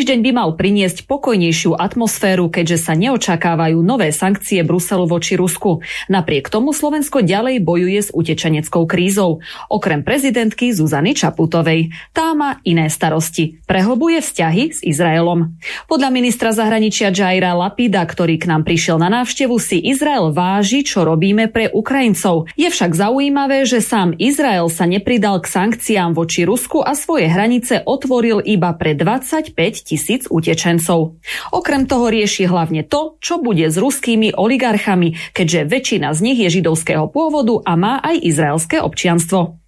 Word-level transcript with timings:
týždeň 0.00 0.24
by 0.24 0.32
mal 0.32 0.56
priniesť 0.56 1.04
pokojnejšiu 1.04 1.76
atmosféru, 1.76 2.48
keďže 2.48 2.88
sa 2.88 2.96
neočakávajú 2.96 3.84
nové 3.84 4.16
sankcie 4.16 4.64
Bruselu 4.64 5.04
voči 5.04 5.36
Rusku. 5.36 5.84
Napriek 6.08 6.48
tomu 6.48 6.72
Slovensko 6.72 7.20
ďalej 7.20 7.60
bojuje 7.60 8.00
s 8.00 8.08
utečeneckou 8.08 8.88
krízou. 8.88 9.44
Okrem 9.68 10.00
prezidentky 10.00 10.72
Zuzany 10.72 11.12
Čaputovej. 11.12 11.92
Tá 12.16 12.32
má 12.32 12.64
iné 12.64 12.88
starosti. 12.88 13.60
Prehlbuje 13.68 14.24
vzťahy 14.24 14.64
s 14.72 14.80
Izraelom. 14.80 15.60
Podľa 15.84 16.08
ministra 16.08 16.56
zahraničia 16.56 17.12
Jaira 17.12 17.52
Lapida, 17.52 18.00
ktorý 18.00 18.40
k 18.40 18.48
nám 18.48 18.64
prišiel 18.64 18.96
na 18.96 19.12
návštevu, 19.12 19.60
si 19.60 19.84
Izrael 19.84 20.32
váži, 20.32 20.80
čo 20.80 21.04
robíme 21.04 21.52
pre 21.52 21.68
Ukrajincov. 21.68 22.48
Je 22.56 22.72
však 22.72 22.96
zaujímavé, 22.96 23.68
že 23.68 23.84
sám 23.84 24.16
Izrael 24.16 24.72
sa 24.72 24.88
nepridal 24.88 25.44
k 25.44 25.52
sankciám 25.52 26.16
voči 26.16 26.48
Rusku 26.48 26.80
a 26.80 26.96
svoje 26.96 27.28
hranice 27.28 27.84
otvoril 27.84 28.40
iba 28.40 28.72
pre 28.72 28.96
20 28.96 29.52
25 29.52 29.89
tisíc 29.90 30.30
utečencov. 30.30 31.18
Okrem 31.50 31.90
toho 31.90 32.06
rieši 32.06 32.46
hlavne 32.46 32.86
to, 32.86 33.18
čo 33.18 33.42
bude 33.42 33.66
s 33.66 33.74
ruskými 33.74 34.30
oligarchami, 34.38 35.18
keďže 35.34 35.66
väčšina 35.66 36.14
z 36.14 36.20
nich 36.22 36.38
je 36.38 36.62
židovského 36.62 37.10
pôvodu 37.10 37.58
a 37.66 37.74
má 37.74 37.98
aj 37.98 38.22
izraelské 38.22 38.78
občianstvo. 38.78 39.58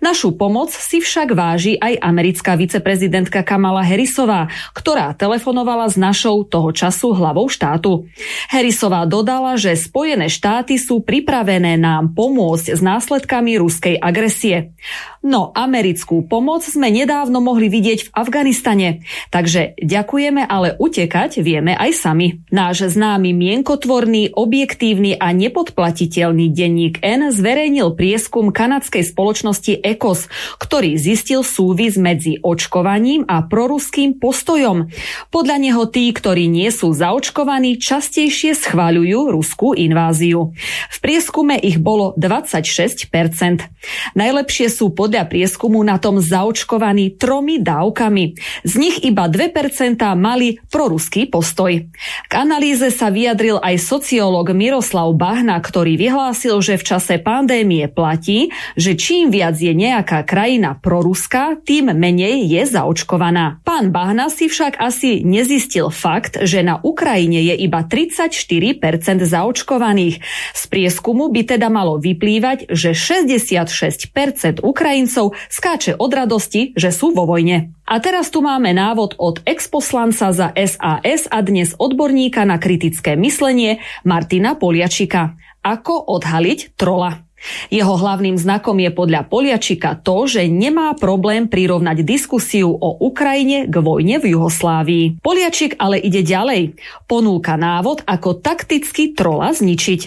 Našu 0.00 0.32
pomoc 0.32 0.72
si 0.72 1.02
však 1.02 1.36
váži 1.36 1.76
aj 1.76 2.00
americká 2.00 2.56
viceprezidentka 2.56 3.44
Kamala 3.44 3.84
Harrisová, 3.84 4.48
ktorá 4.72 5.12
telefonovala 5.12 5.90
s 5.90 6.00
našou 6.00 6.46
toho 6.48 6.72
času 6.72 7.12
hlavou 7.12 7.50
štátu. 7.50 8.08
Harrisová 8.48 9.04
dodala, 9.04 9.60
že 9.60 9.76
Spojené 9.76 10.32
štáty 10.32 10.80
sú 10.80 11.04
pripravené 11.04 11.76
nám 11.76 12.16
pomôcť 12.16 12.72
s 12.72 12.80
následkami 12.80 13.60
ruskej 13.60 14.00
agresie. 14.00 14.72
No 15.20 15.52
americkú 15.52 16.24
pomoc 16.24 16.64
sme 16.64 16.88
nedávno 16.88 17.44
mohli 17.44 17.68
vidieť 17.68 18.08
v 18.08 18.12
Afganistane, 18.16 19.04
takže 19.28 19.76
ďakujeme, 19.76 20.48
ale 20.48 20.72
utekať 20.80 21.44
vieme 21.44 21.76
aj 21.76 21.92
sami. 21.92 22.40
Náš 22.48 22.96
známy 22.96 23.36
mienkotvorný, 23.36 24.32
objektívny 24.32 25.20
a 25.20 25.36
nepodplatiteľný 25.36 26.48
denník 26.48 27.04
N 27.04 27.28
zverejnil 27.28 27.92
prieskum 27.92 28.48
kanadskej 28.48 29.04
spoločnosti 29.04 29.49
ECOS, 29.52 30.32
ktorý 30.56 30.96
zistil 30.96 31.44
súvis 31.44 32.00
medzi 32.00 32.40
očkovaním 32.40 33.28
a 33.28 33.44
proruským 33.44 34.16
postojom. 34.16 34.88
Podľa 35.28 35.56
neho 35.60 35.84
tí, 35.84 36.08
ktorí 36.08 36.48
nie 36.48 36.72
sú 36.72 36.96
zaočkovaní, 36.96 37.76
častejšie 37.76 38.56
schváľujú 38.56 39.36
ruskú 39.36 39.76
inváziu. 39.76 40.56
V 40.88 40.96
prieskume 41.04 41.60
ich 41.60 41.76
bolo 41.76 42.16
26%. 42.16 43.68
Najlepšie 44.16 44.68
sú 44.72 44.96
pod 44.96 45.10
podľa 45.10 45.26
prieskumu 45.26 45.82
na 45.82 45.98
tom 45.98 46.22
zaočkovaní 46.22 47.18
tromi 47.18 47.58
dávkami. 47.58 48.38
Z 48.62 48.72
nich 48.78 49.02
iba 49.02 49.26
2% 49.26 49.98
mali 50.14 50.62
proruský 50.70 51.26
postoj. 51.26 51.90
K 52.30 52.32
analýze 52.38 52.94
sa 52.94 53.10
vyjadril 53.10 53.58
aj 53.58 53.82
sociológ 53.82 54.54
Miroslav 54.54 55.10
Bahna, 55.18 55.58
ktorý 55.58 55.98
vyhlásil, 55.98 56.62
že 56.62 56.78
v 56.78 56.86
čase 56.94 57.18
pandémie 57.18 57.90
platí, 57.90 58.54
že 58.78 58.94
čím 58.94 59.34
viac 59.34 59.39
je 59.40 59.72
nejaká 59.72 60.28
krajina 60.28 60.76
proruská, 60.76 61.56
tým 61.64 61.96
menej 61.96 62.44
je 62.44 62.62
zaočkovaná. 62.68 63.64
Pán 63.64 63.88
Bahna 63.88 64.28
si 64.28 64.52
však 64.52 64.76
asi 64.76 65.24
nezistil 65.24 65.88
fakt, 65.88 66.36
že 66.44 66.60
na 66.60 66.76
Ukrajine 66.84 67.40
je 67.40 67.56
iba 67.64 67.88
34% 67.88 68.76
zaočkovaných. 69.24 70.20
Z 70.52 70.62
prieskumu 70.68 71.32
by 71.32 71.56
teda 71.56 71.72
malo 71.72 71.96
vyplývať, 71.96 72.68
že 72.68 72.92
66% 72.92 74.60
Ukrajín 74.60 74.90
Ukrajincov 74.90 75.38
skáče 75.46 75.94
od 76.02 76.10
radosti, 76.10 76.74
že 76.74 76.90
sú 76.90 77.14
vo 77.14 77.22
vojne. 77.22 77.70
A 77.86 78.02
teraz 78.02 78.26
tu 78.34 78.42
máme 78.42 78.74
návod 78.74 79.14
od 79.22 79.38
exposlanca 79.46 80.34
za 80.34 80.50
SAS 80.50 81.30
a 81.30 81.38
dnes 81.46 81.78
odborníka 81.78 82.42
na 82.42 82.58
kritické 82.58 83.14
myslenie 83.14 83.78
Martina 84.02 84.58
Poliačika. 84.58 85.38
Ako 85.62 86.10
odhaliť 86.10 86.74
trola? 86.74 87.29
Jeho 87.72 87.94
hlavným 87.96 88.36
znakom 88.36 88.76
je 88.78 88.90
podľa 88.92 89.26
Poliačika 89.26 89.96
to, 90.00 90.28
že 90.28 90.46
nemá 90.50 90.92
problém 90.96 91.48
prirovnať 91.48 92.04
diskusiu 92.04 92.70
o 92.70 92.90
Ukrajine 93.00 93.64
k 93.66 93.74
vojne 93.80 94.20
v 94.20 94.36
Juhoslávii. 94.36 95.24
Poliačik 95.24 95.76
ale 95.80 95.96
ide 95.96 96.20
ďalej. 96.20 96.76
Ponúka 97.08 97.56
návod, 97.56 98.04
ako 98.04 98.38
takticky 98.38 99.16
trola 99.16 99.52
zničiť. 99.56 100.00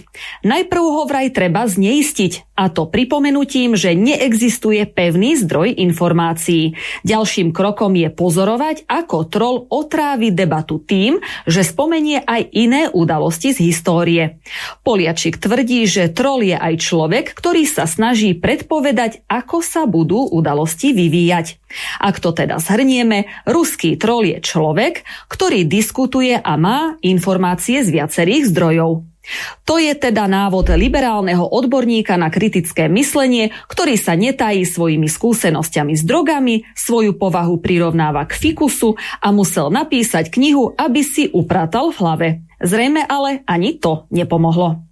Najprv 0.45 0.83
ho 0.83 1.03
vraj 1.09 1.33
treba 1.33 1.65
zneistiť, 1.65 2.53
a 2.53 2.69
to 2.69 2.85
pripomenutím, 2.85 3.73
že 3.73 3.97
neexistuje 3.97 4.85
pevný 4.85 5.33
zdroj 5.41 5.73
informácií. 5.73 6.77
Ďalším 7.01 7.49
krokom 7.49 7.97
je 7.97 8.13
pozorovať, 8.13 8.85
ako 8.85 9.17
troll 9.25 9.57
otrávi 9.73 10.29
debatu 10.29 10.77
tým, 10.77 11.17
že 11.49 11.65
spomenie 11.65 12.21
aj 12.21 12.53
iné 12.53 12.81
udalosti 12.93 13.57
z 13.57 13.73
histórie. 13.73 14.37
Poliačik 14.85 15.41
tvrdí, 15.41 15.89
že 15.89 16.13
troll 16.13 16.45
je 16.45 16.53
aj 16.53 16.73
človek, 16.77 17.22
človek, 17.23 17.39
ktorý 17.39 17.63
sa 17.63 17.87
snaží 17.87 18.35
predpovedať, 18.35 19.23
ako 19.31 19.63
sa 19.63 19.87
budú 19.87 20.27
udalosti 20.27 20.91
vyvíjať. 20.91 21.55
Ak 22.03 22.19
to 22.19 22.35
teda 22.35 22.59
zhrnieme, 22.59 23.31
ruský 23.47 23.95
troll 23.95 24.27
je 24.27 24.37
človek, 24.43 25.07
ktorý 25.31 25.63
diskutuje 25.63 26.35
a 26.35 26.53
má 26.59 26.99
informácie 26.99 27.79
z 27.87 27.95
viacerých 27.95 28.51
zdrojov. 28.51 29.07
To 29.63 29.79
je 29.79 29.95
teda 29.95 30.27
návod 30.27 30.75
liberálneho 30.75 31.47
odborníka 31.47 32.19
na 32.19 32.27
kritické 32.27 32.91
myslenie, 32.91 33.55
ktorý 33.71 33.95
sa 33.95 34.19
netají 34.19 34.67
svojimi 34.67 35.07
skúsenosťami 35.07 35.95
s 35.95 36.03
drogami, 36.03 36.67
svoju 36.75 37.15
povahu 37.15 37.55
prirovnáva 37.63 38.27
k 38.27 38.35
fikusu 38.35 38.99
a 39.23 39.31
musel 39.31 39.71
napísať 39.71 40.27
knihu, 40.27 40.75
aby 40.75 41.07
si 41.07 41.31
upratal 41.31 41.95
v 41.95 41.97
hlave. 42.03 42.27
Zrejme 42.59 43.07
ale 43.07 43.47
ani 43.47 43.79
to 43.79 44.11
nepomohlo. 44.11 44.83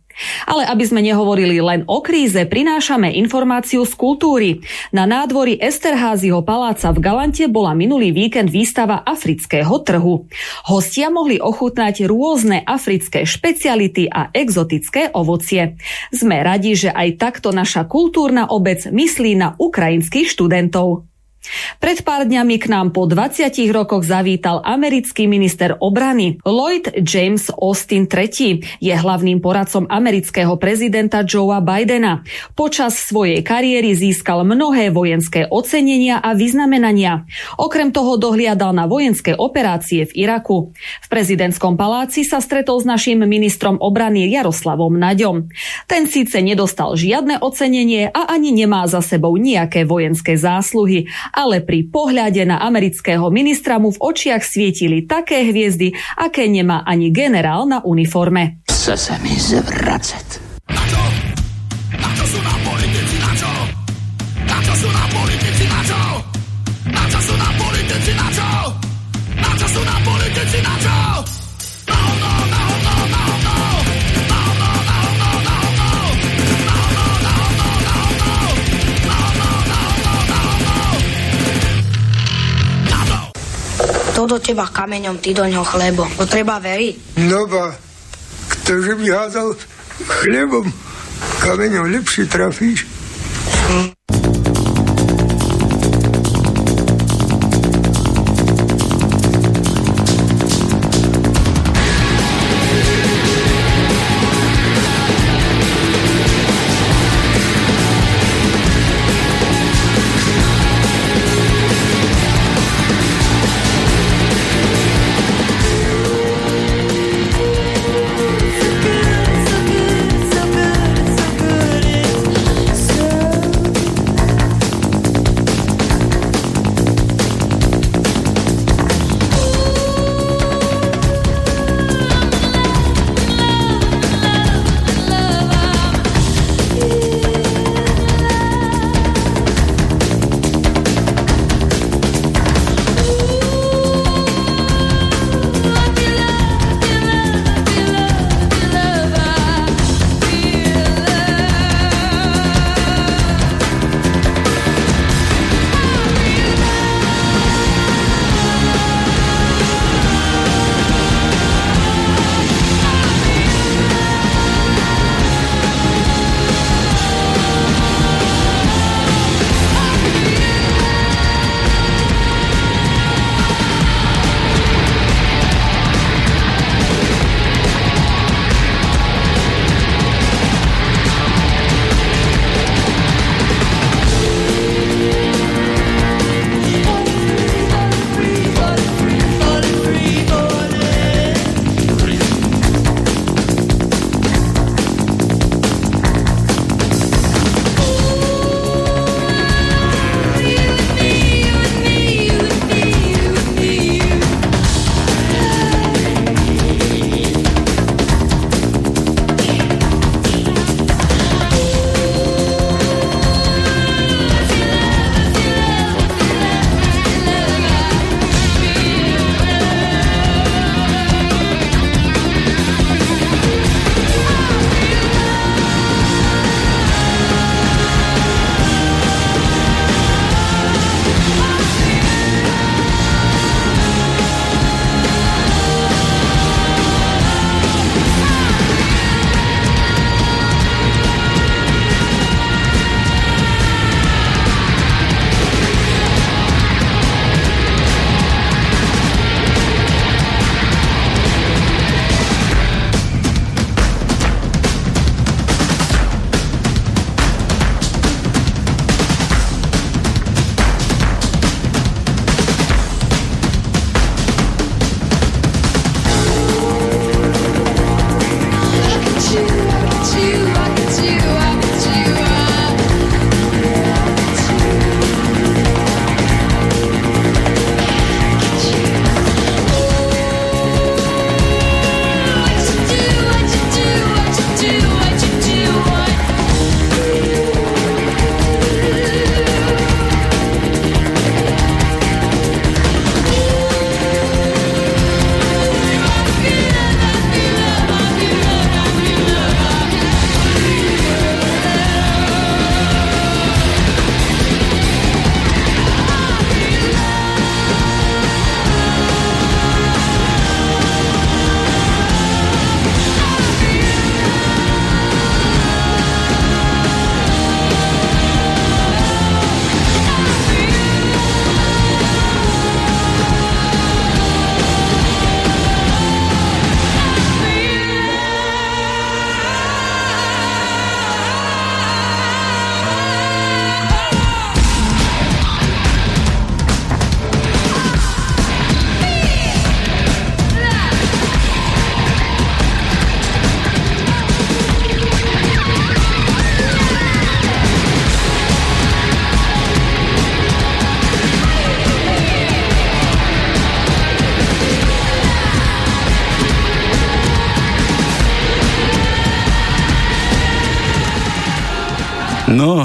Ale 0.50 0.66
aby 0.66 0.84
sme 0.88 1.02
nehovorili 1.04 1.62
len 1.62 1.86
o 1.86 2.00
kríze, 2.00 2.40
prinášame 2.48 3.12
informáciu 3.20 3.84
z 3.86 3.94
kultúry. 3.94 4.50
Na 4.96 5.06
nádvorí 5.06 5.60
Esterházyho 5.60 6.42
paláca 6.42 6.90
v 6.96 7.04
Galante 7.04 7.46
bola 7.52 7.76
minulý 7.76 8.16
víkend 8.16 8.50
výstava 8.50 9.04
afrického 9.04 9.76
trhu. 9.84 10.26
Hostia 10.66 11.12
mohli 11.12 11.38
ochutnať 11.38 12.08
rôzne 12.08 12.64
africké 12.64 13.28
špeciality 13.28 14.08
a 14.08 14.32
exotické 14.32 15.12
ovocie. 15.12 15.76
Sme 16.10 16.40
radi, 16.42 16.74
že 16.74 16.90
aj 16.90 17.20
takto 17.20 17.52
naša 17.54 17.86
kultúrna 17.86 18.48
obec 18.48 18.88
myslí 18.88 19.36
na 19.36 19.54
ukrajinských 19.60 20.32
študentov. 20.32 21.11
Pred 21.82 22.06
pár 22.06 22.30
dňami 22.30 22.62
k 22.62 22.70
nám 22.70 22.94
po 22.94 23.10
20 23.10 23.50
rokoch 23.74 24.06
zavítal 24.06 24.62
americký 24.62 25.26
minister 25.26 25.74
obrany. 25.82 26.38
Lloyd 26.46 26.94
James 27.02 27.50
Austin 27.50 28.06
III 28.06 28.62
je 28.78 28.94
hlavným 28.94 29.42
poradcom 29.42 29.90
amerického 29.90 30.54
prezidenta 30.62 31.26
Joea 31.26 31.58
Bidena. 31.66 32.22
Počas 32.54 32.94
svojej 33.10 33.42
kariéry 33.42 33.98
získal 33.98 34.46
mnohé 34.46 34.94
vojenské 34.94 35.50
ocenenia 35.50 36.22
a 36.22 36.38
vyznamenania. 36.38 37.26
Okrem 37.58 37.90
toho 37.90 38.22
dohliadal 38.22 38.78
na 38.78 38.86
vojenské 38.86 39.34
operácie 39.34 40.06
v 40.06 40.30
Iraku. 40.30 40.78
V 40.78 41.08
prezidentskom 41.10 41.74
paláci 41.74 42.22
sa 42.22 42.38
stretol 42.38 42.78
s 42.78 42.86
našim 42.86 43.26
ministrom 43.26 43.82
obrany 43.82 44.30
Jaroslavom 44.30 44.94
Naďom. 44.94 45.50
Ten 45.90 46.06
síce 46.06 46.38
nedostal 46.46 46.94
žiadne 46.94 47.42
ocenenie 47.42 48.14
a 48.14 48.30
ani 48.30 48.54
nemá 48.54 48.86
za 48.86 49.02
sebou 49.02 49.34
nejaké 49.42 49.90
vojenské 49.90 50.38
zásluhy, 50.38 51.10
ale 51.32 51.64
pri 51.64 51.88
pohľade 51.88 52.44
na 52.46 52.62
amerického 52.62 53.28
ministra 53.34 53.80
mu 53.80 53.90
v 53.90 54.00
očiach 54.00 54.44
svietili 54.44 55.08
také 55.08 55.48
hviezdy, 55.48 55.96
aké 56.20 56.46
nemá 56.52 56.84
ani 56.86 57.10
generál 57.10 57.66
na 57.66 57.80
uniforme. 57.82 58.62
Chce 58.68 58.96
sa 59.00 59.16
mi 59.24 59.34
zvracať. 59.36 60.28
Na 60.70 60.84
čo? 60.88 61.04
Na 61.98 62.10
čo 62.16 62.26
sú 62.28 62.40
nám 62.44 62.60
politici? 62.64 63.16
Na 63.20 63.32
čo? 63.34 63.52
Na 64.46 64.58
čo 64.60 64.74
sú 64.76 64.88
nám 64.92 65.10
politici? 65.10 65.64
Na 65.68 65.82
čo? 65.84 66.02
Na 66.92 67.04
čo 67.08 67.20
sú 67.20 67.34
nám 67.36 67.54
politici? 67.56 68.12
Na 68.16 68.28
kto 84.22 84.38
do 84.38 84.46
teba 84.54 84.70
kameňom, 84.70 85.18
ty 85.18 85.34
do 85.34 85.42
ňoho 85.42 85.66
chlebo. 85.66 86.06
To 86.22 86.30
treba 86.30 86.62
veriť. 86.62 87.18
No 87.26 87.50
ba, 87.50 87.74
ktože 88.54 88.94
by 88.94 89.10
hádal 89.10 89.58
chlebom, 90.22 90.70
kameňom 91.42 91.90
lepšie 91.90 92.30
trafíš. 92.30 92.86
Hm. 93.66 94.21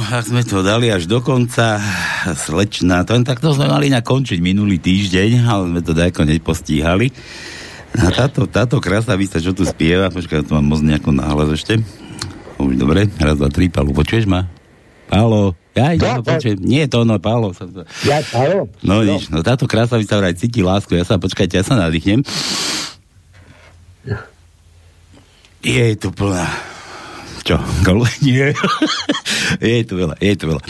Ak 0.07 0.25
sme 0.31 0.43
to 0.47 0.63
dali 0.63 0.91
až 0.93 1.11
do 1.11 1.19
konca, 1.19 1.83
slečná, 2.47 3.03
to 3.03 3.19
len 3.19 3.27
takto 3.27 3.51
sme 3.51 3.67
mali 3.67 3.91
nakončiť 3.91 4.39
minulý 4.39 4.79
týždeň, 4.79 5.31
ale 5.43 5.63
sme 5.75 5.81
to 5.83 5.93
dajko 5.97 6.23
nepostíhali. 6.23 7.11
A 7.97 8.13
táto, 8.13 8.45
táto 8.45 8.77
krasavica, 8.79 9.41
čo 9.41 9.57
tu 9.57 9.65
spieva, 9.65 10.13
počkaj, 10.13 10.45
tu 10.45 10.53
mám 10.53 10.69
moc 10.69 10.85
nejako 10.85 11.11
náhlas 11.17 11.51
ešte. 11.57 11.81
Už 12.61 12.77
dobre, 12.77 13.09
raz, 13.19 13.37
dva, 13.41 13.49
tri, 13.49 13.73
Palu, 13.73 13.97
počuješ 13.97 14.29
ma? 14.29 14.45
Pálo, 15.09 15.57
Ja, 15.77 15.93
ja, 15.93 16.19
Ja, 16.19 16.25
počujem. 16.25 16.57
Nie, 16.61 16.89
to 16.89 17.05
ono, 17.05 17.21
to... 17.21 17.85
Ja, 18.09 18.21
áno. 18.33 18.69
No, 18.81 19.05
nič, 19.05 19.29
no 19.29 19.45
táto 19.45 19.69
krásavica 19.69 20.17
vraj 20.17 20.37
cíti 20.37 20.65
lásku. 20.65 20.93
Ja 20.97 21.05
sa, 21.05 21.21
počkajte, 21.21 21.61
ja 21.61 21.65
sa 21.65 21.77
nadýchnem. 21.77 22.25
Je 25.61 25.87
tu 26.01 26.09
plná. 26.15 26.75
Čo, 27.47 27.62
gol? 27.87 28.03
Nie. 28.26 28.50
je 29.62 29.83
tu 29.87 29.95
veľa, 29.95 30.19
je 30.19 30.35
tu 30.35 30.50
veľa. 30.50 30.62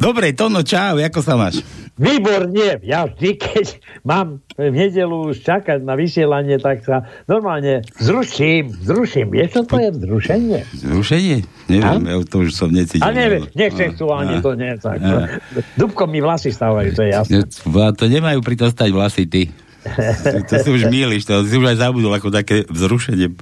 Dobre, 0.00 0.32
Tono, 0.32 0.64
čau, 0.64 0.96
ako 0.96 1.20
sa 1.20 1.36
máš? 1.36 1.60
Výborne, 2.00 2.80
ja 2.80 3.04
vždy, 3.04 3.36
keď 3.36 3.66
mám 4.00 4.40
v 4.56 4.72
nedelu 4.72 5.28
už 5.28 5.44
čakať 5.44 5.84
na 5.84 5.92
vysielanie, 5.92 6.56
tak 6.56 6.88
sa 6.88 7.04
normálne 7.28 7.84
zruším, 8.00 8.72
zruším. 8.72 9.28
Vieš, 9.28 9.60
čo 9.60 9.62
to 9.68 9.76
je 9.76 9.90
vzrušenie? 9.92 10.60
Zrušenie? 10.72 11.36
Neviem, 11.68 12.02
ja 12.08 12.16
to 12.24 12.48
už 12.48 12.56
som 12.56 12.72
necítil. 12.72 13.04
A 13.04 13.12
neviem, 13.12 13.44
no. 13.44 13.52
nesexuálne 13.52 14.40
A- 14.40 14.42
to 14.42 14.56
nie. 14.56 14.72
Tak, 14.80 14.98
a- 15.04 15.36
Dubkom 15.76 16.08
mi 16.08 16.24
vlasy 16.24 16.48
stávajú, 16.48 16.96
to 16.96 17.04
je 17.04 17.10
jasné. 17.12 17.44
A 17.44 17.92
to 17.92 18.08
nemajú 18.08 18.40
pri 18.40 18.56
to 18.56 18.72
stať 18.72 18.88
vlasy, 18.88 19.28
ty. 19.28 19.52
To 20.48 20.54
si 20.64 20.68
už 20.72 20.88
míliš, 20.88 21.28
to 21.28 21.44
si 21.44 21.60
už 21.60 21.76
aj 21.76 21.76
zabudol 21.76 22.16
ako 22.16 22.32
také 22.32 22.64
vzrušenie. 22.72 23.36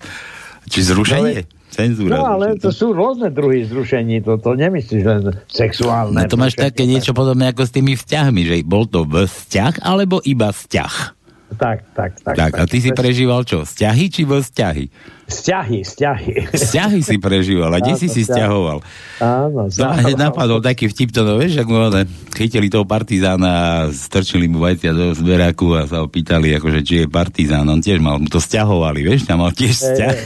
Či 0.66 0.78
zrušenie? 0.90 1.59
Cenzúra. 1.80 2.12
No 2.20 2.24
ale 2.36 2.56
zrušenie. 2.56 2.64
to 2.64 2.70
sú 2.76 2.86
rôzne 2.92 3.28
druhy 3.32 3.64
zrušení, 3.64 4.20
to, 4.20 4.36
to 4.36 4.52
nemyslíš 4.52 5.02
len 5.04 5.22
sexuálne. 5.48 6.12
No 6.12 6.28
to 6.28 6.36
máš 6.36 6.54
také 6.56 6.84
niečo 6.84 7.16
podobné 7.16 7.48
ako 7.48 7.64
s 7.64 7.72
tými 7.72 7.96
vzťahmi, 7.96 8.40
že 8.44 8.54
bol 8.68 8.84
to 8.84 9.08
vzťah 9.08 9.80
alebo 9.80 10.20
iba 10.28 10.52
vzťah. 10.52 11.20
Tak, 11.50 11.78
tak, 11.98 12.10
tak. 12.22 12.34
Tak, 12.38 12.52
a 12.56 12.62
ty 12.70 12.78
si 12.78 12.94
prežíval 12.94 13.42
čo? 13.42 13.66
Vzťahy 13.66 14.06
či 14.06 14.22
vzťahy? 14.22 14.84
Vzťahy, 15.30 15.86
vzťahy. 15.86 16.32
Vzťahy 16.50 17.00
si 17.06 17.16
prežíval 17.22 17.70
a 17.70 17.78
kde 17.78 17.94
si 17.94 18.10
si 18.10 18.26
stiahoval? 18.26 18.82
Áno, 19.22 19.70
To 19.70 19.84
ma 19.86 19.94
hneď 20.02 20.18
napadol 20.18 20.58
taký 20.58 20.90
vtip, 20.90 21.14
to 21.14 21.22
no, 21.22 21.38
vieš, 21.38 21.62
ak 21.62 21.70
mu 21.70 21.86
one, 21.86 22.02
chytili 22.34 22.66
toho 22.66 22.82
partizána 22.82 23.48
a 23.48 23.70
strčili 23.94 24.50
mu 24.50 24.58
vajcia 24.58 24.90
do 24.90 25.14
zberáku 25.14 25.78
a 25.78 25.86
sa 25.86 26.02
ho 26.02 26.10
pýtali, 26.10 26.58
akože, 26.58 26.82
či 26.82 26.94
je 27.04 27.06
partizán. 27.06 27.62
On 27.70 27.78
tiež 27.78 28.02
mal, 28.02 28.18
mu 28.18 28.26
to 28.26 28.42
stiahovali, 28.42 29.06
vieš, 29.06 29.30
tam 29.30 29.46
mal 29.46 29.54
tiež 29.54 29.78
vzťah. 29.78 30.16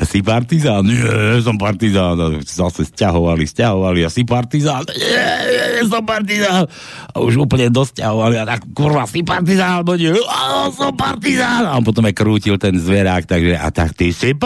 A 0.00 0.02
si 0.08 0.24
partizán? 0.24 0.88
Nie, 0.88 1.44
som 1.44 1.60
partizán. 1.60 2.16
A 2.16 2.40
zase 2.40 2.88
stiahovali, 2.88 3.44
stiahovali 3.44 4.06
a 4.06 4.08
si 4.08 4.24
partizán? 4.24 4.88
Nie, 4.88 5.28
nie, 5.52 5.84
som 5.84 6.00
partizán. 6.00 6.64
A 7.12 7.16
už 7.20 7.44
úplne 7.44 7.68
dosťahovali 7.68 8.40
a 8.40 8.44
tak, 8.48 8.64
kurva, 8.72 9.04
si 9.04 9.20
partizán, 9.20 9.84
alebo 9.84 10.00
nie? 10.00 10.16
Áno, 10.16 10.72
som 10.72 10.96
partizán. 10.96 11.68
A 11.68 11.76
on 11.76 11.84
potom 11.84 12.08
aj 12.08 12.16
krútil 12.16 12.56
ten 12.56 12.80
zverák, 12.80 13.28
takže, 13.28 13.52
a 13.60 13.68
tak 13.68 13.92
ty 13.92 14.16
si 14.16 14.32
partizán. 14.32 14.45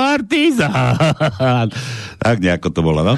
Tak 2.24 2.36
nejako 2.40 2.68
to 2.72 2.80
bolo, 2.80 3.04
no. 3.04 3.14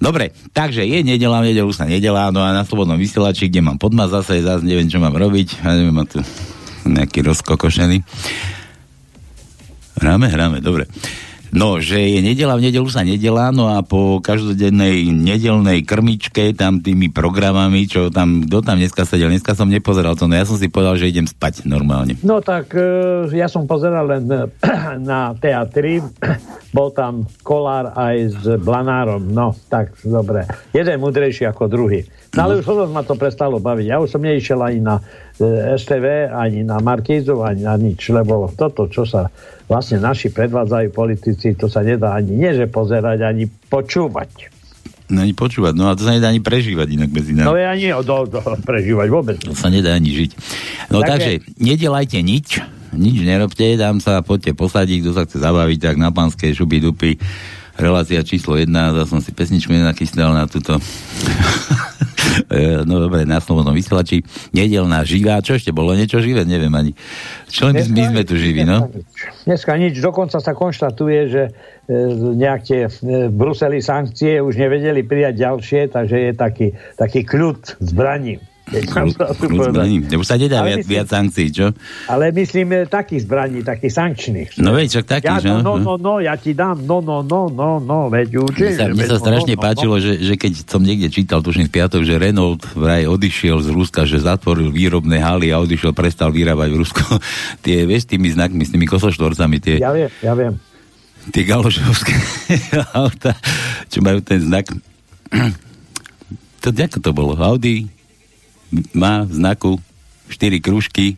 Dobre, 0.00 0.36
takže 0.52 0.84
je 0.84 1.00
nedela, 1.00 1.40
nedelu 1.40 1.70
sa 1.72 1.88
nedelá, 1.88 2.28
no 2.28 2.44
a 2.44 2.52
na 2.52 2.66
slobodnom 2.66 3.00
vysielači, 3.00 3.48
kde 3.48 3.64
mám 3.64 3.78
podma 3.80 4.04
zase, 4.10 4.44
zase 4.44 4.66
neviem, 4.66 4.90
čo 4.90 5.00
mám 5.00 5.16
robiť, 5.16 5.64
ja 5.64 5.72
neviem, 5.72 5.96
mám 5.96 6.08
tu 6.08 6.20
nejaký 6.84 7.24
rozkokošený. 7.24 8.04
Hráme, 10.04 10.26
hráme, 10.28 10.58
dobre. 10.60 10.84
No, 11.54 11.78
že 11.78 12.02
je 12.02 12.18
nedela, 12.18 12.58
v 12.58 12.66
nedelu 12.66 12.88
sa 12.90 13.06
nedelá, 13.06 13.54
no 13.54 13.70
a 13.70 13.78
po 13.86 14.18
každodennej 14.18 15.06
nedelnej 15.14 15.86
krmičke, 15.86 16.50
tam 16.50 16.82
tými 16.82 17.14
programami, 17.14 17.86
čo 17.86 18.10
tam, 18.10 18.42
kto 18.42 18.58
tam 18.58 18.74
dneska 18.74 19.06
sedel, 19.06 19.30
dneska 19.30 19.54
som 19.54 19.70
nepozeral 19.70 20.18
to, 20.18 20.26
no 20.26 20.34
ja 20.34 20.42
som 20.42 20.58
si 20.58 20.66
povedal, 20.66 20.98
že 20.98 21.14
idem 21.14 21.30
spať 21.30 21.62
normálne. 21.70 22.18
No 22.26 22.42
tak 22.42 22.74
e, 22.74 23.30
ja 23.38 23.46
som 23.46 23.70
pozeral 23.70 24.02
len 24.10 24.26
e, 24.26 24.50
na 25.06 25.30
teatri, 25.38 26.02
bol 26.76 26.90
tam 26.90 27.22
Kolár 27.46 27.94
aj 27.94 28.16
s 28.34 28.42
Blanárom, 28.58 29.30
no 29.30 29.54
tak 29.70 29.94
dobre. 30.02 30.50
Jeden 30.74 30.98
mudrejší 30.98 31.46
ako 31.46 31.70
druhý. 31.70 32.02
No 32.34 32.50
ale 32.50 32.58
už 32.58 32.66
potom 32.66 32.90
ma 32.90 33.06
to 33.06 33.14
prestalo 33.14 33.62
baviť. 33.62 33.86
Ja 33.94 34.02
už 34.02 34.10
som 34.10 34.26
neišiel 34.26 34.58
ani 34.58 34.82
na 34.82 34.98
e, 35.38 35.78
STV, 35.78 36.34
ani 36.34 36.66
na 36.66 36.82
Markízu, 36.82 37.46
ani 37.46 37.62
na 37.62 37.78
nič, 37.78 38.10
lebo 38.10 38.50
toto, 38.58 38.90
čo 38.90 39.06
sa 39.06 39.30
vlastne 39.66 40.00
naši 40.00 40.28
predvádzajú 40.28 40.88
politici, 40.92 41.56
to 41.56 41.68
sa 41.68 41.80
nedá 41.80 42.16
ani 42.16 42.36
nie, 42.36 42.50
že 42.52 42.68
pozerať, 42.68 43.24
ani 43.24 43.48
počúvať. 43.48 44.52
No 45.04 45.20
ani 45.20 45.36
počúvať, 45.36 45.76
no 45.76 45.92
a 45.92 45.96
to 45.96 46.08
sa 46.08 46.16
nedá 46.16 46.32
ani 46.32 46.40
prežívať 46.40 46.88
inak 46.96 47.12
bez 47.12 47.28
iného. 47.28 47.44
No 47.48 47.56
ja 47.60 47.76
nie, 47.76 47.92
do, 47.92 48.24
do, 48.24 48.40
prežívať 48.64 49.08
vôbec. 49.12 49.36
To 49.44 49.52
sa 49.52 49.68
nedá 49.68 49.92
ani 49.92 50.16
žiť. 50.16 50.30
No 50.88 51.04
Takže- 51.04 51.40
takže, 51.44 51.60
nedelajte 51.60 52.18
nič, 52.24 52.64
nič 52.96 53.16
nerobte, 53.20 53.76
tam 53.76 54.00
sa 54.00 54.24
poďte 54.24 54.56
posadiť, 54.56 54.98
kto 55.04 55.10
sa 55.12 55.22
chce 55.28 55.44
zabaviť, 55.44 55.78
tak 55.80 55.96
na 56.00 56.08
pánskej 56.08 56.56
šuby 56.56 56.80
dupy. 56.80 57.20
Relácia 57.74 58.22
číslo 58.22 58.54
1, 58.54 58.70
zase 58.70 59.10
som 59.10 59.18
si 59.18 59.34
pesničku 59.34 59.74
nenachystal 59.74 60.30
na 60.30 60.46
túto. 60.46 60.78
E, 62.50 62.82
no 62.82 62.98
dobre, 62.98 63.22
na 63.22 63.38
slobodnom 63.38 63.70
vysielači. 63.70 64.26
Nedelná 64.50 65.06
živá, 65.06 65.38
čo 65.38 65.54
ešte 65.54 65.70
bolo? 65.70 65.94
Niečo 65.94 66.18
živé? 66.18 66.42
Neviem 66.42 66.72
ani. 66.74 66.92
Čo 67.46 67.70
my, 67.70 67.78
my 67.78 68.02
sme 68.10 68.22
tu 68.26 68.34
živí, 68.34 68.66
no? 68.66 68.90
Dneska 69.46 69.78
nič, 69.78 70.02
dokonca 70.02 70.42
sa 70.42 70.52
konštatuje, 70.56 71.20
že 71.30 71.42
e, 71.46 71.50
nejaké 72.34 72.90
e, 72.90 73.30
v 73.30 73.34
Bruseli 73.34 73.78
sankcie 73.78 74.42
už 74.42 74.58
nevedeli 74.58 75.06
prijať 75.06 75.34
ďalšie, 75.46 75.80
takže 75.94 76.16
je 76.16 76.32
taký, 76.34 76.66
taký 76.98 77.22
kľud 77.22 77.78
zbraní. 77.78 78.42
Zbraní. 78.64 80.08
Už 80.08 80.24
sa 80.24 80.40
nedá 80.40 80.64
viac, 80.64 80.80
myslím- 80.80 80.92
viac 80.96 81.08
sankcií, 81.12 81.48
čo? 81.52 81.66
Ale 82.08 82.32
myslím 82.32 82.88
takých 82.88 83.28
zbraní, 83.28 83.60
takých 83.60 83.92
sankčných. 83.92 84.48
No 84.56 84.72
veď, 84.72 85.00
čak 85.00 85.04
taký, 85.04 85.28
ja, 85.28 85.36
že? 85.36 85.48
no, 85.52 85.60
no, 85.60 85.74
no, 85.76 85.92
no, 86.00 86.12
ja 86.24 86.32
ti 86.40 86.56
dám, 86.56 86.80
no, 86.80 87.04
no, 87.04 87.20
no, 87.20 87.52
no, 87.52 87.76
no, 87.76 88.08
veď 88.08 88.28
Mne 88.32 88.40
určite. 88.40 88.72
sa, 88.72 88.88
mne 88.88 89.04
sa 89.04 89.18
no, 89.20 89.22
strašne 89.22 89.54
no, 89.54 89.60
no, 89.60 89.64
páčilo, 89.68 89.94
že, 90.00 90.12
že 90.16 90.34
keď 90.40 90.52
som 90.64 90.80
niekde 90.80 91.12
čítal, 91.12 91.44
tuším 91.44 91.68
v 91.68 91.74
piatok, 91.76 92.08
že 92.08 92.16
Renault 92.16 92.64
vraj 92.72 93.04
odišiel 93.04 93.60
z 93.60 93.68
Ruska, 93.68 94.08
že 94.08 94.24
zatvoril 94.24 94.72
výrobné 94.72 95.20
haly 95.20 95.52
a 95.52 95.60
odišiel, 95.60 95.92
prestal 95.92 96.32
vyrábať 96.32 96.68
v 96.72 96.76
Rusku. 96.80 97.04
tie, 97.64 97.84
vieš, 97.84 98.08
tými 98.08 98.32
znakmi, 98.32 98.64
s 98.64 98.72
tými 98.72 98.88
kosoštvorcami, 98.88 99.56
tie, 99.60 99.76
Ja 99.76 99.92
viem, 99.92 100.08
ja 100.24 100.32
viem. 100.32 100.56
tie 101.36 101.44
galošovské 101.44 102.16
auta, 102.96 103.36
čo 103.92 104.00
majú 104.00 104.24
ten 104.24 104.40
znak. 104.40 104.72
to, 106.64 106.72
ako 106.72 106.98
to 107.04 107.10
bolo? 107.12 107.36
Audi 107.36 107.92
má 108.96 109.24
v 109.24 109.32
znaku 109.32 109.70
4 110.30 110.58
kružky, 110.58 111.16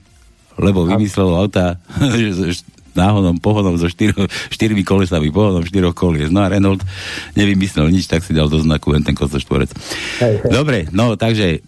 lebo 0.57 0.85
vymyslel 0.85 1.33
auta 1.33 1.81
že- 2.21 2.65
náhodom, 2.97 3.37
pohodom 3.37 3.77
so 3.77 3.93
štyro, 3.93 4.25
štyrmi 4.49 4.81
kolesami, 4.81 5.29
pohodom 5.29 5.61
štyroch 5.69 5.93
kolies. 5.93 6.33
No 6.33 6.41
a 6.41 6.49
Renault 6.49 6.81
nevymyslel 7.37 7.93
nič, 7.93 8.09
tak 8.09 8.25
si 8.25 8.33
dal 8.33 8.49
do 8.49 8.57
znaku 8.57 8.97
len 8.97 9.05
ten 9.05 9.13
hej. 10.25 10.41
Dobre, 10.49 10.89
no 10.97 11.13
takže 11.21 11.61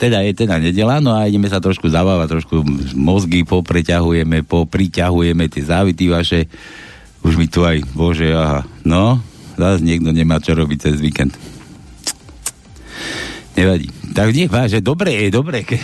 teda 0.00 0.24
je 0.24 0.32
teda 0.32 0.56
nedela, 0.62 1.02
no 1.02 1.12
a 1.12 1.28
ideme 1.28 1.50
sa 1.50 1.60
trošku 1.60 1.90
zabávať, 1.90 2.40
trošku 2.40 2.64
mozgy 2.96 3.44
popreťahujeme, 3.44 4.46
popriťahujeme 4.46 5.44
tie 5.50 5.62
závity 5.66 6.08
vaše. 6.08 6.40
Už 7.26 7.34
mi 7.34 7.50
tu 7.50 7.66
aj, 7.66 7.82
bože, 7.98 8.30
aha, 8.30 8.62
no, 8.86 9.18
zase 9.58 9.82
niekto 9.82 10.14
nemá 10.14 10.38
čo 10.38 10.54
robiť 10.54 10.78
cez 10.86 10.96
víkend. 11.02 11.34
Nevadí. 13.58 13.86
Tak 14.14 14.28
nie, 14.30 14.46
že 14.70 14.78
dobre 14.78 15.10
je, 15.18 15.26
dobre. 15.34 15.62
Ke, 15.68 15.82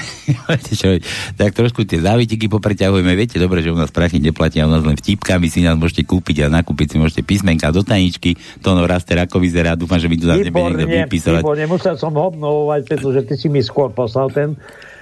tak 1.34 1.50
trošku 1.58 1.82
tie 1.82 1.98
závitiky 1.98 2.46
popreťahujeme. 2.46 3.10
Viete 3.18 3.42
dobre, 3.42 3.66
že 3.66 3.74
u 3.74 3.78
nás 3.78 3.90
prachy 3.90 4.22
neplatia, 4.22 4.66
u 4.66 4.70
nás 4.70 4.86
len 4.86 4.94
vtipkami 4.94 5.50
si 5.50 5.66
nás 5.66 5.74
môžete 5.74 6.06
kúpiť 6.06 6.46
a 6.46 6.54
nakúpiť 6.54 6.94
si 6.94 6.96
môžete 7.02 7.22
písmenka 7.26 7.74
do 7.74 7.82
taničky. 7.82 8.38
To 8.62 8.78
no 8.78 8.86
raster 8.86 9.18
ako 9.18 9.42
vyzerá. 9.42 9.74
Dúfam, 9.74 9.98
že 9.98 10.06
mi 10.06 10.14
tu 10.14 10.30
nás 10.30 10.38
nebude 10.38 10.86
niekto 10.86 11.10
vypisovať. 11.10 11.42
výborne, 11.42 11.66
musel 11.66 11.98
som 11.98 12.14
obnovovať, 12.14 12.80
pretože 12.86 13.20
ty 13.26 13.34
si 13.34 13.50
mi 13.50 13.58
skôr 13.58 13.90
poslal 13.90 14.30
ten 14.30 14.54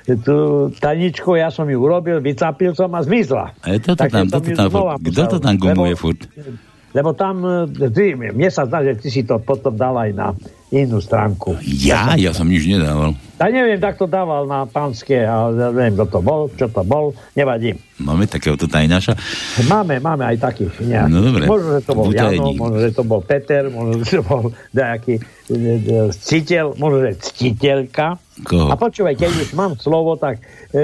tú 0.03 0.67
taničku, 0.83 1.39
ja 1.39 1.47
som 1.55 1.63
ju 1.71 1.79
urobil, 1.79 2.19
vycapil 2.19 2.75
som 2.75 2.91
a 2.91 3.07
zmizla. 3.07 3.55
E, 3.63 3.79
toto 3.79 4.03
Takže 4.03 4.11
tam, 4.11 4.27
ju 4.27 4.57
tam, 4.59 4.69
kto 4.99 5.23
to 5.31 5.39
tam 5.39 5.55
gumuje 5.55 5.95
lebo- 5.95 6.03
furt? 6.03 6.27
Lebo 6.91 7.15
tam, 7.15 7.47
e, 7.71 7.87
ty, 7.87 8.19
mne 8.19 8.51
sa 8.51 8.67
zdá, 8.67 8.83
že 8.83 8.99
ty 8.99 9.15
si 9.15 9.23
to 9.23 9.39
potom 9.39 9.79
dal 9.79 9.95
aj 9.95 10.11
na 10.11 10.35
inú 10.73 10.99
stránku. 11.05 11.61
Ja? 11.63 12.17
Ja 12.17 12.33
som 12.33 12.49
nič 12.49 12.65
nedával. 12.65 13.13
Ja 13.37 13.51
neviem, 13.51 13.77
tak 13.83 13.99
to 13.99 14.07
dával 14.07 14.47
na 14.47 14.65
pánske, 14.65 15.27
a 15.27 15.51
ja 15.51 15.69
neviem, 15.75 15.99
kto 15.99 16.07
to 16.09 16.21
bol, 16.23 16.41
čo 16.55 16.71
to 16.71 16.83
bol, 16.87 17.11
nevadí. 17.35 17.75
Máme 17.99 18.25
takéhoto 18.31 18.71
tajnaša. 18.71 19.19
Máme, 19.67 19.99
máme 19.99 20.23
aj 20.31 20.37
takých. 20.39 20.73
Nejak. 20.81 21.11
No 21.11 21.19
dobre. 21.27 21.45
Možno, 21.51 21.69
že 21.75 21.83
to 21.83 21.93
bol 21.93 22.09
Jano, 22.15 22.55
možno, 22.55 22.77
že 22.79 22.91
to 22.95 23.03
bol 23.03 23.21
Peter, 23.21 23.63
možno, 23.67 23.93
že 24.01 24.15
to 24.19 24.25
bol 24.25 24.43
nejaký 24.71 25.19
e, 25.53 25.77
e, 25.79 26.11
ctiteľ, 26.11 26.75
možno, 26.75 27.05
že 27.05 27.13
ctiteľka. 27.21 28.17
Koho? 28.43 28.73
A 28.73 28.75
počúvaj, 28.75 29.15
keď 29.15 29.31
už 29.31 29.51
mám 29.53 29.77
slovo, 29.77 30.17
tak... 30.17 30.41
E, 30.73 30.83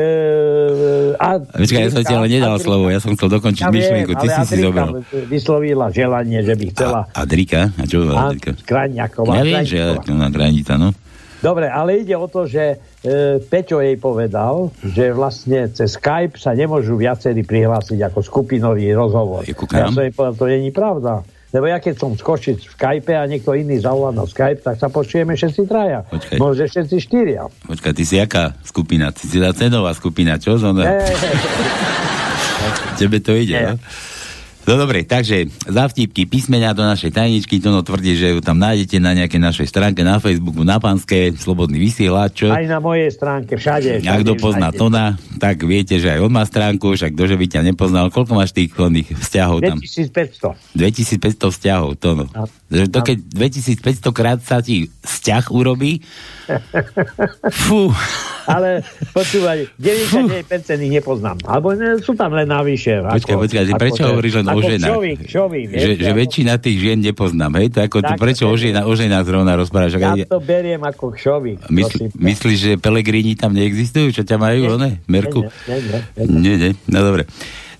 a, 1.16 1.40
Počkaj, 1.40 1.80
ja 1.80 1.90
som 1.90 2.04
ti 2.04 2.12
ale 2.12 2.28
nedal 2.28 2.54
Adrika- 2.54 2.66
slovo, 2.68 2.84
ja 2.92 3.00
som 3.00 3.16
chcel 3.16 3.28
dokončiť 3.32 3.64
Ja 3.64 3.72
myšlienku, 3.72 4.12
ty 4.14 4.26
si 4.28 4.42
si 4.44 4.56
zobral. 4.60 5.00
vyslovila 5.26 5.88
želanie, 5.88 6.44
že 6.44 6.54
by 6.54 6.64
chcela... 6.70 7.00
A, 7.10 7.24
Adrika? 7.24 7.72
A 7.74 7.82
čo 7.88 8.04
A, 8.12 8.28
Adrika? 8.30 8.52
Krajňaková. 8.62 9.32
Ja 9.32 9.42
viem, 9.42 9.64
že 9.64 9.80
ona 10.06 10.28
granica, 10.28 10.76
no. 10.76 10.92
Dobre, 11.38 11.70
ale 11.70 12.02
ide 12.02 12.18
o 12.18 12.26
to, 12.26 12.50
že 12.50 12.74
e, 12.74 12.76
Peťo 13.38 13.78
jej 13.78 13.94
povedal, 13.94 14.74
že 14.82 15.14
vlastne 15.14 15.70
cez 15.70 15.94
Skype 15.94 16.34
sa 16.34 16.50
nemôžu 16.50 16.98
viacerí 16.98 17.46
prihlásiť 17.46 18.10
ako 18.10 18.26
skupinový 18.26 18.90
rozhovor. 18.90 19.46
Ja 19.70 19.86
som 19.86 20.02
jej 20.02 20.10
povedal, 20.10 20.34
to 20.34 20.46
není 20.50 20.74
pravda. 20.74 21.22
Lebo 21.48 21.64
ja 21.64 21.80
keď 21.80 21.96
som 21.96 22.12
z 22.12 22.20
Košic 22.20 22.60
v 22.60 22.72
Skype 22.76 23.08
a 23.16 23.24
niekto 23.24 23.56
iný 23.56 23.80
zavolá 23.80 24.12
na 24.12 24.28
Skype, 24.28 24.60
tak 24.60 24.76
sa 24.76 24.92
počujeme 24.92 25.32
všetci 25.32 25.64
traja. 25.64 26.04
Počkaj. 26.04 26.36
Môže 26.36 26.68
všetci 26.68 26.96
štyria. 27.00 27.48
Počkaj, 27.64 27.92
ty 27.96 28.04
si 28.04 28.20
jaká 28.20 28.52
skupina? 28.60 29.08
Ty 29.08 29.24
si 29.24 29.40
tá 29.40 29.56
cenová 29.56 29.96
skupina, 29.96 30.36
čo? 30.36 30.60
Zona? 30.60 30.84
Tebe 33.00 33.24
to 33.24 33.32
ide, 33.32 33.56
Nie. 33.56 33.64
no? 33.72 33.80
No 34.68 34.76
dobre, 34.76 35.00
takže 35.00 35.48
za 35.64 35.88
vtipky 35.88 36.28
písmenia 36.28 36.76
do 36.76 36.84
našej 36.84 37.16
tajničky, 37.16 37.56
to 37.56 37.72
no 37.72 37.80
tvrdí, 37.80 38.12
že 38.20 38.36
ju 38.36 38.44
tam 38.44 38.60
nájdete 38.60 39.00
na 39.00 39.16
nejakej 39.16 39.40
našej 39.40 39.64
stránke 39.64 40.04
na 40.04 40.20
Facebooku, 40.20 40.60
na 40.60 40.76
Panské, 40.76 41.32
Slobodný 41.32 41.80
vysielač? 41.80 42.44
Aj 42.44 42.68
na 42.68 42.76
mojej 42.76 43.08
stránke, 43.08 43.56
všade. 43.56 44.04
A 44.04 44.20
kto 44.20 44.36
všade 44.36 44.44
pozná 44.44 44.68
nájdete. 44.68 44.80
Tona, 44.84 45.16
tak 45.40 45.64
viete, 45.64 45.96
že 45.96 46.12
aj 46.12 46.20
on 46.20 46.32
má 46.36 46.44
stránku, 46.44 46.92
však 46.92 47.16
ktože 47.16 47.40
by 47.40 47.46
ťa 47.48 47.60
nepoznal. 47.64 48.12
Koľko 48.12 48.36
máš 48.36 48.52
tých 48.52 48.76
vzťahov 49.16 49.64
tam? 49.64 49.80
2500. 49.80 50.76
2500 50.76 51.48
vzťahov, 51.48 51.96
Tono. 51.96 52.28
Že 52.28 52.57
to 52.68 53.00
keď 53.00 53.16
2500 53.32 54.12
krát 54.12 54.38
sa 54.44 54.60
ti 54.60 54.92
vzťah 55.00 55.48
urobí, 55.48 56.04
fú, 57.48 57.92
Ale 58.48 58.80
počúvaj, 59.16 59.76
99% 59.76 60.48
ich 60.80 60.92
nepoznám. 60.92 61.36
Alebo 61.44 61.76
ne, 61.76 62.00
sú 62.00 62.16
tam 62.16 62.32
len 62.32 62.48
navyše. 62.48 63.04
Počkaj, 63.04 63.36
počkaj, 63.36 63.64
ty 63.68 63.72
prečo 63.76 64.02
hovoríš 64.08 64.40
len 64.40 64.48
o 64.48 64.58
ženách? 64.60 64.88
Šovik, 64.88 65.18
šovik, 65.28 65.66
že, 65.76 65.90
že 66.00 66.12
väčšina 66.16 66.56
tých 66.56 66.80
žien 66.80 66.98
nepoznám, 67.04 67.60
hej? 67.60 67.68
To 67.76 67.84
ako 67.84 67.98
Tak, 68.00 68.16
prečo 68.16 68.48
to 68.48 68.52
o, 68.52 68.56
žena, 68.56 68.88
o 68.88 68.92
ženách 68.96 69.24
zrovna 69.28 69.52
rozprávaš? 69.60 70.00
Ja 70.00 70.16
Ak- 70.16 70.32
to 70.32 70.40
beriem 70.40 70.80
ako 70.80 71.12
kšovik. 71.12 71.68
Mysl, 71.68 72.08
myslíš, 72.16 72.56
že 72.56 72.72
Pelegrini 72.80 73.36
tam 73.36 73.52
neexistujú? 73.52 74.16
Čo 74.16 74.22
ťa 74.24 74.40
majú, 74.40 74.80
one? 74.80 75.04
Merku? 75.04 75.44
Nie, 75.44 75.76
nie, 75.76 76.00
nie. 76.16 76.24
Nie, 76.40 76.54
nie, 76.56 76.70
no 76.88 76.98
dobre. 77.04 77.28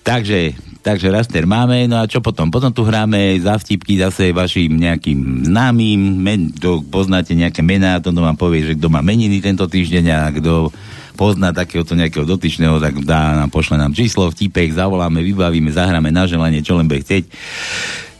Takže, 0.05 0.53
takže 0.88 1.12
raster 1.12 1.44
máme, 1.44 1.85
no 1.85 2.01
a 2.01 2.09
čo 2.09 2.24
potom? 2.24 2.48
Potom 2.48 2.72
tu 2.72 2.81
hráme 2.81 3.37
za 3.37 3.61
vtipky 3.61 4.01
zase 4.01 4.33
vašim 4.33 4.72
nejakým 4.72 5.44
známym, 5.44 6.01
men, 6.16 6.48
kto 6.57 6.81
poznáte 6.88 7.37
nejaké 7.37 7.61
mená, 7.61 8.01
to 8.01 8.09
vám 8.09 8.40
povie, 8.40 8.64
že 8.64 8.72
kto 8.81 8.88
má 8.88 9.05
meniny 9.05 9.44
tento 9.44 9.68
týždeň 9.68 10.05
a 10.09 10.33
kto 10.33 10.72
pozná 11.12 11.53
takéhoto 11.53 11.92
nejakého 11.92 12.24
dotyčného, 12.24 12.81
tak 12.81 13.05
dá 13.05 13.37
nám, 13.37 13.53
pošle 13.53 13.77
nám 13.77 13.92
číslo, 13.92 14.33
vtipek, 14.33 14.72
zavoláme, 14.72 15.20
vybavíme, 15.20 15.68
zahráme 15.68 16.09
na 16.09 16.24
želanie, 16.24 16.64
čo 16.64 16.81
len 16.81 16.88
bude 16.88 17.05
chcieť. 17.05 17.24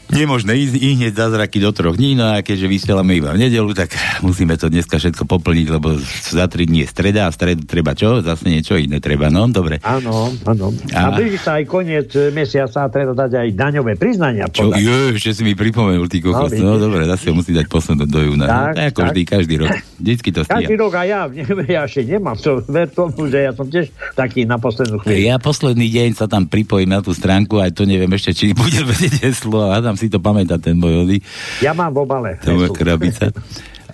Nemožné 0.09 0.57
ísť 0.57 0.75
i 0.75 0.87
hneď 0.95 1.13
zázraky 1.15 1.57
do 1.59 1.69
troch 1.69 1.93
dní, 1.93 2.13
no 2.13 2.25
a 2.27 2.41
keďže 2.41 2.65
vysielame 2.65 3.13
iba 3.13 3.29
v 3.29 3.41
nedelu, 3.41 3.69
tak 3.71 3.93
musíme 4.19 4.53
to 4.53 4.65
dneska 4.65 4.97
všetko 4.97 5.21
poplniť, 5.23 5.67
lebo 5.69 6.01
za 6.25 6.45
tri 6.45 6.65
dní 6.65 6.81
je 6.81 6.89
streda 6.89 7.21
a 7.23 7.31
stredu 7.31 7.61
treba 7.63 7.93
čo? 7.93 8.17
Zase 8.19 8.47
niečo 8.47 8.73
iné 8.73 8.97
treba, 8.97 9.27
no? 9.27 9.45
Dobre. 9.45 9.77
Áno, 9.79 10.33
áno. 10.43 10.73
A- 10.91 11.09
A 11.09 11.13
blíži 11.13 11.37
sa 11.37 11.55
aj 11.55 11.65
koniec 11.65 12.09
mesiaca 12.31 12.85
treba 12.85 13.13
dať 13.13 13.31
aj 13.35 13.47
daňové 13.53 13.93
priznania. 13.95 14.45
Čo? 14.47 14.69
podať. 14.69 14.81
Jo, 14.81 14.95
ešte 15.13 15.31
si 15.31 15.41
mi 15.41 15.53
pripomenul, 15.53 16.05
ty 16.05 16.19
kokos. 16.19 16.51
No, 16.53 16.67
No, 16.69 16.77
dobre, 16.79 17.01
zase 17.03 17.29
musí 17.29 17.49
dať 17.49 17.65
posunúť 17.65 18.05
do 18.05 18.21
júna. 18.23 18.45
Tak, 18.45 18.57
no, 18.59 18.73
tak 18.75 18.85
ako 18.87 18.99
tak. 18.99 19.09
vždy, 19.09 19.21
každý 19.23 19.55
rok. 19.57 19.69
Vždycky 19.95 20.29
to 20.31 20.39
Každý 20.43 20.65
stíha. 20.67 20.79
rok 20.79 20.93
a 20.93 21.03
ja, 21.03 21.19
ja 21.75 21.81
ešte 21.83 22.01
nemám, 22.03 22.35
čo, 22.35 22.51
ver 22.63 22.87
tomu, 22.87 23.25
že 23.25 23.39
ja 23.41 23.51
som 23.51 23.65
tiež 23.65 23.85
taký 24.13 24.43
na 24.43 24.57
poslednú 24.57 24.97
chvíľu. 24.97 25.21
Ja 25.23 25.37
posledný 25.37 25.87
deň 25.87 26.09
sa 26.13 26.25
tam 26.25 26.45
pripojím 26.45 26.89
na 26.89 26.99
tú 26.99 27.11
stránku, 27.11 27.57
aj 27.57 27.73
to 27.73 27.83
neviem 27.83 28.09
ešte, 28.09 28.33
či 28.33 28.53
bude 28.53 28.81
vedieť 28.89 29.21
heslo, 29.23 29.67
a 29.67 29.77
tam 29.79 29.97
si 29.99 30.07
to 30.07 30.17
pamätá 30.17 30.55
ten 30.55 30.73
môj 30.73 31.03
ody, 31.03 31.17
Ja 31.59 31.75
mám 31.75 31.91
v 31.91 32.07
obale. 32.07 32.39
tá 32.39 32.49
moja 32.49 32.71
krabica. 32.71 33.35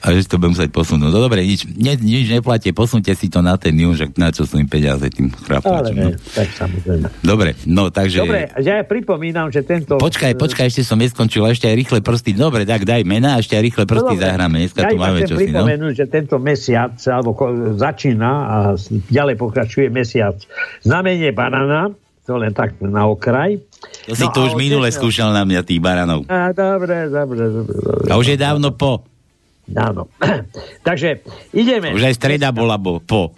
A 0.06 0.14
že 0.14 0.30
to 0.30 0.38
budem 0.38 0.54
musieť 0.54 0.70
posunúť. 0.70 1.10
No 1.10 1.18
dobre, 1.18 1.42
nič, 1.42 1.66
ne, 1.66 1.98
nič 1.98 2.30
neplatie, 2.30 2.70
posunte 2.70 3.10
si 3.18 3.26
to 3.26 3.42
na 3.42 3.58
ten 3.58 3.74
jún, 3.74 3.98
že 3.98 4.06
na 4.14 4.30
čo 4.30 4.46
sú 4.46 4.62
im 4.62 4.70
peniaze 4.70 5.02
tým 5.10 5.34
ne, 5.34 6.14
No. 6.14 6.14
tak 6.30 6.46
samozrejme. 6.54 7.10
Dobre, 7.26 7.58
no 7.66 7.90
takže... 7.90 8.22
Dobre, 8.22 8.54
ja 8.62 8.86
pripomínam, 8.86 9.50
že 9.50 9.66
tento... 9.66 9.98
Počkaj, 9.98 10.38
počkaj, 10.38 10.70
ešte 10.70 10.86
som 10.86 11.02
neskončil, 11.02 11.42
ešte 11.50 11.66
aj 11.66 11.74
rýchle 11.74 12.00
prsty. 12.06 12.38
Dobre, 12.38 12.70
tak 12.70 12.86
daj 12.86 13.02
mena 13.02 13.42
ešte 13.42 13.58
aj 13.58 13.64
rýchle 13.66 13.84
No 13.84 13.90
prsty 13.90 14.14
dobre. 14.14 14.26
zahráme. 14.30 14.56
Dneska 14.62 14.78
ja 14.78 14.86
tu 14.86 14.98
máme 15.02 15.20
čo 15.26 15.36
si, 15.42 15.46
no. 15.50 15.66
že 15.90 16.06
tento 16.06 16.36
mesiac, 16.38 16.94
alebo 17.02 17.32
začína 17.74 18.32
a 18.46 18.56
ďalej 19.10 19.36
pokračuje 19.42 19.90
mesiac 19.90 20.38
znamenie 20.86 21.34
banana, 21.34 21.90
to 22.26 22.36
len 22.36 22.52
tak 22.52 22.74
na 22.82 23.06
okraj. 23.06 23.62
To 24.06 24.14
si 24.14 24.22
No 24.22 24.34
to 24.34 24.42
a 24.42 24.46
už 24.48 24.54
minule 24.56 24.82
dnešného- 24.84 24.98
skúšal 24.98 25.30
na 25.30 25.46
mňa, 25.46 25.62
tých 25.62 25.78
baranov. 25.78 26.26
Á, 26.26 26.50
dobre, 26.52 27.06
dobre, 27.08 27.44
dobre. 27.46 27.76
dobre. 27.76 28.10
A 28.10 28.18
už 28.18 28.28
je 28.34 28.38
dávno 28.38 28.74
po. 28.74 29.06
Áno. 29.70 30.10
Takže 30.88 31.22
ideme. 31.52 31.94
Už 31.94 32.02
aj 32.04 32.18
streda 32.18 32.50
bola 32.50 32.76
bo, 32.76 32.98
po. 33.00 33.34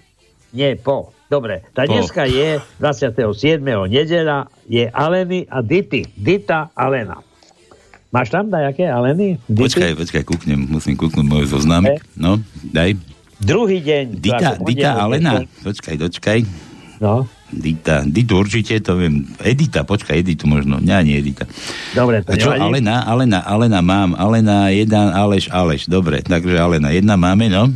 Nie, 0.51 0.75
po. 0.75 1.11
Dobre, 1.27 1.67
tá 1.75 1.83
Po. 1.83 1.91
dneska 1.91 2.23
je 2.23 2.55
27. 2.79 3.59
nedela, 3.85 4.47
je 4.63 4.87
Aleny 4.87 5.43
a 5.45 5.59
Dity. 5.59 6.07
Dita 6.15 6.71
Alena. 6.71 7.19
Máš 8.07 8.31
tam 8.31 8.47
dajaké 8.47 8.87
Aleny? 8.87 9.35
Dity? 9.43 9.59
Počkaj, 9.67 9.91
počkaj, 9.99 10.23
kúknem, 10.23 10.63
musím 10.65 10.95
kúknúť 10.95 11.27
môj 11.27 11.51
zoznámik. 11.51 11.99
No, 12.15 12.39
daj. 12.63 12.95
Druhý 13.37 13.83
deň. 13.83 14.05
Dita, 14.15 14.55
Dita 14.57 14.95
Alena. 14.97 15.43
Počkaj, 15.61 15.95
dočkaj. 15.99 16.39
to- 16.41 16.65
No, 16.97 17.27
Dita, 17.47 18.03
Ditu 18.03 18.43
určite, 18.43 18.75
to 18.83 18.99
viem. 18.99 19.23
Edita, 19.39 19.87
počkaj, 19.87 20.19
Editu 20.19 20.51
možno. 20.51 20.83
Nie, 20.83 20.99
nie 20.99 21.15
Edita. 21.23 21.47
dobre, 21.95 22.19
to 22.19 22.35
čo, 22.35 22.51
nevadí. 22.51 22.83
Alena, 22.83 22.95
Alena, 23.07 23.39
Alena 23.47 23.79
mám. 23.79 24.11
Alena, 24.19 24.67
jeden, 24.67 25.07
Aleš, 25.15 25.47
Aleš. 25.47 25.87
Dobre, 25.87 26.19
takže 26.19 26.59
Alena, 26.59 26.91
jedna 26.91 27.15
máme, 27.15 27.47
no. 27.47 27.71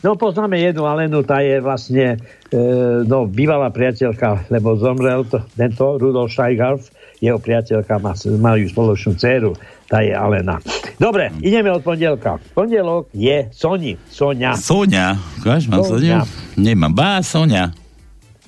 No 0.00 0.16
poznáme 0.16 0.56
jednu 0.56 0.88
Alenu, 0.88 1.20
tá 1.20 1.44
je 1.44 1.60
vlastne 1.60 2.16
e, 2.48 2.58
no, 3.04 3.28
bývalá 3.28 3.68
priateľka, 3.68 4.48
lebo 4.48 4.72
zomrel 4.80 5.28
to, 5.28 5.44
tento 5.52 6.00
Rudolf 6.00 6.32
Steigarf, 6.32 6.88
jeho 7.20 7.36
priateľka 7.36 8.00
má, 8.00 8.16
majú 8.40 8.64
spoločnú 8.64 9.12
dceru, 9.20 9.52
tá 9.92 10.00
je 10.00 10.16
Alena. 10.16 10.56
Dobre, 10.96 11.28
ideme 11.44 11.68
od 11.68 11.84
pondelka. 11.84 12.40
Pondelok 12.56 13.12
je 13.12 13.52
Soni, 13.52 14.00
Sonia. 14.08 14.56
Sonia. 14.56 15.20
Ukáž, 15.36 15.68
mám 15.68 15.84
Sonia. 15.84 16.24
Sonia? 16.24 16.56
Nemám. 16.56 16.92
Bá, 16.96 17.20
Sonia. 17.20 17.76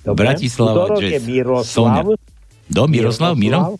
Dobre. 0.02 0.26
Bratislava 0.26 0.90
Útorok 0.90 1.02
Jazz. 1.02 1.12
je 1.14 1.20
Miroslav. 1.22 1.66
Sonia. 1.66 2.02
Do 2.66 2.82
Miroslav, 2.90 3.32
Miro? 3.38 3.78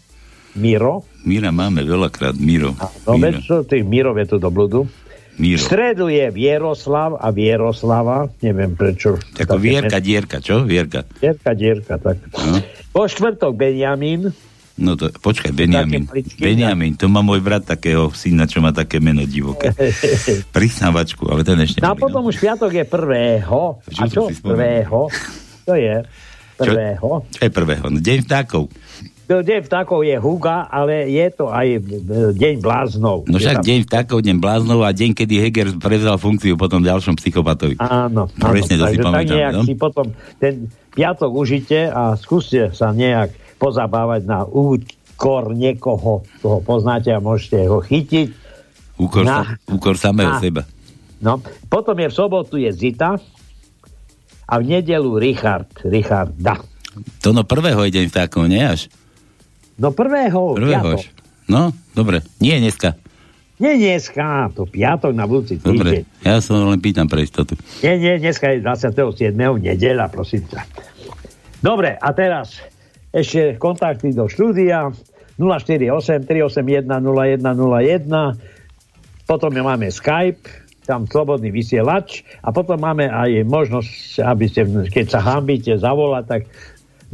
Miro. 0.55 1.03
Mira 1.25 1.51
máme 1.51 1.83
veľakrát, 1.83 2.37
Miro. 2.37 2.77
No 3.07 3.17
Miro. 3.17 3.41
čo, 3.41 3.55
tých 3.65 3.83
Mirov 3.83 4.19
je 4.21 4.27
tu 4.31 4.37
do 4.39 4.51
bludu. 4.53 4.85
V 5.33 5.41
Miro. 5.41 5.65
stredu 5.65 6.13
je 6.13 6.29
Vieroslav 6.29 7.17
a 7.17 7.33
Vieroslava, 7.33 8.29
neviem 8.45 8.77
prečo. 8.77 9.17
Ako 9.35 9.57
Vierka, 9.57 9.97
Dierka, 9.97 10.45
čo? 10.45 10.61
Vierka. 10.63 11.09
Dierka, 11.19 11.57
dierka, 11.57 11.97
tak. 11.97 12.21
No. 12.37 12.61
Po 12.93 13.09
štvrtok 13.09 13.57
Benjamín, 13.57 14.31
No 14.73 14.97
to, 14.97 15.13
počkaj, 15.13 15.53
Benjamin. 15.53 16.09
Benjamin, 16.41 16.97
to 16.97 17.05
má 17.05 17.21
môj 17.21 17.45
brat 17.45 17.61
takého 17.61 18.09
syna, 18.17 18.49
čo 18.49 18.65
má 18.65 18.73
také 18.73 19.05
meno 19.05 19.21
divoké. 19.29 19.69
Prisnávačku, 20.57 21.29
ale 21.29 21.45
ten 21.45 21.61
ešte 21.61 21.85
No 21.85 21.93
a 21.93 21.95
potom 21.95 22.25
už 22.25 22.41
piatok 22.41 22.73
je 22.81 22.85
prvého. 22.89 23.85
A 24.01 24.03
čo 24.09 24.33
prvého? 24.41 25.13
To 25.67 25.75
je 25.79 26.03
prvého. 26.59 27.09
Čo 27.31 27.41
je 27.43 27.51
prvého? 27.51 27.85
Deň 27.91 28.19
vtákov. 28.27 28.71
Deň 29.33 29.65
vtákov 29.65 30.05
je 30.05 30.17
Huga, 30.21 30.69
ale 30.69 31.09
je 31.09 31.27
to 31.33 31.49
aj 31.49 31.67
e, 31.73 31.79
deň 32.37 32.55
bláznov. 32.61 33.25
No 33.25 33.41
však 33.41 33.63
tam- 33.63 33.65
deň 33.65 33.79
vtákov, 33.89 34.19
deň 34.21 34.37
bláznov 34.37 34.85
a 34.85 34.93
deň, 34.93 35.11
kedy 35.17 35.35
Heger 35.41 35.69
prevzal 35.81 36.21
funkciu 36.21 36.61
potom 36.61 36.85
ďalšom 36.85 37.17
psychopatovi. 37.17 37.81
Áno, 37.81 38.29
áno. 38.29 38.51
Presne 38.53 38.77
to 38.77 38.85
si 38.93 38.99
Takže 38.99 39.01
tak 39.01 39.09
pamätám, 39.09 39.33
nejak 39.33 39.55
no. 39.57 39.63
si 39.65 39.75
potom 39.79 40.07
ten 40.37 40.55
piatok 40.93 41.31
užite 41.33 41.89
a 41.89 42.13
skúste 42.21 42.77
sa 42.77 42.93
nejak 42.93 43.33
pozabávať 43.57 44.29
na 44.29 44.45
úkor 44.45 45.57
niekoho, 45.57 46.27
koho 46.45 46.59
poznáte 46.61 47.09
a 47.15 47.23
môžete 47.23 47.65
ho 47.71 47.81
chytiť. 47.81 48.29
Úkor, 49.01 49.25
Na. 49.25 49.49
sa, 49.49 49.73
úkor 49.73 49.97
samého 49.97 50.37
Na. 50.37 50.43
seba. 50.43 50.63
No, 51.23 51.41
potom 51.71 51.95
je 51.97 52.11
v 52.11 52.15
sobotu 52.15 52.59
je 52.59 52.69
Zita 52.69 53.17
a 54.47 54.59
v 54.61 54.79
nedelu 54.79 55.19
Richard. 55.19 55.69
Richarda. 55.83 56.61
To 57.25 57.33
no 57.33 57.43
prvého 57.47 57.83
je 57.89 57.91
deň 57.97 58.05
vtákov, 58.13 58.47
nie 58.51 58.61
až? 58.61 58.93
No 59.81 59.91
prvého, 59.91 60.55
Prvého 60.55 60.99
piatok. 60.99 60.99
No, 61.49 61.73
dobre. 61.97 62.21
Nie 62.39 62.61
dneska. 62.61 62.95
Nie 63.63 63.79
dneska, 63.79 64.51
to 64.53 64.67
piatok 64.67 65.15
na 65.15 65.25
budúci 65.25 65.57
Dobre. 65.61 66.03
týždeň. 66.03 66.05
Ja 66.27 66.43
som 66.43 66.59
len 66.67 66.83
pýtam 66.83 67.07
pre 67.07 67.23
istotu. 67.23 67.55
Nie, 67.81 67.95
nie, 67.95 68.19
dneska 68.19 68.51
je 68.51 68.59
27. 68.59 69.33
nedela, 69.63 70.11
prosím 70.11 70.43
ťa. 70.51 70.67
Dobre, 71.63 71.95
a 71.95 72.09
teraz 72.11 72.59
ešte 73.15 73.55
kontakty 73.63 74.11
do 74.11 74.27
štúdia 74.27 74.91
048 75.39 76.27
381 76.27 76.91
0101 76.91 78.53
potom 79.31 79.55
máme 79.55 79.89
Skype, 79.89 80.45
tam 80.83 81.07
slobodný 81.07 81.55
vysielač 81.55 82.27
a 82.43 82.51
potom 82.51 82.79
máme 82.79 83.07
aj 83.07 83.47
možnosť, 83.47 84.23
aby 84.27 84.45
ste, 84.51 84.63
keď 84.91 85.07
sa 85.07 85.21
hambíte 85.23 85.73
zavolať, 85.79 86.25
tak 86.27 86.43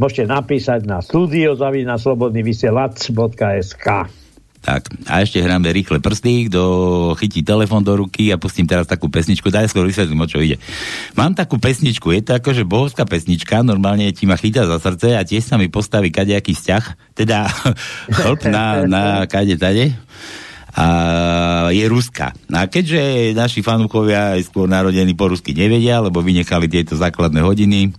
môžete 0.01 0.25
napísať 0.31 0.89
na 0.89 1.05
studio 1.05 1.53
zavina 1.53 2.01
slobodný 2.01 2.41
vysielač.sk 2.41 3.87
Tak, 4.59 4.83
a 5.05 5.21
ešte 5.21 5.45
hráme 5.45 5.69
rýchle 5.69 6.01
prsty, 6.01 6.49
kto 6.49 6.63
chytí 7.21 7.45
telefon 7.45 7.85
do 7.85 7.93
ruky 7.95 8.33
a 8.33 8.41
pustím 8.41 8.65
teraz 8.65 8.89
takú 8.89 9.13
pesničku, 9.13 9.53
daj 9.53 9.69
skôr 9.69 9.85
vysvetlím, 9.85 10.25
o 10.25 10.31
čo 10.31 10.41
ide. 10.41 10.57
Mám 11.13 11.37
takú 11.37 11.61
pesničku, 11.61 12.09
je 12.15 12.25
to 12.25 12.33
akože 12.41 12.65
bohovská 12.65 13.05
pesnička, 13.05 13.61
normálne 13.61 14.09
ti 14.17 14.25
ma 14.25 14.41
chytá 14.41 14.65
za 14.65 14.81
srdce 14.81 15.13
a 15.13 15.23
tiež 15.23 15.45
sa 15.45 15.61
mi 15.61 15.69
postaví 15.69 16.09
kadejaký 16.09 16.57
vzťah, 16.57 16.85
teda 17.19 17.45
chlp 18.23 18.49
na, 18.49 18.89
na 18.89 19.03
kade 19.29 19.61
tade 19.61 19.93
a 20.79 20.87
je 21.75 21.83
Ruska. 21.91 22.31
A 22.55 22.71
keďže 22.71 23.35
naši 23.35 23.67
fanúkovia 23.67 24.39
aj 24.39 24.47
skôr 24.47 24.71
narodení 24.71 25.19
po 25.19 25.27
rusky 25.27 25.51
nevedia, 25.51 25.99
lebo 25.99 26.23
vynechali 26.23 26.71
tieto 26.71 26.95
základné 26.95 27.43
hodiny, 27.43 27.91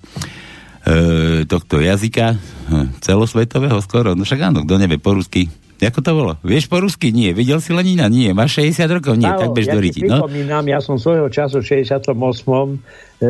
e, 0.87 1.43
tohto 1.43 1.83
jazyka, 1.83 2.39
hm, 2.71 3.03
celosvetového 3.03 3.83
skoro, 3.83 4.15
no 4.15 4.23
však 4.23 4.55
áno, 4.55 4.63
kto 4.63 4.79
nevie 4.79 4.95
po 4.95 5.11
rusky, 5.11 5.51
Ako 5.79 6.03
to 6.03 6.11
bolo? 6.11 6.33
Vieš 6.43 6.67
po 6.67 6.83
rusky? 6.83 7.15
Nie. 7.15 7.31
Videl 7.31 7.63
si 7.63 7.71
Lenina? 7.71 8.11
Nie. 8.11 8.35
Máš 8.35 8.59
60 8.59 8.99
rokov? 8.99 9.15
Nie. 9.15 9.31
Áno, 9.31 9.47
tak 9.47 9.49
bež 9.55 9.65
ja 9.71 9.73
do 9.75 9.79
ti 9.79 9.85
riti. 9.87 10.01
No? 10.03 10.19
pripomínam, 10.27 10.67
ja 10.67 10.83
som 10.83 10.99
svojho 10.99 11.31
času 11.31 11.63
v 11.63 11.87
68. 11.87 12.11
E, 12.11 13.27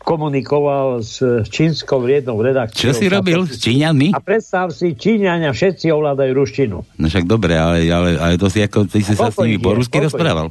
komunikoval 0.00 1.04
s 1.04 1.20
čínskou 1.52 2.00
riednou 2.08 2.40
redakciou. 2.40 2.88
Čo 2.88 2.96
si 2.96 3.04
robil 3.08 3.44
s 3.44 3.60
Číňanmi? 3.60 4.16
A 4.16 4.20
predstav 4.24 4.72
si, 4.72 4.96
Číňania 4.96 5.52
všetci 5.52 5.92
ovládajú 5.92 6.32
ruštinu. 6.32 6.76
No 6.96 7.04
však 7.04 7.28
dobre, 7.28 7.60
ale, 7.60 7.84
ale, 7.92 8.16
ale 8.16 8.34
to 8.40 8.48
si 8.48 8.64
ako, 8.64 8.88
ty 8.88 9.04
si 9.04 9.12
sa 9.12 9.28
s 9.28 9.36
nimi 9.44 9.60
ich 9.60 9.64
po 9.64 9.76
je? 9.76 9.84
rusky 9.84 10.00
rozprával. 10.00 10.48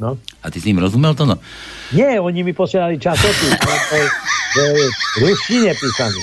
No. 0.00 0.16
A 0.40 0.48
ty 0.48 0.64
si 0.64 0.72
im 0.72 0.80
rozumel 0.80 1.12
to 1.12 1.28
no? 1.28 1.36
Nie, 1.90 2.16
oni 2.16 2.40
mi 2.40 2.52
posielali 2.52 2.96
časopis, 2.96 3.50
je, 3.90 4.02
je 4.62 4.86
v 4.86 5.22
ruštine 5.24 5.70
písaný. 5.72 6.20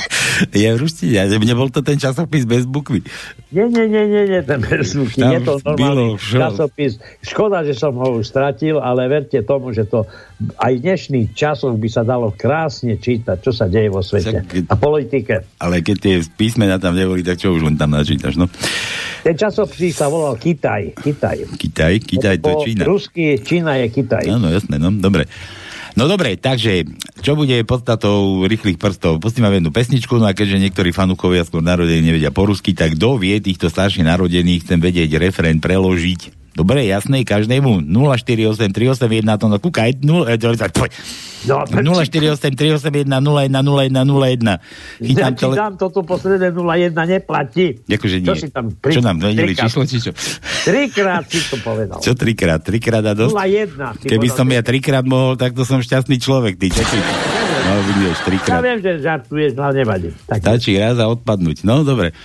Je 0.49 0.69
v 0.69 0.77
ruštine, 0.77 1.17
nebol 1.39 1.67
to 1.67 1.79
ten 1.79 1.95
časopis 1.95 2.43
bez 2.43 2.63
bukvy. 2.63 3.03
Nie, 3.49 3.65
nie, 3.65 3.83
nie, 3.85 4.03
nie, 4.05 4.23
nie, 4.27 4.41
ten 4.41 4.59
bezvuky, 4.59 5.17
Tam 5.17 5.29
nie 5.29 5.39
to 5.39 5.57
bylo 5.57 5.67
normálny 5.73 6.05
čo? 6.15 6.35
časopis. 6.37 6.91
Škoda, 7.19 7.63
že 7.63 7.73
som 7.73 7.95
ho 7.95 8.15
už 8.15 8.23
stratil, 8.23 8.77
ale 8.77 9.07
verte 9.07 9.39
tomu, 9.41 9.71
že 9.71 9.83
to 9.83 10.03
aj 10.55 10.73
dnešných 10.77 11.31
časoch 11.31 11.73
by 11.73 11.87
sa 11.87 12.03
dalo 12.03 12.29
krásne 12.29 12.95
čítať, 12.95 13.39
čo 13.39 13.49
sa 13.49 13.65
deje 13.65 13.87
vo 13.87 13.99
svete. 13.99 14.43
Však- 14.43 14.67
A 14.67 14.75
politike. 14.75 15.35
Ale 15.57 15.79
keď 15.79 15.95
tie 15.97 16.15
písmena 16.29 16.75
tam 16.75 16.93
neboli, 16.93 17.23
tak 17.23 17.39
čo 17.39 17.51
už 17.51 17.63
len 17.63 17.75
tam 17.75 17.91
načítaš, 17.91 18.35
no? 18.35 18.47
Ten 19.19 19.33
časopis 19.33 19.91
sa 19.93 20.07
volal 20.07 20.35
Kitaj. 20.35 20.95
Kitaj. 20.95 21.37
Kitaj, 21.55 21.93
Kitaj, 21.99 22.35
to 22.37 22.47
je 22.47 22.55
Čína. 22.61 22.83
Rusky 22.85 23.23
Čína 23.39 23.75
je 23.77 23.87
Kitaj. 23.89 24.23
Áno, 24.29 24.47
jasné, 24.47 24.77
no, 24.77 24.91
dobre. 24.93 25.25
No 25.97 26.05
dobre, 26.05 26.37
takže, 26.37 26.85
čo 27.25 27.33
bude 27.33 27.57
podstatou 27.65 28.45
rýchlych 28.45 28.77
prstov? 28.77 29.17
Pustíme 29.17 29.49
jednu 29.49 29.73
pesničku, 29.73 30.21
no 30.21 30.29
a 30.29 30.37
keďže 30.37 30.61
niektorí 30.61 30.93
fanúkovia 30.93 31.41
skôr 31.41 31.65
narodení 31.65 32.05
nevedia 32.05 32.29
po 32.29 32.45
rusky, 32.45 32.77
tak 32.77 32.93
kto 32.93 33.17
vie 33.17 33.41
týchto 33.41 33.65
starších 33.65 34.05
narodených, 34.05 34.61
chcem 34.61 34.77
vedieť 34.77 35.17
referent 35.17 35.57
preložiť. 35.57 36.46
Dobre, 36.57 36.89
jasné, 36.89 37.21
každému 37.21 37.85
048381 37.85 38.97
to 39.37 39.45
no 39.45 39.61
kúkaj, 39.61 40.01
0, 40.01 40.25
eh. 40.25 40.41
No, 41.45 41.61
0483810101. 41.61 43.13
ja 44.41 44.57
Chytám 44.97 45.37
ti 45.37 45.45
tele... 45.45 45.53
dám 45.53 45.77
toto 45.77 46.01
posledné 46.01 46.49
01 46.49 46.97
neplatí. 46.97 47.77
Akože 47.85 48.17
Čo 48.19 48.33
nie. 48.33 48.41
si 48.41 48.49
tam 48.49 48.73
Čo 48.73 49.05
nám 49.05 49.21
vedeli 49.21 49.53
trikrát- 49.53 49.69
číslo, 49.69 49.85
či 49.85 50.01
čo? 50.01 50.11
Trikrát 50.65 51.29
si 51.29 51.37
to 51.45 51.61
povedal. 51.61 52.01
Čo 52.01 52.17
trikrát? 52.17 52.65
Trikrát 52.65 53.05
a 53.05 53.13
dosť? 53.13 53.37
01. 53.37 54.01
si 54.01 54.09
Keby 54.09 54.27
som 54.33 54.49
ja 54.49 54.65
trikrát 54.65 55.05
mohol, 55.05 55.37
tak 55.37 55.53
to 55.53 55.61
som 55.61 55.77
šťastný 55.77 56.17
človek, 56.17 56.57
ty. 56.57 56.73
Čo 56.73 56.81
ty? 56.81 56.97
No, 56.97 57.85
vidíš, 57.85 58.17
Ja 58.17 58.25
trikrát. 58.25 58.61
viem, 58.63 58.79
že 58.81 58.91
žartuješ, 58.97 59.51
ale 59.59 59.73
nevadí. 59.77 60.09
Tak, 60.25 60.41
Stačí 60.41 60.73
raz 60.73 60.97
a 60.97 61.05
odpadnúť. 61.05 61.61
No, 61.61 61.83
dobre. 61.83 62.15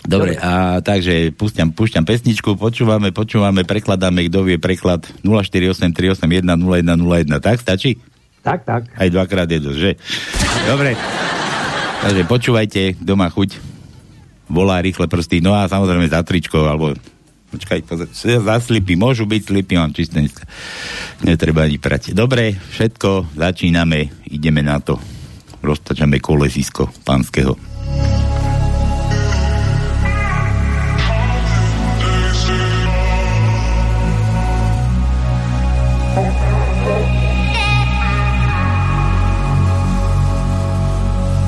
Dobre, 0.00 0.32
a 0.40 0.80
takže 0.80 1.28
púšťam, 1.36 1.76
púšťam 1.76 2.08
pesničku, 2.08 2.56
počúvame, 2.56 3.12
počúvame, 3.12 3.68
prekladáme, 3.68 4.32
kto 4.32 4.48
vie 4.48 4.56
preklad 4.56 5.04
0483810101, 5.20 7.44
tak 7.44 7.60
stačí? 7.60 8.00
tak, 8.40 8.64
tak. 8.64 8.88
Aj 8.96 9.08
dvakrát 9.12 9.44
je 9.44 9.60
dosť, 9.60 9.78
že? 9.78 10.00
Dobre. 10.64 10.96
Takže 12.00 12.22
počúvajte, 12.24 12.96
kto 12.96 13.12
má 13.12 13.28
chuť. 13.28 13.60
Volá 14.48 14.80
rýchle 14.80 15.06
prsty, 15.06 15.44
no 15.44 15.52
a 15.52 15.68
samozrejme 15.68 16.08
za 16.08 16.24
tričko, 16.24 16.64
alebo 16.64 16.96
počkaj, 17.52 17.84
pozor, 17.84 18.08
za 18.16 18.56
slipy, 18.58 18.96
môžu 18.96 19.28
byť 19.28 19.52
slipy, 19.52 19.76
mám 19.76 19.92
čisté 19.92 20.24
dneska. 20.24 20.48
Netreba 21.22 21.68
ani 21.68 21.76
prať. 21.76 22.16
Dobre, 22.16 22.56
všetko, 22.56 23.36
začíname, 23.36 24.08
ideme 24.32 24.64
na 24.64 24.80
to. 24.80 24.96
Roztačame 25.60 26.24
kolesisko 26.24 26.88
pánskeho. 27.04 27.69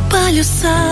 Palha 0.08 0.40
o 0.40 0.44
sal. 0.44 0.91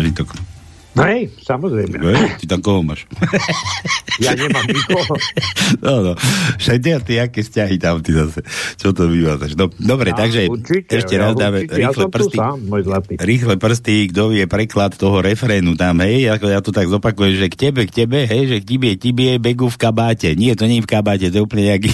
To 0.00 0.08
bol 0.08 0.12
zážitok. 0.16 0.28
No 0.96 1.02
hej, 1.04 1.28
samozrejme. 1.50 1.96
Hej, 1.98 2.16
Ty 2.38 2.44
tam 2.46 2.60
koho 2.62 2.80
máš? 2.86 3.04
Ja 4.20 4.36
nemám 4.36 4.68
nikoho. 4.68 5.16
No, 5.80 6.04
no. 6.04 6.12
Však 6.60 6.76
ty, 7.08 7.16
aké 7.16 7.40
vzťahy 7.40 7.80
tam 7.80 8.04
ty 8.04 8.12
zase. 8.12 8.44
Čo 8.76 8.92
to 8.92 9.08
vyvádzaš? 9.08 9.56
No, 9.56 9.72
dobre, 9.72 10.12
Ja, 10.12 10.20
takže 10.20 10.44
určite, 10.44 10.92
ešte 10.92 11.16
ja 11.16 11.24
raz 11.24 11.40
dáme 11.40 11.64
určite, 11.64 11.80
ja 11.80 11.88
rýchle 11.88 12.04
tu 12.04 12.12
prsty. 12.12 12.36
sám, 12.36 12.56
môj 12.68 12.82
zlatý. 12.84 13.12
Rýchle 13.16 13.54
prsty, 13.56 13.96
kto 14.12 14.22
vie 14.28 14.44
preklad 14.44 14.92
toho 14.92 15.24
refrénu 15.24 15.72
tam, 15.72 16.04
hej, 16.04 16.28
ako 16.36 16.46
ja 16.52 16.60
to 16.60 16.68
tak 16.68 16.92
zopakujem, 16.92 17.32
že 17.40 17.46
k 17.48 17.56
tebe, 17.56 17.88
k 17.88 17.92
tebe, 18.04 18.28
hej, 18.28 18.42
že 18.44 18.56
k 18.60 18.64
tibie, 18.68 18.92
tibie, 19.00 19.40
begu 19.40 19.72
v 19.72 19.78
kabáte. 19.80 20.36
Nie, 20.36 20.52
to 20.52 20.68
nie 20.68 20.80
je 20.80 20.84
v 20.84 20.90
kabáte, 20.92 21.32
to 21.32 21.40
je 21.40 21.44
úplne 21.48 21.72
nejaký... 21.72 21.88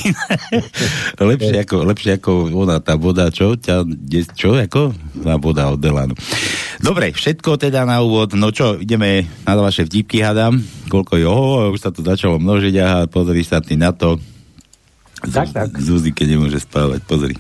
lepšie, 1.31 1.63
ako, 1.63 1.77
lepšie 1.87 2.11
ako 2.19 2.31
ona, 2.51 2.83
tá 2.83 2.99
voda, 2.99 3.31
čo? 3.31 3.55
Ťa, 3.55 3.87
čo, 4.35 4.59
ako? 4.59 4.91
Tá 5.23 5.39
voda 5.39 5.71
od 5.71 5.79
Delanu. 5.79 6.19
Dobre, 6.83 7.15
všetko 7.15 7.57
teda 7.57 7.87
na 7.87 8.03
úvod, 8.03 8.35
no 8.35 8.51
čo, 8.51 8.77
ideme 8.77 9.25
na 9.55 9.63
vaše 9.63 9.87
vtipky, 9.87 10.19
hádam, 10.19 10.59
koľko 10.91 11.13
je, 11.15 11.25
oho, 11.29 11.71
už 11.71 11.79
sa 11.79 11.91
to 11.95 12.03
začalo 12.03 12.43
množiť, 12.43 12.75
aha, 12.83 13.01
pozri 13.07 13.47
sa 13.47 13.63
ty 13.63 13.79
na 13.79 13.95
to. 13.95 14.19
Tak, 15.23 15.55
tak. 15.55 15.69
Zuzike 15.79 16.27
nemôže 16.27 16.59
spávať, 16.59 17.01
pozri. 17.07 17.35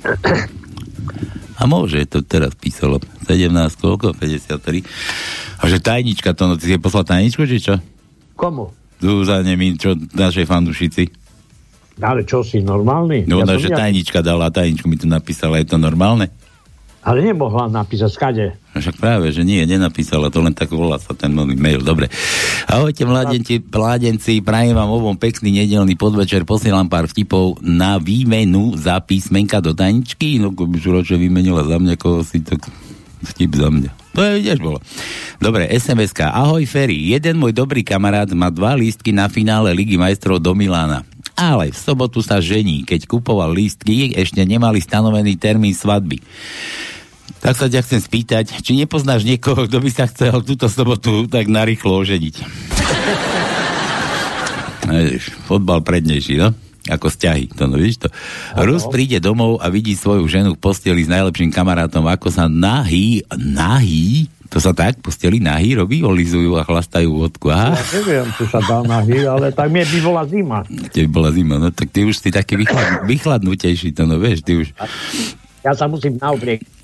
A 1.56 1.64
môže, 1.64 2.04
to 2.06 2.20
teraz 2.22 2.52
písalo. 2.54 3.00
17, 3.26 3.50
koľko? 3.80 4.14
53. 4.14 4.84
A 5.56 5.64
že 5.66 5.80
tajnička 5.80 6.36
to, 6.36 6.46
no 6.46 6.54
ty 6.54 6.68
si 6.68 6.76
poslal 6.76 7.08
tajničku, 7.08 7.42
či 7.48 7.58
čo? 7.58 7.74
Komu? 8.36 8.70
Zuzane 9.00 9.56
mi, 9.56 9.76
čo 9.76 9.96
našej 9.96 10.46
fandušici. 10.46 11.04
Ale 11.96 12.28
čo 12.28 12.44
si, 12.44 12.60
normálny? 12.60 13.24
No, 13.24 13.40
ona, 13.40 13.56
že 13.56 13.72
ja- 13.72 13.80
tajnička 13.82 14.20
dala, 14.20 14.52
tajničku 14.52 14.84
mi 14.84 15.00
tu 15.00 15.08
napísala, 15.08 15.56
je 15.64 15.68
to 15.72 15.80
normálne? 15.80 16.28
Ale 17.00 17.24
nemohla 17.24 17.72
napísať 17.72 18.10
skade. 18.12 18.46
No 18.76 18.84
Však 18.84 19.00
práve, 19.00 19.32
že 19.32 19.40
nie, 19.40 19.64
nenapísala, 19.64 20.28
to 20.28 20.44
len 20.44 20.52
tak 20.52 20.68
volá 20.68 21.00
sa 21.00 21.16
ten 21.16 21.32
nový 21.32 21.56
mail. 21.56 21.80
Dobre. 21.80 22.12
Ahojte 22.68 23.08
mladenci, 23.08 23.64
mladenci, 23.64 24.44
prajem 24.44 24.76
vám 24.76 24.92
obom 24.92 25.16
pekný 25.16 25.64
nedelný 25.64 25.96
podvečer, 25.96 26.44
posielam 26.44 26.84
pár 26.84 27.08
vtipov 27.08 27.56
na 27.64 27.96
výmenu 27.96 28.76
za 28.76 29.00
písmenka 29.00 29.64
do 29.64 29.72
tajničky, 29.72 30.36
no 30.36 30.52
ko 30.52 30.68
by 30.68 30.76
už 30.76 31.16
vymenila 31.16 31.64
za 31.64 31.80
mňa, 31.80 31.96
ako 31.96 32.20
si 32.20 32.44
to 32.44 32.60
vtip 33.32 33.56
za 33.56 33.72
mňa. 33.72 33.90
To 34.12 34.20
je, 34.20 34.44
tiež 34.44 34.60
bolo. 34.60 34.84
Dobre, 35.40 35.72
SMS-ka. 35.72 36.36
Ahoj 36.36 36.68
Ferry, 36.68 37.16
jeden 37.16 37.40
môj 37.40 37.56
dobrý 37.56 37.80
kamarát 37.80 38.28
má 38.36 38.52
dva 38.52 38.76
lístky 38.76 39.08
na 39.08 39.28
finále 39.32 39.72
Ligy 39.72 39.96
majstrov 39.96 40.36
do 40.36 40.52
Milána. 40.52 41.00
Ale 41.32 41.72
v 41.72 41.76
sobotu 41.76 42.20
sa 42.20 42.40
žení. 42.40 42.84
Keď 42.84 43.08
kupoval 43.08 43.52
lístky, 43.52 44.16
ešte 44.16 44.40
nemali 44.44 44.80
stanovený 44.80 45.36
termín 45.36 45.76
svadby. 45.76 46.20
Tak 47.42 47.54
sa 47.58 47.66
ťa 47.70 47.82
chcem 47.86 48.00
spýtať, 48.02 48.44
či 48.62 48.74
nepoznáš 48.74 49.22
niekoho, 49.22 49.66
kto 49.70 49.78
by 49.78 49.90
sa 49.92 50.10
chcel 50.10 50.42
túto 50.42 50.66
sobotu 50.66 51.30
tak 51.30 51.46
narýchlo 51.46 52.02
oženiť? 52.02 52.34
Vidíš, 54.86 55.34
fotbal 55.50 55.82
prednejší, 55.82 56.38
no? 56.38 56.54
Ako 56.86 57.10
vzťahy, 57.10 57.50
to 57.50 57.66
no, 57.66 57.74
vidíš 57.74 58.06
to? 58.06 58.08
Rus 58.62 58.86
príde 58.86 59.18
domov 59.18 59.58
a 59.58 59.66
vidí 59.66 59.98
svoju 59.98 60.22
ženu 60.30 60.54
v 60.54 60.62
posteli 60.62 61.02
s 61.02 61.10
najlepším 61.10 61.50
kamarátom, 61.50 62.06
ako 62.06 62.30
sa 62.30 62.46
nahý, 62.46 63.26
nahý, 63.34 64.30
to 64.46 64.62
sa 64.62 64.70
tak, 64.70 65.02
posteli 65.02 65.42
nahý 65.42 65.74
robí, 65.74 66.06
olizujú 66.06 66.54
a 66.54 66.62
chlastajú 66.62 67.10
vodku. 67.10 67.50
Aha, 67.50 67.74
Ja 67.74 67.82
neviem, 67.98 68.30
čo 68.38 68.46
sa 68.46 68.62
dá 68.62 68.86
na 68.86 69.02
hy, 69.02 69.26
ale 69.26 69.50
tak 69.50 69.66
mi 69.74 69.82
by 69.82 69.98
bola 69.98 70.22
zima. 70.30 70.62
tebe 70.94 71.10
bola 71.10 71.34
zima, 71.34 71.58
no 71.58 71.74
tak 71.74 71.90
ty 71.90 72.06
už 72.06 72.22
si 72.22 72.30
taký 72.30 72.54
vychlad, 72.54 73.02
vychladnutejší, 73.10 73.90
to 73.90 74.06
no, 74.06 74.22
vieš, 74.22 74.46
ty 74.46 74.54
už... 74.54 74.70
Ja 75.66 75.74
sa 75.74 75.90
musím 75.90 76.22
nauprieť. 76.22 76.75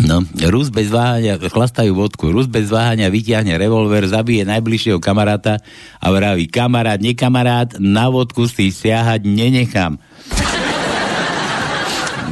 No, 0.00 0.24
Rus 0.48 0.72
bez 0.72 0.88
váhania, 0.88 1.36
chlastajú 1.36 1.92
vodku, 1.92 2.32
Rus 2.32 2.48
bez 2.48 2.72
váhania 2.72 3.12
vytiahne 3.12 3.60
revolver, 3.60 4.08
zabije 4.08 4.48
najbližšieho 4.48 4.96
kamaráta 4.96 5.60
a 6.00 6.06
vraví, 6.08 6.48
kamarát, 6.48 6.96
nekamarát, 6.96 7.76
na 7.76 8.08
vodku 8.08 8.48
si 8.48 8.72
siahať 8.72 9.28
nenechám. 9.28 10.00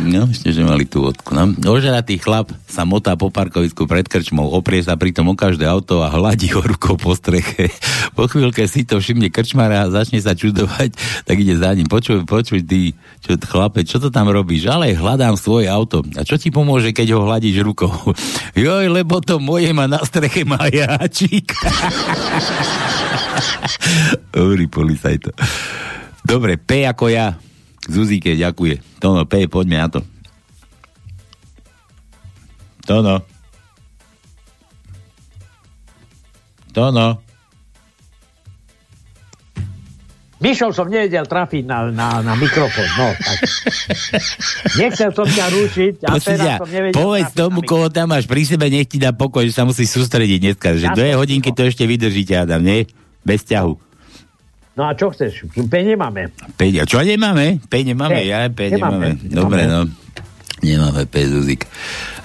No, 0.00 0.24
ešte, 0.32 0.48
že 0.48 0.64
mali 0.64 0.88
tú 0.88 1.04
vodku. 1.04 1.36
No. 1.36 1.52
Ožratý 1.68 2.16
chlap 2.16 2.48
sa 2.64 2.88
motá 2.88 3.12
po 3.20 3.28
parkovisku 3.28 3.84
pred 3.84 4.08
krčmou, 4.08 4.48
oprie 4.48 4.80
sa 4.80 4.96
pritom 4.96 5.28
o 5.28 5.36
každé 5.36 5.68
auto 5.68 6.00
a 6.00 6.08
hladí 6.08 6.48
ho 6.56 6.64
rukou 6.64 6.96
po 6.96 7.12
streche. 7.12 7.68
Po 8.10 8.26
chvíľke 8.26 8.66
si 8.66 8.84
to 8.84 9.00
všimne 9.00 9.32
krčmara 9.32 9.86
a 9.86 9.92
začne 9.92 10.20
sa 10.20 10.36
čudovať, 10.36 10.92
tak 11.24 11.36
ide 11.40 11.56
za 11.56 11.72
ním. 11.72 11.88
Počuj, 11.88 12.28
počuj, 12.28 12.60
ty, 12.66 12.92
čo, 13.22 13.38
chlape, 13.38 13.86
čo 13.86 13.96
to 13.96 14.12
tam 14.12 14.28
robíš? 14.28 14.68
Ale 14.68 14.92
hľadám 14.92 15.40
svoje 15.40 15.70
auto. 15.70 16.04
A 16.18 16.26
čo 16.26 16.36
ti 16.36 16.52
pomôže, 16.52 16.92
keď 16.92 17.16
ho 17.16 17.24
hladíš 17.24 17.64
rukou? 17.64 17.88
Joj, 18.58 18.92
lebo 18.92 19.24
to 19.24 19.40
moje 19.40 19.72
má 19.72 19.88
na 19.88 20.02
streche 20.04 20.44
majáčik. 20.44 21.54
Dobrý 24.36 24.68
policajto. 24.68 25.32
Dobre, 26.20 26.60
P 26.60 26.84
ako 26.84 27.08
ja. 27.08 27.40
Zuzíke, 27.90 28.38
ďakuje. 28.38 29.02
Tono, 29.02 29.26
P, 29.26 29.50
poďme 29.50 29.76
na 29.82 29.88
to. 29.90 30.00
Tono. 32.86 33.26
Tono. 36.70 37.18
Myšov 40.40 40.72
som 40.72 40.88
nevedel 40.88 41.28
trafiť 41.28 41.68
na, 41.68 41.92
na, 41.92 42.24
na 42.24 42.32
mikrofón, 42.32 42.88
no 42.96 43.12
tak. 43.12 43.38
Nechcel 44.80 45.12
som 45.12 45.28
ťa 45.28 45.46
rušiť 45.52 45.94
a 46.00 46.08
Prosím 46.16 46.28
teraz 46.32 46.46
ťa, 46.48 46.54
som 46.64 46.70
nevedel 46.72 46.96
povedz 46.96 47.30
tomu, 47.36 47.60
koho 47.60 47.92
tam 47.92 48.16
máš 48.16 48.24
pri 48.24 48.48
sebe, 48.48 48.72
nech 48.72 48.88
ti 48.88 48.96
dá 48.96 49.12
pokoj, 49.12 49.44
že 49.44 49.52
sa 49.52 49.68
musí 49.68 49.84
sústrediť 49.84 50.38
dneska. 50.40 50.80
Že 50.80 50.86
Ja 50.88 50.96
dve 50.96 51.12
hodinky 51.12 51.52
to 51.52 51.68
ešte 51.68 51.84
vydržíte, 51.84 52.32
Adam, 52.40 52.64
nie? 52.64 52.88
Bez 53.20 53.44
ťahu. 53.44 53.89
No 54.80 54.88
a 54.88 54.96
čo 54.96 55.12
chceš? 55.12 55.44
Pe 55.68 55.84
nemáme. 55.84 56.32
Peť, 56.56 56.80
a 56.80 56.84
čo 56.88 57.04
nemáme? 57.04 57.60
Peť 57.68 57.92
nemáme, 57.92 58.16
Pe, 58.16 58.24
ja 58.24 58.48
Peť 58.48 58.80
nemáme. 58.80 59.12
nemáme. 59.12 59.28
Dobre, 59.28 59.62
no. 59.68 59.84
Nemáme 60.60 61.08
P, 61.08 61.24
Zuzik. 61.24 61.64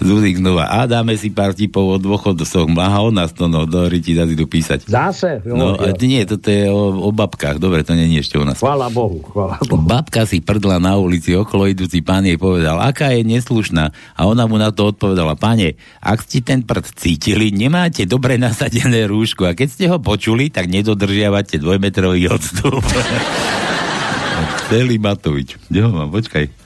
Zuzik 0.04 0.36
znova. 0.44 0.68
A 0.68 0.84
dáme 0.90 1.16
si 1.16 1.32
pár 1.32 1.56
tipov 1.56 1.88
o 1.88 1.98
dôchodcoch. 2.02 2.68
Aha, 2.76 3.00
o 3.00 3.14
nás 3.14 3.32
to, 3.32 3.48
no, 3.48 3.64
do 3.64 3.88
ti 3.96 4.12
dá 4.12 4.28
si 4.28 4.36
tu 4.36 4.44
písať. 4.44 4.92
Zase? 4.92 5.40
Jo, 5.48 5.56
No, 5.56 5.80
jo. 5.80 5.96
nie, 6.04 6.20
toto 6.28 6.52
je 6.52 6.68
o, 6.68 7.00
o 7.00 7.10
babkách. 7.16 7.64
Dobre, 7.64 7.88
to 7.88 7.96
je 7.96 8.04
ešte 8.20 8.36
u 8.36 8.44
nás. 8.44 8.60
Chvála 8.60 8.92
Bohu, 8.92 9.24
chvála 9.24 9.56
Bohu. 9.64 9.80
Babka 9.88 10.28
si 10.28 10.44
prdla 10.44 10.84
na 10.84 11.00
ulici, 11.00 11.32
okolo 11.32 11.64
idúci 11.70 12.04
pán 12.04 12.28
jej 12.28 12.36
povedal, 12.36 12.76
aká 12.84 13.16
je 13.16 13.24
neslušná. 13.24 13.96
A 14.20 14.22
ona 14.28 14.44
mu 14.52 14.60
na 14.60 14.74
to 14.76 14.92
odpovedala, 14.92 15.40
pane, 15.40 15.80
ak 16.04 16.28
ste 16.28 16.44
ten 16.44 16.60
prd 16.60 16.92
cítili, 16.92 17.56
nemáte 17.56 18.04
dobre 18.04 18.36
nasadené 18.36 19.08
rúško 19.08 19.48
a 19.48 19.56
keď 19.56 19.68
ste 19.72 19.86
ho 19.88 19.96
počuli, 20.04 20.52
tak 20.52 20.68
nedodržiavate 20.68 21.56
dvojmetrový 21.56 22.28
odstup. 22.28 22.84
Celý 24.68 24.98
Matovič. 24.98 25.56
Kde 25.70 25.80
ho 25.86 25.94
mám? 25.94 26.10
Počkaj. 26.12 26.65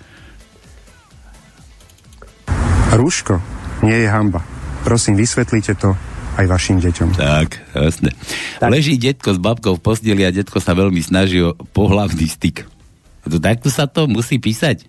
Rúško 2.90 3.38
nie 3.86 4.06
je 4.06 4.08
hamba. 4.10 4.42
Prosím, 4.84 5.16
vysvetlite 5.20 5.76
to 5.78 5.94
aj 6.40 6.46
vašim 6.48 6.80
deťom. 6.80 7.20
Tak, 7.20 7.76
jasne. 7.76 8.16
Tak. 8.64 8.72
Leží 8.72 8.96
detko 8.96 9.36
s 9.36 9.40
babkou 9.40 9.76
v 9.76 9.82
posteli 9.84 10.24
a 10.24 10.32
detko 10.32 10.64
sa 10.64 10.72
veľmi 10.72 11.04
snaží 11.04 11.44
o 11.44 11.52
pohlavný 11.76 12.24
styk. 12.26 12.64
To 13.28 13.38
takto 13.38 13.70
sa 13.70 13.86
to 13.86 14.08
musí 14.08 14.40
písať? 14.40 14.88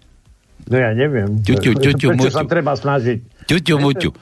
No 0.70 0.78
ja 0.78 0.94
neviem. 0.94 1.42
Ťuťu, 1.42 1.74
ťuťu, 1.76 2.06
Prečo 2.14 2.30
sa 2.30 2.46
treba 2.46 2.78
snažiť? 2.78 3.18
Ťuťu, 3.50 3.74
muťu. 3.82 4.14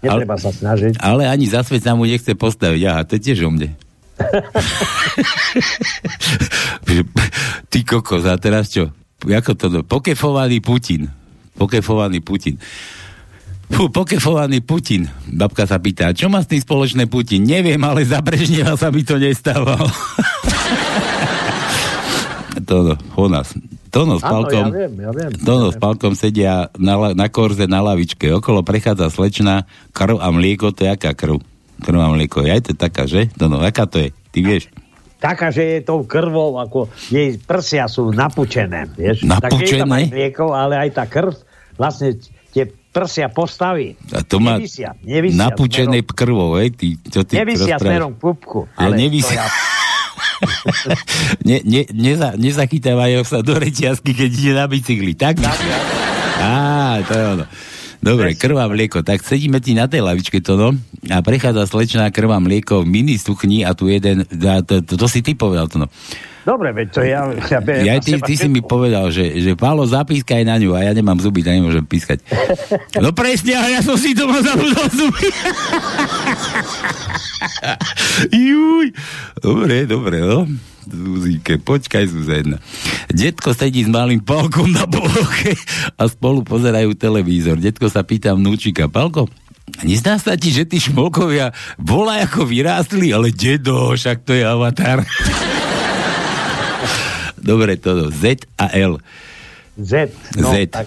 Netreba 0.00 0.36
sa 0.36 0.52
snažiť. 0.52 0.96
Ale 1.00 1.28
ani 1.28 1.46
za 1.48 1.62
svet 1.64 1.82
sa 1.84 1.94
mu 1.96 2.04
nechce 2.08 2.34
postaviť. 2.36 2.82
Aha, 2.88 3.04
to 3.04 3.14
je 3.16 3.20
tiež 3.20 3.42
o 3.44 3.50
mne. 3.52 3.76
Ty 7.72 7.84
kokos, 7.84 8.24
a 8.28 8.36
teraz 8.36 8.68
čo? 8.68 8.92
Ako 9.24 9.54
to? 9.56 9.82
Pokefovaný 9.84 10.60
Putin. 10.60 11.08
Pokefovaný 11.56 12.20
Putin. 12.24 12.58
Fú, 13.70 13.86
pokefovaný 13.88 14.60
Putin. 14.60 15.06
Babka 15.30 15.64
sa 15.64 15.78
pýta, 15.78 16.10
čo 16.12 16.26
má 16.26 16.42
s 16.42 16.50
tým 16.50 16.60
spoločné 16.60 17.06
Putin? 17.06 17.46
Neviem, 17.46 17.80
ale 17.80 18.02
za 18.04 18.18
Brežneva 18.20 18.74
sa 18.74 18.90
mi 18.90 19.06
to 19.06 19.16
nestával. 19.16 19.80
Tono, 22.68 22.94
o 23.16 23.26
nás. 23.26 23.54
Tono 23.90 24.18
s 24.18 24.22
Áno, 24.22 24.46
Palkom. 24.46 24.70
ja 24.70 24.86
viem, 24.86 24.92
ja 24.94 25.10
viem. 25.10 25.30
Tono 25.42 25.68
Ja 25.70 25.74
s 25.74 25.76
Palkom 25.80 26.14
sedia 26.14 26.70
na, 26.78 27.14
na 27.14 27.26
korze 27.26 27.66
na 27.66 27.82
lavičke. 27.82 28.30
Okolo 28.30 28.62
prechádza 28.62 29.10
slečna, 29.10 29.66
krv 29.90 30.22
a 30.22 30.30
mlieko, 30.30 30.70
to 30.70 30.86
je 30.86 30.90
aká 30.94 31.10
krv? 31.10 31.42
Krv 31.82 31.98
a 31.98 32.08
mlieko. 32.14 32.46
Ja 32.46 32.54
je 32.54 32.70
to 32.70 32.74
taká, 32.78 33.10
že? 33.10 33.26
Tono, 33.34 33.58
aká 33.58 33.90
to 33.90 33.98
je? 33.98 34.14
Ty 34.30 34.38
vieš? 34.46 34.70
Taká, 35.18 35.50
že 35.50 35.62
je 35.66 35.78
tou 35.82 36.06
krvou, 36.06 36.62
ako 36.62 36.86
jej 37.10 37.34
prsia 37.42 37.90
sú 37.90 38.14
napučené. 38.14 38.86
Vieš? 38.94 39.26
Napučené? 39.26 39.50
Takže 39.50 39.74
je 39.74 39.82
tam 39.82 39.92
aj 39.92 40.04
mlieko, 40.14 40.44
ale 40.54 40.74
aj 40.78 40.90
tá 40.94 41.04
krv 41.10 41.34
vlastne 41.74 42.14
tie 42.54 42.70
prsia 42.90 43.26
postaví. 43.26 43.94
A 44.10 44.20
to 44.20 44.38
má 44.38 44.58
Nevisia, 44.58 44.98
nevisia 45.00 45.38
napučené 45.40 46.02
smerom- 46.02 46.10
krvou, 46.12 46.50
hej? 46.58 46.74
Ty, 46.74 46.86
čo 47.06 47.20
ty 47.22 47.38
Nevisia 47.38 47.74
rozprávaš? 47.74 47.86
smerom 47.86 48.10
k 48.12 48.18
pupku. 48.18 48.60
Ja 48.66 48.76
Ale 48.76 48.92
nevisia. 48.98 49.40
to 49.40 49.48
ja- 49.48 49.68
ne, 51.48 51.56
ne, 51.62 51.82
neza, 51.92 52.32
nezachytávajú 52.34 53.22
sa 53.22 53.40
do 53.40 53.54
reťazky, 53.54 54.12
keď 54.12 54.30
ide 54.30 54.52
na 54.52 54.66
bicykli. 54.66 55.12
Tak? 55.12 55.36
Á, 56.40 56.52
to 57.04 57.12
je 57.12 57.24
ono. 57.30 57.44
Dobre, 58.00 58.32
krvá 58.32 58.64
mlieko. 58.64 59.04
Tak 59.04 59.20
sedíme 59.20 59.60
ti 59.60 59.76
na 59.76 59.84
tej 59.84 60.00
lavičke 60.00 60.40
to, 60.40 60.56
no. 60.56 60.68
A 61.06 61.20
prechádza 61.20 61.68
slečná 61.68 62.08
krvá 62.08 62.40
mlieko 62.40 62.80
v 62.80 62.88
mini 62.88 63.20
sukni 63.20 63.60
a 63.60 63.76
tu 63.76 63.92
jeden, 63.92 64.24
a 64.24 64.64
to, 64.64 64.80
to, 64.80 64.96
to, 64.96 65.06
si 65.06 65.20
ty 65.20 65.36
povedal 65.36 65.68
to, 65.68 65.84
no. 65.84 65.88
Dobre, 66.50 66.74
veď 66.74 66.88
to 66.90 67.00
ja... 67.06 67.30
ja, 67.46 67.62
Ja, 67.86 67.94
na 67.94 68.02
ty, 68.02 68.18
ty 68.18 68.34
si 68.34 68.50
mi 68.50 68.58
povedal, 68.58 69.14
že, 69.14 69.38
že 69.38 69.54
Pálo, 69.54 69.86
zapískaj 69.86 70.42
na 70.42 70.58
ňu 70.58 70.74
a 70.74 70.82
ja 70.82 70.90
nemám 70.90 71.22
zuby, 71.22 71.46
tak 71.46 71.54
nemôžem 71.54 71.86
pískať. 71.86 72.18
No 72.98 73.14
presne, 73.14 73.54
ale 73.54 73.78
ja 73.78 73.80
som 73.86 73.94
si 73.94 74.12
doma 74.12 74.42
zabudol 74.42 74.88
zuby. 74.90 75.28
Juj. 78.50 78.90
Dobre, 79.38 79.86
dobre, 79.86 80.18
no. 80.20 80.44
Zuzíke, 80.90 81.62
počkaj, 81.62 82.10
Zuzana. 82.10 82.58
Detko 83.08 83.54
sedí 83.54 83.86
s 83.86 83.90
malým 83.90 84.20
Palkom 84.20 84.74
na 84.74 84.90
poloche 84.90 85.54
a 85.94 86.02
spolu 86.10 86.42
pozerajú 86.42 86.98
televízor. 86.98 87.62
Detko 87.62 87.86
sa 87.86 88.02
pýta 88.02 88.34
vnúčika, 88.34 88.90
Palko, 88.90 89.30
Nezdá 89.86 90.18
sa 90.18 90.34
ti, 90.34 90.50
že 90.50 90.66
tí 90.66 90.82
šmolkovia 90.82 91.54
bola 91.78 92.26
ako 92.26 92.42
vyrástli, 92.42 93.14
ale 93.14 93.30
dedo, 93.30 93.94
však 93.94 94.26
to 94.26 94.34
je 94.34 94.42
avatar. 94.42 95.06
Dobre, 97.50 97.74
to 97.74 98.14
Z 98.14 98.46
a 98.54 98.70
L. 98.78 99.02
Z. 99.74 100.14
No, 100.38 100.54
Z. 100.54 100.70
Tak, 100.70 100.86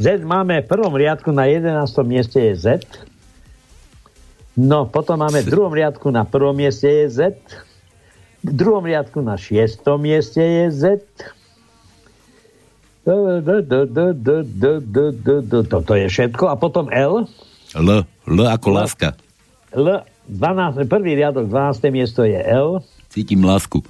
Z 0.00 0.24
máme 0.24 0.64
v 0.64 0.66
prvom 0.66 0.96
riadku 0.96 1.36
na 1.36 1.44
11. 1.44 1.84
mieste 2.08 2.40
je 2.40 2.56
Z. 2.56 2.66
No, 4.56 4.88
potom 4.88 5.20
máme 5.20 5.44
v 5.44 5.52
druhom 5.52 5.72
riadku 5.72 6.08
na 6.08 6.24
prvom 6.24 6.56
mieste 6.56 6.88
je 6.88 7.06
Z. 7.12 7.20
V 8.40 8.52
druhom 8.56 8.80
riadku 8.80 9.20
na 9.20 9.36
6. 9.36 9.84
mieste 10.00 10.40
je 10.40 10.64
Z. 10.72 10.84
Toto 15.68 15.92
je 15.92 16.06
všetko. 16.08 16.44
A 16.48 16.54
potom 16.56 16.88
L. 16.88 17.28
L. 17.76 17.88
L 18.08 18.40
ako 18.48 18.68
láska. 18.72 19.12
L. 19.76 20.08
12, 20.32 20.88
prvý 20.88 21.18
riadok, 21.20 21.50
12. 21.50 21.92
miesto 21.92 22.24
je 22.24 22.38
L. 22.40 22.80
Cítim 23.12 23.44
lásku. 23.44 23.84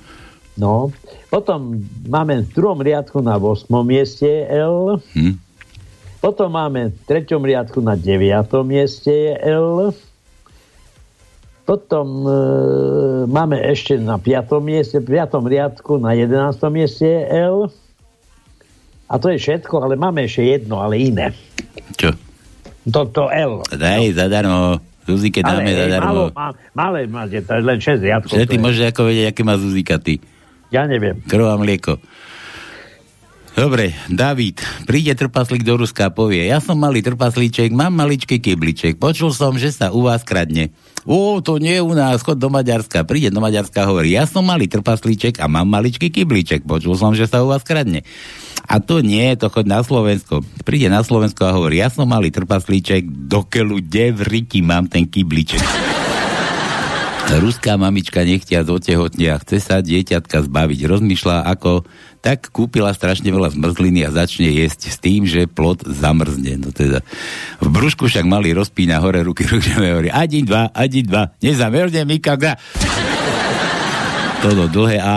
No. 0.57 0.93
Potom 1.33 1.81
máme 2.05 2.45
v 2.45 2.49
druhom 2.53 2.81
riadku 2.85 3.25
na 3.25 3.41
8. 3.41 3.69
mieste 3.85 4.29
L. 4.53 5.01
Hm? 5.17 5.41
Potom 6.23 6.55
máme 6.55 6.93
v 6.93 6.97
treťom 7.09 7.43
riadku 7.43 7.83
na 7.83 7.99
9. 7.99 8.47
mieste 8.62 9.11
je 9.11 9.35
L. 9.43 9.91
Potom 11.62 12.07
e, 12.27 12.38
máme 13.27 13.59
ešte 13.59 13.99
na 13.99 14.21
5. 14.21 14.61
mieste, 14.62 15.01
v 15.01 15.19
5. 15.19 15.41
riadku 15.43 15.99
na 15.99 16.15
11. 16.15 16.59
mieste 16.71 17.07
je 17.07 17.23
L. 17.27 17.73
A 19.09 19.15
to 19.19 19.33
je 19.33 19.38
všetko, 19.40 19.83
ale 19.83 19.94
máme 19.96 20.25
ešte 20.29 20.46
jedno, 20.46 20.79
ale 20.79 21.00
iné. 21.00 21.35
Čo? 21.96 22.13
Toto 22.87 23.33
L. 23.33 23.65
Daj, 23.73 24.15
zadarmo. 24.15 24.79
Zuzike 25.03 25.42
dáme 25.42 25.67
ale 25.67 25.75
zadarmo. 25.75 26.07
malo, 26.07 26.25
má, 26.31 26.48
malé 26.79 27.11
máte, 27.11 27.42
to 27.42 27.59
je 27.59 27.63
len 27.67 27.79
6 27.83 27.98
riadkov. 27.98 28.38
Že 28.38 28.46
ty 28.46 28.57
môžeš 28.63 28.83
ako 28.94 29.03
vedieť, 29.11 29.27
aké 29.35 29.42
má 29.42 29.55
Zuzika 29.59 29.98
ty. 29.98 30.23
Ja 30.73 30.88
neviem. 30.88 31.20
Krv 31.29 31.52
a 31.52 31.56
mlieko. 31.60 32.00
Dobre, 33.52 33.92
David, 34.08 34.64
príde 34.88 35.12
trpaslík 35.12 35.60
do 35.60 35.77
Ruska 35.77 36.08
a 36.08 36.14
povie, 36.14 36.48
ja 36.48 36.56
som 36.56 36.81
malý 36.81 37.04
trpaslíček, 37.04 37.68
mám 37.68 37.92
maličký 37.92 38.40
kybliček, 38.40 38.96
počul 38.96 39.29
som, 39.37 39.60
že 39.60 39.68
sa 39.68 39.92
u 39.92 40.08
vás 40.08 40.25
kradne. 40.25 40.73
Ó, 41.04 41.37
to 41.44 41.60
nie 41.60 41.77
je 41.77 41.85
u 41.85 41.92
nás, 41.92 42.25
chod 42.25 42.40
do 42.40 42.48
Maďarska. 42.48 43.04
Príde 43.04 43.29
do 43.29 43.44
Maďarska 43.44 43.85
a 43.85 43.88
hovorí, 43.92 44.16
ja 44.16 44.25
som 44.25 44.48
malý 44.48 44.73
trpaslíček 44.73 45.37
a 45.37 45.52
mám 45.52 45.68
maličký 45.68 46.08
kybliček, 46.08 46.64
počul 46.64 46.96
som, 46.96 47.12
že 47.12 47.29
sa 47.29 47.44
u 47.44 47.52
vás 47.52 47.60
kradne. 47.60 48.08
A 48.64 48.81
to 48.81 49.04
nie, 49.04 49.37
to 49.37 49.52
choď 49.52 49.68
na 49.68 49.81
Slovensko. 49.85 50.40
Príde 50.64 50.88
na 50.88 51.04
Slovensko 51.04 51.44
a 51.44 51.52
hovorí, 51.52 51.85
ja 51.85 51.92
som 51.92 52.08
malý 52.08 52.33
trpaslíček, 52.33 53.04
do 53.29 53.44
keľu, 53.44 53.85
kde 53.85 54.16
v 54.16 54.20
riti 54.33 54.64
mám 54.64 54.88
ten 54.88 55.04
kybliček. 55.04 55.60
Ruská 57.31 57.79
mamička 57.79 58.27
nechtia 58.27 58.66
otehotne 58.66 59.35
a 59.35 59.40
chce 59.40 59.62
sa 59.62 59.79
dieťatka 59.79 60.46
zbaviť. 60.46 60.81
Rozmýšľa 60.85 61.46
ako, 61.54 61.87
tak 62.18 62.50
kúpila 62.50 62.90
strašne 62.94 63.31
veľa 63.31 63.54
zmrzliny 63.54 64.02
a 64.06 64.14
začne 64.14 64.50
jesť 64.50 64.90
s 64.90 64.96
tým, 64.98 65.27
že 65.27 65.46
plod 65.46 65.87
zamrzne. 65.87 66.58
No 66.58 66.75
teda, 66.75 67.00
v 67.62 67.68
brúšku 67.70 68.10
však 68.10 68.27
malý 68.27 68.54
rozpína 68.54 68.98
hore 68.98 69.23
ruky, 69.23 69.46
ruky 69.46 69.70
hovorí, 69.75 70.10
adi 70.10 70.42
dva, 70.42 70.70
adi 70.75 71.06
dva, 71.06 71.31
nezamerne 71.38 72.02
mi 72.02 72.18
kaga. 72.18 72.58
Toto 74.42 74.66
dlhé 74.66 74.98
a 74.98 75.14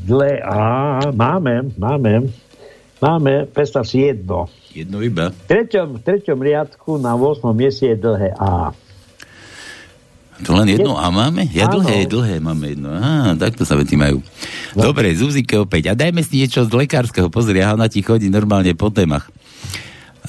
Dle 0.00 0.40
A, 0.40 1.00
máme, 1.12 1.70
máme. 1.76 2.32
Máme, 3.00 3.48
predstav 3.48 3.88
si 3.88 4.04
jedno. 4.04 4.48
jedno 4.72 5.00
iba. 5.00 5.32
V 5.32 5.44
treťom, 5.48 6.00
v 6.00 6.02
treťom 6.04 6.38
riadku 6.40 7.00
na 7.00 7.16
8. 7.16 7.48
mieste 7.52 7.88
je 7.88 7.96
dlhé 7.96 8.36
A. 8.36 8.72
To 10.44 10.56
len 10.56 10.72
jedno 10.72 10.96
A 10.96 11.12
máme? 11.12 11.48
Ja 11.52 11.68
Áno. 11.68 11.80
dlhé, 11.80 12.08
dlhé 12.08 12.36
máme 12.40 12.72
jedno. 12.72 12.88
Á, 12.92 13.36
takto 13.36 13.68
sa 13.68 13.76
veci 13.76 13.96
majú. 13.96 14.24
Dobre, 14.72 15.12
Zuzike 15.12 15.60
opäť. 15.60 15.92
A 15.92 15.98
dajme 15.98 16.24
si 16.24 16.40
niečo 16.40 16.64
z 16.64 16.72
lekárskeho. 16.72 17.28
Pozri, 17.28 17.60
ona 17.60 17.88
ti 17.92 18.00
chodí 18.00 18.32
normálne 18.32 18.72
po 18.72 18.88
témach. 18.88 19.28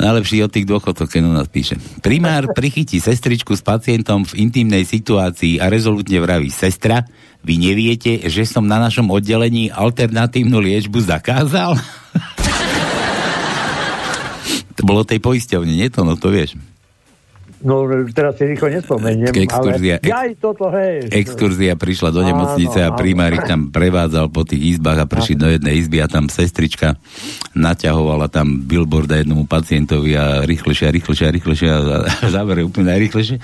Najlepší 0.02 0.48
od 0.48 0.52
tých 0.52 0.66
dôchodcov, 0.66 1.06
keď 1.06 1.20
nás 1.28 1.52
píše. 1.52 1.76
Primár 2.00 2.48
prichytí 2.58 3.04
sestričku 3.04 3.54
s 3.54 3.62
pacientom 3.62 4.24
v 4.24 4.48
intimnej 4.48 4.88
situácii 4.88 5.60
a 5.60 5.68
rezolutne 5.68 6.18
vraví, 6.24 6.50
sestra, 6.50 7.04
vy 7.42 7.58
neviete, 7.58 8.30
že 8.30 8.46
som 8.46 8.66
na 8.66 8.78
našom 8.78 9.10
oddelení 9.10 9.74
alternatívnu 9.74 10.62
liečbu 10.62 11.02
zakázal? 11.02 11.76
to 14.78 14.82
bolo 14.88 15.04
tej 15.04 15.20
poisťovne, 15.20 15.74
nie 15.74 15.90
to, 15.92 16.06
no 16.06 16.16
to 16.16 16.32
vieš. 16.32 16.56
No, 17.62 17.86
teraz 18.10 18.36
si 18.36 18.46
rýchlo 18.46 18.68
nespomeniem, 18.68 19.30
exkurzia- 19.38 20.02
ale... 20.02 20.10
Jaj, 20.10 20.30
toto, 20.42 20.74
hej. 20.74 21.14
Exkurzia 21.14 21.78
prišla 21.78 22.10
do 22.10 22.26
Áno, 22.26 22.30
nemocnice 22.34 22.82
a 22.82 22.90
áno. 22.90 22.98
primár 22.98 23.32
ich 23.32 23.46
tam 23.46 23.70
prevádzal 23.70 24.30
po 24.30 24.42
tých 24.42 24.78
izbách 24.78 24.98
a 24.98 25.06
prišli 25.06 25.36
do 25.36 25.46
jednej 25.46 25.78
izby 25.78 26.02
a 26.02 26.10
tam 26.10 26.26
sestrička 26.26 26.98
naťahovala 27.54 28.28
tam 28.28 28.66
billboard 28.66 29.12
a 29.12 29.22
jednomu 29.22 29.46
pacientovi 29.46 30.16
a 30.16 30.42
rýchlejšie 30.42 30.86
a 30.88 30.92
rýchlejšie 30.92 31.26
a 31.28 31.32
rýchlejšie 31.32 31.70
a 31.70 31.80
a 31.82 31.98
závere 32.36 32.66
úplne 32.66 32.96
najrýchlejšie. 32.96 33.38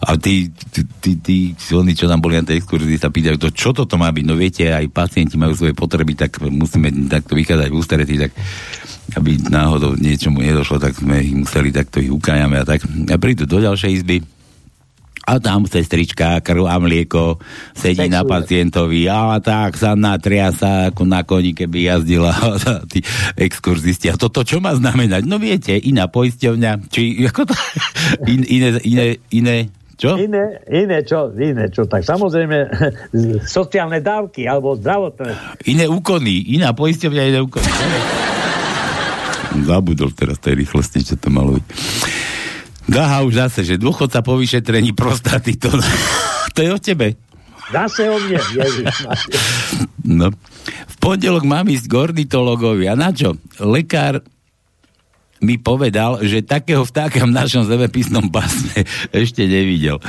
A 0.00 0.16
tí, 0.16 0.48
tí, 1.02 1.12
tí 1.20 1.36
oni, 1.74 1.92
čo 1.92 2.08
tam 2.08 2.22
boli 2.22 2.38
na 2.38 2.46
tej 2.46 2.62
exkurzii, 2.62 2.96
sa 2.96 3.12
pýtajú, 3.12 3.36
to, 3.36 3.48
čo 3.52 3.76
toto 3.76 4.00
má 4.00 4.08
byť? 4.08 4.24
No 4.24 4.34
viete, 4.34 4.70
aj 4.70 4.88
pacienti 4.88 5.36
majú 5.36 5.52
svoje 5.52 5.76
potreby, 5.76 6.16
tak 6.16 6.40
musíme 6.40 6.88
takto 7.06 7.36
vychádzať 7.36 7.68
v 7.68 7.76
ústretí, 7.76 8.14
tak 8.16 8.32
aby 9.16 9.40
náhodou 9.48 9.96
niečomu 9.96 10.44
nedošlo, 10.44 10.76
tak 10.76 10.92
sme 10.92 11.24
ich 11.24 11.32
museli 11.32 11.72
takto 11.72 11.96
ich 11.96 12.12
ukájame 12.12 12.60
a 12.60 12.64
tak. 12.68 12.84
A 13.08 13.16
prídu 13.16 13.48
do 13.48 13.57
ďalšej 13.60 13.90
izby, 14.02 14.18
a 15.28 15.36
tam 15.44 15.68
sestrička, 15.68 16.40
krv 16.40 16.64
a 16.64 16.80
mlieko, 16.80 17.36
sedí 17.76 18.08
Sexuje. 18.08 18.16
na 18.16 18.24
pacientovi 18.24 19.04
a 19.12 19.36
tak 19.44 19.76
sa 19.76 19.92
natria 19.92 20.48
sa 20.56 20.88
ako 20.88 21.04
na 21.04 21.20
koni, 21.20 21.52
keby 21.52 21.84
jazdila 21.84 22.32
tí 22.92 23.04
exkurzisti. 23.36 24.08
A 24.08 24.16
toto 24.16 24.40
čo 24.40 24.64
má 24.64 24.72
znamenať? 24.72 25.28
No 25.28 25.36
viete, 25.36 25.76
iná 25.76 26.08
poisťovňa, 26.08 26.88
či 26.88 27.28
ako 27.28 27.44
to, 27.44 27.54
in, 28.32 28.40
iné, 28.48 28.68
iné, 28.88 29.06
iné, 29.28 29.56
čo? 30.00 30.16
Iné, 30.16 30.64
iné 30.64 31.04
čo, 31.04 31.28
iné 31.36 31.68
čo, 31.68 31.84
tak 31.84 32.08
samozrejme 32.08 32.56
sociálne 33.44 34.00
dávky 34.00 34.48
alebo 34.48 34.80
zdravotné. 34.80 35.60
Iné 35.68 35.84
úkony, 35.92 36.56
iná 36.56 36.72
poisťovňa, 36.72 37.22
iné 37.28 37.40
úkony. 37.44 37.68
Zabudol 39.58 40.16
teraz 40.16 40.40
tej 40.40 40.64
rýchlosti, 40.64 41.04
čo 41.04 41.20
to 41.20 41.28
malo 41.28 41.60
byť. 41.60 41.68
Daha 42.88 43.20
už 43.22 43.36
zase, 43.36 43.68
že 43.68 43.76
dôchodca 43.76 44.24
po 44.24 44.40
vyšetrení 44.40 44.96
prostaty, 44.96 45.60
to, 45.60 45.68
to 46.56 46.60
je 46.64 46.70
o 46.72 46.80
tebe. 46.80 47.20
Zase 47.68 48.08
o 48.08 48.16
mne. 48.16 48.40
No. 50.08 50.32
V 50.88 50.96
pondelok 50.96 51.44
mám 51.44 51.68
ísť 51.68 51.84
k 51.84 51.94
ornitologovi. 52.00 52.88
A 52.88 52.96
na 52.96 53.12
čo? 53.12 53.36
Lekár 53.60 54.24
mi 55.44 55.60
povedal, 55.60 56.24
že 56.24 56.42
takého 56.42 56.82
vtáka 56.82 57.22
v 57.22 57.30
našom 57.30 57.68
zemepisnom 57.68 58.26
pásme 58.32 58.88
ešte 59.22 59.44
nevidel. 59.44 60.00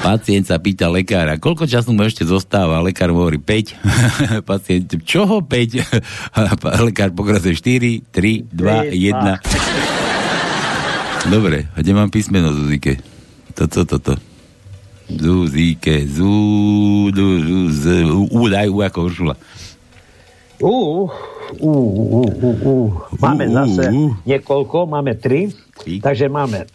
Pacient 0.00 0.46
sa 0.46 0.62
pýta 0.62 0.86
lekára, 0.86 1.34
koľko 1.34 1.66
času 1.66 1.90
mu 1.90 2.06
ešte 2.06 2.22
zostáva? 2.22 2.78
Lekár 2.78 3.10
mu 3.10 3.26
hovorí 3.26 3.42
5. 3.42 3.74
Pacient, 4.48 4.88
čoho 5.02 5.42
5? 5.42 6.32
Lekár 6.86 7.10
pokračuje 7.10 7.58
4, 7.58 8.14
3, 8.14 8.54
2, 8.54 8.94
1. 8.94 10.05
Dobre, 11.26 11.66
a 11.74 11.82
kde 11.82 11.90
mám 11.90 12.06
písmeno, 12.06 12.54
Zuzike? 12.54 13.02
Toto, 13.50 13.82
toto. 13.82 14.14
Zuzike, 15.10 16.06
zú, 16.06 16.30
du, 17.10 17.26
zú, 17.42 17.58
z, 17.74 17.82
u, 18.06 18.30
u, 18.30 18.46
daj 18.46 18.70
u 18.70 18.78
ako 18.78 18.98
Uršula. 19.10 19.34
Ú, 20.62 21.10
ú, 21.58 21.72
ú, 21.72 22.20
ú, 22.30 22.50
ú. 22.62 22.74
Máme 23.18 23.50
ú, 23.50 23.52
zase 23.58 23.84
ú. 23.90 24.14
niekoľko, 24.22 24.86
máme 24.86 25.18
tri. 25.18 25.50
Tri. 25.82 25.98
Takže 25.98 26.30
máme 26.30 26.70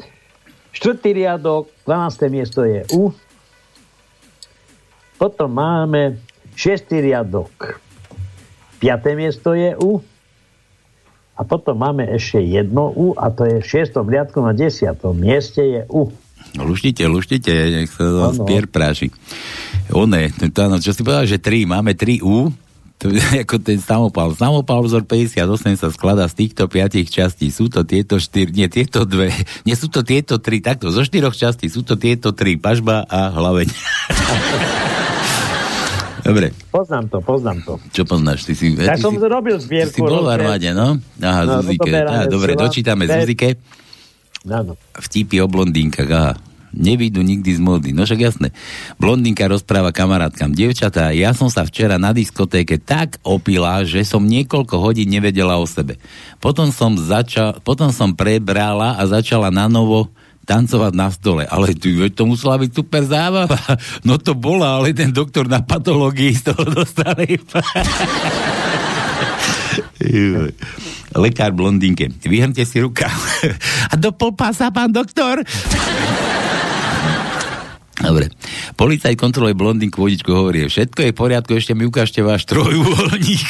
štvrtý 0.78 1.10
riadok, 1.26 1.66
12. 1.82 2.30
miesto 2.30 2.62
je 2.62 2.86
U. 2.94 3.10
Potom 5.18 5.50
máme 5.50 6.22
šiestý 6.54 7.02
riadok, 7.02 7.82
5. 8.78 9.18
miesto 9.18 9.50
je 9.52 9.74
U. 9.82 9.98
A 11.40 11.42
potom 11.48 11.72
máme 11.72 12.04
ešte 12.04 12.44
jedno 12.44 12.92
U 12.92 13.16
a 13.16 13.32
to 13.32 13.48
je 13.48 13.64
v 13.64 13.66
šiestom 13.66 14.04
riadku 14.04 14.44
na 14.44 14.52
desiatom 14.52 15.16
mieste 15.16 15.64
je 15.64 15.80
U. 15.88 16.12
Luštite, 16.60 17.08
luštite, 17.08 17.52
nech 17.80 17.88
sa 17.88 18.04
vám 18.04 18.44
spier 18.44 18.68
práši. 18.68 19.08
One, 19.88 20.28
to, 20.36 20.52
to, 20.52 20.60
áno, 20.68 20.76
čo 20.76 20.92
si 20.92 21.00
povedal, 21.00 21.24
že 21.24 21.40
tri, 21.40 21.64
máme 21.64 21.96
tri 21.96 22.20
U, 22.20 22.52
to 23.00 23.08
je 23.08 23.24
ako 23.48 23.56
ten 23.64 23.80
samopal. 23.80 24.36
Samopal 24.36 24.84
vzor 24.84 25.08
58 25.08 25.80
sa 25.80 25.88
skladá 25.88 26.28
z 26.28 26.44
týchto 26.44 26.68
piatich 26.68 27.08
častí. 27.08 27.48
Sú 27.48 27.72
to 27.72 27.88
tieto 27.88 28.20
štyri, 28.20 28.52
nie 28.52 28.68
tieto 28.68 29.08
dve, 29.08 29.32
nie 29.68 29.72
sú 29.72 29.88
to 29.88 30.04
tieto 30.04 30.36
tri, 30.36 30.60
takto, 30.60 30.92
zo 30.92 31.00
štyroch 31.00 31.32
častí 31.32 31.72
sú 31.72 31.80
to 31.80 31.96
tieto 31.96 32.36
tri, 32.36 32.60
pažba 32.60 33.08
a 33.08 33.32
hlaveň. 33.32 33.68
Dobre, 36.22 36.52
Poznám 36.68 37.04
to, 37.06 37.18
poznám 37.20 37.58
to. 37.62 37.72
čo 37.90 38.02
poznáš? 38.02 38.42
Ty 38.42 38.52
si, 38.52 38.66
Ja 38.72 38.94
ty 38.94 39.00
som 39.00 39.12
si, 39.12 39.20
robil 39.20 39.56
ty 39.56 39.64
zbierku. 39.64 39.92
si 39.92 40.00
bol 40.00 40.20
v 40.20 40.28
robil- 40.28 40.34
armáde, 40.34 40.68
no? 40.70 40.96
Aha, 41.18 41.40
No, 41.42 41.52
Zuzike. 41.60 41.84
rozoberáme 41.84 42.16
Á, 42.18 42.28
dobre, 42.28 42.50
sila. 42.50 42.60
dočítame 42.60 43.04
Pe- 43.04 43.14
Zuzike. 43.16 43.48
Áno. 44.42 44.72
Vtipy 44.94 45.36
o 45.38 45.46
blondínkach, 45.46 46.08
aha. 46.08 46.32
Nevídu 46.70 47.18
nikdy 47.20 47.50
z 47.50 47.58
módy. 47.58 47.90
No 47.90 48.06
však 48.06 48.20
jasné. 48.22 48.54
Blondínka 48.94 49.42
rozpráva 49.44 49.90
kamarátkam. 49.90 50.48
Dievčatá, 50.48 51.10
ja 51.10 51.34
som 51.34 51.50
sa 51.50 51.66
včera 51.66 51.98
na 51.98 52.14
diskotéke 52.14 52.78
tak 52.78 53.18
opila, 53.20 53.82
že 53.82 54.00
som 54.00 54.22
niekoľko 54.22 54.78
hodín 54.78 55.10
nevedela 55.10 55.58
o 55.58 55.66
sebe. 55.66 55.98
Potom 56.38 56.70
som, 56.70 56.94
zača- 56.94 57.58
potom 57.58 57.90
som 57.90 58.14
prebrala 58.14 58.94
a 58.94 59.02
začala 59.04 59.50
na 59.50 59.66
novo 59.66 60.06
tancovať 60.50 60.92
na 60.98 61.08
stole. 61.14 61.46
Ale 61.46 61.70
ty, 61.78 61.94
to 62.10 62.26
musela 62.26 62.58
byť 62.58 62.70
super 62.74 63.06
zábava. 63.06 63.54
No 64.08 64.18
to 64.18 64.34
bola, 64.34 64.80
ale 64.80 64.96
ten 64.96 65.14
doktor 65.14 65.46
na 65.46 65.62
patológii 65.62 66.34
z 66.34 66.50
toho 66.50 66.64
dostal 66.66 67.14
iba. 67.22 67.60
Juj. 70.00 70.50
Lekár 71.14 71.52
blondínke. 71.54 72.10
Vyhrňte 72.24 72.64
si 72.64 72.80
ruka. 72.80 73.06
A 73.92 73.94
do 73.94 74.10
polpása, 74.10 74.72
pán 74.72 74.90
doktor. 74.90 75.44
Dobre. 78.00 78.32
Policajt 78.80 79.20
kontroluje 79.20 79.52
blondinku, 79.52 80.00
vodičku 80.00 80.32
hovorí, 80.32 80.64
všetko 80.64 81.04
je 81.04 81.12
v 81.12 81.20
poriadku, 81.20 81.52
ešte 81.52 81.76
mi 81.76 81.84
ukážte 81.84 82.24
váš 82.24 82.48
trojuholník. 82.48 83.48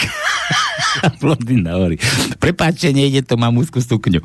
Blondína 1.23 1.79
hovorí, 1.79 2.03
prepáčte, 2.43 2.91
nejde 2.91 3.23
to, 3.23 3.39
mám 3.39 3.55
úzku 3.55 3.79
sukňu. 3.79 4.19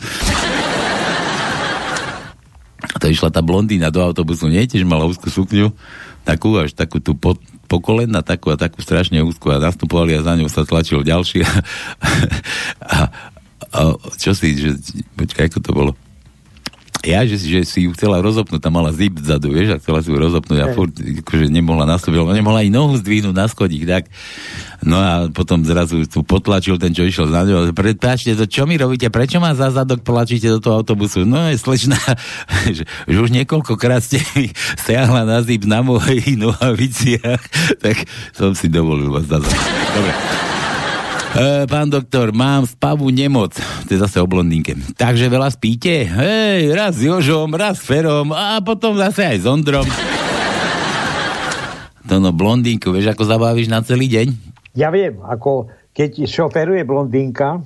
A 2.95 2.97
to 2.97 3.11
išla 3.11 3.27
tá 3.27 3.43
blondína 3.43 3.91
do 3.91 3.99
autobusu, 3.99 4.47
nie? 4.47 4.63
Tiež 4.63 4.87
mala 4.87 5.03
úzku 5.03 5.27
sukňu, 5.27 5.75
takú 6.23 6.55
až 6.55 6.71
takú 6.71 7.03
tú 7.03 7.11
po, 7.11 7.35
po 7.67 7.83
kolena, 7.83 8.23
takú 8.23 8.55
a 8.55 8.57
takú 8.57 8.79
strašne 8.79 9.19
úzku 9.19 9.51
a 9.51 9.59
nastupovali 9.59 10.15
a 10.15 10.23
za 10.23 10.39
ňou 10.39 10.47
sa 10.47 10.63
tlačil 10.63 11.03
ďalší. 11.03 11.43
A, 12.85 12.87
a, 12.87 12.97
a 13.75 13.79
čo 14.15 14.31
si, 14.31 14.55
že, 14.55 14.79
počkaj, 15.19 15.51
ako 15.51 15.59
to 15.59 15.71
bolo? 15.75 15.91
Ja, 17.05 17.21
že, 17.21 17.37
že 17.37 17.61
si 17.63 17.85
ju 17.85 17.93
chcela 17.93 18.17
rozopnúť, 18.17 18.57
tam 18.57 18.81
mala 18.81 18.89
zip 18.89 19.21
vzadu, 19.21 19.53
vieš, 19.53 19.77
a 19.77 19.81
chcela 19.81 20.01
si 20.01 20.09
ju 20.09 20.17
rozopnúť 20.17 20.59
a 20.65 20.67
furt, 20.73 20.91
akože 20.97 21.53
nemohla 21.53 21.85
nastúpiť, 21.85 22.17
lebo 22.17 22.33
nemohla 22.33 22.65
ani 22.65 22.73
nohu 22.73 22.97
zdvihnúť 22.97 23.35
na 23.37 23.45
schodík, 23.45 23.85
tak. 23.85 24.09
No 24.81 24.97
a 24.97 25.29
potom 25.29 25.61
zrazu 25.61 26.01
tu 26.09 26.25
potlačil 26.25 26.81
ten, 26.81 26.93
čo 26.97 27.05
išiel 27.05 27.29
za 27.29 27.45
ňou. 27.45 27.69
Prepáčte, 27.77 28.33
to 28.33 28.49
čo 28.49 28.65
mi 28.65 28.81
robíte? 28.81 29.13
Prečo 29.13 29.37
ma 29.37 29.53
za 29.53 29.69
zadok 29.69 30.01
tlačíte 30.01 30.49
do 30.49 30.57
toho 30.57 30.81
autobusu? 30.81 31.23
No 31.29 31.45
je 31.45 31.61
slečná, 31.61 31.97
že, 32.75 32.89
že 32.89 33.17
už 33.21 33.29
niekoľkokrát 33.29 34.01
ste 34.01 34.25
mi 34.33 34.49
stiahla 34.81 35.29
na 35.29 35.45
zip 35.45 35.63
na 35.69 35.85
mojich 35.85 36.33
nohaviciach, 36.41 37.41
tak 37.85 38.01
som 38.33 38.57
si 38.57 38.65
dovolil 38.65 39.13
vás 39.13 39.29
za 39.29 39.37
zadok. 39.37 39.61
Dobre. 39.93 40.13
E, 41.35 41.67
pán 41.67 41.91
doktor, 41.91 42.31
mám 42.31 42.63
spavú 42.63 43.11
nemoc. 43.11 43.59
To 43.59 43.89
je 43.91 43.99
zase 43.99 44.23
o 44.23 44.27
blondínke. 44.27 44.71
Takže 44.95 45.27
veľa 45.27 45.51
spíte? 45.51 46.07
Hej, 46.07 46.71
raz 46.71 46.95
s 46.95 47.03
Jožom, 47.03 47.51
raz 47.51 47.75
s 47.75 47.83
Ferom 47.83 48.31
a 48.31 48.63
potom 48.63 48.95
zase 48.95 49.27
aj 49.27 49.43
s 49.43 49.45
Ondrom. 49.45 49.83
To 52.07 52.23
no, 52.23 52.31
blondínku, 52.31 52.87
vieš, 52.95 53.11
ako 53.11 53.27
zabavíš 53.27 53.67
na 53.67 53.83
celý 53.83 54.07
deň? 54.07 54.31
Ja 54.79 54.87
viem, 54.95 55.19
ako 55.27 55.67
keď 55.95 56.27
šoferuje 56.27 56.83
blondínka, 56.83 57.63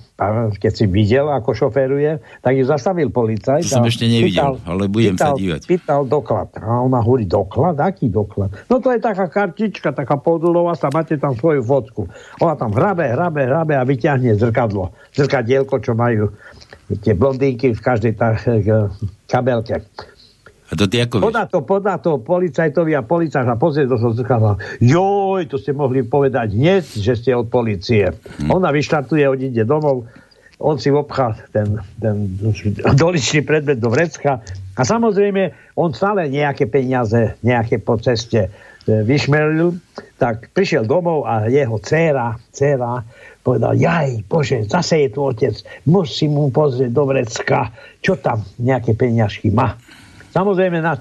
keď 0.62 0.72
si 0.78 0.86
videl, 0.86 1.34
ako 1.34 1.50
šoferuje, 1.66 2.22
tak 2.46 2.54
ju 2.54 2.62
zastavil 2.62 3.10
policajt. 3.10 3.66
To 3.66 3.82
som 3.82 3.90
ešte 3.90 4.06
nevidel, 4.06 4.62
ale 4.70 4.86
budem 4.86 5.18
sa 5.18 5.34
pýtal, 5.34 5.36
dívať. 5.42 5.62
Pýtal 5.66 6.02
doklad. 6.06 6.50
A 6.62 6.86
ona 6.86 7.02
hovorí, 7.02 7.26
doklad? 7.26 7.82
Aký 7.82 8.06
doklad? 8.06 8.54
No 8.70 8.78
to 8.78 8.94
je 8.94 9.02
taká 9.02 9.26
kartička, 9.34 9.98
taká 9.98 10.22
podulová, 10.22 10.78
sa 10.78 10.94
máte 10.94 11.18
tam 11.18 11.34
svoju 11.34 11.66
fotku. 11.66 12.06
Ona 12.38 12.54
tam 12.54 12.70
hrabe, 12.70 13.10
hrabe, 13.10 13.50
hrabe 13.50 13.74
a 13.74 13.82
vyťahne 13.82 14.38
zrkadlo. 14.38 14.94
Zrkadielko, 15.18 15.82
čo 15.82 15.98
majú 15.98 16.30
tie 17.02 17.18
blondínky 17.18 17.74
v 17.74 17.82
každej 17.82 18.14
tá, 18.14 18.38
eh, 18.38 18.94
kabelke. 19.26 19.82
A 20.70 20.78
to 20.78 20.86
ty 20.86 21.02
ako? 21.02 21.26
Podá 21.26 21.50
to, 21.50 21.66
podá 21.66 21.98
to 21.98 22.22
policajtovi 22.22 22.94
a 22.94 23.02
policajt 23.02 23.46
sa 23.46 23.58
pozrie 23.58 23.90
do 23.90 23.98
zrkadla. 23.98 24.62
Joj, 24.78 25.50
to 25.50 25.58
ste 25.58 25.74
mohli 25.74 26.06
povedať 26.06 26.54
hneď, 26.54 26.86
že 26.86 27.18
ste 27.18 27.34
od 27.34 27.50
policie. 27.50 28.14
Hm. 28.14 28.54
Ona 28.54 28.70
vyštartuje, 28.70 29.26
on 29.26 29.40
ide 29.42 29.66
domov, 29.66 30.06
on 30.60 30.76
si 30.76 30.92
obchá 30.92 31.34
ten, 31.56 31.80
ten 31.98 32.36
doličný 32.94 33.42
predmet 33.48 33.80
do 33.80 33.90
vrecka 33.90 34.44
a 34.76 34.82
samozrejme 34.84 35.74
on 35.80 35.96
stále 35.96 36.28
nejaké 36.28 36.68
peniaze, 36.68 37.40
nejaké 37.42 37.80
po 37.80 37.96
ceste 37.96 38.48
e, 38.48 38.50
vyšmelil, 38.86 39.80
tak 40.20 40.52
prišiel 40.52 40.84
domov 40.84 41.24
a 41.24 41.48
jeho 41.48 41.80
dcéra, 41.80 42.36
dcéra 42.52 43.08
povedal, 43.40 43.74
jaj, 43.80 44.28
bože, 44.28 44.68
zase 44.68 45.08
je 45.08 45.10
tu 45.16 45.24
otec, 45.24 45.56
musím 45.88 46.36
mu 46.36 46.52
pozrieť 46.52 46.92
do 46.92 47.04
vrecka, 47.08 47.72
čo 48.04 48.20
tam 48.20 48.44
nejaké 48.60 48.94
peniažky 49.00 49.50
má. 49.50 49.80
Samozrejme 50.30 50.82
na 50.86 50.94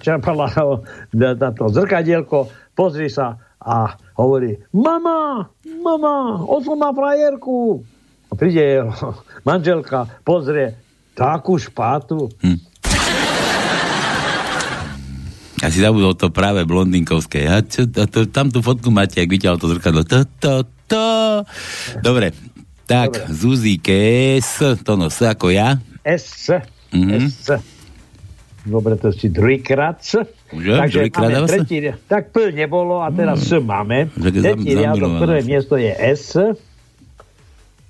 na 1.12 1.51
to 1.53 1.64
zrkadielko, 1.68 2.49
pozri 2.72 3.12
sa 3.12 3.37
a 3.59 3.99
hovorí, 4.14 4.55
mama, 4.70 5.51
mama, 5.83 6.41
oslo 6.47 6.79
má 6.79 6.95
frajerku. 6.95 7.83
A 8.29 8.33
príde 8.37 8.62
jeho 8.62 8.93
manželka, 9.49 10.07
pozrie 10.22 10.76
takú 11.18 11.59
špátu. 11.59 12.31
Ja 15.59 15.74
si 15.74 15.83
zabudol 15.83 16.14
to 16.14 16.31
práve 16.31 16.62
blondinkovské. 16.62 17.51
A 17.51 17.66
čo, 17.66 17.83
a 17.99 18.07
to, 18.07 18.31
tam 18.31 18.47
tú 18.47 18.62
fotku 18.62 18.95
máte, 18.95 19.18
ak 19.18 19.26
vyťahol 19.26 19.59
to 19.59 19.74
zrkadlo. 19.74 20.07
To, 20.07 20.22
to, 20.39 20.53
to. 20.87 21.07
Dobre. 21.99 22.31
Tak, 22.87 23.26
Dobre. 23.26 23.35
Zuzike, 23.35 23.99
S, 24.39 24.62
to 24.87 24.95
no, 24.95 25.11
S 25.11 25.18
ako 25.18 25.51
ja. 25.51 25.76
S. 26.07 26.55
Mhm. 26.95 27.26
S. 27.26 27.51
Dobre, 28.69 29.01
to 29.01 29.09
si? 29.11 29.33
Druhýkrát 29.33 29.97
dáva 30.53 31.09
máme 31.41 31.49
tretí, 31.49 31.89
tak 32.05 32.29
P 32.37 32.53
nebolo 32.53 33.01
a 33.01 33.09
teraz 33.09 33.49
S 33.49 33.57
máme. 33.57 34.12
Tretí 34.12 34.77
riadok, 34.77 35.25
prvé 35.25 35.41
miesto 35.41 35.81
je 35.81 35.93
S. 35.97 36.37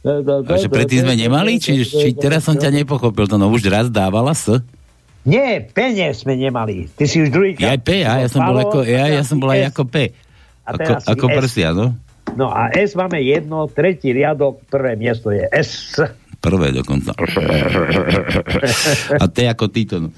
A 0.07 0.55
že 0.55 0.71
predtým 0.71 1.03
sme 1.03 1.19
nemali? 1.19 1.59
Či, 1.59 1.83
či 1.83 2.09
teraz 2.15 2.47
som 2.47 2.55
ťa 2.55 2.71
nepochopil, 2.71 3.27
to 3.27 3.37
no 3.37 3.51
už 3.51 3.67
raz 3.67 3.91
dávala 3.91 4.33
S? 4.33 4.63
Nie, 5.27 5.61
pene 5.61 6.15
sme 6.15 6.39
nemali. 6.39 6.87
Ty 6.95 7.05
si 7.05 7.21
už 7.27 7.35
druhý 7.35 7.59
Ja 7.59 7.75
P, 7.77 8.07
ja, 8.07 8.23
ja 8.23 8.29
som 8.31 8.47
bol 8.47 8.57
ako, 8.63 8.87
ja, 8.87 9.11
ja 9.11 9.23
som 9.27 9.43
bol 9.43 9.51
aj 9.51 9.75
ako 9.75 9.83
P. 9.91 10.15
Ako, 10.65 10.91
ako 11.05 11.25
prsia, 11.43 11.75
no. 11.75 11.93
No 12.39 12.53
a 12.53 12.71
S 12.71 12.95
máme 12.95 13.19
jedno, 13.25 13.67
tretí 13.67 14.15
riadok, 14.15 14.63
prvé 14.71 14.95
miesto 14.95 15.35
je 15.35 15.43
S. 15.51 15.99
Prvé 16.39 16.71
dokonca. 16.71 17.19
A 19.23 19.27
T 19.27 19.43
ako 19.43 19.67
Tito, 19.75 20.15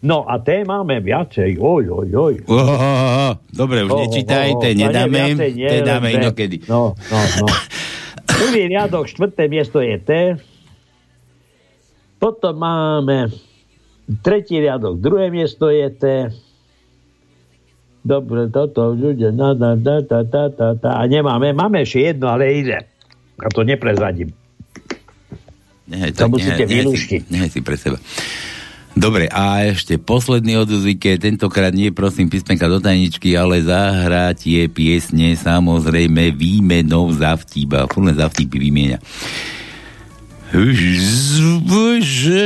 no. 0.00 0.24
No 0.24 0.24
a 0.24 0.40
T 0.40 0.64
máme 0.64 1.04
viacej. 1.04 1.60
Oj, 1.60 1.84
oj, 1.92 2.08
oj. 2.08 2.34
Oh, 2.48 2.56
oh, 2.56 2.80
oh, 2.80 3.32
dobre, 3.52 3.84
už 3.84 3.90
Oh, 3.92 4.00
nečítaj, 4.00 4.48
oh, 4.56 4.60
T 4.60 4.64
oh, 4.72 4.76
nedáme, 4.76 5.20
viacej 5.36 5.50
nie, 5.52 5.68
T 5.68 5.74
dáme 5.84 6.08
inokedy. 6.16 6.56
No, 6.64 6.96
no, 6.96 7.18
no. 7.44 7.46
Prvý 8.40 8.72
riadok, 8.72 9.04
štvrté 9.04 9.52
miesto 9.52 9.84
je 9.84 9.96
T. 10.00 10.10
Potom 12.16 12.56
máme 12.56 13.28
tretí 14.20 14.56
riadok, 14.56 14.96
druhé 15.00 15.28
miesto 15.28 15.68
je 15.68 15.88
T. 15.92 16.04
Dobre, 18.00 18.48
toto 18.48 18.96
ľudia, 18.96 19.28
na, 19.28 19.52
na, 19.52 19.76
na, 19.76 20.00
ta, 20.00 20.24
ta, 20.24 20.48
ta, 20.48 20.72
ta. 20.72 20.90
A 20.96 21.04
nemáme, 21.04 21.52
máme 21.52 21.84
ešte 21.84 22.08
jedno, 22.08 22.32
ale 22.32 22.48
ide. 22.56 22.88
A 23.36 23.52
to 23.52 23.60
neprezradím. 23.60 24.32
Nehaj, 25.84 26.16
To 26.16 26.24
tak, 26.24 26.32
musíte 26.32 26.64
si, 26.64 26.72
vylúštiť. 26.80 27.22
nehaj 27.28 27.50
si 27.52 27.60
pre 27.60 27.76
seba. 27.76 28.00
Dobre, 29.00 29.32
a 29.32 29.64
ešte 29.64 29.96
posledný 29.96 30.60
od 30.60 30.68
tentokrát 31.00 31.72
nie 31.72 31.88
prosím 31.88 32.28
písmenka 32.28 32.68
do 32.68 32.84
tajničky, 32.84 33.32
ale 33.32 33.64
zahrátie 33.64 34.68
piesne 34.68 35.32
samozrejme 35.40 36.36
výmenou 36.36 37.08
za 37.08 37.32
vtíba. 37.40 37.88
Fúrne 37.88 38.12
za 38.12 38.28
vtipy 38.28 38.60
vymieňa. 38.60 39.00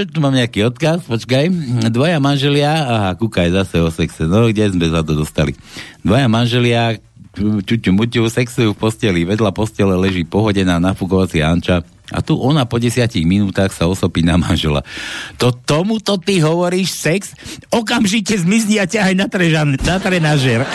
Tu 0.07 0.19
mám 0.23 0.31
nejaký 0.31 0.71
odkaz, 0.71 1.03
počkaj. 1.11 1.51
Dvaja 1.91 2.23
manželia, 2.23 2.71
aha, 2.87 3.11
kúkaj 3.19 3.51
zase 3.51 3.83
o 3.83 3.91
sexe, 3.91 4.31
no 4.31 4.47
kde 4.47 4.71
sme 4.71 4.95
sa 4.95 5.03
to 5.03 5.19
dostali. 5.19 5.59
Dvaja 6.07 6.31
manželia 6.31 7.03
čuťu 7.35 7.91
muťu 7.91 8.31
sexujú 8.31 8.79
v 8.79 8.79
posteli, 8.79 9.27
vedľa 9.27 9.51
postele 9.51 9.99
leží 9.99 10.23
pohodená 10.23 10.79
nafúkovacia 10.79 11.51
Anča, 11.51 11.83
A 12.13 12.21
tu 12.21 12.37
ona 12.37 12.69
po 12.69 12.77
desiatich 12.77 13.25
minútach 13.25 13.73
sa 13.73 13.89
osopí 13.89 14.21
na 14.21 14.37
manžela. 14.37 14.85
To 15.41 15.57
tomuto 15.57 16.21
ty 16.21 16.37
hovoríš 16.45 16.93
sex? 16.93 17.33
Okamžite 17.73 18.37
zmizni 18.37 18.77
a 18.77 18.85
ťahaj 18.85 19.17
na, 19.17 19.25
trežan, 19.25 19.73
na 19.81 19.97
trenažer. 19.97 20.69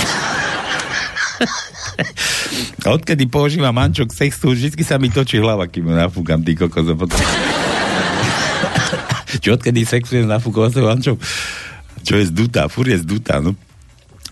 Odkedy 2.97 3.30
používam 3.30 3.75
mančok 3.75 4.09
sexu, 4.09 4.57
vždy 4.57 4.82
sa 4.82 4.97
mi 4.97 5.13
točí 5.13 5.38
hlava, 5.38 5.69
kým 5.69 5.91
ho 5.91 5.93
nafúkam, 5.93 6.41
ty 6.41 6.57
kokos. 6.57 6.89
a 6.89 6.97
potom- 6.97 7.21
Čo 9.43 9.53
odkedy 9.53 9.86
sexujem 9.86 10.25
s 10.25 10.32
nafúkovacou 10.34 10.89
mančou? 10.89 11.15
Čo 12.01 12.17
je 12.17 12.34
zdutá, 12.34 12.65
fur 12.65 12.89
je 12.89 12.97
zdutá, 12.97 13.38
no. 13.38 13.53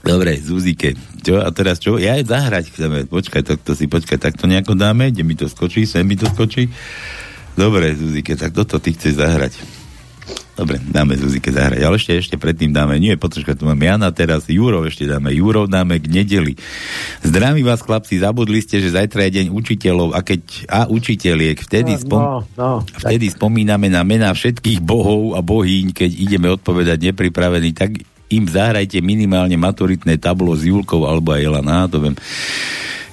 Dobre, 0.05 0.37
Zuzike. 0.37 0.93
Čo, 1.25 1.41
a 1.41 1.49
teraz 1.51 1.81
čo? 1.81 1.97
Ja 1.97 2.15
aj 2.15 2.29
zahrať 2.29 2.65
chceme. 2.71 3.09
Počkaj, 3.09 3.43
tak 3.43 3.59
to 3.65 3.73
si 3.73 3.89
počkaj, 3.89 4.17
tak 4.21 4.33
to 4.37 4.45
nejako 4.45 4.77
dáme, 4.77 5.09
kde 5.09 5.23
mi 5.25 5.33
to 5.33 5.49
skočí, 5.49 5.89
sem 5.89 6.05
mi 6.05 6.15
to 6.15 6.29
skočí. 6.29 6.69
Dobre, 7.57 7.97
Zuzike, 7.97 8.37
tak 8.37 8.53
toto 8.53 8.77
ty 8.77 8.93
chceš 8.93 9.17
zahrať. 9.17 9.57
Dobre, 10.57 10.81
dáme 10.81 11.13
Zuzike 11.13 11.53
zahrať. 11.53 11.85
Ale 11.85 12.01
ešte, 12.01 12.17
ešte 12.17 12.35
predtým 12.41 12.73
dáme, 12.73 12.97
nie, 12.97 13.13
počkaj, 13.13 13.61
tu 13.61 13.69
mám 13.69 13.77
Jana 13.77 14.09
teraz, 14.09 14.49
Jurov 14.49 14.89
ešte 14.89 15.05
dáme. 15.05 15.29
Jurov 15.29 15.69
dáme 15.69 16.01
k 16.01 16.09
nedeli. 16.09 16.57
Zdravím 17.21 17.69
vás, 17.69 17.85
chlapci, 17.85 18.17
zabudli 18.17 18.57
ste, 18.65 18.81
že 18.81 18.97
zajtra 18.97 19.29
je 19.29 19.31
deň 19.37 19.47
učiteľov 19.53 20.17
a 20.17 20.25
keď 20.25 20.41
a 20.65 20.79
učiteľiek, 20.89 21.61
vtedy, 21.61 21.93
No, 21.93 22.01
spom, 22.01 22.21
no, 22.21 22.33
no, 22.57 22.69
vtedy 22.81 23.29
spomíname 23.29 23.93
na 23.93 24.01
mená 24.01 24.33
všetkých 24.33 24.81
bohov 24.81 25.37
a 25.37 25.45
bohýň, 25.45 25.93
keď 25.93 26.09
ideme 26.09 26.49
odpovedať 26.49 27.13
nepripravení, 27.13 27.77
tak 27.77 28.01
im 28.27 28.43
zahrajte 28.47 28.99
minimálne 28.99 29.55
maturitné 29.55 30.19
tablo 30.19 30.51
s 30.55 30.67
Julkou 30.67 31.07
alebo 31.07 31.31
aj 31.31 31.47
viem. 31.99 32.15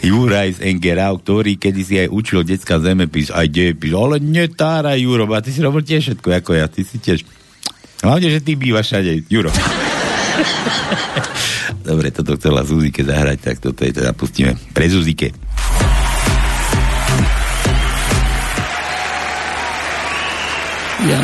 Juraj 0.05 0.61
z 0.61 0.69
Engerau, 0.69 1.17
ktorý 1.17 1.57
kedysi 1.57 2.05
aj 2.05 2.13
učil 2.13 2.45
detská 2.45 2.77
zemepis, 2.77 3.33
aj 3.33 3.49
dejepis, 3.49 3.97
ale 3.97 4.21
netáraj, 4.21 5.01
Juro, 5.01 5.25
a 5.33 5.41
ty 5.41 5.49
si 5.49 5.65
robil 5.65 5.81
tiež 5.81 6.13
všetko 6.13 6.29
ako 6.45 6.53
ja, 6.61 6.69
ty 6.69 6.85
si 6.85 7.01
tiež. 7.01 7.25
Hlavne, 8.05 8.29
že 8.29 8.45
ty 8.45 8.53
bývaš 8.53 8.93
všade, 8.93 9.25
Juro. 9.33 9.49
Dobre, 11.89 12.13
toto 12.13 12.37
chcela 12.37 12.69
Zuzike 12.69 13.01
zahrať, 13.01 13.39
tak 13.41 13.57
toto 13.65 13.81
je 13.81 13.97
teda 13.97 14.13
pustíme 14.13 14.53
pre 14.77 14.93
Zuzike. 14.93 15.33
Ya 21.05 21.21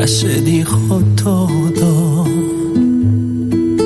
ya 0.00 0.06
se 0.06 0.40
dijo 0.40 1.02
todo, 1.22 2.24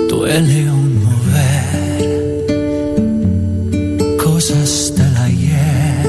duele 0.08 0.70
uno 0.70 1.10
ver 1.34 2.06
cosas 4.22 4.92
del 4.96 5.16
ayer. 5.16 6.06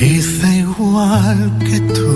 Hice 0.00 0.48
igual 0.58 1.38
que 1.68 1.78
tú, 1.96 2.14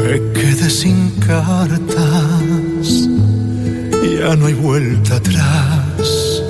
me 0.00 0.14
quedé 0.38 0.68
sin 0.68 0.98
cartas, 1.26 3.08
ya 4.18 4.30
no 4.36 4.44
hay 4.46 4.54
vuelta 4.68 5.16
atrás, 5.16 6.42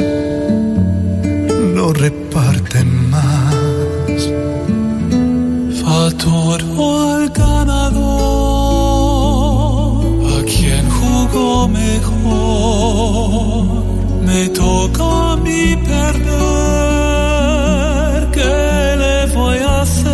no 1.73 1.93
reparten 1.93 2.66
Va 6.17 6.23
todo 6.23 7.15
al 7.15 7.29
ganador, 7.29 8.07
a 10.39 10.43
quien 10.45 10.89
jugó 10.89 11.69
mejor, 11.69 13.05
me 14.25 14.49
toca 14.49 15.33
a 15.33 15.37
mí 15.37 15.77
perder, 15.77 16.21
¿qué 18.33 18.97
le 19.03 19.27
voy 19.35 19.59
a 19.59 19.83
hacer? 19.83 20.13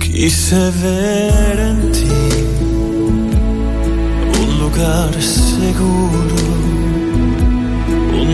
Quise 0.00 0.70
ver 0.82 1.58
en 1.70 1.92
ti 1.92 2.20
un 4.40 4.48
lugar 4.60 5.12
seguro, 5.22 6.44
un 8.20 8.28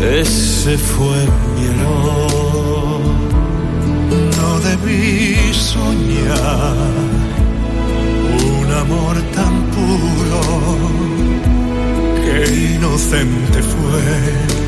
Ese 0.00 0.78
fue 0.78 1.16
mi 1.54 1.66
error. 1.66 3.00
No 4.36 4.60
debí 4.60 5.52
soñar 5.52 6.76
un 8.56 8.68
amor 8.72 9.16
tan 9.34 9.54
puro 9.76 10.40
que 12.24 12.36
inocente 12.74 13.58
fue 13.62 14.58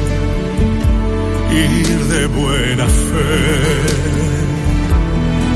ir 1.53 1.99
de 2.07 2.27
buena 2.27 2.87
fe. 2.87 3.31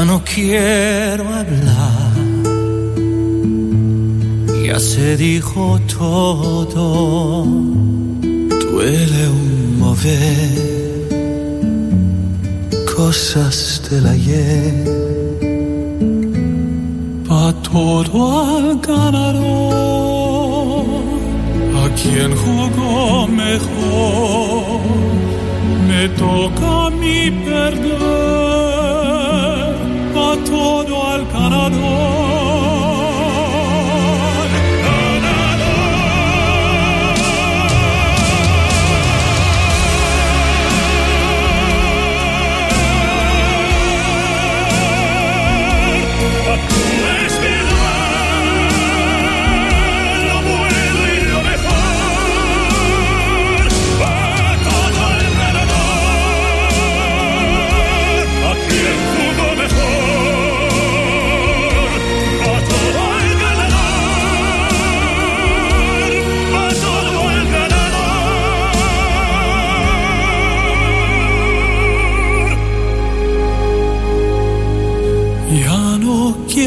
no 0.04 0.22
quiero 0.24 1.24
hablar, 1.34 2.12
ya 4.64 4.78
se 4.78 5.16
dijo 5.16 5.78
todo, 5.98 7.44
duele 8.22 9.28
un 9.28 9.78
mover 9.78 11.08
cosas 12.96 13.82
del 13.90 14.06
ayer. 14.06 15.07
Todo 17.70 18.20
al 18.48 18.80
ganador, 18.80 19.44
a 21.76 21.88
quien 22.00 22.34
jugó 22.34 23.28
mejor, 23.28 24.80
me 25.86 26.08
toca 26.08 26.86
a 26.86 26.90
mí 26.90 27.30
perder, 27.44 27.98
va 30.16 30.36
todo 30.46 30.94
al 31.08 31.26
ganador. 31.26 32.47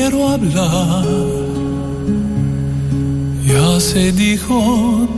Quiero 0.02 0.34
hablar, 0.34 1.06
ya 3.46 3.80
se 3.80 4.12
dijo 4.12 4.58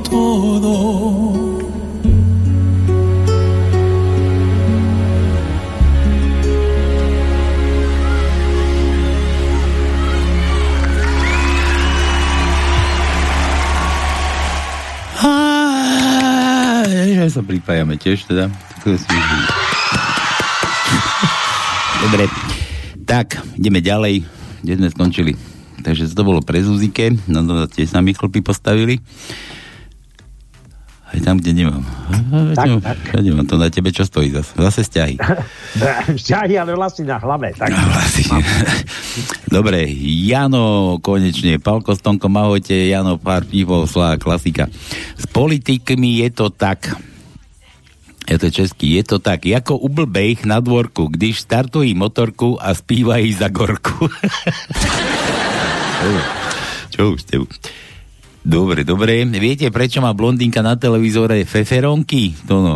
todo. 0.04 0.76
Aj, 17.24 17.32
sa 17.32 17.40
pripájame 17.40 17.96
tiež 17.96 18.28
teda. 18.28 18.52
Dobre. 22.04 22.28
Tak, 23.08 23.40
ideme 23.56 23.80
ďalej. 23.80 24.43
Kde 24.64 24.80
sme 24.80 24.90
skončili? 24.90 25.36
Takže 25.84 26.08
to 26.16 26.24
bolo 26.24 26.40
pre 26.40 26.64
Zuzike. 26.64 27.12
No 27.28 27.44
to 27.44 27.68
tiež 27.68 27.92
sa 27.92 28.00
mi 28.00 28.16
chlpy 28.16 28.40
postavili. 28.40 29.04
Aj 31.14 31.22
tam, 31.22 31.38
kde 31.38 31.54
nemám. 31.54 31.86
Tak, 32.58 32.66
no, 32.66 32.82
tak. 32.82 32.98
Ja 33.14 33.22
nemám 33.22 33.46
to 33.46 33.62
na 33.62 33.70
tebe, 33.70 33.94
čo 33.94 34.02
stojí 34.02 34.34
zase? 34.34 34.58
Zase 34.58 34.82
stiahy. 34.82 35.22
stiahy, 36.18 36.58
ale 36.62 36.74
vlasy 36.74 37.06
na 37.06 37.22
hlave. 37.22 37.54
Tak. 37.54 37.70
Vlasy. 37.70 38.24
Dobre, 39.56 39.86
Jano, 40.26 40.98
konečne. 41.06 41.62
Palko 41.62 41.94
s 41.94 42.02
Tonkom, 42.02 42.34
ahojte. 42.34 42.74
Jano, 42.74 43.22
pár 43.22 43.46
pivov, 43.46 43.86
slá, 43.86 44.18
klasika. 44.18 44.66
S 45.14 45.30
politikmi 45.30 46.26
je 46.26 46.34
to 46.34 46.50
tak. 46.50 46.98
Je 48.24 48.38
to 48.40 48.48
český, 48.52 48.96
je 49.00 49.04
to 49.04 49.18
tak, 49.20 49.44
ako 49.44 49.76
u 49.78 49.92
blbejch 49.92 50.48
na 50.48 50.64
dvorku, 50.64 51.12
když 51.12 51.44
startují 51.44 51.92
motorku 51.94 52.56
a 52.56 52.74
spívají 52.74 53.34
za 53.34 53.48
gorku. 53.52 54.08
Čo 56.94 57.16
už 57.16 57.24
tebu? 57.24 57.48
Dobre, 58.44 58.84
dobre. 58.84 59.24
Viete, 59.24 59.72
prečo 59.72 60.04
má 60.04 60.12
blondínka 60.12 60.60
na 60.60 60.76
televízore 60.76 61.48
feferonky? 61.48 62.36
To 62.44 62.60
no. 62.60 62.76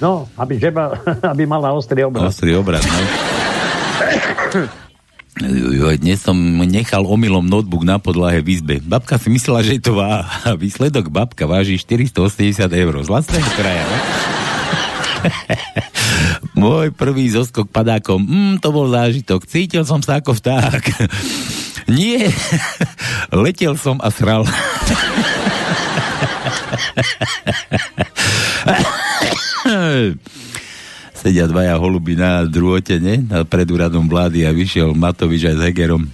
No, 0.00 0.28
aby, 0.36 0.60
žeba, 0.60 0.92
aby 1.32 1.48
mala 1.48 1.72
ostrý 1.72 2.04
obraz. 2.04 2.36
Ostrý 2.36 2.52
obraz, 2.56 2.84
no. 2.84 3.00
Jo, 5.74 5.90
dnes 5.98 6.22
som 6.22 6.38
nechal 6.62 7.02
omylom 7.02 7.42
notebook 7.42 7.82
na 7.82 7.98
podlahe 7.98 8.38
v 8.38 8.54
izbe. 8.54 8.78
Babka 8.78 9.18
si 9.18 9.34
myslela, 9.34 9.66
že 9.66 9.82
to 9.82 9.98
má. 9.98 10.22
Výsledok 10.62 11.10
babka 11.10 11.48
váži 11.50 11.74
480 11.74 12.70
eur. 12.70 12.94
Z 13.02 13.08
vlastného 13.10 13.50
kraja, 13.58 13.82
no? 13.82 13.98
Môj 16.60 16.92
prvý 16.94 17.28
zoskok 17.32 17.68
padákom. 17.68 18.22
Mm, 18.22 18.54
to 18.60 18.68
bol 18.70 18.88
zážitok. 18.90 19.44
Cítil 19.48 19.84
som 19.86 20.00
sa 20.00 20.20
ako 20.20 20.36
vták. 20.36 20.84
Nie, 21.94 22.32
letel 23.44 23.76
som 23.76 24.00
a 24.00 24.08
sral. 24.08 24.48
Sedia 31.12 31.44
dvaja 31.44 31.76
holuby 31.76 32.16
na 32.16 32.44
druhote, 32.48 32.96
ne? 33.00 33.20
Pred 33.44 33.68
úradom 33.68 34.08
vlády 34.08 34.48
a 34.48 34.52
vyšiel 34.56 34.96
Matovič 34.96 35.44
aj 35.44 35.56
s 35.60 35.64
Hegerom. 35.68 36.08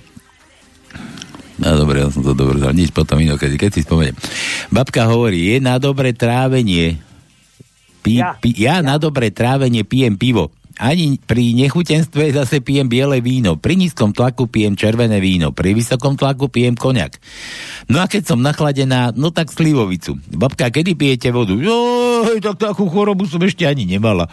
No 1.60 1.76
dobre, 1.76 2.00
ja 2.00 2.08
som 2.08 2.24
to 2.24 2.32
dobre 2.32 2.56
dal. 2.56 2.72
Nič 2.72 2.88
potom 2.90 3.20
inokedy, 3.20 3.60
keď 3.60 3.70
si 3.76 3.84
spomeniem. 3.84 4.16
Babka 4.72 5.04
hovorí, 5.06 5.54
je 5.54 5.56
na 5.60 5.76
dobre 5.76 6.16
trávenie. 6.16 7.09
Pí, 8.00 8.20
ja. 8.20 8.36
Pí, 8.40 8.56
ja, 8.56 8.80
ja 8.80 8.86
na 8.86 8.96
dobre 8.96 9.28
trávenie 9.32 9.84
pijem 9.84 10.16
pivo 10.16 10.50
ani 10.80 11.20
pri 11.20 11.52
nechutenstve 11.52 12.32
zase 12.32 12.64
pijem 12.64 12.88
biele 12.88 13.20
víno. 13.20 13.60
Pri 13.60 13.76
nízkom 13.76 14.16
tlaku 14.16 14.48
pijem 14.48 14.72
červené 14.80 15.20
víno. 15.20 15.52
Pri 15.52 15.76
vysokom 15.76 16.16
tlaku 16.16 16.48
pijem 16.48 16.72
koniak. 16.72 17.20
No 17.92 18.00
a 18.00 18.08
keď 18.08 18.32
som 18.32 18.40
nachladená, 18.40 19.12
no 19.12 19.28
tak 19.28 19.52
slivovicu. 19.52 20.16
Babka, 20.32 20.72
kedy 20.72 20.96
pijete 20.96 21.28
vodu? 21.36 21.52
Joj, 21.52 22.40
tak 22.40 22.56
takú 22.56 22.88
chorobu 22.88 23.28
som 23.28 23.44
ešte 23.44 23.68
ani 23.68 23.84
nemala. 23.84 24.24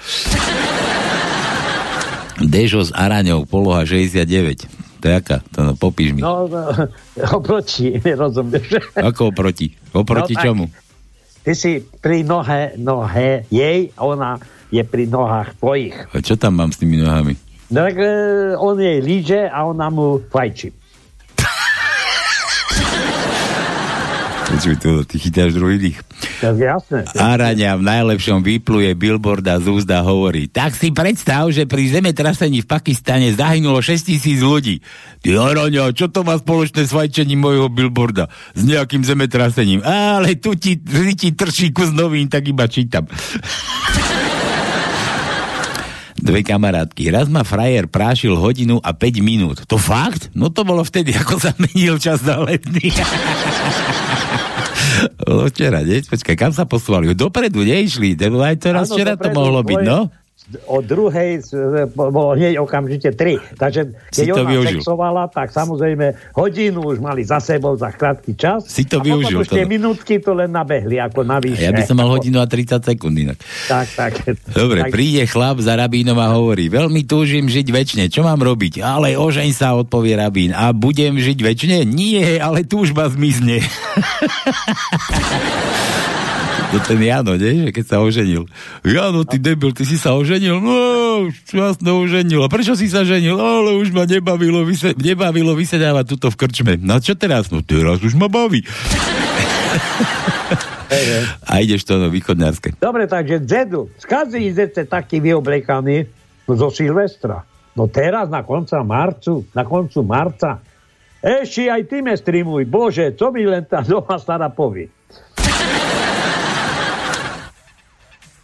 Dežo 2.39 2.87
s 2.87 2.95
Araňou, 2.95 3.43
poloha 3.43 3.83
69. 3.83 4.71
To 5.01 5.05
je 5.05 5.13
aká? 5.13 5.43
To 5.57 5.67
no, 5.67 5.71
popíš 5.75 6.15
mi. 6.15 6.23
No, 6.23 6.47
no 6.47 6.63
oproti, 7.37 7.97
nerozumieš. 8.05 8.95
Ako 8.95 9.35
oproti? 9.35 9.73
Oproti 9.91 10.33
no, 10.37 10.41
čomu? 10.41 10.65
Ty 11.47 11.55
si 11.55 11.79
pri 11.79 12.27
nohe, 12.27 12.75
nohe 12.75 13.47
jej, 13.47 13.95
ona 13.95 14.35
je 14.67 14.83
pri 14.83 15.07
nohách 15.07 15.55
tvojich. 15.55 15.95
A 16.11 16.19
čo 16.19 16.35
tam 16.35 16.59
mám 16.59 16.75
s 16.75 16.83
tými 16.83 16.99
nohami? 16.99 17.39
No 17.71 17.87
tak 17.87 17.95
e, 18.03 18.11
on 18.59 18.75
jej 18.75 18.99
líže 18.99 19.47
a 19.47 19.63
ona 19.63 19.87
mu 19.87 20.19
fajčí. 20.27 20.75
Počuj, 24.57 24.81
to, 24.81 25.05
ty 25.05 25.21
chytáš 25.21 25.53
druhý 25.53 25.77
dých. 25.77 26.01
Tak 26.41 26.57
jasné. 26.57 27.05
Araňa 27.13 27.77
v 27.77 27.83
najlepšom 27.93 28.41
výpluje 28.41 28.89
billboarda 28.97 29.61
z 29.61 29.69
úzda 29.69 30.01
hovorí. 30.01 30.49
Tak 30.49 30.73
si 30.73 30.89
predstav, 30.89 31.45
že 31.53 31.69
pri 31.69 31.93
zemetrasení 31.93 32.65
v 32.65 32.67
Pakistane 32.73 33.29
zahynulo 33.37 33.77
6 33.85 34.09
tisíc 34.09 34.41
ľudí. 34.41 34.81
Ty 35.21 35.53
Araňa, 35.53 35.93
čo 35.93 36.09
to 36.09 36.25
má 36.25 36.41
spoločné 36.41 36.89
s 36.89 36.91
fajčením 36.91 37.37
mojho 37.37 37.69
billboarda? 37.69 38.33
S 38.57 38.65
nejakým 38.65 39.05
zemetrasením. 39.05 39.85
Ale 39.85 40.41
tu 40.41 40.57
ti, 40.57 40.81
ti 41.13 41.29
trčí 41.37 41.69
kus 41.69 41.93
novín, 41.93 42.25
tak 42.25 42.49
iba 42.49 42.65
čítam 42.65 43.05
dve 46.27 46.43
kamarátky. 46.43 47.07
Raz 47.07 47.31
ma 47.31 47.47
frajer 47.47 47.87
prášil 47.87 48.35
hodinu 48.35 48.83
a 48.83 48.91
5 48.91 49.23
minút. 49.23 49.63
To 49.71 49.79
fakt? 49.79 50.33
No 50.35 50.51
to 50.51 50.67
bolo 50.67 50.83
vtedy, 50.83 51.15
ako 51.15 51.39
zamenil 51.39 51.95
čas 52.01 52.19
na 52.27 52.43
letný. 52.43 52.91
včera, 55.49 55.81
nie? 55.83 56.01
Počkaj, 56.03 56.35
kam 56.35 56.51
sa 56.53 56.65
posúvali? 56.65 57.11
Dopredu 57.13 57.63
neišli, 57.63 58.17
aj 58.17 58.55
to 58.61 58.67
raz 58.73 58.87
včera 58.89 59.17
to 59.17 59.29
mohlo 59.33 59.61
byť, 59.61 59.81
no? 59.85 60.09
O 60.67 60.79
druhej 60.79 61.43
bolo 61.91 62.39
hneď 62.39 62.63
okamžite 62.63 63.11
tri. 63.19 63.35
Takže 63.59 63.91
keď 64.15 64.25
si 64.25 64.31
ona 64.31 64.47
využil. 64.47 64.79
sexovala, 64.79 65.27
tak 65.27 65.51
samozrejme 65.51 66.15
hodinu 66.31 66.87
už 66.87 67.03
mali 67.03 67.27
za 67.27 67.43
sebou 67.43 67.75
za 67.75 67.91
krátky 67.91 68.31
čas. 68.39 68.63
Si 68.63 68.87
to 68.87 68.99
a 68.99 69.03
využil. 69.03 69.43
Potom 69.43 69.67
minútky 69.67 70.23
to 70.23 70.31
len 70.31 70.55
nabehli 70.55 71.03
ako 71.03 71.27
navýšne. 71.27 71.67
Ja 71.67 71.75
by 71.75 71.83
som 71.83 71.99
mal 71.99 72.07
hodinu 72.07 72.39
a 72.39 72.47
30 72.47 72.79
sekúnd 72.79 73.19
inak. 73.19 73.35
Tak, 73.67 73.87
tak. 73.91 74.13
Dobre, 74.55 74.87
tak. 74.87 74.91
príde 74.95 75.27
chlap 75.27 75.59
za 75.59 75.75
rabínom 75.75 76.15
a 76.15 76.31
hovorí, 76.31 76.71
veľmi 76.71 77.03
túžim 77.03 77.51
žiť 77.51 77.67
väčšine, 77.67 78.07
čo 78.07 78.23
mám 78.23 78.39
robiť? 78.39 78.79
Ale 78.79 79.19
ožeň 79.19 79.51
sa, 79.51 79.75
odpovie 79.75 80.15
rabín. 80.15 80.55
A 80.55 80.71
budem 80.71 81.19
žiť 81.19 81.43
väčšine? 81.43 81.83
Nie, 81.83 82.39
ale 82.39 82.63
túžba 82.63 83.11
zmizne. 83.11 83.59
to 86.67 86.77
ten 86.83 86.99
Jano, 86.99 87.39
nie? 87.39 87.67
Že 87.67 87.71
keď 87.71 87.85
sa 87.87 87.97
oženil. 88.03 88.43
Jano, 88.83 89.23
ty 89.23 89.39
debil, 89.39 89.71
ty 89.71 89.87
si 89.87 89.95
sa 89.95 90.13
oženil? 90.17 90.59
No, 90.59 90.77
šťastne 91.31 91.91
oženil. 91.95 92.43
A 92.43 92.51
prečo 92.51 92.75
si 92.75 92.91
sa 92.91 93.07
ženil? 93.07 93.39
Ale 93.39 93.79
už 93.79 93.95
ma 93.95 94.03
nebavilo, 94.03 94.67
vyse- 94.67 94.97
nebavilo 94.99 95.55
vysedávať 95.55 96.17
tuto 96.17 96.27
v 96.33 96.35
krčme. 96.35 96.73
No 96.81 96.99
čo 96.99 97.15
teraz? 97.15 97.49
No 97.53 97.63
teraz 97.63 98.03
už 98.03 98.19
ma 98.19 98.27
baví. 98.27 98.67
Hey, 100.91 101.05
hey. 101.15 101.23
A 101.47 101.63
ideš 101.63 101.87
to 101.87 101.95
no 101.95 102.11
východňarské. 102.11 102.75
Dobre, 102.81 103.07
takže 103.07 103.43
Zedu, 103.47 103.87
skazí 103.99 104.51
idete 104.51 104.83
taký 104.83 105.23
vyoblekaný 105.23 106.07
zo 106.47 106.67
Silvestra. 106.67 107.43
No 107.77 107.85
teraz 107.85 108.27
na 108.27 108.41
konca 108.41 108.81
marcu, 108.81 109.45
na 109.53 109.61
koncu 109.61 110.01
marca. 110.01 110.59
Ešte 111.21 111.69
aj 111.69 111.81
ty 111.85 112.01
me 112.01 112.13
streamuj. 112.13 112.65
Bože, 112.65 113.13
co 113.13 113.29
mi 113.29 113.45
len 113.45 113.65
tá 113.65 113.81
doma 113.85 114.17
stará 114.17 114.49
povie. 114.49 114.89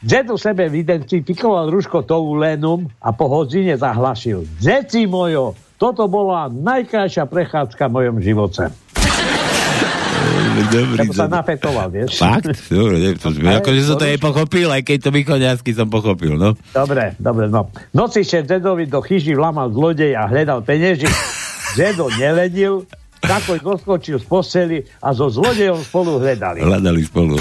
Dedo 0.03 0.35
sebe 0.35 0.67
identifikoval 0.67 1.71
rúško 1.71 2.03
toulénom 2.03 2.91
a 2.99 3.15
po 3.15 3.31
hodine 3.31 3.79
zahlašil. 3.79 4.43
Deti 4.59 5.07
mojo, 5.07 5.55
toto 5.79 6.11
bola 6.11 6.51
najkrajšia 6.51 7.23
prechádzka 7.23 7.87
v 7.87 7.91
mojom 7.95 8.17
živote. 8.19 8.67
Dobrý, 10.53 11.07
sa 11.15 11.31
napetoval, 11.31 11.87
vieš. 11.87 12.19
Fakt? 12.19 12.51
Dobre, 12.67 12.99
ne, 12.99 13.09
to, 13.15 13.31
no, 13.31 13.57
akože 13.63 13.81
som 13.87 13.95
to 13.97 14.05
nepochopil, 14.05 14.69
aj 14.69 14.83
keď 14.85 14.97
to 15.07 15.09
východňarsky 15.15 15.71
som 15.71 15.87
pochopil, 15.87 16.35
no. 16.35 16.53
Dobre, 16.75 17.15
dobre, 17.17 17.47
no. 17.47 17.71
Noci 17.95 18.27
še 18.27 18.43
Zedovi 18.43 18.85
do 18.85 18.99
chyži 18.99 19.33
vlamal 19.33 19.71
zlodej 19.71 20.19
a 20.19 20.27
hľadal 20.27 20.61
penieži. 20.67 21.09
Zedo 21.73 22.11
neledil, 22.19 22.85
takoj 23.23 23.57
doskočil 23.63 24.19
z 24.19 24.25
posteli 24.27 24.77
a 24.99 25.15
so 25.15 25.31
zlodejom 25.31 25.79
spolu 25.81 26.21
hľadali. 26.21 26.59
Hľadali 26.61 27.01
spolu. 27.07 27.39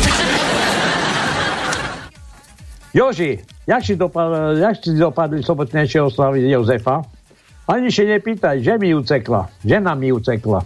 Joži, 2.93 3.41
jak 3.67 3.85
si, 3.85 3.97
dopadli, 3.97 4.61
jak 4.61 4.77
si 4.77 4.93
dopadli 4.93 5.41
sobotnejšie 5.41 6.01
oslavy 6.13 6.45
Jozefa? 6.45 7.01
Ani 7.65 7.89
si 7.89 8.05
nepýtaj, 8.05 8.61
že 8.61 8.77
mi 8.77 8.93
ucekla. 8.93 9.49
Žena 9.65 9.97
mi 9.97 10.13
ucekla. 10.13 10.61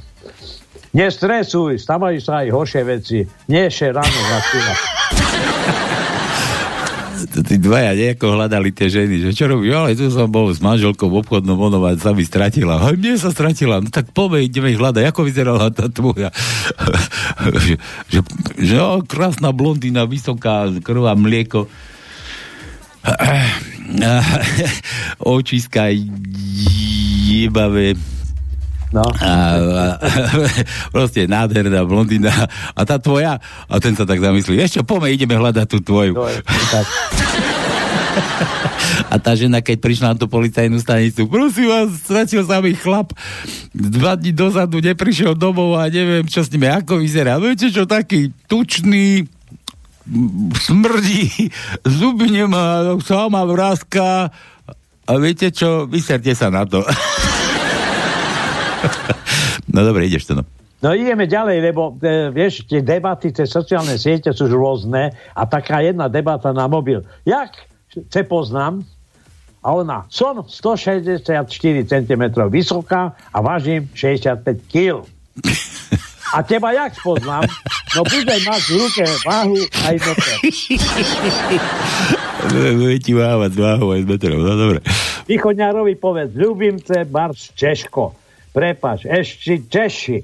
Nestresuj, 0.90 1.78
stavajú 1.78 2.18
sa 2.18 2.42
aj 2.42 2.48
horšie 2.50 2.82
veci. 2.82 3.18
Nie 3.46 3.70
ešte 3.70 3.94
ráno 3.94 4.20
začína. 4.32 4.74
tí 7.46 7.56
dvaja 7.60 7.92
nejako 7.92 8.32
hľadali 8.32 8.72
tie 8.72 8.88
ženy, 8.88 9.28
že 9.28 9.30
čo 9.36 9.44
robí, 9.46 9.68
ale 9.68 9.92
tu 9.92 10.08
som 10.08 10.26
bol 10.26 10.48
s 10.48 10.58
manželkou 10.64 11.12
v 11.12 11.20
obchodnom 11.20 11.56
ono 11.56 11.78
sa 12.00 12.16
mi 12.16 12.24
stratila. 12.24 12.80
A 12.80 12.96
mne 12.96 13.20
sa 13.20 13.28
stratila. 13.28 13.84
No 13.84 13.92
tak 13.92 14.10
povej, 14.16 14.48
ideme 14.48 14.72
ich 14.72 14.80
hľadať. 14.80 15.04
Ako 15.12 15.28
vyzerala 15.28 15.68
tá 15.68 15.92
tvoja? 15.92 16.32
že, 17.64 17.76
že, 18.08 18.20
že 18.56 18.76
oh, 18.80 19.04
krásna 19.04 19.52
blondína, 19.52 20.08
vysoká, 20.08 20.72
krvá 20.80 21.12
mlieko. 21.12 21.68
očiska 25.36 25.92
jebavé. 27.26 27.98
No. 28.94 29.02
A, 29.02 29.58
a, 29.58 29.84
proste 30.94 31.26
nádherná 31.26 31.82
blondína. 31.82 32.30
A 32.72 32.80
tá 32.86 33.02
tvoja, 33.02 33.42
a 33.66 33.74
ten 33.82 33.98
sa 33.98 34.06
tak 34.06 34.22
zamyslí, 34.22 34.62
ešte 34.62 34.86
poďme, 34.86 35.12
ideme 35.12 35.34
hľadať 35.34 35.66
tú 35.66 35.78
tvoju. 35.82 36.14
Je, 36.14 36.38
tak. 36.70 36.86
A 39.12 39.20
tá 39.20 39.36
žena, 39.36 39.60
keď 39.60 39.76
prišla 39.82 40.06
na 40.14 40.16
tú 40.16 40.26
policajnú 40.26 40.80
stanicu, 40.80 41.28
prosím 41.28 41.68
vás, 41.68 42.00
stratil 42.00 42.42
sa 42.46 42.64
mi 42.64 42.72
chlap, 42.72 43.12
dva 43.76 44.16
dní 44.16 44.32
dozadu 44.32 44.80
neprišiel 44.80 45.36
domov 45.36 45.76
a 45.76 45.90
neviem, 45.92 46.24
čo 46.24 46.40
s 46.40 46.48
ním, 46.48 46.70
ako 46.70 47.02
vyzerá. 47.02 47.36
Viete 47.36 47.68
čo, 47.68 47.84
taký 47.84 48.32
tučný, 48.48 49.28
smrdí, 50.60 51.50
zuby 51.98 52.30
nemá, 52.30 52.82
sama 53.02 53.44
vrázka 53.44 54.30
a 55.06 55.12
viete 55.22 55.54
čo, 55.54 55.86
vyserte 55.86 56.34
sa 56.34 56.50
na 56.50 56.66
to. 56.66 56.82
no 59.74 59.80
dobre, 59.86 60.06
ideš 60.06 60.30
to 60.30 60.34
no. 60.42 60.44
No 60.84 60.92
ideme 60.92 61.24
ďalej, 61.24 61.72
lebo 61.72 61.96
e, 61.98 62.30
vieš, 62.30 62.68
tie 62.68 62.84
debaty, 62.84 63.32
tie 63.32 63.48
sociálne 63.48 63.96
siete 63.96 64.30
sú 64.30 64.46
rôzne 64.46 65.08
a 65.32 65.42
taká 65.48 65.80
jedna 65.80 66.06
debata 66.06 66.52
na 66.52 66.68
mobil. 66.68 67.00
Jak 67.24 67.56
se 68.12 68.22
poznám? 68.22 68.84
A 69.66 69.74
ona, 69.74 70.06
som 70.12 70.46
164 70.46 71.42
cm 71.90 72.22
vysoká 72.46 73.18
a 73.34 73.38
vážim 73.42 73.90
65 73.94 74.62
kg. 74.70 75.02
A 76.34 76.42
teba 76.42 76.72
jak 76.72 76.94
spoznám? 76.94 77.46
No 77.94 78.02
budem 78.02 78.42
mať 78.42 78.62
v 78.66 78.74
ruke 78.76 79.04
váhu 79.22 79.60
aj 79.86 79.96
meter. 80.02 80.36
Bude 82.76 82.98
ti 83.00 83.12
mávať 83.14 83.50
s 83.54 83.58
váhou 83.58 83.88
aj 83.94 84.02
meterom, 84.04 84.40
no 84.42 84.52
dobre. 84.58 84.78
Východňárovi 85.26 85.94
povedz, 85.98 86.34
ľubimce, 86.36 87.06
barš 87.08 87.54
Češko. 87.56 88.14
Prepač, 88.52 89.08
ešte 89.08 89.66
Češi. 89.66 90.18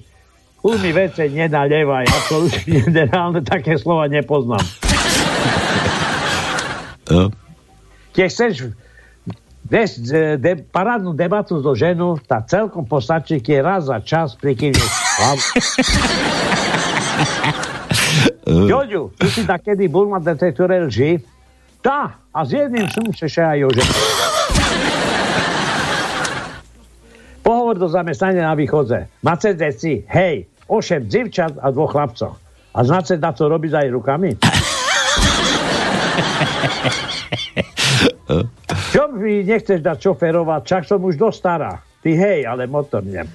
Už 0.62 0.78
mi 0.78 0.94
vece 0.94 1.26
nenaľevaj, 1.26 2.06
absolútne 2.06 2.86
reálne 2.86 3.42
také 3.42 3.74
slova 3.74 4.06
nepoznám. 4.06 4.62
No. 7.10 7.34
Keď 8.14 8.26
chceš 8.30 8.52
vieš, 9.72 10.04
de, 10.36 10.52
parádnu 10.68 11.16
debatu 11.16 11.64
so 11.64 11.72
ženu, 11.72 12.20
tak 12.28 12.52
celkom 12.52 12.84
postačí, 12.84 13.40
keď 13.40 13.58
raz 13.64 13.88
za 13.88 13.96
čas 14.04 14.36
prikývneš 14.36 14.92
hlavu. 15.16 15.40
Joďu, 18.68 19.08
ty 19.16 19.26
si 19.32 19.48
takedy 19.48 19.88
bol 19.88 20.12
na 20.12 20.20
detektore 20.20 20.84
lži? 20.84 21.24
Tá, 21.80 22.20
a 22.30 22.44
s 22.44 22.52
jedným 22.52 22.84
som 22.92 23.08
sa 23.16 23.56
aj 23.56 23.72
ože. 23.72 23.84
Pohovor 27.42 27.74
do 27.74 27.90
zamestnania 27.90 28.46
na 28.46 28.54
východze. 28.54 29.10
Máte 29.24 29.58
deci, 29.58 30.06
hej, 30.06 30.46
8 30.70 31.10
dzivčat 31.10 31.58
a 31.58 31.74
dvoch 31.74 31.90
chlapcov. 31.90 32.38
A 32.72 32.78
znáte, 32.86 33.18
na 33.18 33.34
to 33.34 33.50
robiť 33.50 33.82
aj 33.82 33.86
rukami? 33.90 34.30
Čo 38.92 39.12
mi 39.12 39.44
nechceš 39.44 39.80
dať 39.84 39.98
šoferovať? 39.98 40.60
Čak 40.64 40.82
som 40.88 41.00
už 41.04 41.16
dosť 41.20 41.36
stará. 41.36 41.72
Ty 42.02 42.10
hej, 42.18 42.46
ale 42.48 42.66
motor 42.66 43.06
nem. 43.06 43.28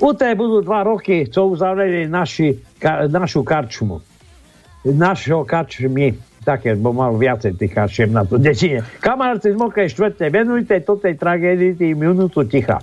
U 0.00 0.10
tej 0.16 0.32
budú 0.34 0.64
dva 0.64 0.88
roky, 0.88 1.28
co 1.28 1.52
uzavreli 1.52 2.08
naši, 2.08 2.56
ka, 2.80 3.06
našu 3.12 3.44
karčmu. 3.44 4.00
Našho 4.88 5.44
karčmy. 5.44 6.16
Také, 6.42 6.74
bo 6.74 6.90
mal 6.90 7.14
viacej 7.14 7.54
tých 7.54 7.70
karčiem 7.70 8.10
na 8.10 8.26
to 8.26 8.34
dedine. 8.34 8.82
Kamaráci 8.98 9.54
z 9.54 9.56
Mokrej 9.60 9.94
štvrtej, 9.94 10.26
venujte 10.32 10.74
to 10.82 10.98
tej 10.98 11.14
tragédii 11.14 11.78
tým 11.78 11.94
minútu 11.94 12.42
ticha. 12.48 12.82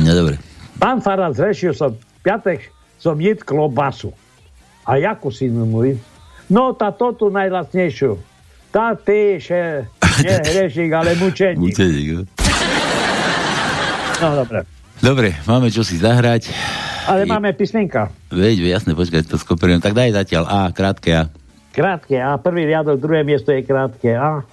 No 0.00 0.10
dobre. 0.16 0.40
Pán 0.80 1.04
Farad, 1.04 1.36
zrešil 1.36 1.76
som 1.76 1.92
piatek, 2.24 2.72
som 2.96 3.20
jet 3.20 3.44
klobasu. 3.44 4.16
A 4.84 5.00
jakú 5.00 5.32
si 5.32 5.48
môj? 5.48 5.96
No, 6.52 6.76
tá 6.76 6.92
to 6.92 7.16
tu 7.16 7.32
najlacnejšiu. 7.32 8.20
Tá 8.68 8.92
ty, 8.92 9.40
že 9.40 9.88
nie 10.24 10.92
ale 10.92 11.16
mučeník. 11.16 11.60
Mučeník, 11.60 12.08
no. 12.12 12.22
No, 14.20 14.28
dobre. 14.44 14.60
Dobre, 15.00 15.28
máme 15.48 15.68
čo 15.72 15.82
si 15.82 15.98
zahrať. 15.98 16.52
Ale 17.04 17.28
máme 17.28 17.52
písmenka. 17.52 18.08
Veď, 18.32 18.64
jasne, 18.64 18.96
počkaj, 18.96 19.28
to 19.28 19.36
skoperujem. 19.36 19.80
Tak 19.82 19.92
daj 19.92 20.16
zatiaľ 20.16 20.44
A, 20.48 20.60
krátke 20.72 21.10
A. 21.12 21.22
Krátke 21.74 22.16
A, 22.16 22.38
prvý 22.40 22.70
riadok, 22.70 22.96
druhé 23.02 23.26
miesto 23.26 23.52
je 23.52 23.60
krátke 23.66 24.14
A. 24.14 24.46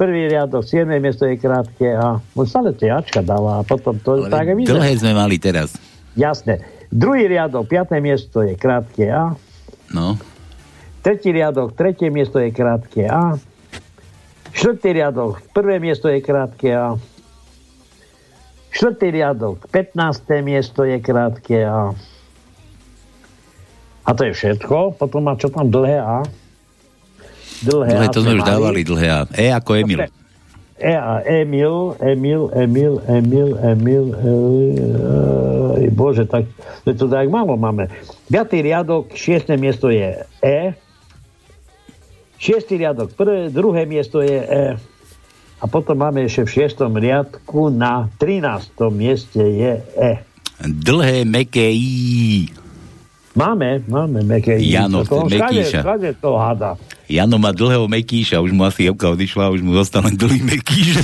Prvý 0.00 0.32
riadok, 0.32 0.64
siedme 0.64 0.96
miesto 1.02 1.28
je 1.28 1.36
krátke 1.36 1.92
A. 1.92 2.22
On 2.32 2.46
stále 2.48 2.72
tie 2.72 2.88
Ačka 2.88 3.20
dáva 3.20 3.60
a 3.60 3.62
potom 3.66 3.98
to 4.00 4.24
Ale 4.24 4.32
tak 4.32 4.48
dlhé 4.56 4.96
sme 4.96 5.12
mali 5.12 5.36
teraz. 5.36 5.76
Jasné. 6.16 6.64
Druhý 6.88 7.28
riadok, 7.28 7.68
piaté 7.68 8.00
miesto 8.00 8.40
je 8.40 8.56
krátke 8.56 9.12
A. 9.12 9.36
No. 9.92 10.16
Tretí 11.02 11.34
riadok, 11.34 11.74
tretie 11.74 12.08
miesto 12.08 12.38
je 12.38 12.48
krátke 12.48 13.04
A. 13.06 13.36
Štvrtý 14.52 14.92
riadok, 14.92 15.40
prvé 15.52 15.80
miesto 15.80 16.06
je 16.08 16.20
krátke 16.20 16.72
A. 16.72 16.94
Štvrtý 18.72 19.12
riadok, 19.12 19.68
15. 19.68 19.96
miesto 20.40 20.84
je 20.84 20.96
krátke 20.98 21.60
A. 21.64 21.92
A 24.02 24.10
to 24.16 24.26
je 24.26 24.32
všetko. 24.34 24.98
Potom 24.98 25.28
má 25.30 25.38
čo 25.38 25.46
tam 25.46 25.70
dlhé 25.70 26.00
A. 26.00 26.26
Dlhé, 27.62 27.94
Dlhé, 27.94 28.06
A 28.06 28.10
to 28.10 28.26
sme 28.26 28.34
už 28.34 28.42
mali. 28.42 28.50
dávali, 28.50 28.80
dlhé 28.82 29.08
A. 29.12 29.20
E 29.30 29.46
ako 29.52 29.70
Emil. 29.78 30.00
Dobre. 30.02 30.21
E 30.82 30.94
a 30.98 31.22
Emil, 31.22 31.94
Emil, 32.02 32.50
Emil, 32.50 32.98
Emil, 33.06 33.54
Emil, 33.62 34.06
Emil, 34.18 34.76
bože, 35.94 36.26
tak 36.26 36.50
to 36.82 37.06
tak 37.06 37.30
málo 37.30 37.54
máme. 37.54 37.86
5. 38.26 38.50
riadok, 38.58 39.14
6. 39.14 39.54
miesto 39.60 39.92
je 39.92 40.26
E. 40.42 40.74
6. 42.42 42.74
riadok, 42.74 43.14
prvé, 43.14 43.54
druhé 43.54 43.86
miesto 43.86 44.18
je 44.18 44.42
E. 44.42 44.66
A 45.62 45.64
potom 45.70 45.94
máme 45.94 46.26
ešte 46.26 46.42
v 46.42 46.66
6. 46.66 46.90
riadku 46.90 47.70
na 47.70 48.10
13. 48.18 48.74
mieste 48.90 49.38
je 49.38 49.78
E. 49.94 50.12
Dlhé, 50.58 51.22
meké. 51.22 51.70
Máme, 53.32 53.80
máme 53.88 54.20
meké 54.22 54.60
I. 54.60 54.76
Jano, 54.76 55.08
To 55.08 55.24
Mekíša. 55.24 55.80
všade 55.80 56.20
to 56.20 56.36
hada. 56.36 56.76
Jano 57.08 57.40
má 57.40 57.48
dlhého 57.52 57.88
mekíša, 57.88 58.44
už 58.44 58.52
mu 58.52 58.64
asi 58.68 58.88
Evka 58.88 59.08
odišla, 59.12 59.52
už 59.52 59.64
mu 59.64 59.72
zostal 59.72 60.04
len 60.04 60.16
dlhý 60.16 60.44
mekíš. 60.44 61.00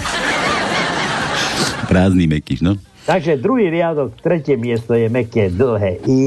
Prázdny 1.89 2.29
mekíš, 2.29 2.61
no. 2.61 2.77
Takže 3.09 3.41
druhý 3.41 3.73
riadok, 3.73 4.13
tretie 4.21 4.61
miesto 4.61 4.93
je 4.93 5.09
meké 5.09 5.49
dlhé 5.49 6.05
I. 6.05 6.25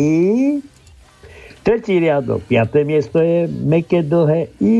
Tretí 1.61 2.01
riadok, 2.01 2.41
piaté 2.49 2.81
miesto 2.81 3.21
je 3.21 3.45
meké 3.45 4.01
dlhé 4.01 4.49
I. 4.57 4.77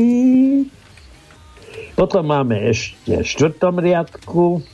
Potom 1.94 2.26
máme 2.26 2.58
ešte 2.66 3.22
v 3.22 3.26
štvrtom 3.26 3.78
riadku 3.78 4.66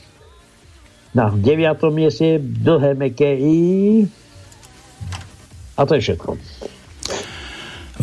na 1.13 1.33
deviatom 1.33 1.89
mieste 1.93 2.37
je 2.37 2.37
dlhé 2.41 2.93
meké 2.93 3.33
I. 3.37 4.05
A 5.79 5.87
to 5.87 5.95
je 5.95 6.11
všetko. 6.11 6.35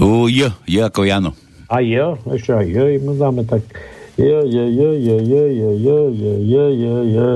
U, 0.01 0.33
J, 0.33 0.49
J 0.65 0.89
ako 0.89 1.05
Jano. 1.05 1.37
A 1.69 1.85
jo, 1.85 2.17
ešte 2.33 2.57
aj 2.57 2.67
jo, 2.73 2.85
my 3.05 3.13
dáme 3.21 3.43
tak 3.45 3.61
jo, 4.17 4.49
jo, 4.49 4.65
jo, 4.65 4.91
jo, 4.97 5.17
jo, 5.21 5.45
jo, 5.53 5.71
jo, 5.77 5.99
jo, 6.17 6.35
jo, 6.41 6.65
jo, 6.73 6.97
jo, 7.05 7.27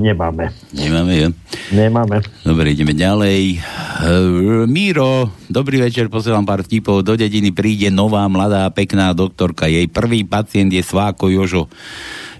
nemáme. 0.00 0.48
Nemáme, 0.72 1.12
jo. 1.20 1.28
Nemáme. 1.68 2.24
Dobre, 2.48 2.72
ideme 2.72 2.96
ďalej. 2.96 3.60
Uh, 4.00 4.64
Míro, 4.64 5.28
dobrý 5.52 5.84
večer, 5.84 6.08
posielam 6.08 6.48
pár 6.48 6.64
vtipov. 6.64 7.04
Do 7.04 7.12
dediny 7.12 7.52
príde 7.52 7.92
nová, 7.92 8.24
mladá, 8.32 8.64
pekná 8.72 9.12
doktorka. 9.12 9.68
Jej 9.68 9.84
prvý 9.92 10.24
pacient 10.24 10.72
je 10.72 10.80
Sváko 10.80 11.28
Jožo. 11.28 11.68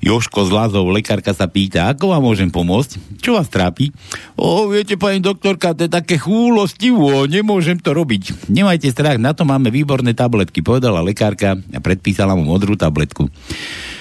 Joško 0.02 0.42
z 0.42 0.50
Lazov, 0.50 0.90
lekárka 0.90 1.30
sa 1.30 1.46
pýta, 1.46 1.86
ako 1.86 2.10
vám 2.10 2.26
môžem 2.26 2.50
pomôcť? 2.50 3.22
Čo 3.22 3.38
vás 3.38 3.46
trápi? 3.46 3.94
O, 4.34 4.66
viete, 4.66 4.98
pani 4.98 5.22
doktorka, 5.22 5.78
to 5.78 5.86
je 5.86 5.94
také 5.94 6.18
chúlostivo, 6.18 7.30
nemôžem 7.30 7.78
to 7.78 7.94
robiť. 7.94 8.50
Nemajte 8.50 8.90
strach, 8.90 9.22
na 9.22 9.30
to 9.30 9.46
máme 9.46 9.70
výborné 9.70 10.10
tabletky, 10.10 10.58
povedala 10.58 11.06
lekárka 11.06 11.54
a 11.54 11.78
predpísala 11.78 12.34
mu 12.34 12.42
modrú 12.42 12.74
tabletku. 12.74 13.30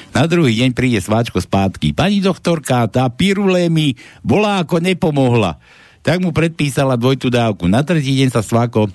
Na 0.09 0.25
druhý 0.25 0.57
deň 0.65 0.73
príde 0.73 0.97
sváčko 0.97 1.37
spátky. 1.37 1.93
Pani 1.93 2.17
doktorka, 2.17 2.89
tá 2.89 3.05
pirulé 3.13 3.69
mi 3.69 3.93
bola 4.25 4.65
ako 4.65 4.81
nepomohla. 4.81 5.61
Tak 6.01 6.17
mu 6.17 6.33
predpísala 6.33 6.97
dvojtú 6.97 7.29
dávku. 7.29 7.69
Na 7.69 7.85
tretí 7.85 8.17
deň 8.17 8.33
sa 8.33 8.41
sváko 8.41 8.89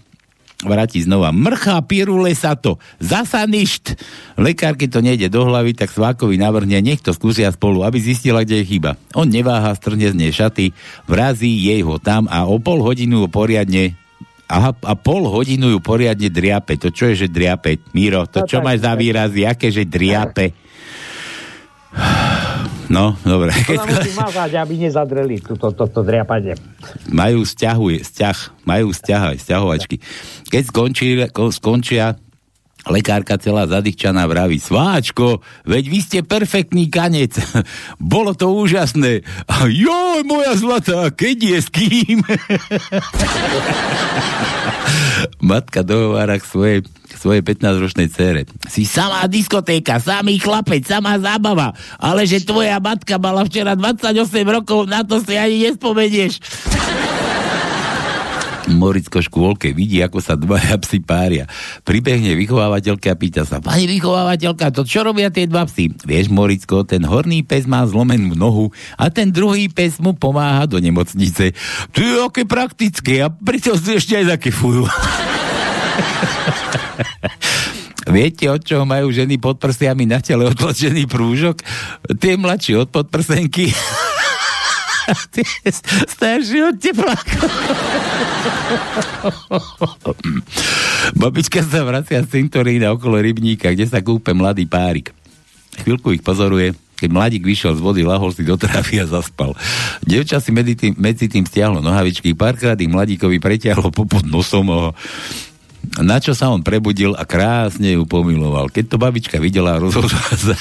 vráti 0.64 1.04
znova. 1.04 1.34
Mrchá 1.34 1.76
pirule 1.84 2.32
sa 2.32 2.56
to. 2.56 2.80
Zasa 2.96 3.44
ništ. 3.44 3.92
Lekárke 4.40 4.88
to 4.88 5.04
nejde 5.04 5.28
do 5.28 5.44
hlavy, 5.44 5.76
tak 5.76 5.92
Svákovi 5.92 6.40
navrhne, 6.40 6.80
nech 6.80 7.04
to 7.04 7.12
skúsia 7.12 7.52
spolu, 7.52 7.84
aby 7.84 8.00
zistila, 8.00 8.40
kde 8.40 8.64
je 8.64 8.70
chyba. 8.76 8.96
On 9.12 9.28
neváha, 9.28 9.76
strhne 9.76 10.08
z 10.08 10.16
nej 10.16 10.32
šaty, 10.32 10.72
vrazí 11.04 11.52
jej 11.68 11.84
ho 11.84 12.00
tam 12.00 12.24
a 12.32 12.48
o 12.48 12.56
pol 12.56 12.80
hodinu 12.80 13.24
ho 13.24 13.28
poriadne 13.28 13.92
Aha, 14.46 14.70
a 14.70 14.94
pol 14.94 15.26
hodinu 15.26 15.74
ju 15.74 15.82
poriadne 15.82 16.30
driape. 16.30 16.78
To 16.78 16.94
čo 16.94 17.10
je, 17.10 17.26
že 17.26 17.34
driape? 17.34 17.82
Miro, 17.90 18.30
to 18.30 18.40
No 18.40 18.46
čo 18.46 18.62
tak- 18.62 18.66
máš 18.70 18.78
za 18.86 18.94
výrazy? 18.94 19.42
Aké, 19.42 19.74
že 19.74 19.82
driape? 19.82 20.54
No, 22.86 23.18
dobre. 23.26 23.50
Musí 23.54 24.12
mazať, 24.14 24.52
aby 24.62 24.74
nezadreli 24.86 25.42
toto 25.42 25.74
to, 25.74 25.84
to, 25.84 25.84
to 25.90 26.00
driapanie. 26.06 26.54
Majú 27.10 27.42
vzťahuje, 27.42 27.98
vzťah, 28.06 28.36
majú 28.62 28.94
vzťah 28.94 29.22
aj 29.34 29.36
vzťahovačky. 29.42 29.96
Keď 30.50 30.62
skončí, 30.70 31.06
ko- 31.34 31.50
skončia 31.50 32.14
lekárka 32.86 33.34
celá 33.38 33.66
zadýchčaná 33.66 34.26
vraví, 34.26 34.62
Sváčko, 34.62 35.42
veď 35.66 35.84
vy 35.90 35.98
ste 36.02 36.18
perfektný 36.22 36.86
kanec. 36.86 37.34
Bolo 38.00 38.34
to 38.34 38.50
úžasné. 38.54 39.26
A 39.50 39.66
joj, 39.66 40.22
moja 40.22 40.54
zlatá, 40.54 41.10
keď 41.10 41.36
je 41.42 41.58
s 41.62 41.68
kým? 41.70 42.22
Matka 45.42 45.82
dohovára 45.82 46.38
k 46.38 46.44
svojej, 46.46 46.80
svojej 47.10 47.42
15-ročnej 47.42 48.08
cére. 48.10 48.46
Si 48.70 48.86
samá 48.86 49.26
diskotéka, 49.26 49.98
samý 49.98 50.38
chlapec, 50.38 50.86
samá 50.86 51.18
zábava, 51.18 51.74
ale 51.98 52.22
že 52.28 52.44
tvoja 52.46 52.78
matka 52.78 53.18
mala 53.18 53.42
včera 53.46 53.74
28 53.74 54.22
rokov, 54.46 54.86
na 54.86 55.02
to 55.02 55.18
si 55.18 55.34
ani 55.34 55.66
nespomenieš. 55.70 56.38
Moricko 58.66 59.22
škôlke 59.22 59.70
vidí, 59.70 60.02
ako 60.02 60.18
sa 60.18 60.34
dvaja 60.34 60.74
psi 60.82 60.98
pária. 61.02 61.46
Pribehne 61.86 62.34
vychovávateľka 62.34 63.14
a 63.14 63.16
pýta 63.18 63.42
sa, 63.46 63.62
pani 63.62 63.86
vychovávateľka, 63.86 64.74
to 64.74 64.82
čo 64.82 65.06
robia 65.06 65.30
tie 65.30 65.46
dva 65.46 65.66
psy? 65.70 65.94
Vieš, 65.94 66.28
Moricko, 66.34 66.82
ten 66.82 67.06
horný 67.06 67.46
pes 67.46 67.66
má 67.70 67.86
zlomenú 67.86 68.34
nohu 68.34 68.74
a 68.98 69.06
ten 69.10 69.30
druhý 69.30 69.70
pes 69.70 70.02
mu 70.02 70.14
pomáha 70.18 70.66
do 70.66 70.82
nemocnice. 70.82 71.54
To 71.94 71.98
je 72.02 72.14
aké 72.18 72.42
praktické 72.42 73.22
a 73.22 73.30
pritom 73.30 73.78
si 73.78 73.98
ešte 73.98 74.18
aj 74.18 74.38
zakefujú. 74.38 74.84
Viete, 78.06 78.46
od 78.46 78.62
čoho 78.62 78.86
majú 78.86 79.10
ženy 79.10 79.34
pod 79.42 79.58
prsiami 79.58 80.06
na 80.06 80.22
tele 80.22 80.46
otlačený 80.46 81.10
prúžok? 81.10 81.58
Tie 82.22 82.38
mladšie 82.38 82.86
od 82.86 82.88
podprsenky. 82.94 83.74
Tie 85.34 85.46
starší 86.10 86.58
od. 86.72 86.76
Babička 91.14 91.62
sa 91.62 91.86
vracia 91.86 92.22
z 92.22 92.28
cintorína 92.40 92.90
okolo 92.94 93.22
rybníka, 93.22 93.70
kde 93.70 93.86
sa 93.86 94.02
kúpe 94.02 94.34
mladý 94.34 94.66
párik. 94.66 95.14
Chvíľku 95.76 96.16
ich 96.16 96.24
pozoruje, 96.24 96.72
keď 96.96 97.10
mladík 97.12 97.44
vyšiel 97.44 97.76
z 97.76 97.84
vody, 97.84 98.02
lahol 98.08 98.32
si 98.32 98.40
do 98.40 98.56
trávy 98.56 99.04
a 99.04 99.06
zaspal. 99.06 99.52
Devča 100.00 100.40
si 100.40 100.48
medzi 100.48 100.72
tým, 100.72 100.96
medzi 100.96 101.28
tým 101.28 101.44
stiahlo 101.44 101.84
nohavičky, 101.84 102.32
párkrát 102.32 102.80
ich 102.80 102.88
mladíkovi 102.88 103.36
preťahlo 103.36 103.92
popod 103.92 104.24
nosom 104.24 104.72
a 104.72 104.80
na 106.02 106.18
čo 106.18 106.34
sa 106.36 106.50
on 106.50 106.60
prebudil 106.60 107.14
a 107.14 107.22
krásne 107.24 107.96
ju 107.96 108.04
pomiloval. 108.04 108.68
Keď 108.68 108.84
to 108.92 108.96
babička 108.98 109.36
videla, 109.38 109.80
rozhodla 109.80 110.20
sa, 110.46 110.54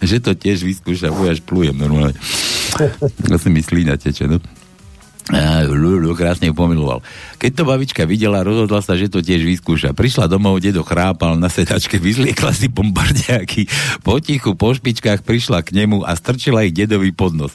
že 0.00 0.18
to 0.18 0.34
tiež 0.34 0.64
vyskúša, 0.64 1.12
bo 1.12 1.28
až 1.28 1.44
plujem 1.44 1.76
normálne. 1.76 2.16
To 3.26 3.36
si 3.36 3.48
myslí 3.50 3.84
na 3.86 3.98
teče, 3.98 4.26
no. 4.26 4.38
Krásne 6.16 6.50
ju 6.50 6.54
pomiloval. 6.58 7.06
Keď 7.38 7.50
to 7.54 7.62
babička 7.62 8.02
videla, 8.02 8.42
rozhodla 8.42 8.82
sa, 8.82 8.98
že 8.98 9.06
to 9.06 9.22
tiež 9.22 9.46
vyskúša. 9.46 9.94
Prišla 9.94 10.26
domov, 10.26 10.58
dedo 10.58 10.82
chrápal 10.82 11.38
na 11.38 11.46
sedačke, 11.46 12.02
vyzliekla 12.02 12.50
si 12.50 12.66
bombardiaky, 12.66 13.70
potichu 14.02 14.58
po 14.58 14.74
špičkách 14.74 15.22
prišla 15.22 15.62
k 15.62 15.84
nemu 15.84 16.02
a 16.02 16.18
strčila 16.18 16.66
ich 16.66 16.74
dedovi 16.74 17.14
pod 17.14 17.38
nos. 17.38 17.54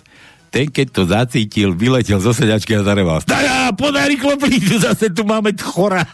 Ten, 0.55 0.71
keď 0.71 0.87
to 0.87 1.03
zacítil, 1.03 1.75
vyletel 1.75 2.15
zo 2.23 2.31
sedačky 2.31 2.79
a 2.79 2.87
zareval. 2.87 3.19
Stará, 3.19 3.75
podaj 3.75 4.07
rýchlo 4.07 4.39
zase 4.79 5.11
tu 5.11 5.27
máme 5.27 5.51
chora. 5.59 6.07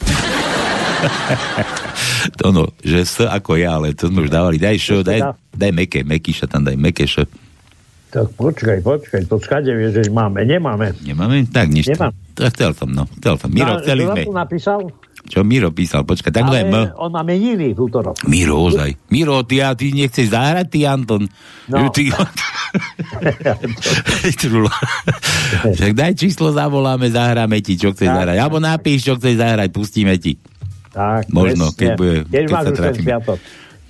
to 2.39 2.53
no, 2.53 2.69
že 2.81 3.05
s 3.05 3.21
ako 3.23 3.57
ja, 3.57 3.77
ale 3.77 3.93
to 3.97 4.09
sme 4.09 4.25
už 4.25 4.31
dávali. 4.31 4.61
Daj 4.61 4.77
šo, 4.77 4.97
daj, 5.01 5.33
daj 5.53 5.71
meké, 5.73 6.05
mekýša 6.05 6.45
tam 6.47 6.65
daj, 6.65 6.77
meké 6.77 7.05
šo. 7.09 7.25
Tak 8.11 8.27
počkaj, 8.35 8.83
počkaj, 8.83 9.23
to 9.23 9.39
skade 9.39 9.71
vieš, 9.71 10.03
že 10.03 10.11
máme, 10.11 10.43
nemáme. 10.43 10.91
Nemáme? 10.99 11.47
Tak 11.47 11.71
nič. 11.71 11.87
Nemám. 11.95 12.11
Tak 12.35 12.51
chcel 12.51 12.75
som, 12.75 12.91
no. 12.91 13.07
Chcel 13.23 13.39
som. 13.39 13.47
Miro, 13.47 13.79
Na- 13.79 13.81
chceli 13.83 14.03
sme. 14.03 14.27
napísal? 14.35 14.91
Čo 15.31 15.45
Miro 15.45 15.69
písal? 15.71 16.03
Počkaj, 16.03 16.33
tak 16.33 16.49
M. 16.49 16.73
Ale 16.73 16.91
on 16.97 17.13
má 17.13 17.21
meniny 17.21 17.71
v 17.71 17.79
útorok. 17.79 18.17
Miro, 18.25 18.57
ozaj. 18.67 18.97
Miro, 19.13 19.39
ty, 19.45 19.61
a 19.61 19.71
ty 19.77 19.93
nechceš 19.93 20.33
zahrať, 20.33 20.65
ty 20.67 20.83
Anton? 20.83 21.29
No. 21.69 21.87
Ty... 21.93 22.09
Však 25.77 25.93
daj 25.93 26.13
číslo, 26.17 26.51
zavoláme, 26.51 27.07
zahráme 27.13 27.61
ti, 27.61 27.77
čo 27.77 27.93
chceš 27.93 28.09
zahrať. 28.11 28.37
Alebo 28.41 28.57
napíš, 28.57 29.07
čo 29.07 29.13
chceš 29.15 29.39
zahrať, 29.39 29.69
pustíme 29.71 30.17
ti. 30.17 30.35
Tak, 30.91 31.27
Možno, 31.29 31.71
presne. 31.71 31.77
keď 31.77 31.89
bude- 31.95 32.21
Keď 32.25 32.43
keď 32.43 32.51
sa 32.53 32.71
trafíme. 32.71 33.05
sviatok. 33.05 33.39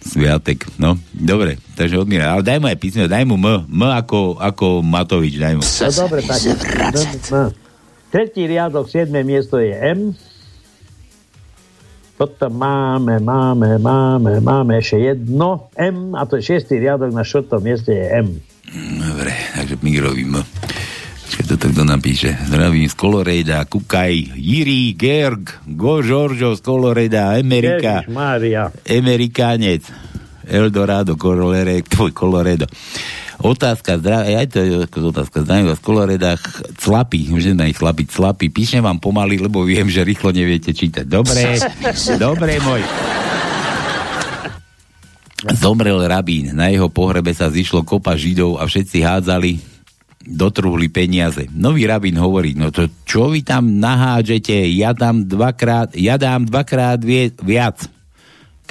Sviatek, 0.02 0.60
no. 0.78 0.98
Dobre, 1.12 1.58
takže 1.74 1.96
odmíra. 1.96 2.32
Ale 2.32 2.42
daj 2.42 2.58
mu 2.58 2.66
aj 2.66 2.78
písmeno, 2.78 3.06
daj 3.06 3.22
mu 3.24 3.36
M. 3.36 3.46
M 3.64 3.82
ako, 3.84 4.38
ako 4.38 4.82
Matovič, 4.82 5.38
daj 5.38 5.54
mu. 5.56 5.62
No 5.62 5.90
dobre, 5.92 6.20
tak. 6.22 6.42
Tretí 8.10 8.44
riadok, 8.44 8.86
siedme 8.86 9.22
miesto 9.22 9.58
je 9.58 9.72
M. 9.72 10.14
Potom 12.14 12.54
máme, 12.54 13.18
máme, 13.18 13.78
máme, 13.78 14.38
máme 14.38 14.78
ešte 14.78 15.02
jedno 15.04 15.74
M 15.74 16.14
a 16.14 16.22
to 16.24 16.38
je 16.38 16.54
šiestý 16.54 16.78
riadok, 16.78 17.10
na 17.10 17.22
štvrtom 17.22 17.62
mieste 17.62 17.90
je 17.90 18.06
M. 18.16 18.28
Dobre, 19.02 19.34
takže 19.52 19.82
Mirovi 19.82 20.22
M. 20.24 20.38
Počkaj, 21.32 21.48
toto 21.48 21.72
kto 21.72 21.88
napíše. 21.88 22.36
Zdravím 22.44 22.92
z 22.92 22.96
Kolorejda, 23.00 23.64
Kukaj, 23.64 24.36
Jiri, 24.36 24.92
Gerg, 25.00 25.64
Go 25.64 26.04
Žoržo 26.04 26.60
z 26.60 26.60
Kolorejda, 26.60 27.40
Amerika. 27.40 28.04
Amerikánec, 28.84 29.80
Eldorado, 30.44 31.16
Colorado, 31.16 31.88
tvoj 31.88 32.12
Colorado. 32.12 32.68
Otázka, 33.40 34.04
zdravia, 34.04 34.44
aj 34.44 34.48
to 34.52 34.60
je 34.60 34.72
otázka, 34.92 35.48
zdravím 35.48 35.72
vás 35.72 35.80
z 35.80 35.86
Koloreda, 35.88 36.36
ch- 36.36 36.68
chlapi, 36.84 37.32
už 37.32 37.56
nedá 37.56 37.64
ich 37.64 37.80
chlapiť, 37.80 38.12
chlapi, 38.12 38.52
píšem 38.52 38.84
vám 38.84 39.00
pomaly, 39.00 39.40
lebo 39.40 39.64
viem, 39.64 39.88
že 39.88 40.04
rýchlo 40.04 40.36
neviete 40.36 40.76
čítať. 40.76 41.08
Dobre, 41.08 41.56
dobre, 42.28 42.60
môj. 42.60 42.84
Zomrel 45.56 45.96
rabín, 46.12 46.52
na 46.60 46.68
jeho 46.68 46.92
pohrebe 46.92 47.32
sa 47.32 47.48
zišlo 47.48 47.88
kopa 47.88 48.20
židov 48.20 48.60
a 48.60 48.68
všetci 48.68 49.00
hádzali 49.00 49.71
do 50.26 50.54
truhly 50.54 50.88
peniaze. 50.88 51.50
Nový 51.52 51.90
rabín 51.90 52.18
hovorí, 52.18 52.54
no 52.54 52.70
to 52.70 52.88
čo 53.06 53.30
vy 53.34 53.42
tam 53.42 53.82
nahádžete, 53.82 54.54
ja 54.78 54.94
dám 54.94 55.26
dvakrát, 55.26 55.94
ja 55.98 56.18
dám 56.18 56.46
dvakrát 56.46 57.02
vie, 57.02 57.34
viac. 57.42 57.90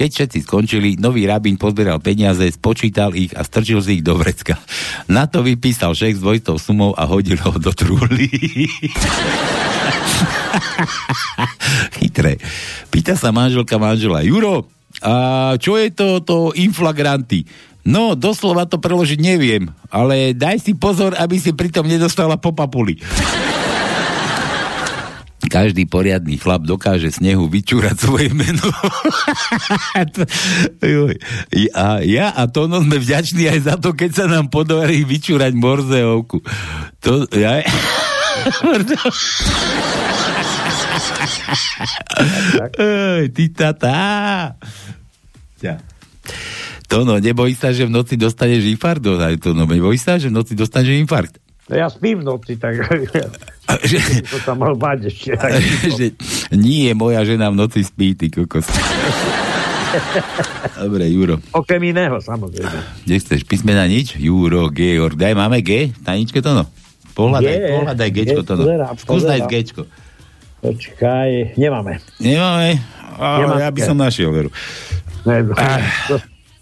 Keď 0.01 0.09
všetci 0.17 0.39
skončili, 0.49 0.97
nový 0.97 1.29
rabín 1.29 1.61
pozberal 1.61 2.01
peniaze, 2.01 2.49
spočítal 2.49 3.13
ich 3.13 3.37
a 3.37 3.45
strčil 3.45 3.85
si 3.85 4.01
ich 4.01 4.07
do 4.07 4.17
vrecka. 4.17 4.57
Na 5.13 5.29
to 5.29 5.45
vypísal 5.45 5.93
šek 5.93 6.17
s 6.17 6.25
dvojitou 6.25 6.57
sumou 6.57 6.97
a 6.97 7.05
hodil 7.05 7.37
ho 7.37 7.53
do 7.61 7.69
truhly. 7.69 8.33
Chytré. 12.01 12.41
Pýta 12.89 13.13
sa 13.13 13.29
manželka 13.29 13.77
manžela, 13.77 14.25
Juro, 14.25 14.73
a 15.01 15.55
čo 15.57 15.79
je 15.79 15.95
to, 15.95 16.21
to 16.21 16.53
inflagranty? 16.59 17.47
No, 17.85 18.13
doslova 18.13 18.69
to 18.69 18.77
preložiť 18.77 19.21
neviem, 19.21 19.73
ale 19.89 20.37
daj 20.37 20.61
si 20.61 20.77
pozor, 20.77 21.17
aby 21.17 21.41
si 21.41 21.57
pritom 21.57 21.89
nedostala 21.89 22.37
po 22.37 22.53
papuli. 22.53 23.01
Každý 25.51 25.91
poriadny 25.91 26.39
chlap 26.39 26.63
dokáže 26.63 27.11
snehu 27.11 27.51
vyčúrať 27.51 27.99
svoje 27.99 28.31
meno. 28.31 28.63
A 31.75 32.07
ja 32.07 32.31
a 32.31 32.47
Tono 32.47 32.79
sme 32.79 33.03
vďační 33.03 33.51
aj 33.51 33.61
za 33.67 33.75
to, 33.81 33.99
keď 33.99 34.11
sa 34.15 34.31
nám 34.31 34.47
podarí 34.47 35.03
vyčúrať 35.03 35.51
Morzeovku. 35.59 36.39
To, 37.03 37.27
ja... 37.35 37.67
Ty 43.35 43.45
tata. 43.57 43.97
Ja. 45.61 45.77
Tono, 46.91 47.23
neboj 47.23 47.55
sa, 47.55 47.71
že 47.71 47.87
v 47.87 47.95
noci 47.95 48.19
dostaneš 48.19 48.67
infarkt? 48.67 49.07
Aj 49.07 49.31
Tono, 49.39 49.63
neboj 49.63 49.95
sa, 49.95 50.19
že 50.19 50.27
v 50.27 50.35
noci 50.35 50.59
dostaneš 50.59 50.99
infarkt? 50.99 51.39
No 51.71 51.79
ja 51.79 51.87
spím 51.87 52.19
v 52.19 52.27
noci, 52.27 52.59
tak 52.59 52.83
to 54.35 54.37
sa 54.43 54.59
mal 54.59 54.75
báť 54.75 55.07
ešte. 55.07 55.39
že 56.03 56.07
nie, 56.51 56.91
moja 56.99 57.23
žena 57.23 57.47
v 57.55 57.63
noci 57.63 57.87
spí, 57.87 58.19
ty 58.19 58.27
kokos. 58.27 58.67
Dobre, 60.83 61.07
Juro. 61.15 61.39
Okrem 61.55 61.95
iného, 61.95 62.19
samozrejme. 62.19 63.07
Kde 63.07 63.15
chceš? 63.23 63.47
Písmena 63.47 63.87
nič? 63.87 64.19
Juro, 64.19 64.67
Georg. 64.75 65.15
Daj, 65.15 65.39
máme 65.39 65.63
G? 65.63 65.95
Taničke 66.03 66.43
to 66.43 66.59
no. 66.59 66.67
Pohľadaj, 67.15 67.55
G, 67.55 67.71
pohľadaj 67.71 68.09
Gčko 68.11 68.43
to 68.43 68.55
no. 68.59 68.65
Skús 68.99 69.23
nájsť. 69.27 69.47
Gčko. 69.47 69.83
Počkaj, 70.61 71.55
nemáme. 71.55 72.03
Nemáme? 72.19 72.83
Á, 73.15 73.47
Nemáme. 73.47 73.63
ja 73.63 73.71
by 73.71 73.81
som 73.87 73.97
našiel, 73.99 74.35
veru. 74.35 74.51
Ne, 75.23 75.47
čo, 76.09 76.17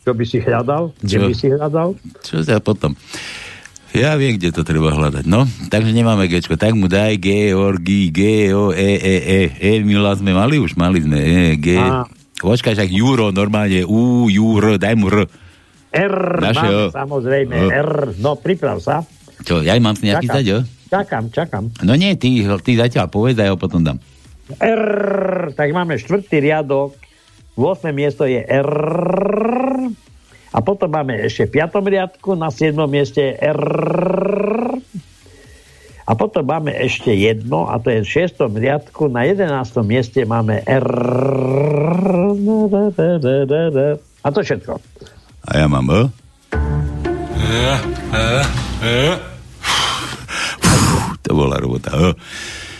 čo 0.08 0.16
by 0.16 0.24
si 0.24 0.40
hľadal? 0.40 0.96
Kde 0.96 1.12
Čo? 1.12 1.20
by 1.22 1.34
si 1.36 1.46
hľadal? 1.46 1.88
Čo 2.24 2.36
sa 2.40 2.56
potom? 2.58 2.96
Ja 3.90 4.16
viem, 4.16 4.36
kde 4.36 4.48
to 4.50 4.62
treba 4.62 4.88
hľadať. 4.88 5.24
No, 5.24 5.44
takže 5.66 5.92
nemáme 5.92 6.24
Gčko. 6.26 6.56
Tak 6.56 6.72
mu 6.72 6.88
daj 6.88 7.16
Georgi, 7.16 8.08
G, 8.08 8.20
O, 8.52 8.68
E, 8.70 8.96
E, 8.96 9.16
E. 9.20 9.40
E, 9.52 9.70
Mila 9.80 10.12
sme 10.12 10.32
mali 10.32 10.56
už? 10.56 10.76
Mali 10.76 11.00
sme. 11.00 11.16
E, 11.16 11.36
G. 11.56 11.76
Á. 11.76 12.08
Počkaj, 12.38 12.72
však 12.72 12.88
Juro, 12.88 13.28
normálne. 13.30 13.84
U, 13.84 14.28
Juro, 14.28 14.76
daj 14.76 14.92
mu 14.92 15.08
R. 15.08 15.28
R, 15.88 16.16
Našeho. 16.38 16.88
mám, 16.88 16.94
samozrejme, 16.94 17.52
No. 17.54 17.68
R. 17.68 17.90
No, 18.16 18.30
priprav 18.34 18.76
sa. 18.78 19.04
Čo, 19.40 19.60
ja 19.60 19.72
mám 19.76 19.92
si 19.92 20.04
nejaký 20.04 20.24
stať, 20.26 20.44
jo? 20.46 20.58
Čakám, 20.88 21.28
čakám. 21.28 21.64
No 21.80 21.92
nie, 21.92 22.12
ty, 22.14 22.32
ty 22.60 22.72
zatiaľ 22.74 23.08
povedz 23.08 23.36
a 23.36 23.48
ja 23.48 23.52
ho 23.52 23.60
potom 23.60 23.80
dám. 23.80 23.96
R, 24.56 24.84
tak 25.52 25.68
máme 25.70 25.96
štvrtý 25.96 26.40
riadok, 26.42 26.96
8. 27.58 27.90
miesto 27.90 28.22
je 28.22 28.38
R. 28.38 28.70
A 30.54 30.58
potom 30.62 30.94
máme 30.94 31.18
ešte 31.26 31.50
v 31.50 31.66
5. 31.66 31.82
riadku, 31.82 32.38
na 32.38 32.54
7. 32.54 32.78
mieste 32.86 33.18
je 33.18 33.34
R. 33.34 33.60
A 36.08 36.16
potom 36.16 36.40
máme 36.40 36.72
ešte 36.72 37.12
jedno, 37.12 37.68
a 37.68 37.76
to 37.82 37.92
je 37.92 38.00
v 38.06 38.08
6. 38.30 38.48
riadku, 38.48 39.10
na 39.10 39.26
11. 39.26 39.50
mieste 39.82 40.22
máme 40.22 40.62
R. 40.64 40.88
A 44.22 44.26
to 44.30 44.40
všetko. 44.40 44.78
A 45.50 45.50
ja 45.58 45.66
mám 45.66 45.90
E. 45.90 46.00
To 51.28 51.30
bola 51.36 51.60
robota. 51.60 51.92
E. 51.92 52.14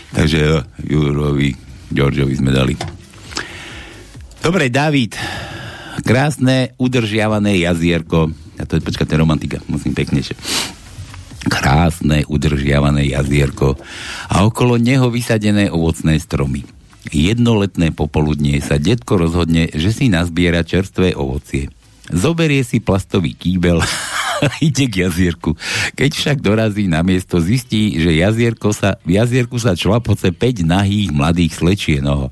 Takže 0.09 0.39
E, 0.41 0.57
Jurovi, 0.89 1.53
Georgeovi 1.93 2.33
sme 2.33 2.49
dali. 2.49 2.98
Dobre, 4.39 4.71
David. 4.71 5.19
Krásne, 6.07 6.71
udržiavané 6.79 7.59
jazierko. 7.59 8.31
A 8.55 8.63
to 8.63 8.79
je, 8.79 8.81
počkajte, 8.81 9.19
romantika. 9.19 9.59
Musím 9.67 9.91
peknejšie. 9.91 10.39
Krásne, 11.51 12.23
udržiavané 12.23 13.11
jazierko 13.11 13.75
a 14.31 14.43
okolo 14.47 14.79
neho 14.79 15.11
vysadené 15.11 15.67
ovocné 15.71 16.19
stromy. 16.19 16.63
Jednoletné 17.11 17.95
popoludnie 17.95 18.59
sa 18.63 18.75
detko 18.75 19.19
rozhodne, 19.19 19.71
že 19.71 19.91
si 19.95 20.11
nazbiera 20.11 20.63
čerstvé 20.63 21.15
ovocie. 21.15 21.71
Zoberie 22.07 22.63
si 22.63 22.79
plastový 22.79 23.35
kýbel 23.35 23.83
ide 24.67 24.87
k 24.87 25.07
jazierku. 25.07 25.55
Keď 25.99 26.11
však 26.15 26.37
dorazí 26.39 26.87
na 26.87 27.03
miesto, 27.03 27.43
zistí, 27.43 27.99
že 27.99 28.15
jazierko 28.19 28.71
sa, 28.71 28.99
v 29.03 29.19
jazierku 29.19 29.59
sa 29.59 29.75
člapoce 29.75 30.31
5 30.31 30.63
nahých 30.63 31.11
mladých 31.11 31.59
slečienoho. 31.59 32.31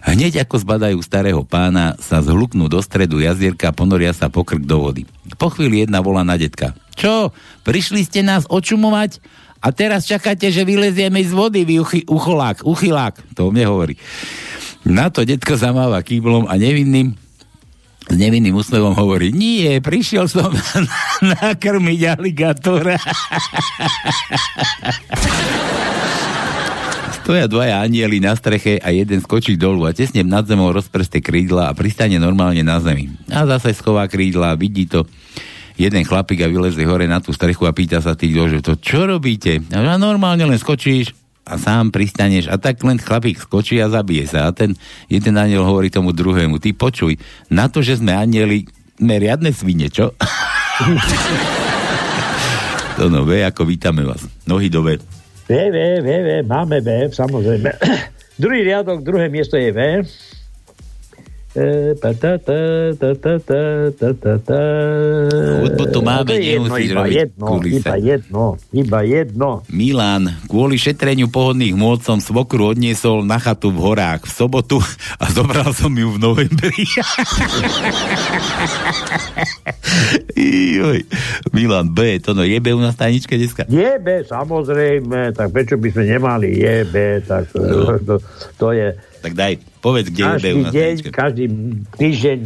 Hneď 0.00 0.48
ako 0.48 0.64
zbadajú 0.64 0.98
starého 1.04 1.44
pána, 1.44 1.92
sa 2.00 2.24
zhluknú 2.24 2.72
do 2.72 2.80
stredu 2.80 3.20
jazierka 3.20 3.68
a 3.68 3.76
ponoria 3.76 4.16
sa 4.16 4.32
pokrk 4.32 4.64
do 4.64 4.80
vody. 4.80 5.04
Po 5.36 5.52
chvíli 5.52 5.84
jedna 5.84 6.00
volá 6.00 6.24
na 6.24 6.40
detka. 6.40 6.72
Čo? 6.96 7.36
Prišli 7.64 8.04
ste 8.08 8.24
nás 8.24 8.48
očumovať? 8.48 9.20
A 9.60 9.76
teraz 9.76 10.08
čakáte, 10.08 10.48
že 10.48 10.64
vylezieme 10.64 11.20
z 11.20 11.36
vody, 11.36 11.68
vy 11.68 11.84
uchy, 11.84 12.00
ucholák, 12.08 12.64
uchylák. 12.64 13.36
To 13.36 13.52
mne 13.52 13.68
hovorí. 13.68 14.00
Na 14.88 15.12
to 15.12 15.28
detko 15.28 15.60
zamáva 15.60 16.00
kýblom 16.00 16.48
a 16.48 16.56
nevinným 16.56 17.12
s 18.10 18.18
nevinným 18.18 18.58
úsmevom 18.58 18.98
hovorí, 18.98 19.30
nie, 19.30 19.78
prišiel 19.78 20.26
som 20.26 20.50
nakrmiť 21.22 22.18
aligátora. 22.18 22.98
Stoja 27.30 27.46
dvaja 27.46 27.86
anieli 27.86 28.18
na 28.18 28.34
streche 28.34 28.82
a 28.82 28.90
jeden 28.90 29.22
skočí 29.22 29.54
dolu 29.54 29.86
a 29.86 29.94
tesne 29.94 30.26
nad 30.26 30.50
zemou 30.50 30.74
rozpreste 30.74 31.22
krídla 31.22 31.70
a 31.70 31.76
pristane 31.78 32.18
normálne 32.18 32.66
na 32.66 32.82
zemi. 32.82 33.06
A 33.30 33.46
zase 33.46 33.70
schová 33.70 34.10
krídla 34.10 34.50
a 34.50 34.58
vidí 34.58 34.90
to 34.90 35.06
jeden 35.78 36.02
chlapík 36.02 36.42
a 36.42 36.50
vyleze 36.50 36.82
hore 36.82 37.06
na 37.06 37.22
tú 37.22 37.30
strechu 37.30 37.70
a 37.70 37.72
pýta 37.72 38.02
sa 38.02 38.18
tých 38.18 38.34
že 38.34 38.66
to 38.66 38.74
čo 38.82 39.06
robíte? 39.06 39.62
A 39.70 39.94
normálne 39.94 40.42
len 40.42 40.58
skočíš 40.58 41.14
a 41.46 41.54
sám 41.54 41.94
pristaneš 41.94 42.50
a 42.50 42.58
tak 42.58 42.82
len 42.82 42.98
chlapík 42.98 43.38
skočí 43.38 43.78
a 43.78 43.86
zabije 43.86 44.26
sa. 44.26 44.46
A 44.46 44.50
ten 44.50 44.74
jeden 45.06 45.38
aniel 45.38 45.62
hovorí 45.62 45.86
tomu 45.86 46.10
druhému, 46.10 46.58
ty 46.58 46.74
počuj, 46.74 47.14
na 47.46 47.70
to, 47.70 47.78
že 47.78 48.02
sme 48.02 48.10
anieli, 48.10 48.66
sme 48.98 49.22
riadne 49.22 49.54
svine, 49.54 49.86
čo? 49.86 50.18
to 52.98 53.06
no, 53.06 53.22
ve, 53.22 53.46
ako 53.46 53.70
vítame 53.70 54.02
vás. 54.02 54.26
Nohy 54.50 54.66
do 54.66 54.82
ve. 54.82 55.19
V, 55.50 55.70
V, 55.70 55.78
V, 55.98 56.08
V, 56.22 56.28
máme 56.46 56.78
V, 56.78 57.10
samozrejme. 57.10 57.74
Druhý 58.42 58.62
riadok, 58.62 59.02
druhé 59.02 59.26
miesto 59.26 59.58
je 59.58 59.74
V. 59.74 59.80
Hudbu 65.60 65.82
tu 65.90 65.98
máme, 65.98 66.22
No 66.22 66.38
to 66.38 66.38
nemusíš 66.38 66.86
iba 66.86 67.02
robiť 67.02 67.14
jedno, 67.16 67.46
kulise. 67.48 67.74
iba 67.76 67.94
jedno, 67.96 68.44
iba 68.70 69.00
jedno. 69.02 69.48
Milan, 69.66 70.22
kvôli 70.46 70.76
šetreniu 70.76 71.26
pohodných 71.26 71.74
môd 71.74 72.00
som 72.00 72.18
svokru 72.18 72.70
odniesol 72.70 73.22
na 73.22 73.36
chatu 73.36 73.68
v 73.68 73.82
horách 73.82 74.24
v 74.24 74.32
sobotu 74.32 74.78
a 75.18 75.26
zobral 75.28 75.74
som 75.74 75.90
ju 75.90 76.08
v 76.08 76.18
novembri. 76.20 76.86
Milan 81.52 81.88
B, 81.88 82.18
to 82.18 82.30
no 82.30 82.42
jebe 82.42 82.70
u 82.70 82.80
nás 82.80 82.96
tajničke 82.96 83.36
dneska. 83.36 83.64
Je 83.66 83.98
B, 83.98 84.22
samozrejme, 84.22 85.32
tak 85.32 85.50
prečo 85.50 85.76
by 85.76 85.88
sme 85.90 86.04
nemali 86.06 86.48
je 86.52 86.76
B, 86.84 86.94
tak 87.22 87.50
No. 87.52 87.98
to, 87.98 88.14
to 88.56 88.66
je 88.70 88.94
Tak 89.20 89.32
daj, 89.36 89.52
povedz, 89.84 90.08
kde 90.08 90.22
každý 90.24 90.50
u 90.56 90.60
nás 90.64 90.72
deň, 90.72 90.80
tajničke. 90.80 91.10
každý 91.12 91.44
týždeň 91.94 92.38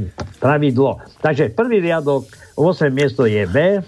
pravidlo. 0.43 0.99
Takže 1.23 1.55
prvý 1.55 1.79
riadok, 1.79 2.27
8 2.59 2.91
miesto 2.91 3.23
je 3.25 3.47
B. 3.47 3.79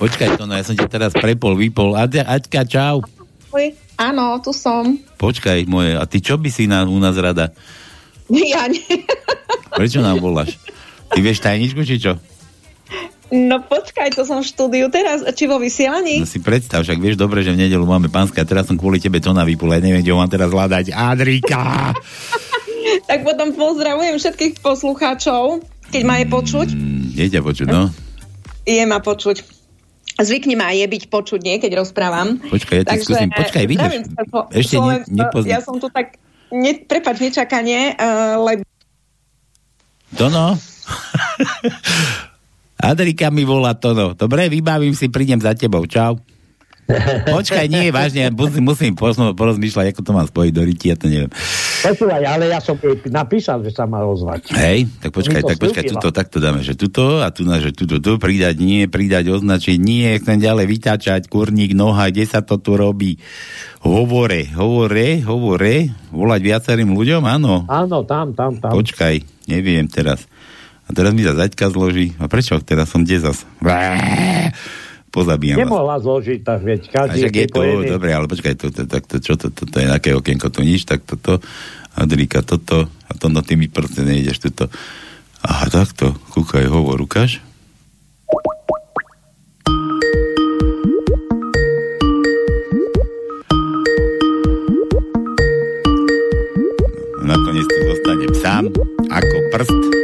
Počkaj, 0.00 0.40
to 0.40 0.48
no, 0.48 0.56
ja 0.56 0.64
som 0.64 0.74
ťa 0.74 0.88
teraz 0.88 1.12
prepol, 1.12 1.54
vypol. 1.54 1.92
Aďa, 1.94 2.24
Aďka, 2.24 2.64
čau. 2.64 3.04
Oj, 3.52 3.76
áno, 4.00 4.40
tu 4.40 4.56
som. 4.56 4.96
Počkaj, 5.20 5.68
moje, 5.68 5.92
a 5.92 6.04
ty 6.08 6.24
čo 6.24 6.40
by 6.40 6.48
si 6.48 6.64
na, 6.64 6.88
u 6.88 6.96
nás 6.96 7.14
rada? 7.20 7.52
Ja 8.32 8.64
nie. 8.64 9.04
Prečo 9.76 10.00
nám 10.00 10.16
voláš? 10.24 10.56
Ty 11.12 11.20
vieš 11.20 11.44
tajničku, 11.44 11.84
či 11.84 12.00
čo? 12.00 12.16
No 13.32 13.64
počkaj, 13.64 14.12
to 14.12 14.28
som 14.28 14.44
v 14.44 14.46
štúdiu 14.52 14.92
teraz, 14.92 15.24
či 15.32 15.48
vo 15.48 15.56
vysielaní? 15.56 16.20
No 16.20 16.28
si 16.28 16.36
predstav, 16.44 16.84
však 16.84 17.00
vieš 17.00 17.16
dobre, 17.16 17.40
že 17.40 17.56
v 17.56 17.64
nedelu 17.64 17.80
máme 17.80 18.12
pánske 18.12 18.36
a 18.36 18.44
teraz 18.44 18.68
som 18.68 18.76
kvôli 18.76 19.00
tebe 19.00 19.24
to 19.24 19.32
na 19.32 19.40
vypul, 19.48 19.72
ja 19.72 19.80
neviem, 19.80 20.04
kde 20.04 20.12
ho 20.12 20.20
mám 20.20 20.28
teraz 20.28 20.52
hľadať. 20.52 20.92
Adrika! 20.92 21.64
Tak 22.82 23.24
potom 23.24 23.54
pozdravujem 23.56 24.18
všetkých 24.18 24.60
poslucháčov, 24.60 25.64
keď 25.94 26.02
ma 26.02 26.18
je 26.20 26.26
počuť. 26.28 26.68
Mm, 26.74 27.04
je 27.14 27.26
ťa 27.30 27.40
počuť, 27.40 27.66
no? 27.70 27.88
Je 28.68 28.82
ma 28.84 28.98
počuť. 28.98 29.42
Zvykne 30.18 30.58
ma 30.58 30.74
je 30.74 30.84
byť 30.84 31.08
počuť, 31.08 31.40
nie, 31.40 31.56
keď 31.62 31.78
rozprávam. 31.78 32.36
Počkaj, 32.42 32.76
ja 32.82 32.84
ti 32.84 33.00
skúsim, 33.00 33.30
počkaj, 33.32 33.64
vidíš? 33.64 34.12
sa 34.12 34.44
Ešte 34.50 34.76
ne, 34.76 34.96
nepoznám. 35.08 35.50
Ja 35.50 35.60
som 35.64 35.78
tu 35.80 35.88
tak, 35.88 36.20
ne, 36.52 36.72
prepač, 36.84 37.22
nečakanie, 37.22 37.96
uh, 37.96 38.36
lebo 38.42 38.66
To 40.20 40.26
no. 40.28 40.58
Adrika 42.82 43.30
mi 43.30 43.46
volá 43.46 43.78
to 43.78 43.94
no. 43.94 44.18
Dobre, 44.18 44.50
vybavím 44.50 44.92
si, 44.98 45.06
prídem 45.06 45.38
za 45.38 45.54
tebou. 45.54 45.86
Čau. 45.86 46.18
Počkaj, 47.30 47.70
nie, 47.70 47.94
vážne, 47.94 48.34
musím, 48.34 48.66
musím 48.66 48.92
porozmýšľať, 48.98 49.94
ako 49.94 50.00
to 50.02 50.12
mám 50.12 50.26
spojiť 50.26 50.52
do 50.52 50.62
ryti, 50.66 50.90
ja 50.90 50.96
to 50.98 51.06
neviem. 51.06 51.30
Počúvaj, 51.82 52.22
ale 52.26 52.50
ja 52.50 52.58
som 52.58 52.74
jej 52.74 52.98
napísal, 53.06 53.62
že 53.62 53.70
sa 53.70 53.86
má 53.86 54.02
ozvať. 54.02 54.50
Hej, 54.50 54.90
tak 54.98 55.14
počkaj, 55.14 55.42
tak 55.46 55.58
počkaj, 55.62 55.84
tuto, 55.94 56.08
takto 56.10 56.36
dáme, 56.42 56.60
že 56.66 56.74
tuto 56.74 57.22
a 57.22 57.30
tu 57.30 57.46
na, 57.46 57.62
že 57.62 57.70
tuto, 57.70 58.02
tu 58.02 58.18
pridať, 58.18 58.58
nie, 58.58 58.90
pridať, 58.90 59.30
označiť, 59.30 59.78
nie, 59.78 60.18
chcem 60.18 60.42
ďalej 60.42 60.66
vytáčať, 60.68 61.30
kurník, 61.30 61.72
noha, 61.72 62.10
kde 62.10 62.26
sa 62.26 62.42
to 62.42 62.58
tu 62.58 62.74
robí. 62.74 63.16
Hovore, 63.86 64.50
hovore, 64.50 65.22
hovore, 65.22 65.90
volať 66.10 66.40
viacerým 66.42 66.90
ľuďom, 66.92 67.22
áno. 67.24 67.62
Áno, 67.70 68.02
tam, 68.02 68.34
tam, 68.34 68.58
tam. 68.58 68.74
Počkaj, 68.74 69.46
neviem 69.46 69.86
teraz. 69.86 70.26
A 70.86 70.90
teraz 70.90 71.12
mi 71.14 71.22
sa 71.22 71.36
zaďka 71.36 71.70
zloží. 71.70 72.16
A 72.18 72.26
prečo? 72.26 72.58
Teraz 72.62 72.90
som 72.90 73.06
kde 73.06 73.22
zas? 73.22 73.46
Pozabíjam 75.12 75.60
vás. 75.60 75.68
Nemohla 75.68 75.96
zložiť, 76.00 76.40
tak 76.40 76.64
veď 76.64 76.80
A 76.88 76.92
každý 77.04 77.28
je 77.28 77.48
to, 77.52 77.60
dobre, 77.84 78.10
ale 78.16 78.24
počkaj, 78.24 78.56
to, 78.56 78.72
to, 78.72 78.88
tak 78.88 79.04
to, 79.04 79.20
čo 79.20 79.36
to, 79.36 79.52
to, 79.52 79.68
to 79.68 79.76
je 79.84 79.86
aké 79.92 80.16
okienko, 80.16 80.48
tu 80.48 80.64
nič, 80.64 80.88
tak 80.88 81.04
toto, 81.04 81.36
Adrika, 81.92 82.40
toto, 82.40 82.88
a 82.88 83.12
to 83.12 83.28
na 83.28 83.44
tými 83.44 83.68
prste 83.68 84.00
nejdeš, 84.00 84.40
tuto. 84.40 84.72
Aha, 85.44 85.68
takto, 85.68 86.16
kúkaj, 86.32 86.64
hovor, 86.64 86.96
ukáž. 87.04 87.44
Nakoniec 97.20 97.68
tu 97.68 97.80
zostanem 97.84 98.32
sám, 98.40 98.64
ako 99.12 99.36
prst. 99.52 100.01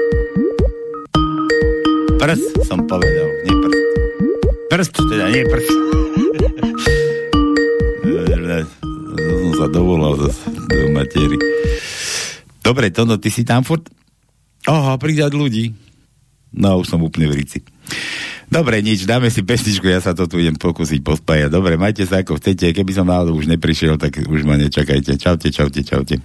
Prst 2.29 2.61
som 2.68 2.85
povedal, 2.85 3.24
nie 3.49 3.57
prst. 3.57 3.85
Prst, 4.68 4.95
teda 5.01 5.33
nie 5.33 5.49
prst. 5.49 5.72
som 9.16 9.53
sa 9.57 9.66
dovolal 9.72 10.12
do 10.20 10.79
matery. 10.93 11.41
Dobre, 12.61 12.93
Tono, 12.93 13.16
ty 13.16 13.33
si 13.33 13.49
tam 13.49 13.64
furt? 13.64 13.89
Aha, 14.68 15.01
pridať 15.01 15.33
ľudí. 15.33 15.72
No, 16.53 16.85
už 16.85 16.93
som 16.93 17.01
úplne 17.01 17.33
v 17.33 17.41
rici. 17.41 17.64
Dobre, 18.53 18.85
nič, 18.85 19.09
dáme 19.09 19.33
si 19.33 19.41
pesničku, 19.41 19.89
ja 19.89 20.05
sa 20.05 20.12
to 20.12 20.29
tu 20.29 20.37
idem 20.37 20.61
pokúsiť 20.61 21.01
pospájať. 21.01 21.49
Dobre, 21.49 21.81
majte 21.81 22.05
sa 22.05 22.20
ako 22.20 22.37
chcete, 22.37 22.76
keby 22.76 22.93
som 22.93 23.09
náhodou 23.09 23.41
už 23.41 23.49
neprišiel, 23.49 23.97
tak 23.97 24.20
už 24.20 24.45
ma 24.45 24.61
nečakajte. 24.61 25.16
Čaute, 25.16 25.49
čaute, 25.49 25.81
čaute. 25.81 26.20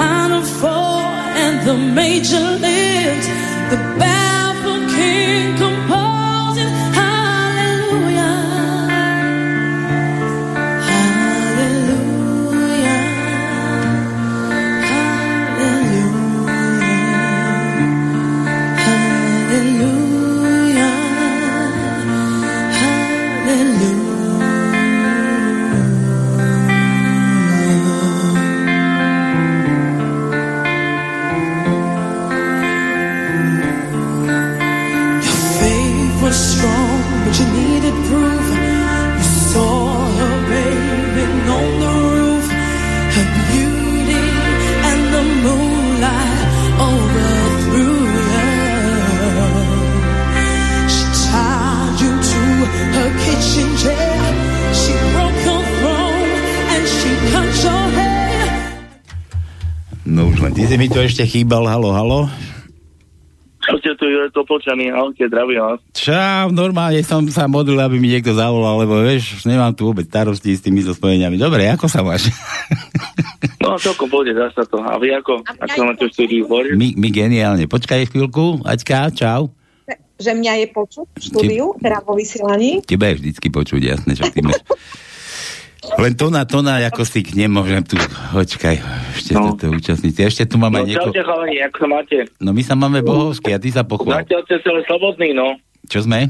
Minor 0.00 0.42
four, 0.60 0.96
and 1.44 1.56
the 1.68 1.76
major 2.00 2.46
lift. 2.64 3.26
The 3.72 3.78
baffled 4.00 4.86
king 4.96 5.46
ty 60.60 60.68
si 60.68 60.76
mi 60.76 60.92
tu 60.92 61.00
ešte 61.00 61.24
chýbal, 61.24 61.64
halo, 61.64 61.88
halo. 61.96 62.28
Čaute, 63.64 63.96
tu 63.96 64.04
je 64.04 64.28
to 64.28 64.44
počaný, 64.44 64.92
ahojte, 64.92 65.24
zdravím 65.24 65.56
vás. 65.56 65.80
Čau, 65.96 66.52
normálne 66.52 67.00
som 67.00 67.24
sa 67.32 67.48
modlil, 67.48 67.80
aby 67.80 67.96
mi 67.96 68.12
niekto 68.12 68.36
zavolal, 68.36 68.84
lebo 68.84 69.00
vieš, 69.00 69.40
nemám 69.48 69.72
tu 69.72 69.88
vôbec 69.88 70.04
starosti 70.04 70.52
s 70.52 70.60
tými 70.60 70.84
so 70.84 70.92
spojeniami. 70.92 71.40
Dobre, 71.40 71.64
ako 71.64 71.88
sa 71.88 72.04
máš? 72.04 72.28
No, 73.56 73.80
celkom 73.80 74.12
pôjde, 74.12 74.36
dá 74.36 74.52
sa 74.52 74.68
to. 74.68 74.84
A 74.84 75.00
vy 75.00 75.16
ako? 75.16 75.40
Ako 75.48 75.72
sa 75.72 75.84
máte 75.88 76.04
v 76.04 76.12
štúdiu? 76.12 76.44
My, 76.76 76.92
my 76.92 77.08
geniálne. 77.08 77.64
Počkaj 77.64 78.12
chvíľku, 78.12 78.60
Aťka, 78.60 79.16
čau. 79.16 79.56
Že 80.20 80.44
mňa 80.44 80.52
je 80.60 80.66
počuť 80.76 81.06
v 81.08 81.22
štúdiu, 81.24 81.66
teda 81.80 82.04
vo 82.04 82.12
vysielaní. 82.20 82.84
Teba 82.84 83.08
je 83.08 83.24
vždycky 83.24 83.48
počuť, 83.48 83.80
jasné, 83.96 84.12
čo 84.12 84.28
ty 84.28 84.44
máš. 84.44 84.60
Len 85.80 86.12
to 86.12 86.28
na 86.28 86.44
to 86.44 86.60
na, 86.60 86.76
ako 86.84 87.08
si 87.08 87.24
k 87.24 87.32
nemôžem 87.32 87.80
tu, 87.80 87.96
počkaj, 88.36 88.76
ešte 89.16 89.32
no. 89.32 89.56
toto 89.56 89.72
účastníci. 89.72 90.20
Ešte 90.28 90.44
tu 90.44 90.60
máme 90.60 90.84
No, 90.84 90.88
nieko... 90.88 91.08
čaute, 91.08 91.24
chalani, 91.24 91.56
ako 91.64 91.76
sa 91.80 91.88
máte? 91.88 92.16
No 92.36 92.52
my 92.52 92.62
sa 92.64 92.74
máme 92.76 93.00
bohovský 93.00 93.56
a 93.56 93.58
ty 93.58 93.72
sa 93.72 93.80
pochvál. 93.80 94.20
Zatiaľ 94.20 94.40
ste 94.44 94.56
celé 94.60 94.80
slobodní, 94.84 95.32
no. 95.32 95.56
Čo 95.88 96.04
sme? 96.04 96.28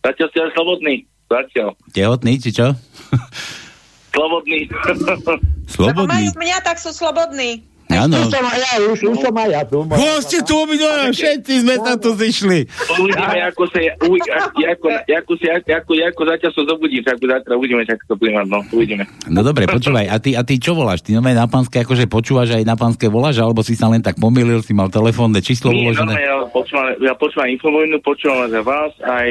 Zatiaľ 0.00 0.28
ste 0.32 0.38
slobodní. 0.56 0.96
Zatiaľ. 1.28 1.68
Tehotný, 1.92 2.32
či 2.40 2.50
čo? 2.54 2.72
Slobodní. 4.16 4.64
Lebo 4.72 5.36
Slobodný. 5.68 6.08
majú 6.08 6.30
mňa, 6.40 6.58
tak 6.64 6.80
sú 6.80 6.88
slobodní. 6.88 7.60
Áno. 7.86 8.18
Už 8.18 8.34
som 8.34 8.42
aj 8.42 8.58
ja, 8.58 8.72
už, 8.82 8.98
už 9.14 9.18
som 9.22 9.34
aj 9.38 9.48
ja 9.54 9.62
tu. 9.62 9.78
Hoste 9.86 10.38
tu 10.42 10.54
obidvaja, 10.58 11.14
všetci 11.14 11.52
sme 11.62 11.74
sa 11.78 11.94
tu 11.94 12.18
zišli. 12.18 12.66
Uvidíme, 12.98 13.38
ako 13.46 13.62
sa, 13.70 13.78
u, 14.02 14.12
ako, 14.74 14.86
ako, 15.06 15.32
si, 15.38 15.46
ako, 15.46 15.90
ako 15.94 16.22
zatiaľ 16.26 16.50
sa 16.50 16.62
zobudím, 16.66 17.02
tak 17.06 17.22
zatiaľ 17.22 17.54
uvidíme, 17.54 17.86
ako 17.86 18.04
to 18.10 18.14
bude 18.18 18.32
mať, 18.34 18.46
no, 18.50 18.58
uvidíme. 18.74 19.04
No 19.30 19.40
dobre, 19.46 19.70
počúvaj, 19.70 20.06
a 20.10 20.16
ty, 20.18 20.34
a 20.34 20.42
ty 20.42 20.58
čo 20.58 20.74
voláš? 20.74 21.06
Ty 21.06 21.14
normálne 21.14 21.38
na 21.38 21.46
pánske 21.46 21.86
akože 21.86 22.10
počúvaš 22.10 22.58
aj 22.58 22.64
na 22.66 22.74
pánske 22.74 23.06
voláš, 23.06 23.38
alebo 23.38 23.62
si 23.62 23.78
sa 23.78 23.86
len 23.86 24.02
tak 24.02 24.18
pomýlil, 24.18 24.66
si 24.66 24.74
mal 24.74 24.90
telefónne 24.90 25.38
číslo 25.38 25.70
Nie, 25.70 25.86
uložené? 25.86 26.10
normálne, 26.10 26.26
ja 26.26 26.36
počúvam, 26.50 26.86
ja 26.98 27.14
počúvam 27.14 27.48
infovojnu, 27.54 27.96
počúvam 28.02 28.50
za 28.50 28.62
vás, 28.66 28.90
aj 29.06 29.30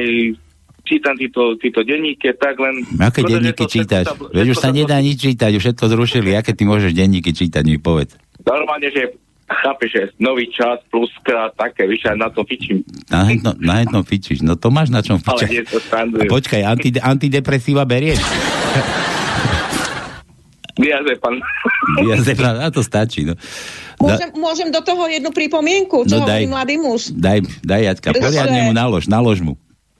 čítam 0.86 1.14
títo, 1.18 1.58
títo 1.58 1.82
denníky, 1.82 2.30
tak 2.38 2.56
len... 2.62 2.86
Aké 3.02 3.26
denníky 3.26 3.66
čítaš? 3.66 4.06
Veď 4.30 4.54
už 4.54 4.58
sa 4.62 4.70
nedá 4.70 4.96
nič 5.02 5.18
čítať, 5.18 5.58
už 5.58 5.62
všetko 5.66 5.84
zrušili. 5.90 6.38
Aké 6.38 6.54
ty 6.54 6.62
môžeš 6.62 6.94
denníky 6.94 7.34
čítať, 7.34 7.66
mi 7.66 7.82
povedz. 7.82 8.14
Normálne, 8.46 8.88
že 8.88 9.02
chápeš, 9.46 9.90
že 9.90 10.02
nový 10.16 10.46
čas, 10.48 10.78
pluska, 10.86 11.50
také, 11.52 11.84
víš, 11.84 12.06
aj 12.06 12.16
na 12.16 12.30
to 12.30 12.42
fičím. 12.42 12.82
Na 13.06 13.26
jedno, 13.26 13.54
na 13.56 13.82
jednom 13.82 14.02
fičíš. 14.02 14.40
No 14.40 14.54
to 14.54 14.70
máš 14.70 14.88
na 14.88 15.02
čom 15.02 15.18
Ale 15.18 15.26
fičať. 15.36 15.48
nie 15.48 15.62
to 15.62 15.76
A 15.76 15.82
strandujem. 15.82 16.30
počkaj, 16.30 16.62
anti, 16.62 16.88
antidepresíva 16.94 17.82
berieš? 17.82 18.22
Pán. 21.16 21.40
Ja 22.04 22.20
na 22.52 22.68
to 22.68 22.84
stačí. 22.84 23.24
No. 23.24 23.32
Da, 23.96 24.12
Môžem, 24.12 24.28
môžem 24.36 24.68
do 24.68 24.84
toho 24.84 25.08
jednu 25.08 25.32
pripomienku, 25.32 26.04
čo 26.04 26.20
No 26.20 26.28
hovorí 26.28 26.44
daj. 26.44 26.52
mladý 26.52 26.74
muž. 26.76 27.00
daj, 27.10 27.38
daj 27.64 27.82
Jaťka, 27.88 28.08
poriadne 28.12 28.60
mu 28.62 28.72
nalož, 28.76 29.08
nalož 29.08 29.40
mu. 29.40 29.56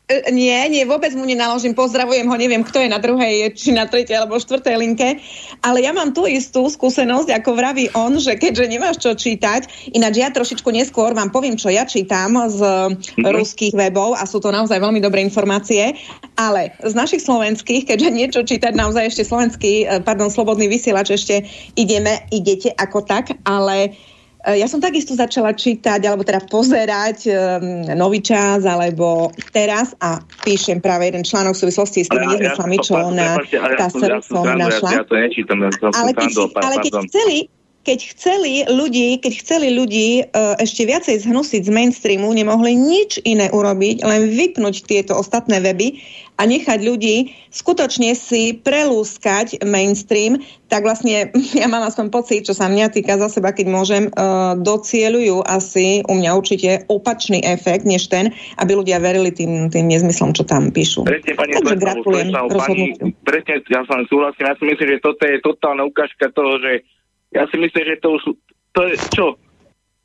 E, 0.07 0.31
Nie, 0.31 0.71
nie, 0.71 0.87
vôbec 0.87 1.11
mu 1.19 1.27
nenaložím. 1.27 1.75
Pozdravujem 1.75 2.31
ho, 2.31 2.37
neviem, 2.39 2.63
kto 2.63 2.79
je 2.79 2.87
na 2.87 3.03
druhej, 3.03 3.51
či 3.59 3.75
na 3.75 3.91
tretej 3.91 4.15
alebo 4.15 4.39
štvrtej 4.39 4.77
linke. 4.79 5.19
Ale 5.67 5.83
ja 5.83 5.91
mám 5.91 6.15
tú 6.15 6.31
istú 6.31 6.63
skúsenosť, 6.71 7.35
ako 7.35 7.51
vraví 7.59 7.91
on, 7.91 8.15
že 8.23 8.39
keďže 8.39 8.71
nemáš 8.71 9.03
čo 9.03 9.19
čítať, 9.19 9.91
ináč 9.99 10.23
ja 10.23 10.31
trošičku 10.31 10.71
neskôr 10.71 11.11
vám 11.11 11.35
poviem, 11.35 11.59
čo 11.59 11.75
ja 11.75 11.83
čítam 11.83 12.39
z 12.47 12.63
mm-hmm. 12.63 13.27
ruských 13.35 13.75
webov 13.75 14.15
a 14.15 14.23
sú 14.31 14.39
to 14.39 14.55
naozaj 14.55 14.79
veľmi 14.79 15.03
dobré 15.03 15.27
informácie, 15.27 15.99
ale 16.39 16.71
z 16.87 16.95
našich 16.95 17.27
slovenských, 17.27 17.91
keďže 17.91 18.11
niečo 18.15 18.41
čítať 18.47 18.79
naozaj 18.79 19.11
ešte 19.11 19.27
slovenský, 19.27 19.73
e, 19.91 20.07
pardon, 20.07 20.31
slobodný 20.31 20.71
vysielač 20.71 21.19
ešte 21.19 21.43
ideme, 21.75 22.23
idete 22.31 22.71
ako 22.79 23.03
tak, 23.03 23.35
ale 23.43 23.91
E, 23.91 24.16
Ja 24.47 24.71
som 24.71 24.79
takisto 24.79 25.19
začala 25.19 25.59
čítať, 25.59 25.99
alebo 26.07 26.23
teda 26.23 26.39
pozerať 26.47 27.27
um, 27.27 27.83
Nový 27.99 28.23
čas, 28.23 28.63
alebo 28.63 29.35
teraz 29.51 29.91
a 29.99 30.23
píšem 30.47 30.79
práve 30.79 31.11
jeden 31.11 31.27
článok 31.27 31.59
v 31.59 31.67
súvislosti 31.67 32.07
s 32.07 32.09
tými 32.15 32.31
nezmyslami, 32.31 32.77
čo 32.79 32.95
ona 32.95 33.43
tá 33.75 33.91
som 33.91 34.47
našla. 34.47 35.03
Ja 35.03 35.03
to 35.03 35.19
nečítam, 35.19 35.59
ja 35.67 35.75
som 35.75 35.91
srandol, 35.91 36.47
ale 36.63 36.79
keď 36.79 36.93
pardon. 36.95 37.05
chceli, 37.11 37.51
keď 37.87 37.99
chceli 38.19 38.67
ľudí, 38.67 39.23
keď 39.23 39.33
chceli 39.47 39.71
ľudí 39.71 40.27
uh, 40.27 40.59
ešte 40.59 40.83
viacej 40.83 41.23
zhnusiť 41.23 41.63
z 41.63 41.71
mainstreamu, 41.71 42.35
nemohli 42.35 42.75
nič 42.75 43.23
iné 43.23 43.47
urobiť, 43.55 44.03
len 44.03 44.27
vypnúť 44.27 44.83
tieto 44.91 45.15
ostatné 45.15 45.63
weby 45.63 46.03
a 46.37 46.45
nechať 46.45 46.83
ľudí 46.83 47.31
skutočne 47.55 48.13
si 48.19 48.59
prelúskať 48.59 49.63
mainstream, 49.63 50.43
tak 50.67 50.83
vlastne 50.83 51.31
ja 51.63 51.71
mám 51.71 51.87
aspoň 51.87 52.11
pocit, 52.11 52.43
čo 52.43 52.59
sa 52.59 52.67
mňa 52.67 52.91
týka 52.91 53.23
za 53.23 53.31
seba, 53.31 53.55
keď 53.55 53.67
môžem, 53.71 54.11
uh, 54.11 54.59
docielujú 54.59 55.47
asi 55.47 56.03
u 56.11 56.19
mňa 56.19 56.31
určite 56.35 56.71
opačný 56.91 57.39
efekt, 57.47 57.87
než 57.87 58.11
ten, 58.11 58.35
aby 58.59 58.83
ľudia 58.83 58.99
verili 58.99 59.31
tým, 59.31 59.71
tým 59.71 59.87
nezmyslom, 59.87 60.35
čo 60.35 60.43
tam 60.43 60.75
píšu. 60.75 61.07
Presne, 61.07 61.39
pani 61.39 61.55
Takže 61.55 61.77
gratulujem 61.79 62.35
pani, 62.35 62.99
presne, 63.23 63.63
ja 63.71 63.87
len 63.87 64.05
súhlasím, 64.11 64.51
ja 64.51 64.59
si 64.59 64.65
myslím, 64.67 64.89
že 64.99 65.07
toto 65.07 65.23
je 65.23 65.39
totálna 65.39 65.87
ukážka 65.87 66.35
toho, 66.35 66.59
že 66.59 66.83
ja 67.31 67.45
si 67.47 67.57
myslím, 67.57 67.85
že 67.85 67.97
to 67.99 68.09
už, 68.13 68.23
to 68.71 68.81
je, 68.85 68.95
čo? 69.11 69.27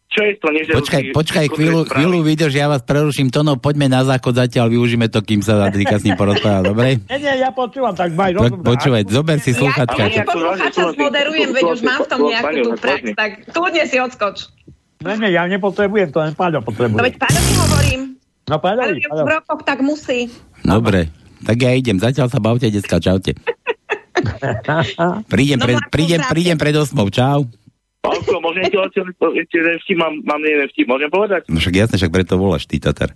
Čo 0.08 0.22
je 0.22 0.34
to? 0.36 0.48
Že 0.52 0.72
Počkaj, 0.76 1.02
počkaj, 1.14 1.46
chvíľu, 1.50 1.80
správy. 1.82 1.96
chvíľu 1.96 2.18
vydrž, 2.22 2.52
ja 2.52 2.68
vás 2.68 2.84
preruším. 2.84 3.32
Tono, 3.32 3.56
poďme 3.56 3.88
na 3.88 4.04
záchod 4.04 4.36
zatiaľ, 4.38 4.68
využíme 4.70 5.08
to, 5.08 5.20
kým 5.20 5.40
sa 5.40 5.56
Adrika 5.62 5.96
s 5.96 6.04
ním 6.04 6.20
porozpráva, 6.20 6.68
dobre? 6.68 7.00
Nie, 7.08 7.16
nie, 7.18 7.34
ja 7.40 7.48
počúvam, 7.50 7.96
tak 7.96 8.12
maj 8.12 8.36
Po, 8.36 8.44
rozum. 8.44 8.60
počúvaj, 8.60 9.08
zober 9.08 9.40
si 9.40 9.52
Ja 9.52 9.58
sluchatka. 9.58 10.02
ti 10.06 10.20
poslucháča 10.20 10.84
zmoderujem, 10.92 11.50
veď 11.52 11.64
už 11.64 11.82
mám 11.82 12.00
v 12.02 12.08
tom 12.08 12.20
nejakú 12.28 12.56
tú 12.60 12.72
prax, 12.76 13.02
tak 13.14 13.30
kľudne 13.48 13.84
si 13.86 13.98
odskoč. 13.98 14.38
Nie, 15.00 15.16
nie, 15.16 15.30
ja 15.32 15.48
nepotrebujem, 15.48 16.12
to 16.12 16.20
len 16.20 16.36
No 16.36 16.60
potrebuje. 16.62 17.00
veď 17.02 17.14
Páľovi 17.16 17.54
hovorím, 17.58 18.02
No 18.46 18.56
Paľo, 18.60 18.80
ale 18.84 19.00
v 19.00 19.30
rokoch 19.32 19.62
tak 19.64 19.80
musí. 19.80 20.28
Dobre, 20.60 21.08
tak 21.42 21.56
ja 21.58 21.72
idem. 21.72 21.96
Zatiaľ 21.96 22.28
sa 22.28 22.38
bavte, 22.38 22.68
decka, 22.68 23.00
čaute. 23.00 23.32
Prídem, 25.34 25.58
No, 25.60 25.66
pred, 25.66 25.78
prídem, 25.92 26.22
prídem 26.30 26.58
pred 26.58 26.76
osmou, 26.76 27.08
čau. 27.10 27.46
Pálko, 28.02 28.42
môžem 28.42 28.66
ti 28.66 28.78
ešte 28.82 29.02
ešte 29.06 29.56
jeden 29.62 29.78
vtip, 29.78 29.98
mám, 30.02 30.14
mám 30.26 30.42
jeden 30.42 30.66
vtip, 30.74 30.88
môžem 30.90 31.10
povedať? 31.14 31.46
No 31.46 31.62
však 31.62 31.76
jasne, 31.78 31.96
však 32.02 32.10
preto 32.10 32.34
voláš, 32.42 32.66
ty 32.66 32.82
Tatar. 32.82 33.14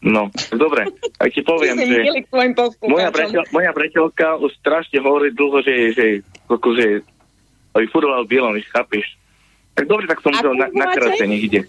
No, 0.00 0.32
dobre, 0.56 0.88
aj 1.20 1.28
ti 1.30 1.44
poviem, 1.44 1.76
že 1.76 2.24
moja, 2.82 3.12
priateľ, 3.12 3.44
moja 3.52 3.70
priateľka 3.70 4.40
už 4.40 4.50
strašne 4.58 4.98
hovorí 5.04 5.28
dlho, 5.30 5.60
že, 5.60 5.92
že, 5.92 6.06
že 6.24 6.86
aby 7.76 7.84
furoval 7.92 8.26
bielom, 8.26 8.56
víš, 8.56 8.66
chápeš? 8.72 9.06
Tak 9.76 9.86
dobre, 9.86 10.10
tak 10.10 10.18
som 10.24 10.34
musel 10.34 10.56
na, 10.56 10.66
na 10.72 10.90
nech 10.96 11.46
ide. 11.46 11.62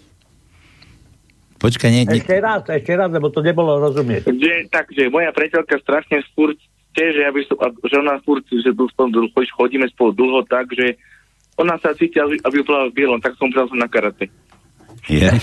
Počkaj, 1.62 1.90
nie, 1.94 2.02
nie, 2.02 2.18
Ešte 2.18 2.42
raz, 2.42 2.66
ešte 2.66 2.92
raz, 2.98 3.06
lebo 3.14 3.30
to 3.30 3.38
nebolo 3.38 3.78
rozumieť. 3.78 4.26
Že, 4.26 4.66
tak, 4.66 4.90
že 4.90 5.06
moja 5.06 5.30
priateľka 5.30 5.78
strašne 5.78 6.26
furt 6.34 6.58
chce, 6.92 7.16
že, 7.16 7.22
aby 7.24 7.40
som, 7.48 7.56
že 7.88 7.96
ona 7.96 8.20
furt, 8.20 8.44
že 8.52 8.70
chodíme 9.56 9.88
spolu 9.88 10.12
dlho 10.12 10.44
tak, 10.44 10.68
že 10.76 11.00
ona 11.56 11.80
sa 11.80 11.96
cíti, 11.96 12.20
aby, 12.20 12.36
bola 12.64 12.92
v 12.92 12.96
bielom, 12.96 13.20
tak 13.20 13.32
som 13.40 13.48
som 13.48 13.80
na 13.80 13.88
karate. 13.88 14.28
je. 15.08 15.28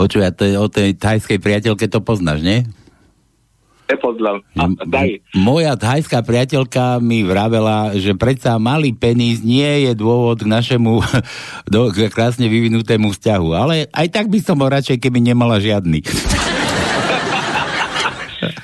Počuj, 0.00 0.20
a 0.24 0.30
to 0.32 0.44
je 0.44 0.56
o 0.56 0.68
tej 0.68 0.92
thajskej 0.96 1.40
priateľke 1.40 1.88
to 1.88 2.04
poznáš, 2.04 2.44
nie? 2.44 2.64
nepozlal. 3.92 4.40
A 4.56 4.64
daj. 4.88 5.20
Moja 5.36 5.76
thajská 5.76 6.24
priateľka 6.24 6.98
mi 7.04 7.20
vravela, 7.22 7.92
že 7.92 8.16
predsa 8.16 8.56
malý 8.56 8.96
penis 8.96 9.44
nie 9.44 9.84
je 9.88 9.92
dôvod 9.92 10.40
k 10.40 10.48
našemu 10.48 11.04
do, 11.72 11.92
k 11.92 12.08
krásne 12.08 12.48
vyvinutému 12.48 13.12
vzťahu. 13.12 13.48
Ale 13.52 13.74
aj 13.92 14.08
tak 14.08 14.26
by 14.32 14.38
som 14.40 14.56
bol 14.56 14.72
radšej, 14.72 14.96
keby 14.96 15.20
nemala 15.20 15.60
žiadny. 15.60 16.00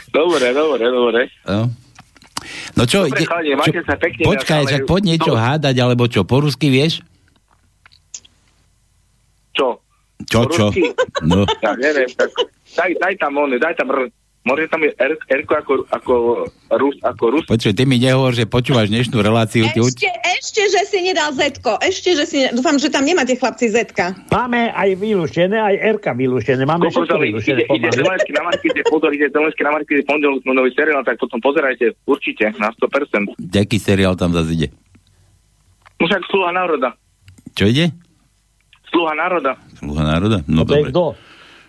Dobre, 0.09 0.47
dobre, 0.51 0.85
dobre. 0.85 1.21
No. 1.45 1.69
No 2.75 2.83
čo, 2.85 3.05
Dobre, 3.05 3.23
chalani, 3.23 3.53
majte 3.55 3.83
sa 3.83 3.95
pekne, 3.95 4.23
počkaj, 4.25 4.63
však 4.65 4.83
poď 4.85 5.03
niečo 5.07 5.33
No. 5.33 5.39
hádať, 5.39 5.75
alebo 5.77 6.07
čo, 6.07 6.23
po 6.23 6.39
rusky 6.39 6.69
vieš? 6.69 7.03
Čo? 9.53 9.83
Čo, 10.25 10.39
Po 10.41 10.49
čo? 10.49 10.67
rusky? 10.71 10.87
No. 11.23 11.43
Ja 11.61 11.75
neviem, 11.75 12.07
tak 12.11 12.31
daj, 12.73 12.91
daj 12.97 13.15
tam 13.19 13.35
on, 13.37 13.51
daj 13.53 13.75
tam 13.75 13.91
R. 13.91 14.07
Môže 14.47 14.71
tam 14.71 14.81
je 14.81 14.95
R, 14.97 15.13
R 15.19 15.43
ako, 15.45 15.85
ako, 15.91 16.15
Rus, 16.79 16.97
ako 17.05 17.25
Rus. 17.37 17.45
Počuj, 17.45 17.75
ty 17.75 17.85
mi 17.85 18.01
nehovor, 18.01 18.33
že 18.33 18.49
počúvaš 18.49 18.89
dnešnú 18.89 19.21
reláciu. 19.21 19.67
Ešte, 19.69 20.09
ešte, 20.09 20.63
že 20.73 20.83
si 20.89 20.99
nedal 21.05 21.35
Zetko. 21.37 21.77
Ešte, 21.83 22.17
že 22.17 22.25
si... 22.25 22.37
Ne... 22.47 22.57
Dúfam, 22.57 22.81
že 22.81 22.89
tam 22.89 23.05
nemáte 23.05 23.37
chlapci 23.37 23.69
Zetka. 23.69 24.17
Máme 24.33 24.73
aj 24.73 24.97
vylúštené, 24.97 25.59
aj 25.59 25.75
Erka 25.83 26.17
vylúštené. 26.17 26.65
Máme 26.65 26.89
Koľko 26.89 27.05
všetko 27.05 27.19
to 27.19 27.25
ide, 27.29 27.41
ide, 27.45 27.65
ide 27.67 27.89
Zelenský 27.93 28.31
na 28.33 28.43
pozor, 28.89 29.11
ide 29.13 29.27
Zelenský 29.29 29.63
na 29.67 29.73
Markite, 29.77 30.03
pondelok 30.09 30.41
sme 30.47 30.53
nový 30.57 30.71
seriál, 30.73 31.03
tak 31.05 31.21
potom 31.21 31.39
pozerajte, 31.45 31.93
určite, 32.09 32.55
na 32.57 32.73
100%. 32.73 33.37
Jaký 33.43 33.77
seriál 33.77 34.17
tam 34.17 34.33
zase 34.33 34.55
ide? 34.55 34.69
No 35.99 36.07
však 36.07 36.23
sluha 36.31 36.51
národa. 36.55 36.95
Čo 37.59 37.67
ide? 37.67 37.91
Sluha 38.89 39.13
národa. 39.13 39.53
Sluha 39.77 40.03
národa? 40.07 40.39
No 40.49 40.65
dobre. 40.65 40.89
kto? 40.89 41.19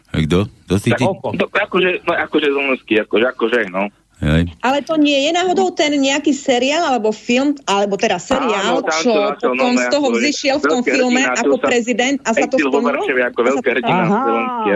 A 0.09 0.15
kto? 0.25 0.49
To 0.69 0.75
si 0.81 0.89
ty? 0.93 1.03
Tak, 1.05 1.21
no, 1.37 1.45
akože, 1.49 1.89
no, 2.05 2.11
akože 2.17 2.47
Zelenský, 2.49 2.93
akože, 3.01 3.25
akože, 3.33 3.59
no. 3.69 3.93
Hej. 4.19 4.51
Ale 4.59 4.83
to 4.83 4.99
nie 4.99 5.15
je 5.15 5.31
náhodou 5.31 5.71
ten 5.71 5.95
nejaký 5.95 6.35
seriál 6.35 6.83
alebo 6.83 7.15
film, 7.15 7.55
alebo 7.63 7.95
teda 7.95 8.19
seriál, 8.19 8.83
Áno, 8.83 8.83
tam 8.83 8.99
čo 8.99 9.11
to 9.15 9.23
to, 9.39 9.47
no, 9.55 9.63
potom 9.63 9.71
no, 9.71 9.79
z 9.79 9.85
toho 9.87 10.07
ako 10.11 10.11
je 10.11 10.19
vzýšiel 10.19 10.55
v 10.59 10.65
tom 10.67 10.81
filme 10.83 11.21
hrdina, 11.23 11.39
ako 11.39 11.55
to 11.55 11.63
prezident 11.63 12.17
a 12.27 12.29
sa 12.35 12.45
to? 12.51 12.55
Varšave 12.59 13.21
ako 13.31 13.39
veľký 13.47 13.69
hrdina 13.79 14.03
Aha, 14.03 14.23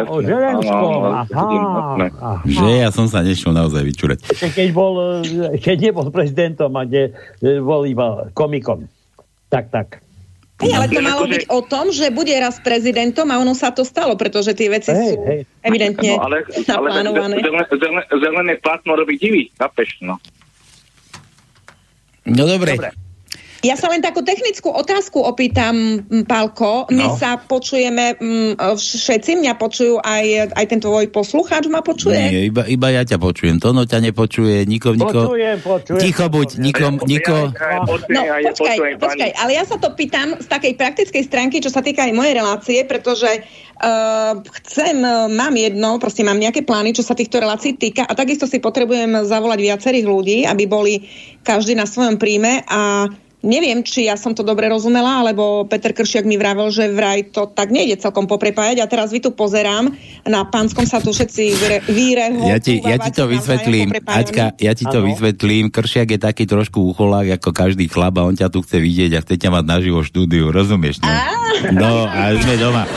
o 0.07 0.15
Zelenskom, 0.23 0.99
aha. 1.11 1.25
aha. 1.27 2.33
Že 2.47 2.67
ja 2.87 2.89
som 2.95 3.11
sa 3.11 3.19
nešiel 3.19 3.51
naozaj 3.51 3.83
vyčúrať. 3.83 4.23
Keď 4.31 4.69
bol, 4.71 5.19
eh, 5.27 5.59
keď 5.59 5.91
nebol 5.91 6.07
prezidentom 6.07 6.71
a 6.79 6.87
kde 6.87 7.11
eh, 7.11 7.59
bol 7.59 7.83
iba 7.83 8.31
komikom. 8.31 8.87
Tak, 9.51 9.75
tak. 9.75 10.02
Hej, 10.63 10.71
ale 10.73 10.85
to 10.87 11.01
malo 11.03 11.23
byť 11.27 11.43
o 11.51 11.59
tom, 11.61 11.91
že 11.91 12.07
bude 12.09 12.31
raz 12.39 12.57
prezidentom 12.63 13.27
a 13.27 13.35
ono 13.43 13.51
sa 13.51 13.75
to 13.75 13.83
stalo, 13.83 14.15
pretože 14.15 14.55
tie 14.55 14.71
veci 14.71 14.95
Hej, 14.95 15.11
sú 15.11 15.19
hej. 15.27 15.39
evidentne 15.59 16.15
No, 16.15 16.23
ale, 16.23 16.47
ale 16.47 16.87
naplánované. 16.87 17.35
zelené, 17.43 18.03
zelené, 18.07 18.53
plátno 18.63 18.95
robí 18.95 19.19
divy, 19.19 19.51
chápeš, 19.59 19.99
no. 20.01 20.15
No 22.23 22.43
dobre. 22.47 22.79
Dobre. 22.79 23.02
Ja 23.63 23.79
sa 23.79 23.87
len 23.87 24.03
takú 24.03 24.27
technickú 24.27 24.75
otázku 24.75 25.23
opýtam, 25.23 26.03
Pálko. 26.27 26.91
My 26.91 27.07
No. 27.07 27.15
sa 27.15 27.39
počujeme, 27.39 28.19
všetci 28.59 29.39
mňa 29.39 29.55
počujú, 29.55 30.03
aj, 30.03 30.51
aj 30.51 30.65
ten 30.67 30.83
tvoj 30.83 31.07
poslucháč 31.07 31.71
ma 31.71 31.79
počuje? 31.79 32.19
Nie, 32.19 32.51
iba, 32.51 32.67
iba 32.67 32.87
ja 32.91 33.07
ťa 33.07 33.15
počujem. 33.23 33.63
Tono 33.63 33.87
ťa 33.87 34.03
nepočuje, 34.03 34.67
nikom, 34.67 34.99
niko... 34.99 35.31
Počujem, 35.31 35.57
počujem. 35.63 36.01
Ticho 36.03 36.27
buď, 36.27 36.47
nikom, 36.59 36.93
niko... 37.07 37.55
No, 38.11 38.21
počkaj, 38.51 38.99
počkaj, 38.99 39.31
ale 39.39 39.51
ja 39.55 39.63
sa 39.63 39.79
to 39.79 39.95
pýtam 39.95 40.35
z 40.43 40.47
takej 40.51 40.73
praktickej 40.75 41.23
stránky, 41.23 41.63
čo 41.63 41.71
sa 41.71 41.79
týka 41.79 42.03
aj 42.03 42.11
mojej 42.11 42.35
relácie, 42.35 42.83
pretože 42.83 43.31
uh, 43.31 44.43
chcem, 44.59 44.99
uh, 44.99 45.31
mám 45.31 45.55
jedno, 45.55 46.03
proste 46.03 46.27
mám 46.27 46.35
nejaké 46.35 46.67
plány, 46.67 46.91
čo 46.91 47.03
sa 47.07 47.15
týchto 47.15 47.39
relácií 47.39 47.79
týka 47.79 48.03
a 48.03 48.11
takisto 48.11 48.43
si 48.43 48.59
potrebujem 48.59 49.23
zavolať 49.23 49.59
viacerých 49.63 50.03
ľudí, 50.03 50.37
aby 50.43 50.67
boli 50.67 51.07
každý 51.47 51.79
na 51.79 51.87
svojom 51.87 52.19
príjme 52.19 52.67
a 52.67 53.07
Neviem, 53.43 53.83
či 53.83 54.07
ja 54.07 54.15
som 54.15 54.31
to 54.31 54.39
dobre 54.39 54.71
rozumela, 54.71 55.19
alebo 55.19 55.67
Peter 55.67 55.91
Kršiak 55.91 56.23
mi 56.23 56.39
vravel, 56.39 56.71
že 56.71 56.87
vraj 56.87 57.27
to 57.27 57.51
tak 57.51 57.75
nejde 57.75 57.99
celkom 57.99 58.23
poprepájať 58.23 58.79
a 58.79 58.87
teraz 58.87 59.11
vy 59.11 59.19
tu 59.19 59.35
pozerám, 59.35 59.91
na 60.23 60.47
pánskom 60.47 60.87
sa 60.87 61.03
tu 61.03 61.11
všetci 61.11 61.51
výreho, 61.91 62.39
Ja 62.47 62.63
ti, 62.63 62.79
ja 62.79 62.95
ti 62.95 63.11
to 63.11 63.27
vysvetlím, 63.27 63.91
Aťka, 64.07 64.55
ja 64.55 64.71
ti 64.71 64.87
to 64.87 65.03
Áno. 65.03 65.11
vysvetlím. 65.11 65.75
Kršiak 65.75 66.15
je 66.15 66.19
taký 66.23 66.47
trošku 66.47 66.95
ucholák 66.95 67.35
ako 67.35 67.51
každý 67.51 67.91
chlap 67.91 68.15
a 68.15 68.23
on 68.23 68.31
ťa 68.31 68.47
tu 68.47 68.63
chce 68.63 68.79
vidieť 68.79 69.19
a 69.19 69.23
chce 69.27 69.35
ťa 69.35 69.49
mať 69.51 69.65
naživo 69.67 69.99
v 69.99 70.07
štúdiu, 70.07 70.47
rozumieš? 70.47 71.03
No, 71.03 71.11
no 71.75 72.07
a 72.07 72.31
sme 72.39 72.55
doma. 72.55 72.87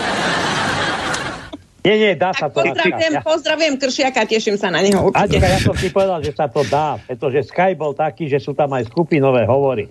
Nie, 1.87 1.95
nie, 2.03 2.13
dá 2.19 2.35
sa 2.35 2.51
to. 2.51 2.67
Pozdravujem, 2.67 3.15
Ja, 3.15 3.23
pozdravujem 3.23 3.75
Kršiaka, 3.79 4.27
teším 4.27 4.59
sa 4.59 4.75
na 4.75 4.83
neho. 4.83 5.11
Aťka, 5.15 5.47
ja 5.47 5.59
som 5.63 5.75
ti 5.75 5.87
povedal, 5.91 6.19
že 6.19 6.35
sa 6.35 6.51
to 6.51 6.67
dá, 6.67 6.99
pretože 7.03 7.47
Skype 7.47 7.79
bol 7.79 7.95
taký, 7.95 8.27
že 8.27 8.43
sú 8.43 8.59
tam 8.59 8.75
aj 8.75 8.91
skupinové 8.91 9.47
hovory. 9.47 9.87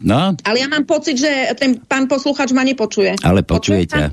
No, 0.00 0.30
Ale 0.40 0.56
ja 0.58 0.68
mám 0.68 0.84
pocit, 0.84 1.16
že 1.16 1.26
ten 1.54 1.74
pán 1.80 2.06
posluchač 2.06 2.50
ma 2.50 2.62
nepočuje. 2.62 3.18
ale 3.18 3.42
počuje 3.42 3.82
Počuje 3.82 3.90
ťa. 3.90 4.06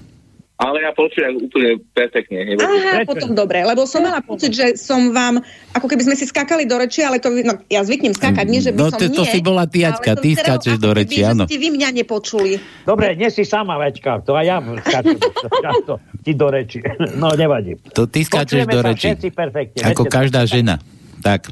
Ale 0.55 0.79
ja 0.79 0.95
počujem 0.95 1.35
úplne 1.37 1.83
perfektne. 1.91 2.39
nebojte. 2.47 2.63
Aha, 2.63 3.03
potom 3.03 3.35
dobre, 3.35 3.59
lebo 3.61 3.83
som 3.83 3.99
mala 3.99 4.23
pocit, 4.23 4.49
že 4.49 4.79
som 4.79 5.11
vám, 5.11 5.43
ako 5.75 5.83
keby 5.83 6.01
sme 6.01 6.15
si 6.15 6.23
skákali 6.23 6.63
do 6.63 6.79
reči, 6.79 7.03
ale 7.03 7.19
to, 7.19 7.27
no, 7.27 7.59
ja 7.67 7.83
zvyknem 7.83 8.15
skákať, 8.15 8.45
nie, 8.47 8.63
že 8.63 8.71
by 8.71 8.79
No, 8.79 8.87
som 8.87 8.97
to- 8.97 9.11
to 9.11 9.21
nie, 9.21 9.29
si 9.29 9.39
bola 9.43 9.67
ty, 9.67 9.83
Aťka, 9.83 10.15
to 10.15 10.23
ty 10.23 10.31
skáčeš 10.31 10.79
do 10.79 10.95
reči, 10.95 11.21
áno. 11.21 11.43
ste 11.43 11.59
vy 11.59 11.69
mňa 11.69 11.89
nepočuli. 11.93 12.55
Dobre, 12.81 13.13
nie 13.13 13.27
si 13.27 13.43
sama, 13.43 13.75
Večka, 13.77 14.23
to 14.23 14.31
aj 14.31 14.45
ja 14.47 14.57
skáčem 14.81 15.19
často 15.59 15.93
ti 16.23 16.31
do 16.31 16.47
reči. 16.47 16.79
No, 17.13 17.35
nevadí. 17.35 17.75
To 17.91 18.07
ty 18.07 18.23
skáčeš 18.23 18.63
Počujeme 18.63 18.71
do 18.71 18.81
reči. 18.81 19.07
všetci 19.11 19.27
perfektne. 19.29 19.79
Ako 19.85 20.07
každá 20.07 20.47
žena. 20.47 20.79
Tak. 21.19 21.51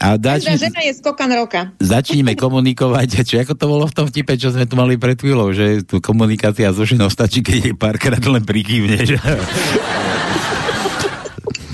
A 0.00 0.16
začni, 0.16 0.56
žena 0.56 0.80
je 0.80 0.96
skokan 0.96 1.28
roka. 1.36 1.76
začníme 1.76 2.32
komunikovať. 2.44 3.20
Čo, 3.20 3.44
ako 3.44 3.52
to 3.52 3.66
bolo 3.68 3.84
v 3.84 3.94
tom 3.94 4.06
vtipe, 4.08 4.32
čo 4.34 4.48
sme 4.48 4.64
tu 4.64 4.72
mali 4.72 4.96
pred 4.96 5.14
chvíľou, 5.14 5.52
že 5.52 5.84
tu 5.84 6.00
komunikácia 6.00 6.72
so 6.72 6.88
ženou 6.88 7.12
stačí, 7.12 7.44
keď 7.44 7.56
jej 7.68 7.76
párkrát 7.76 8.20
len 8.24 8.40
prikývneš. 8.40 9.20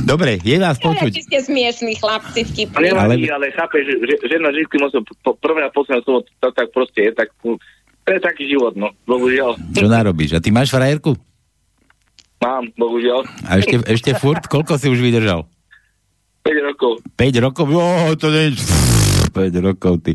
Dobre, 0.06 0.38
je 0.38 0.54
Ja, 0.54 0.70
počuť. 0.70 1.10
akí 1.10 1.22
ste 1.22 1.38
smiešní 1.42 1.98
chlapci 1.98 2.46
vtipní. 2.46 2.94
Ale, 2.94 3.18
ale 3.26 3.46
chápeš, 3.50 3.82
že, 3.90 3.94
že 4.06 4.14
žena 4.30 4.54
vždy 4.54 4.62
musí 4.78 4.98
po, 5.22 5.34
prvé 5.34 5.66
a 5.66 5.70
posledné 5.74 6.06
slovo, 6.06 6.22
to 6.38 6.48
tak 6.54 6.70
proste 6.70 7.10
je, 7.10 7.10
tak 7.10 7.34
to 7.42 7.58
je 8.06 8.20
taký 8.22 8.46
život, 8.46 8.78
no, 8.78 8.94
bohužiaľ. 9.02 9.58
Čo 9.74 9.90
narobíš? 9.90 10.38
A 10.38 10.42
ty 10.42 10.54
máš 10.54 10.70
frajerku? 10.70 11.18
Mám, 12.38 12.70
bohužiaľ. 12.78 13.26
A 13.50 13.58
ešte, 13.58 13.82
ešte 13.82 14.10
furt? 14.14 14.46
Koľko 14.46 14.78
si 14.78 14.86
už 14.86 15.02
vydržal? 15.02 15.42
5 16.46 16.62
rokov. 16.64 16.92
5 17.12 17.44
rokov? 17.44 17.66
Jo, 17.66 17.84
to 18.14 18.30
nie 18.30 18.44
je... 18.46 18.62
5 19.28 19.34
rokov, 19.60 19.98
ty. 20.00 20.14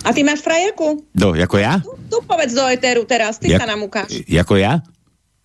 A 0.00 0.10
ty 0.10 0.22
máš 0.22 0.40
frajerku? 0.40 1.04
Do, 1.12 1.34
ako 1.34 1.56
ja? 1.56 1.78
Tu, 1.78 1.90
tu 2.08 2.18
povedz 2.24 2.50
do 2.50 2.64
etéru 2.64 3.04
teraz, 3.04 3.36
ty 3.36 3.50
Jak- 3.50 3.60
sa 3.60 3.66
nám 3.66 3.82
ukáž. 3.82 4.24
Ako 4.24 4.56
ja? 4.56 4.80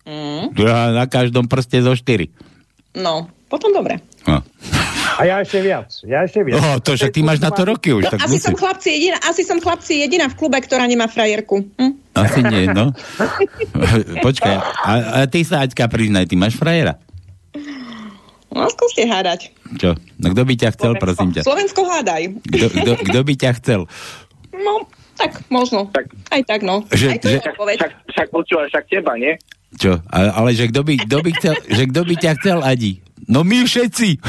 Mm. 0.02 0.54
Ja 0.56 0.90
na 0.90 1.04
každom 1.04 1.46
prste 1.46 1.78
zo 1.78 1.92
4. 1.92 2.30
No, 2.96 3.28
potom 3.46 3.70
dobre. 3.70 4.00
No. 4.24 4.40
A 5.12 5.22
ja 5.22 5.38
ešte 5.38 5.60
viac. 5.60 5.92
Ja 6.02 6.24
ešte 6.24 6.40
viac. 6.40 6.56
Oh, 6.56 6.76
to 6.78 6.94
však 6.94 7.10
ty 7.10 7.20
máš 7.20 7.38
na 7.38 7.50
to 7.50 7.62
roky 7.62 7.92
už, 7.92 8.06
No, 8.06 8.10
tak 8.10 8.24
asi, 8.24 8.38
musí. 8.38 8.42
som 8.42 8.54
chlapci 8.54 8.88
jediná, 8.90 9.18
asi 9.20 9.42
som 9.44 9.58
chlapci 9.58 10.00
jediná 10.00 10.26
v 10.26 10.34
klube, 10.34 10.56
ktorá 10.56 10.82
nemá 10.84 11.04
frajerku. 11.04 11.68
Hm? 11.76 11.92
Asi 12.12 12.40
nie, 12.40 12.64
no. 12.66 12.90
Počkaj, 14.26 14.56
a, 14.56 14.92
a 15.14 15.26
ty 15.26 15.42
sa, 15.42 15.62
Aťka, 15.62 15.86
priznaj, 15.86 16.26
ty 16.26 16.34
máš 16.34 16.56
frajera? 16.56 16.96
No, 18.52 18.68
skúste 18.68 19.02
hádať. 19.02 19.50
Čo? 19.74 19.96
No 20.16 20.26
kto 20.28 20.42
by 20.44 20.54
ťa 20.54 20.68
chcel, 20.72 20.92
prosím 20.96 21.32
ťa? 21.32 21.42
Slovensko 21.42 21.80
hádaj. 21.82 22.22
Kto, 23.02 23.20
by 23.22 23.34
ťa 23.34 23.50
chcel? 23.58 23.80
No, 24.52 24.84
tak 25.16 25.40
možno. 25.48 25.88
Tak. 25.88 26.12
Aj 26.28 26.42
tak, 26.44 26.60
no. 26.60 26.84
Že- 26.86 27.08
Aj 27.08 27.18
to 27.18 27.28
že-. 27.30 27.40
Však, 27.40 27.92
však 28.12 28.26
počúvaš, 28.28 28.66
však 28.68 28.84
teba, 28.86 29.16
nie? 29.16 29.34
Čo? 29.72 29.98
Ale, 30.06 30.28
ale 30.30 30.48
že 30.52 30.68
kto 30.68 30.84
by, 30.84 30.92
kto 31.00 31.16
by 31.18 31.30
chcel, 31.32 31.54
že 31.64 31.82
kto 31.88 32.00
by 32.04 32.14
ťa 32.14 32.30
chcel, 32.36 32.58
Adi? 32.60 33.00
No 33.24 33.40
my 33.40 33.64
všetci. 33.64 34.20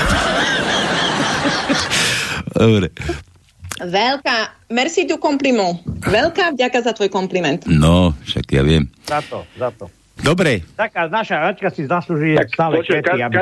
Dobre. 2.54 2.94
Veľká, 3.76 4.38
merci 4.70 5.04
du 5.04 5.18
compliment. 5.18 5.82
Veľká 6.00 6.54
vďaka 6.54 6.80
za 6.80 6.91
tvoj 6.94 7.10
kompliment. 7.10 7.60
No, 7.66 8.14
však 8.24 8.45
ja 8.48 8.64
viem. 8.64 8.88
Za 9.04 9.20
to, 9.22 9.44
za 9.58 9.74
to. 9.74 9.90
Dobre, 10.15 10.61
Taká 10.73 11.10
naša 11.10 11.49
Ačka 11.49 11.68
si 11.68 11.84
zaslúži 11.84 12.38
stále 12.48 12.80
Počuj, 12.80 13.02
kvety, 13.02 13.10
ka- 13.10 13.26
aby 13.26 13.35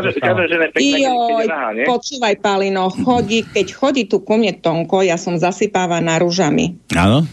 Joj, 1.04 1.46
počúvaj, 1.84 2.36
Palino, 2.40 2.88
chodí, 2.90 3.44
keď 3.44 3.68
chodí 3.70 4.04
tu 4.06 4.20
ku 4.20 4.34
mne 4.34 4.56
Tonko, 4.56 5.02
ja 5.02 5.16
som 5.16 5.36
zasypávaná 5.36 6.16
rúžami. 6.18 6.80
áno? 6.92 7.28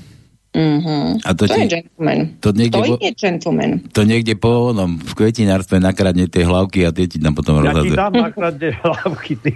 Mhm. 0.51 1.23
A 1.23 1.31
to, 1.33 1.45
To 1.45 1.55
ti, 1.55 1.61
je 1.61 1.69
gentleman. 1.71 2.19
to 2.41 2.51
niekde, 2.51 2.75
To 2.75 2.83
vo, 2.83 2.97
je 2.99 3.13
gentleman. 3.15 3.71
to 3.87 4.01
niekde 4.03 4.33
po 4.35 4.73
onom, 4.73 4.97
v 4.97 5.13
kvetinárstve 5.15 5.79
nakradne 5.79 6.25
tie 6.25 6.43
hlavky 6.43 6.83
a 6.83 6.91
tie 6.91 7.05
ti 7.05 7.17
tam 7.17 7.31
potom 7.33 7.57
Ja 7.57 7.63
ti 7.63 7.67
rozhadzuje. 7.69 7.97
dám 7.97 8.13
nakradne 8.19 8.69
hlavky, 8.83 9.35
ty. 9.37 9.53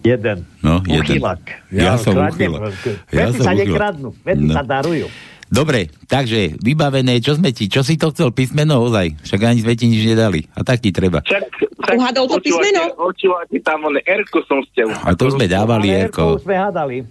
Jeden. 0.00 0.48
No, 0.64 0.80
jeden. 0.82 1.04
Uchylak. 1.04 1.44
Ja 1.68 1.94
som 1.94 2.16
uchylak. 2.16 2.72
Ja 3.10 3.28
som 3.28 3.42
sa 3.42 3.52
uchylak. 3.52 3.68
nekradnú, 3.68 4.08
vety 4.16 4.44
No. 4.48 4.54
sa 4.54 4.62
darujú. 4.64 5.06
Dobre, 5.50 5.90
takže 6.06 6.54
vybavené, 6.62 7.18
čo 7.18 7.34
sme 7.34 7.50
ti, 7.50 7.66
čo 7.66 7.82
si 7.82 7.98
to 7.98 8.14
chcel 8.14 8.30
písmeno 8.30 8.78
ozaj? 8.86 9.18
Však 9.26 9.40
ani 9.42 9.60
sme 9.66 9.74
ti 9.74 9.90
nič 9.90 10.06
nedali. 10.06 10.46
A 10.54 10.62
tak 10.62 10.78
ti 10.78 10.94
treba. 10.94 11.26
Však, 11.26 11.42
tak 11.90 11.98
Uhádol 11.98 12.26
to 12.30 12.38
písmeno? 12.38 12.94
Počúvate 12.94 13.58
tam, 13.66 13.82
on 13.90 13.98
Erko 14.06 14.46
som 14.46 14.62
ste. 14.70 14.86
A 14.86 15.10
to 15.18 15.26
sme 15.34 15.50
dávali, 15.50 15.90
Erko. 15.90 16.38
sme 16.38 16.54
hádali. 16.54 17.02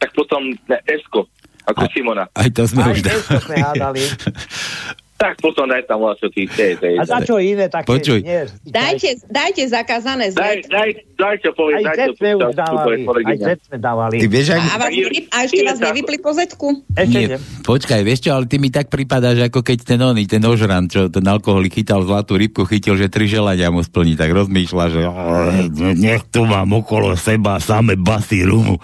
Tak 0.00 0.16
potom 0.16 0.48
ne, 0.64 0.80
Esko, 0.88 1.28
ako 1.68 1.84
Simona. 1.92 2.24
Aj 2.32 2.48
to 2.48 2.64
sme 2.64 2.88
Aj 2.88 2.92
už 2.96 3.04
dávali. 3.04 3.36
Sme 3.44 3.56
hádali. 3.60 4.02
Tak 5.20 5.36
potom 5.36 5.68
daj 5.68 5.84
tam 5.84 6.00
čo 6.16 6.32
ty 6.32 6.48
chceš. 6.48 6.80
A 6.96 7.04
za 7.04 7.20
čo 7.20 7.36
iné 7.36 7.68
také? 7.68 7.84
Počuj. 7.84 8.24
Nie, 8.24 8.48
Dajte, 8.64 9.20
dajte 9.28 9.68
zakázané 9.68 10.32
Daj, 10.32 10.64
zvet. 10.64 10.72
daj, 10.72 10.90
daj 11.12 11.36
čo 11.44 11.50
povie, 11.52 11.76
Aj 11.76 11.92
daj 11.92 11.96
čo 12.08 12.12
sme 12.16 12.30
už 12.40 12.56
dávali. 12.56 12.96
Aj 12.96 13.04
kolegyňa. 13.04 13.44
Z 13.44 13.60
sme 13.68 13.78
dávali. 13.78 14.16
Ty 14.16 14.26
vieš, 14.32 14.46
ak... 14.56 14.60
A, 14.64 14.76
vás 14.80 14.90
nevy, 14.90 15.18
a 15.28 15.36
ešte 15.44 15.60
vás 15.60 15.78
nevypli 15.78 16.16
po 16.24 16.30
zetku? 16.32 16.68
Ešte 16.96 17.18
Nie, 17.20 17.36
počkaj, 17.60 18.00
vieš 18.00 18.20
čo, 18.24 18.30
ale 18.32 18.48
ty 18.48 18.56
mi 18.56 18.72
tak 18.72 18.88
pripadáš, 18.88 19.44
ako 19.44 19.60
keď 19.60 19.78
ten 19.84 20.00
oný, 20.00 20.24
ten 20.24 20.40
ožran, 20.40 20.88
čo 20.88 21.12
ten 21.12 21.24
alkoholik 21.28 21.76
chytal 21.76 22.00
zlatú 22.00 22.40
rybku, 22.40 22.64
chytil, 22.64 22.96
že 22.96 23.12
tri 23.12 23.28
želania 23.28 23.68
mu 23.68 23.84
splní, 23.84 24.16
tak 24.16 24.32
rozmýšľa, 24.32 24.84
že 24.88 25.00
"Oj, 25.04 25.68
nech 26.00 26.24
tu 26.32 26.48
mám 26.48 26.72
okolo 26.72 27.12
seba 27.12 27.60
same 27.60 27.92
basy 27.92 28.48
rumu. 28.48 28.80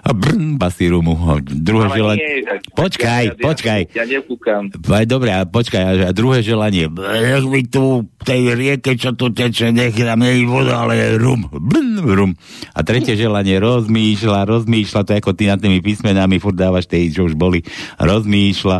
A 0.00 0.16
brn, 0.16 0.56
basy 0.56 0.88
rumu. 0.88 1.12
A 1.28 1.44
druhé 1.44 1.92
Ale 1.92 1.96
želanie... 1.96 2.24
nie, 2.24 2.60
Počkaj, 2.72 3.24
ja, 3.28 3.36
počkaj. 3.36 3.80
Ja, 3.92 4.02
ja 4.02 4.04
nekúkam. 4.08 4.72
Aj 4.72 5.04
dobre, 5.04 5.30
a 5.36 5.44
počkaj, 5.44 6.08
a, 6.08 6.12
druhé 6.16 6.40
želanie. 6.40 6.88
Nech 6.88 7.44
mi 7.44 7.68
tu 7.68 8.08
tej 8.24 8.56
rieke, 8.56 8.96
čo 8.96 9.12
tu 9.12 9.28
teče, 9.28 9.68
nech 9.76 9.92
tam 9.92 10.24
nie 10.24 10.48
voda, 10.48 10.88
ale 10.88 11.20
rum. 11.20 11.44
Bln, 11.52 12.00
rum. 12.00 12.32
A 12.72 12.80
tretie 12.80 13.12
želanie, 13.12 13.60
rozmýšľa, 13.60 14.48
rozmýšľa, 14.48 15.00
to 15.04 15.12
ako 15.20 15.36
ty 15.36 15.52
nad 15.52 15.60
tými 15.60 15.84
písmenami, 15.84 16.40
furt 16.40 16.56
dávaš 16.56 16.88
tej, 16.88 17.12
čo 17.12 17.28
už 17.28 17.36
boli. 17.36 17.60
Rozmýšľa 18.00 18.78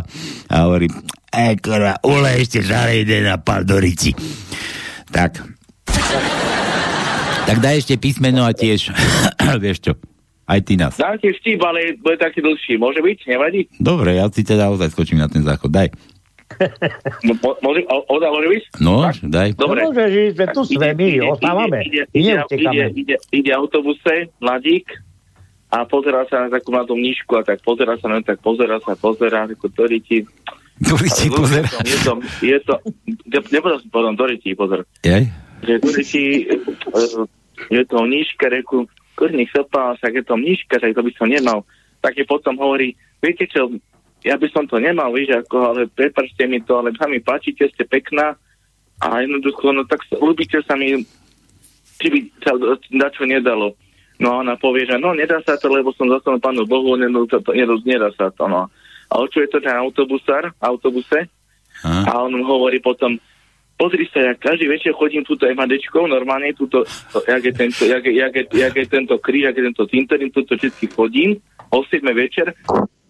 a 0.49 0.55
hovorí, 0.65 0.89
e, 1.29 1.47
kurva, 1.61 2.01
ulej 2.01 2.49
ešte 2.49 2.59
žare 2.65 3.05
ide 3.05 3.21
na 3.21 3.37
Pandorici. 3.37 4.17
Tak. 5.13 5.37
Tak 7.41 7.57
daj 7.57 7.83
ešte 7.83 7.95
písmeno 8.01 8.45
a 8.47 8.53
tiež, 8.55 8.93
vieš 9.63 9.77
čo, 9.85 9.93
aj 10.51 10.59
ty 10.67 10.73
nás. 10.75 10.93
Dajte 10.99 11.31
vtip, 11.39 11.63
ale 11.63 11.95
bude 11.95 12.19
taký 12.19 12.43
dlhší. 12.43 12.75
Môže 12.75 12.99
byť? 12.99 13.19
Nevadí? 13.31 13.71
Dobre, 13.79 14.19
ja 14.19 14.27
si 14.27 14.43
teda 14.43 14.67
ozaj 14.67 14.91
skočím 14.91 15.23
na 15.23 15.31
ten 15.31 15.47
záchod. 15.47 15.71
Daj. 15.71 15.87
Mo- 17.27 17.59
Môže, 17.63 17.87
o- 17.87 18.05
Oda, 18.11 18.27
môže 18.27 18.49
byť? 18.51 18.63
No, 18.83 19.07
daj. 19.07 19.55
Dobre. 19.55 19.87
No, 19.87 19.95
môže, 19.95 20.03
že 20.11 20.21
sme 20.35 20.45
tu 20.51 20.61
sme 20.67 20.91
my, 20.91 21.09
ostávame. 21.31 21.79
Ide, 21.87 22.03
ide, 22.11 22.33
ide, 22.51 22.59
ide, 22.59 22.85
ide, 22.91 23.15
ide 23.31 23.51
autobuse, 23.55 24.27
mladík, 24.43 24.91
a 25.71 25.87
pozerá 25.87 26.27
sa 26.27 26.43
na 26.43 26.47
takú 26.51 26.75
na 26.75 26.83
tom 26.83 26.99
nížku 26.99 27.31
a 27.39 27.47
tak 27.47 27.63
pozerá 27.63 27.95
sa 27.95 28.11
na 28.11 28.19
tak 28.19 28.43
pozerá 28.43 28.83
sa, 28.83 28.91
pozerá, 28.99 29.47
ako 29.47 29.71
Doriti. 29.71 30.27
Doriti, 30.83 31.31
pozerá. 31.31 31.63
Je 31.87 31.97
to, 32.03 32.11
je 32.43 32.57
to, 32.59 32.73
je 33.07 33.39
to 33.39 33.47
nepovedal 33.55 33.79
som 33.79 33.87
potom 33.87 34.13
Doriti, 34.19 34.51
pozor. 34.51 34.83
Jej? 34.99 35.31
Že 35.63 35.73
Doriti, 35.79 36.23
eh, 36.43 37.23
je 37.71 37.81
to 37.87 37.97
nížka, 38.03 38.51
reku, 38.51 38.83
kurník 39.21 39.53
sopá, 39.53 39.93
však 40.01 40.17
je 40.17 40.23
to 40.25 40.35
nížka, 40.41 40.81
tak 40.81 40.97
to 40.97 41.05
by 41.05 41.11
som 41.13 41.29
nemal. 41.29 41.61
Tak 42.01 42.17
je 42.17 42.25
potom 42.25 42.57
hovorí, 42.57 42.97
viete 43.21 43.45
čo, 43.45 43.69
ja 44.25 44.33
by 44.33 44.49
som 44.49 44.65
to 44.65 44.81
nemal, 44.81 45.13
víš, 45.13 45.29
ako, 45.45 45.57
ale 45.61 45.81
prepačte 45.85 46.49
mi 46.49 46.57
to, 46.65 46.81
ale 46.81 46.89
sa 46.97 47.05
mi 47.05 47.21
páčite, 47.21 47.69
ste 47.69 47.85
pekná 47.85 48.33
a 48.97 49.21
jednoducho, 49.21 49.69
no 49.69 49.85
tak 49.85 50.01
sa- 50.09 50.17
ľúbite 50.17 50.65
sa 50.65 50.73
mi, 50.73 50.97
či 52.01 52.07
by 52.09 52.19
sa 52.41 52.57
na 52.89 53.13
čo 53.13 53.29
nedalo. 53.29 53.77
No 54.17 54.37
a 54.37 54.41
ona 54.41 54.57
povie, 54.57 54.89
že 54.89 54.97
no 54.97 55.13
nedá 55.13 55.37
sa 55.45 55.57
to, 55.57 55.69
lebo 55.69 55.93
som 55.93 56.09
zostal 56.09 56.41
pánu 56.41 56.65
Bohu, 56.65 56.97
no, 56.97 57.29
to, 57.29 57.37
to, 57.45 57.53
nedá, 57.53 57.77
nedá 57.85 58.09
sa 58.17 58.33
to, 58.33 58.49
no. 58.49 58.69
A 59.09 59.13
o 59.21 59.25
čo 59.29 59.45
je 59.45 59.49
to 59.53 59.61
ten 59.61 59.77
autobusár, 59.77 60.49
autobuse? 60.61 61.29
Aha. 61.85 62.01
A 62.09 62.11
on 62.25 62.33
mu 62.37 62.45
hovorí 62.45 62.77
potom, 62.81 63.17
pozri 63.81 64.05
sa, 64.13 64.21
ja 64.21 64.33
každý 64.37 64.69
večer 64.69 64.93
chodím 64.93 65.25
túto 65.25 65.49
MHDčkou, 65.49 66.05
normálne 66.05 66.53
túto, 66.53 66.85
to, 66.85 67.17
jak, 67.25 67.41
je 67.41 67.53
tento, 67.57 67.81
jak, 67.89 68.05
je, 68.05 68.13
jak, 68.13 68.33
je, 68.37 68.45
jak 68.53 68.75
je 68.77 68.85
tento 68.85 69.17
kríž, 69.17 69.49
jak 69.49 69.57
je 69.57 69.65
tento 69.73 69.83
cintorín, 69.89 70.29
túto 70.29 70.53
všetky 70.53 70.85
chodím, 70.93 71.41
o 71.73 71.81
7 71.81 72.05
večer, 72.13 72.53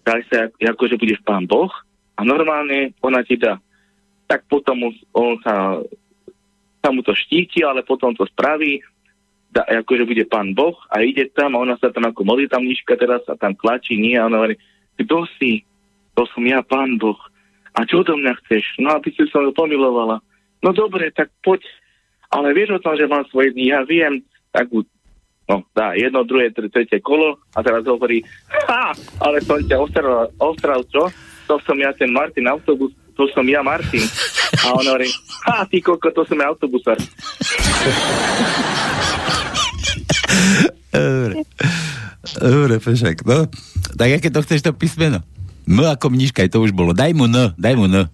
tak 0.07 0.23
sa, 0.31 0.48
ako, 0.48 0.88
že 0.88 0.95
budeš 0.95 1.19
pán 1.27 1.43
Boh 1.43 1.68
a 2.15 2.23
normálne 2.23 2.95
ona 3.03 3.19
ti 3.27 3.35
dá. 3.35 3.60
Tak 4.31 4.48
potom 4.48 4.95
on 5.11 5.35
sa, 5.43 5.84
sa 6.80 6.89
mu 6.95 7.03
to 7.03 7.11
štíti, 7.11 7.68
ale 7.68 7.84
potom 7.84 8.15
to 8.15 8.23
spraví, 8.31 8.80
da, 9.52 9.68
akože 9.68 10.07
bude 10.07 10.23
pán 10.23 10.56
Boh 10.56 10.80
a 10.88 11.03
ide 11.03 11.27
tam 11.35 11.60
a 11.60 11.68
ona 11.68 11.76
sa 11.84 11.91
tam 11.91 12.07
ako 12.07 12.23
modlí 12.23 12.48
tam 12.48 12.64
nížka 12.64 12.95
teraz 12.95 13.19
a 13.27 13.35
tam 13.35 13.60
tlačí, 13.60 13.99
nie, 13.99 14.15
a 14.15 14.31
ona 14.31 14.39
hovorí, 14.39 14.56
kto 14.95 15.27
si? 15.35 15.68
To 16.15 16.23
som 16.31 16.48
ja, 16.48 16.64
pán 16.64 16.95
Boh. 16.95 17.19
A 17.76 17.84
čo 17.84 18.07
do 18.07 18.15
mňa 18.15 18.39
chceš? 18.39 18.64
No, 18.80 18.95
aby 18.95 19.11
si 19.11 19.27
ju 19.27 19.52
pomilovala. 19.52 20.23
No 20.61 20.69
dobre, 20.71 21.09
tak 21.11 21.29
poď. 21.41 21.65
Ale 22.31 22.55
vieš 22.55 22.79
o 22.79 22.83
tom, 22.83 22.95
že 22.95 23.09
mám 23.11 23.27
svoje 23.27 23.51
dni, 23.51 23.75
ja 23.75 23.83
viem. 23.83 24.23
Tak 24.55 24.71
no, 25.51 25.67
dá 25.75 25.91
jedno, 25.99 26.23
druhé, 26.23 26.47
tre- 26.53 26.71
tretie 26.71 27.03
kolo 27.03 27.35
a 27.51 27.59
teraz 27.59 27.83
hovorí, 27.83 28.23
ha, 28.71 28.95
ale 29.19 29.43
som 29.43 29.59
ťa 29.59 29.77
ostral, 29.79 30.31
ostral 30.39 30.79
čo? 30.88 31.11
To 31.51 31.59
som 31.67 31.75
ja 31.75 31.91
ten 31.91 32.07
Martin 32.15 32.47
autobus, 32.47 32.95
to 33.19 33.27
som 33.35 33.43
ja 33.43 33.59
Martin. 33.59 34.03
A 34.63 34.71
on 34.71 34.88
hovorí, 34.88 35.11
ha, 35.47 35.67
ty 35.67 35.83
koko, 35.83 36.07
to 36.15 36.23
som 36.23 36.39
ja 36.39 36.47
autobusár. 36.47 36.95
Dobre. 40.91 41.35
Dobre, 42.39 42.75
Pešek. 42.79 43.27
No, 43.27 43.49
tak 43.97 44.09
aké 44.19 44.29
to 44.31 44.39
chceš 44.45 44.63
to 44.63 44.71
písmeno? 44.71 45.19
M 45.67 45.83
ako 45.83 46.11
mniška, 46.11 46.47
to 46.47 46.63
už 46.63 46.71
bolo. 46.71 46.95
Daj 46.95 47.11
mu 47.11 47.27
N, 47.27 47.55
daj 47.59 47.75
mu 47.75 47.91
N. 47.91 48.07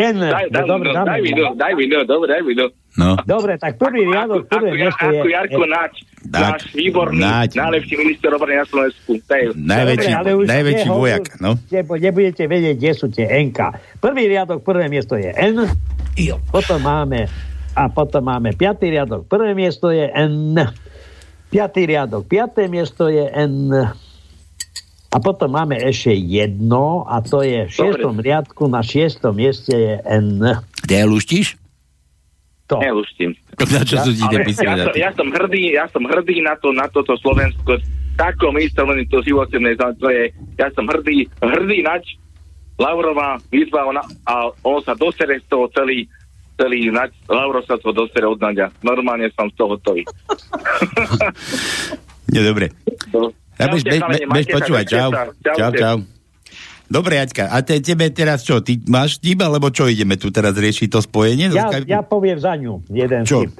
N. 0.00 0.16
Daj, 0.20 0.46
daj, 0.48 0.62
no, 0.62 0.66
dobre, 0.68 0.88
no, 0.88 1.02
daj 1.02 1.18
mi, 1.18 1.30
no, 1.32 1.46
daj 1.52 1.72
mi, 1.74 1.84
no, 1.84 1.98
dobre, 2.04 2.26
daj 2.30 2.42
mi, 2.42 2.54
no. 2.54 2.66
No. 2.94 3.14
Dobre, 3.20 3.54
tak 3.56 3.78
prvý 3.78 4.02
riadok, 4.04 4.42
Ako, 4.42 4.50
prvé 4.50 4.68
ja- 4.68 4.78
miesto 4.80 5.04
je... 5.04 5.16
ako 5.16 5.28
Jarko 5.28 5.64
Naď, 5.64 5.92
Tak, 6.28 6.42
náš 6.42 6.62
výborný, 6.72 7.20
Naď. 7.20 7.50
najlepší 7.56 7.94
minister 7.96 8.30
obrany 8.32 8.56
na 8.56 8.66
Slovensku. 8.66 9.10
Najväčší, 9.54 10.10
Dobre, 10.10 10.20
ale 10.20 10.30
už 10.34 10.46
najväčší 10.48 10.88
nehovor- 10.88 10.98
vojak, 11.00 11.24
no. 11.38 11.50
Nebo 11.68 11.92
nebudete 11.94 12.44
vedieť, 12.44 12.74
kde 12.74 12.92
sú 12.92 13.06
tie 13.06 13.26
NK. 13.28 13.58
Prvý 13.98 14.24
riadok, 14.26 14.62
prvé 14.62 14.86
miesto 14.86 15.14
je 15.14 15.30
N. 15.30 15.70
Potom 16.50 16.78
máme 16.78 17.30
a 17.72 17.86
potom 17.86 18.18
máme 18.20 18.50
piatý 18.52 18.90
riadok, 18.90 19.26
prvé 19.26 19.54
miesto 19.54 19.88
je 19.88 20.10
N. 20.10 20.58
Piatý 21.48 21.86
riadok, 21.86 22.26
piaté 22.26 22.66
miesto 22.66 23.06
je 23.06 23.22
N. 23.24 23.70
A 25.08 25.16
potom 25.24 25.56
máme 25.56 25.80
ešte 25.80 26.12
jedno 26.12 27.08
a 27.08 27.24
to 27.24 27.40
je 27.40 27.64
v 27.64 27.72
šiestom 27.72 28.20
riadku, 28.20 28.68
na 28.68 28.84
šiestom 28.84 29.40
mieste 29.40 29.72
je 29.72 29.94
N. 30.04 30.60
Ty 30.84 30.92
aj 31.00 31.06
luštíš? 31.08 31.46
To. 32.68 32.76
Neluštím. 32.76 33.32
Na 33.72 33.80
čo 33.80 33.96
sú 34.04 34.12
ti 34.12 34.20
tie 34.28 34.44
ja, 34.44 34.76
som, 34.84 34.92
ja 34.92 35.10
som 35.16 35.28
hrdý, 35.32 35.62
ja 35.72 35.88
som 35.88 36.04
hrdý 36.04 36.44
na 36.44 36.52
to, 36.60 36.68
na 36.76 36.84
toto 36.92 37.16
Slovensko. 37.16 37.80
Takom 38.20 38.60
istom, 38.60 38.92
len 38.92 39.08
to 39.08 39.24
živote 39.24 39.56
to 39.96 40.06
je, 40.12 40.28
ja 40.60 40.68
som 40.76 40.84
hrdý, 40.84 41.24
hrdý 41.40 41.80
nač. 41.80 42.20
Laurová 42.78 43.40
výzva 43.50 43.88
ona, 43.88 44.04
a 44.28 44.54
on 44.62 44.78
sa 44.84 44.94
dosere 44.94 45.40
z 45.42 45.46
toho 45.50 45.66
celý, 45.74 46.06
celý 46.54 46.92
nač, 46.94 47.10
Lauro 47.26 47.58
sa 47.64 47.74
to 47.80 47.90
dosere 47.90 48.28
od 48.28 48.38
Naďa. 48.38 48.70
Normálne 48.86 49.32
som 49.34 49.50
z 49.50 49.54
toho 49.58 49.74
hotový. 49.74 50.06
Nie, 52.36 52.44
dobre. 52.44 52.70
Ja 53.58 53.66
bež, 53.66 53.82
bež, 53.82 54.02
bež, 54.30 54.46
počúvať, 54.54 54.84
čau. 54.86 55.10
Čau, 55.42 55.70
čau. 55.74 55.96
Dobre, 56.88 57.20
Aťka, 57.20 57.52
a 57.52 57.60
te, 57.60 57.76
tebe 57.84 58.08
teraz 58.08 58.40
čo? 58.40 58.64
Ty 58.64 58.80
máš 58.88 59.20
vtip, 59.20 59.44
alebo 59.44 59.68
čo 59.68 59.84
ideme 59.84 60.16
tu 60.16 60.32
teraz 60.32 60.56
riešiť 60.56 60.88
to 60.88 61.04
spojenie? 61.04 61.52
Ja, 61.52 61.68
Zo 61.68 61.76
Skypeu? 61.76 61.92
ja 61.92 62.00
poviem 62.00 62.38
za 62.40 62.56
ňu 62.56 62.80
jeden 62.88 63.28
Čo? 63.28 63.44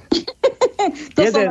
To 0.89 1.21
som 1.21 1.45
jeden, 1.45 1.49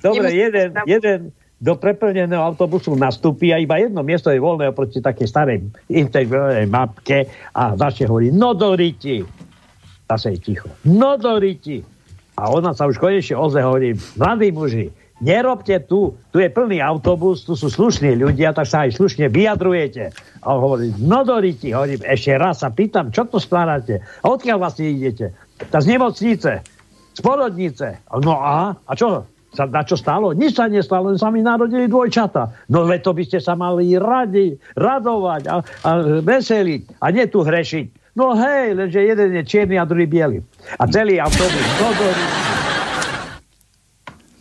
dobre, 0.00 0.26
Nemusím 0.32 0.40
jeden, 0.40 0.68
jeden 0.88 1.18
do 1.60 1.76
preplneného 1.76 2.40
autobusu 2.40 2.96
nastúpi 2.96 3.52
a 3.52 3.60
iba 3.60 3.76
jedno 3.76 4.00
miesto 4.00 4.32
je 4.32 4.40
voľné 4.40 4.72
oproti 4.72 5.04
takej 5.04 5.28
starej 5.28 5.60
integrovanej 5.92 6.64
mapke 6.64 7.28
a 7.52 7.76
začne 7.76 8.08
hovorí, 8.08 8.32
no 8.32 8.56
do 8.56 8.72
riti. 8.72 9.20
Zase 10.08 10.32
je 10.32 10.38
ticho. 10.40 10.72
No 10.88 11.20
do 11.20 11.36
riti. 11.36 11.84
A 12.40 12.48
ona 12.48 12.72
sa 12.72 12.88
už 12.88 12.96
konečne 12.96 13.36
ozve 13.36 13.60
hovorí, 13.60 13.92
mladí 14.16 14.48
muži, 14.48 14.88
nerobte 15.20 15.76
tu, 15.84 16.16
tu 16.32 16.36
je 16.40 16.48
plný 16.48 16.80
autobus, 16.80 17.44
tu 17.44 17.54
sú 17.54 17.68
slušní 17.68 18.16
ľudia, 18.16 18.56
tak 18.56 18.66
sa 18.66 18.88
aj 18.88 18.96
slušne 18.96 19.28
vyjadrujete. 19.28 20.10
A 20.42 20.56
on 20.56 20.58
hovorí, 20.64 20.92
no 20.96 21.22
do 21.22 21.36
riti. 21.38 21.70
Hovorím, 21.76 22.00
ešte 22.02 22.34
raz 22.40 22.64
sa 22.64 22.72
pýtam, 22.72 23.12
čo 23.12 23.28
to 23.28 23.36
stvárate? 23.36 24.00
A 24.24 24.26
odkiaľ 24.32 24.56
vlastne 24.64 24.88
idete? 24.90 25.36
Tá 25.68 25.84
z 25.84 25.92
nemocnice, 25.92 26.64
z 27.12 27.20
porodnice. 27.20 28.00
No 28.24 28.40
a? 28.40 28.72
A 28.74 28.92
čo? 28.96 29.28
Sa, 29.50 29.66
na 29.66 29.82
čo 29.82 29.98
stalo? 29.98 30.30
Nič 30.30 30.54
sa 30.54 30.70
nestalo, 30.70 31.10
len 31.10 31.18
sa 31.18 31.26
mi 31.28 31.42
narodili 31.42 31.90
dvojčata. 31.90 32.70
No 32.70 32.86
veď 32.86 33.00
to 33.02 33.12
by 33.18 33.22
ste 33.26 33.38
sa 33.42 33.58
mali 33.58 33.98
radi, 33.98 34.54
radovať 34.78 35.42
a, 35.50 35.54
a 35.60 35.90
veseliť 36.22 37.02
a 37.02 37.06
nie 37.10 37.26
tu 37.26 37.42
hrešiť. 37.42 38.14
No 38.14 38.34
hej, 38.34 38.74
lenže 38.74 39.02
jeden 39.02 39.38
je 39.38 39.42
čierny 39.46 39.78
a 39.78 39.86
druhý 39.86 40.06
biely. 40.06 40.38
A 40.78 40.86
celý 40.90 41.22
autobus. 41.22 41.66
No, 41.78 41.88
do, 41.94 42.06
A 42.10 42.49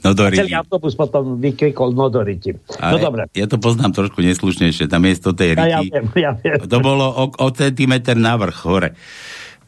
Nodoriti. 0.01 0.39
celý 0.41 0.55
autobus 0.55 0.93
potom 0.93 1.35
vykrikol 1.37 1.91
Nodoriti. 1.91 2.55
No 2.55 2.79
Ale 2.79 2.99
dobre. 2.99 3.21
Ja 3.33 3.45
to 3.45 3.55
poznám 3.55 3.91
trošku 3.91 4.19
neslušnejšie, 4.19 4.85
tam 4.85 5.03
miesto 5.03 5.31
tej 5.31 5.53
Ja, 5.53 5.65
ja 5.67 5.79
riti. 5.79 5.91
viem, 5.91 6.05
ja 6.15 6.31
viem. 6.33 6.55
To 6.61 6.79
bolo 6.79 7.03
o, 7.05 7.23
o 7.29 7.47
centimeter 7.49 8.15
navrch 8.15 8.63
hore. 8.63 8.95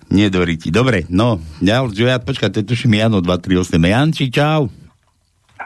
Nie 0.08 0.28
do 0.28 0.40
riti. 0.42 0.68
Dobre, 0.70 1.08
no, 1.08 1.36
ja, 1.60 1.84
ja 1.84 2.18
počkaj, 2.18 2.50
to 2.50 2.60
je 2.60 2.68
tuším 2.68 2.96
Jano 2.98 3.20
238. 3.20 3.64
Janči, 3.82 4.26
čau. 4.28 4.68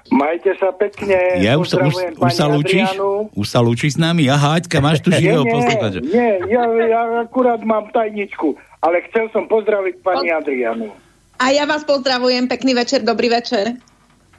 Majte 0.08 0.54
sa 0.56 0.70
pekne, 0.70 1.42
Ja 1.42 1.58
už, 1.58 1.66
sa- 1.68 1.82
už, 1.82 1.94
už 2.16 2.30
sa 2.30 2.46
lúčiš? 2.46 2.86
Už 3.34 3.48
sa 3.48 3.58
lúčiš 3.58 3.92
s 3.92 4.00
nami? 4.00 4.28
Aha, 4.28 4.60
Aťka, 4.60 4.78
máš 4.78 5.02
tu 5.02 5.10
živého 5.10 5.42
nie, 5.42 5.50
posluchača. 5.50 5.98
nie, 5.98 6.30
ja, 6.46 6.62
ja 6.62 7.02
akurát 7.24 7.58
mám 7.60 7.90
tajničku, 7.90 8.54
ale 8.80 9.02
chcel 9.10 9.34
som 9.34 9.46
pozdraviť 9.46 10.06
pani 10.06 10.30
Adrianu. 10.30 10.94
A 11.36 11.50
ja 11.50 11.66
vás 11.66 11.82
pozdravujem, 11.82 12.46
pekný 12.46 12.76
večer, 12.76 13.02
dobrý 13.02 13.28
večer. 13.28 13.82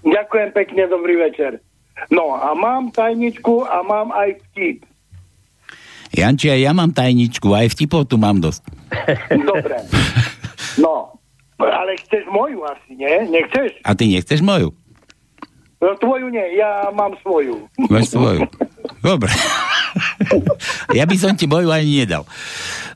Ďakujem 0.06 0.50
pekne, 0.54 0.82
dobrý 0.86 1.18
večer. 1.18 1.58
No 2.14 2.38
a 2.38 2.54
mám 2.54 2.94
tajničku 2.94 3.66
a 3.66 3.82
mám 3.82 4.14
aj 4.14 4.38
vtip. 4.50 4.86
Janči, 6.14 6.48
aj 6.48 6.60
ja 6.62 6.72
mám 6.72 6.94
tajničku, 6.94 7.50
aj 7.50 7.74
vtipov 7.74 8.06
tu 8.06 8.16
mám 8.16 8.38
dosť. 8.38 8.62
Dobre. 9.50 9.76
No, 10.78 11.18
ale 11.58 11.98
chceš 11.98 12.24
moju 12.30 12.62
asi, 12.64 12.94
nie? 12.94 13.26
Nechceš? 13.26 13.82
A 13.82 13.98
ty 13.98 14.06
nechceš 14.06 14.40
moju? 14.40 14.70
No, 15.76 15.92
tvoju 16.00 16.32
nie, 16.32 16.56
ja 16.56 16.88
mám 16.94 17.12
svoju. 17.20 17.68
Máš 17.90 18.16
svoju. 18.16 18.48
Dobre. 19.04 19.28
ja 20.98 21.04
by 21.04 21.16
som 21.18 21.36
ti 21.36 21.44
moju 21.44 21.68
ani 21.68 22.06
nedal. 22.06 22.24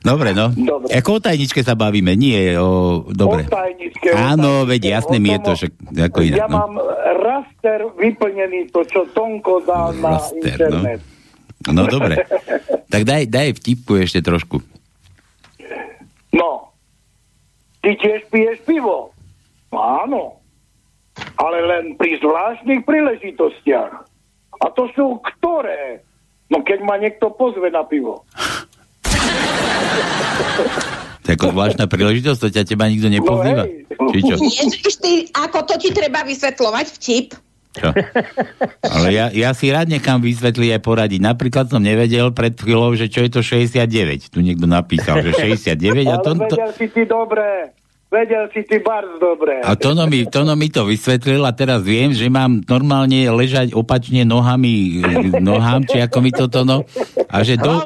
Dobre, 0.01 0.33
no. 0.33 0.49
Dobre. 0.49 0.89
Ako 0.97 1.17
o 1.17 1.21
tajničke 1.21 1.61
sa 1.61 1.77
bavíme? 1.77 2.17
Nie, 2.17 2.57
o... 2.57 3.05
Dobre. 3.05 3.45
O 3.45 3.53
tajničke, 3.53 4.09
o 4.09 4.17
Áno, 4.17 4.65
tajničke, 4.65 4.69
veď 4.73 4.81
jasné 4.97 5.17
o 5.17 5.21
mi 5.21 5.29
je 5.29 5.39
to, 5.45 5.51
že 5.53 5.67
ako 5.93 6.19
inak. 6.25 6.39
Ja 6.41 6.49
no. 6.49 6.57
mám 6.57 6.73
raster 7.21 7.79
vyplnený, 8.01 8.73
to 8.73 8.81
čo 8.89 9.05
Tonko 9.13 9.61
dal 9.61 9.93
na 10.01 10.17
Raster, 10.17 10.41
no. 10.41 10.81
internet. 10.81 10.99
No 11.69 11.85
dobre. 11.85 12.15
Tak 12.91 13.07
daj, 13.07 13.23
daj 13.31 13.55
vtipku 13.55 14.03
ešte 14.03 14.19
trošku. 14.19 14.59
No, 16.35 16.75
ty 17.79 17.95
tiež 17.95 18.27
piješ 18.27 18.59
pivo? 18.67 19.15
No 19.71 19.79
áno, 19.79 20.23
ale 21.39 21.63
len 21.63 21.95
pri 21.95 22.19
zvláštnych 22.19 22.83
príležitostiach. 22.83 23.93
A 24.59 24.65
to 24.75 24.91
sú 24.91 25.23
ktoré? 25.23 26.03
No 26.51 26.67
keď 26.67 26.83
ma 26.83 26.99
niekto 26.99 27.31
pozve 27.31 27.71
na 27.71 27.87
pivo. 27.87 28.27
To 31.21 31.27
je 31.29 31.35
ako 31.37 31.47
zvláštna 31.53 31.85
príležitosť, 31.85 32.39
to 32.41 32.47
ťa 32.49 32.63
teba 32.65 32.89
nikto 32.89 33.07
nepozýva. 33.07 33.69
Či 34.11 34.19
čo? 34.25 34.35
Ježiš, 34.41 34.95
ty, 34.97 35.29
ako 35.31 35.69
to 35.69 35.75
ti 35.77 35.89
treba 35.93 36.25
vysvetľovať 36.25 36.85
vtip? 36.97 37.27
čo? 37.71 37.89
Ale 38.83 39.07
ja, 39.15 39.25
ja 39.31 39.55
si 39.55 39.71
rád 39.71 39.87
nechám 39.87 40.19
vysvetliť 40.19 40.69
aj 40.75 40.81
poradiť. 40.83 41.19
Napríklad 41.23 41.71
som 41.71 41.79
nevedel 41.79 42.35
pred 42.35 42.51
chvíľou, 42.55 42.93
že 42.99 43.07
čo 43.07 43.23
je 43.23 43.31
to 43.31 43.41
69. 43.41 44.31
Tu 44.31 44.39
niekto 44.43 44.67
napísal, 44.67 45.23
že 45.23 45.31
69 45.31 46.11
a 46.11 46.17
to, 46.25 46.31
to, 46.35 46.55
vedel 46.57 46.71
si 46.75 46.87
ty 46.91 47.07
dobre. 47.07 47.71
Vedel 48.11 48.51
si 48.51 48.67
ty 48.67 48.83
bardzo 48.83 49.23
dobre. 49.23 49.63
A 49.63 49.71
Tono 49.79 50.03
mi, 50.03 50.27
Tono 50.27 50.59
mi 50.59 50.67
to 50.67 50.83
vysvetlil 50.83 51.47
a 51.47 51.55
teraz 51.55 51.79
viem, 51.79 52.11
že 52.11 52.27
mám 52.27 52.59
normálne 52.67 53.31
ležať 53.31 53.71
opačne 53.71 54.27
nohami, 54.27 54.99
nohám, 55.39 55.87
či 55.87 56.03
ako 56.03 56.17
mi 56.19 56.35
to 56.35 56.51
Tono, 56.51 56.83
a 57.31 57.37
že, 57.47 57.55
do, 57.55 57.79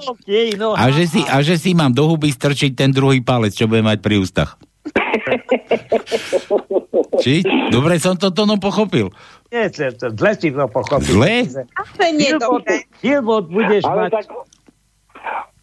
a, 0.74 0.86
že 0.90 1.06
si, 1.06 1.22
a 1.30 1.46
že 1.46 1.62
si 1.62 1.78
mám 1.78 1.94
do 1.94 2.10
huby 2.10 2.34
strčiť 2.34 2.74
ten 2.74 2.90
druhý 2.90 3.22
palec, 3.22 3.54
čo 3.54 3.70
bude 3.70 3.86
mať 3.86 4.02
pri 4.02 4.18
ústach. 4.18 4.58
Či? 7.24 7.46
Dobre 7.70 8.02
som 8.02 8.18
to 8.18 8.34
Tono 8.34 8.58
pochopil. 8.58 9.14
Nie, 9.54 9.70
zle 9.70 10.32
si 10.36 10.50
to 10.50 10.66
pochopil. 10.68 11.22
Zle? 11.22 11.46
Ale 11.54 12.06
nie 12.18 12.34
dobre. 12.36 12.90
Filmot 12.98 13.46
budeš 13.48 13.86
Ale 13.86 14.10
mať, 14.10 14.12
tak 14.20 14.26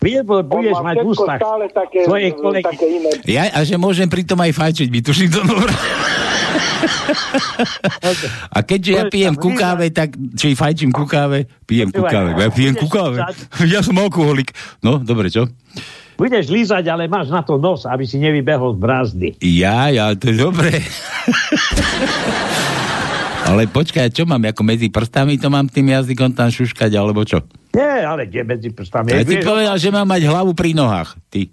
On 0.03 0.43
budeš 0.43 0.79
mať 0.83 0.97
v 0.99 1.07
ústach 1.07 1.39
stále 1.39 1.65
také, 1.71 1.99
svojej 2.05 2.33
kolegy. 2.35 2.67
také 2.67 2.87
iné. 2.91 3.11
Ja, 3.31 3.47
a 3.55 3.63
že 3.63 3.79
môžem 3.79 4.11
pritom 4.11 4.39
aj 4.43 4.51
fajčiť, 4.51 4.89
by 4.91 4.99
tuším 4.99 5.31
to 5.31 5.41
dobré. 5.47 5.73
A 8.57 8.59
keďže 8.67 8.93
ja 8.93 9.05
pijem 9.07 9.35
ku 9.39 9.55
káve, 9.55 9.91
tak, 9.95 10.19
či 10.35 10.59
fajčím 10.59 10.91
ku 10.91 11.07
káve, 11.07 11.47
pijem 11.65 11.95
ku 11.95 12.03
káve. 12.03 12.35
Ja 12.35 12.51
pijem 12.51 12.75
ku 12.75 12.91
káve. 12.91 13.23
Ja 13.73 13.81
som 13.81 13.97
alkoholik. 13.99 14.53
No, 14.83 14.99
dobre, 14.99 15.31
čo? 15.31 15.47
Budeš 16.19 16.53
lízať, 16.53 16.85
ale 16.93 17.09
máš 17.09 17.33
na 17.33 17.41
to 17.43 17.57
nos, 17.57 17.89
aby 17.89 18.05
si 18.05 18.21
nevybehol 18.21 18.77
z 18.77 18.79
brázdy. 18.79 19.29
Ja, 19.41 19.89
ja, 19.89 20.13
to 20.13 20.29
je 20.31 20.37
dobré. 20.37 20.83
Ale 23.49 23.67
počkaj, 23.67 24.15
čo 24.15 24.23
mám, 24.23 24.43
ako 24.47 24.63
medzi 24.63 24.89
prstami 24.89 25.35
to 25.37 25.51
mám 25.51 25.67
tým 25.67 25.91
jazykom 25.91 26.31
tam 26.33 26.49
šuškať, 26.49 26.91
alebo 26.95 27.27
čo? 27.27 27.43
Nie, 27.75 28.05
ale 28.07 28.29
kde 28.29 28.47
medzi 28.47 28.69
prstami? 28.71 29.11
Ja 29.11 29.25
si 29.25 29.41
povedal, 29.41 29.77
že 29.81 29.89
mám 29.91 30.07
mať 30.07 30.23
hlavu 30.29 30.53
pri 30.55 30.77
nohách. 30.77 31.19
Ty. 31.33 31.49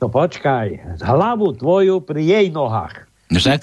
No 0.00 0.08
počkaj, 0.08 0.98
hlavu 1.04 1.52
tvoju 1.60 2.00
pri 2.00 2.22
jej 2.24 2.46
nohách. 2.48 3.06
No 3.30 3.38
však? 3.38 3.62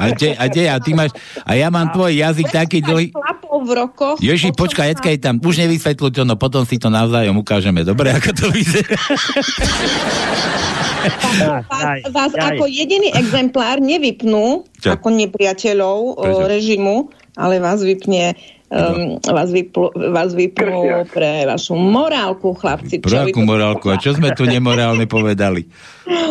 A, 0.00 0.04
kde, 0.16 0.32
a, 0.32 0.44
kde, 0.48 0.64
a 0.72 0.80
ty 0.80 0.96
máš, 0.96 1.12
a 1.44 1.52
ja 1.52 1.68
mám 1.68 1.92
tvoj 1.92 2.08
jazyk 2.16 2.48
taký 2.48 2.80
dlhý. 2.80 3.12
V 3.54 3.70
rokoch. 3.70 4.18
Ježi, 4.18 4.50
počkaj, 4.50 4.98
Ecka 4.98 5.08
je 5.14 5.20
tam, 5.22 5.38
už 5.38 5.62
nevysvetľuj 5.62 6.10
to, 6.10 6.22
no 6.26 6.34
potom 6.34 6.66
si 6.66 6.74
to 6.74 6.90
navzájom 6.90 7.38
ukážeme. 7.38 7.86
Dobre, 7.86 8.10
ako 8.10 8.34
to 8.34 8.46
vyzerá. 8.50 8.98
Vás, 11.04 11.64
vás 12.08 12.32
ako 12.32 12.64
jediný 12.64 13.12
exemplár 13.12 13.78
nevypnú 13.78 14.64
Čo? 14.76 14.94
ako 14.94 15.08
nepriateľov 15.10 15.98
Prečo? 16.16 16.44
režimu, 16.44 16.96
ale 17.34 17.58
vás 17.58 17.80
vypne 17.80 18.32
um, 18.68 19.18
vás, 19.20 19.48
vyplu, 19.48 19.90
vás 19.92 20.32
vypnú 20.32 20.80
pre 21.06 21.44
vašu 21.44 21.74
morálku, 21.74 22.54
chlapci. 22.54 22.98
Vy 22.98 23.30
akú 23.30 23.42
morálku? 23.42 23.86
A 23.88 23.96
čo 23.96 24.12
sme 24.12 24.32
tu 24.32 24.44
nemorálne 24.44 25.04
povedali? 25.04 25.66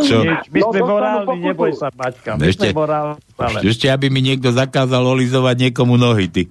Čo? 0.04 0.22
Nič, 0.22 0.50
my 0.50 0.60
No, 0.60 0.68
sme 0.70 0.82
morálni, 0.82 1.38
neboj 1.42 1.72
sa, 1.74 1.88
Maťka. 1.90 2.36
My 2.36 2.46
Ešte- 2.46 2.70
sme 2.70 2.76
morálni. 2.76 3.20
Ale... 3.34 3.58
Ešte, 3.62 3.88
aby 3.88 4.08
mi 4.08 4.22
niekto 4.22 4.50
zakázal 4.50 5.02
olizovať 5.02 5.70
niekomu 5.70 5.96
nohy, 5.96 6.28
ty. 6.28 6.44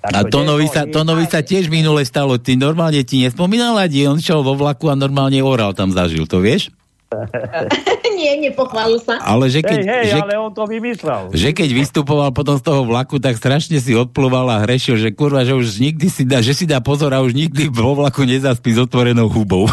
A 0.00 0.24
Tonovi 0.24 0.64
sa, 0.64 0.88
Tonovi 0.88 1.28
sa 1.28 1.44
tiež 1.44 1.68
minule 1.68 2.00
stalo. 2.08 2.40
Ty 2.40 2.56
normálne 2.56 3.04
ti 3.04 3.20
nespomínal, 3.20 3.76
Adi? 3.76 4.08
On 4.08 4.16
šiel 4.16 4.40
vo 4.40 4.56
vlaku 4.56 4.88
a 4.88 4.96
normálne 4.96 5.44
oral 5.44 5.76
tam 5.76 5.92
zažil, 5.92 6.24
to 6.24 6.40
vieš? 6.40 6.72
Nie, 8.20 8.36
nepochválil 8.40 9.00
sa. 9.00 9.20
Ale 9.20 9.48
že 9.48 9.64
keď, 9.64 9.80
Hej, 9.80 9.88
hej, 9.88 10.04
že, 10.12 10.18
ale 10.20 10.36
on 10.36 10.52
to 10.52 10.64
vymyslel. 10.68 11.32
že 11.32 11.50
keď 11.56 11.68
vystupoval 11.72 12.30
potom 12.36 12.60
z 12.60 12.62
toho 12.64 12.84
vlaku, 12.84 13.16
tak 13.16 13.40
strašne 13.40 13.80
si 13.80 13.96
odplúval 13.96 14.44
a 14.52 14.60
hrešil, 14.62 15.00
že 15.00 15.08
kurva, 15.08 15.42
že 15.42 15.56
už 15.56 15.80
nikdy 15.80 16.06
si 16.12 16.22
dá, 16.28 16.44
že 16.44 16.52
si 16.52 16.68
dá 16.68 16.84
pozor 16.84 17.16
a 17.16 17.24
už 17.24 17.32
nikdy 17.32 17.72
vo 17.72 17.96
vlaku 17.96 18.28
nezaspí 18.28 18.76
s 18.76 18.78
otvorenou 18.80 19.32
hubou. 19.32 19.64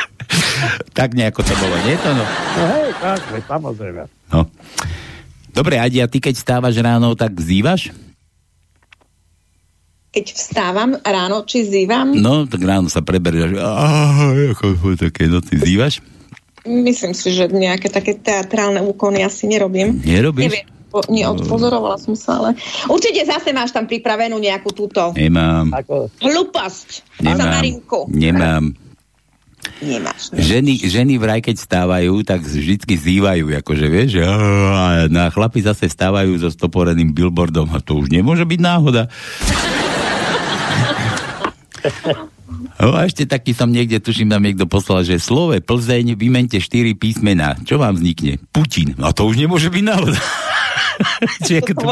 tak 0.98 1.12
nejako 1.12 1.42
to 1.42 1.54
bolo, 1.58 1.76
nie 1.84 1.98
to 1.98 2.10
no? 2.14 2.24
No 2.24 2.64
hej, 2.70 2.88
tak, 3.02 3.20
samozrejme. 3.50 4.02
no. 4.32 4.40
Dobre, 5.50 5.80
Adi, 5.80 6.04
a 6.04 6.06
ty 6.06 6.20
keď 6.20 6.36
stávaš 6.36 6.76
ráno, 6.78 7.16
tak 7.18 7.34
zývaš? 7.36 7.90
Keď 10.16 10.32
vstávam 10.32 10.96
ráno, 11.04 11.44
či 11.44 11.68
zývam, 11.68 12.16
No, 12.16 12.48
tak 12.48 12.64
ráno 12.64 12.88
sa 12.88 13.04
preberieš. 13.04 13.60
Ako 14.56 14.96
také 14.96 15.28
noci 15.28 15.60
zývaš? 15.60 16.00
myslím 16.66 17.14
si, 17.14 17.30
že 17.30 17.46
nejaké 17.46 17.86
také 17.86 18.18
teatrálne 18.18 18.82
úkony 18.82 19.22
asi 19.22 19.46
nerobím. 19.46 20.02
Nerobíš? 20.02 20.50
Neviem, 20.50 20.66
po, 20.90 20.98
neodpozorovala 21.06 21.98
som 21.98 22.18
sa, 22.18 22.42
ale 22.42 22.58
určite 22.90 23.22
zase 23.22 23.54
máš 23.54 23.70
tam 23.70 23.86
pripravenú 23.86 24.38
nejakú 24.38 24.74
túto 24.74 25.14
Nemám. 25.14 25.70
Ako, 25.70 26.10
hlúposť. 26.18 27.22
Nemám. 27.22 27.62
Nemám. 28.10 28.64
Nemáš. 29.82 30.30
Ženy, 30.30 30.86
ženy 30.86 31.18
vraj, 31.18 31.42
keď 31.42 31.58
stávajú, 31.58 32.22
tak 32.22 32.38
vždycky 32.38 32.94
zývajú, 32.94 33.50
akože 33.66 33.86
vieš, 33.90 34.22
a 34.22 35.26
chlapi 35.34 35.58
zase 35.58 35.90
stávajú 35.90 36.38
so 36.38 36.54
stoporeným 36.54 37.10
billboardom 37.10 37.74
a 37.74 37.82
to 37.82 37.98
už 37.98 38.14
nemôže 38.14 38.46
byť 38.46 38.60
náhoda. 38.62 39.10
No 42.78 42.94
a 42.94 43.04
ešte 43.04 43.26
taký 43.26 43.50
som 43.52 43.68
niekde, 43.68 43.98
tuším, 43.98 44.30
tam 44.30 44.38
niekto 44.38 44.70
poslal, 44.70 45.02
že 45.02 45.18
slove 45.18 45.58
Plzeň 45.58 46.14
vymente 46.14 46.62
4 46.62 46.94
písmená. 46.94 47.58
Čo 47.66 47.82
vám 47.82 47.98
vznikne? 47.98 48.38
Putin. 48.54 48.94
A 49.02 49.10
to 49.10 49.26
už 49.26 49.34
nemôže 49.36 49.66
byť 49.66 49.82
ako 51.60 51.72
to, 51.76 51.86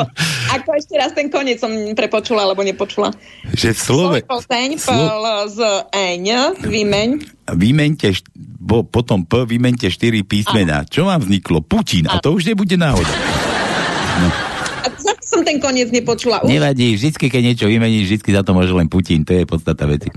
Ako 0.55 0.69
ešte 0.79 0.95
raz 0.97 1.13
ten 1.13 1.29
koniec 1.29 1.61
som 1.61 1.69
prepočula, 1.93 2.49
alebo 2.49 2.65
nepočula. 2.65 3.13
že 3.53 3.75
v 3.75 3.79
slove... 3.79 4.17
Plzeň, 4.25 4.81
Slo- 4.81 4.97
pl 4.97 5.25
z 5.53 5.61
eň, 5.93 6.25
výmeň. 6.63 7.09
vymente, 7.53 8.09
št- 8.15 8.31
bo, 8.37 8.81
potom 8.87 9.29
P, 9.29 9.45
vymente 9.45 9.91
4 9.91 10.25
písmená. 10.25 10.89
Čo 10.89 11.05
vám 11.11 11.21
vzniklo? 11.21 11.61
Putin. 11.61 12.09
A 12.09 12.17
to 12.17 12.33
už 12.33 12.49
nebude 12.49 12.79
náhoda. 12.79 13.11
Zase 13.11 14.31
som 15.25 15.41
ten 15.43 15.57
koniec 15.59 15.89
nepočula. 15.89 16.45
Už 16.45 16.49
Nevadí, 16.49 16.95
vždycky, 16.95 17.27
keď 17.29 17.43
niečo 17.43 17.67
vymeníš, 17.67 18.05
vždycky 18.07 18.31
za 18.31 18.45
to 18.45 18.53
môže 18.53 18.71
len 18.71 18.87
Putin. 18.87 19.25
To 19.25 19.33
je 19.33 19.45
podstata 19.45 19.85
veci. 19.85 20.13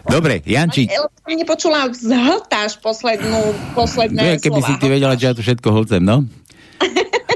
Dobre, 0.00 0.42
Janči, 0.42 0.90
Ale 0.90 1.06
som 1.06 1.30
nepočula, 1.30 1.86
zhltáš 1.92 2.80
poslednú, 2.80 3.30
no, 3.30 3.54
posledné 3.76 4.40
keby 4.40 4.58
si 4.58 4.72
slova. 4.74 4.80
ty 4.80 4.86
vedela, 4.88 5.14
že 5.14 5.24
ja 5.28 5.34
tu 5.36 5.40
všetko 5.40 5.68
holcem, 5.70 6.02
no? 6.02 6.24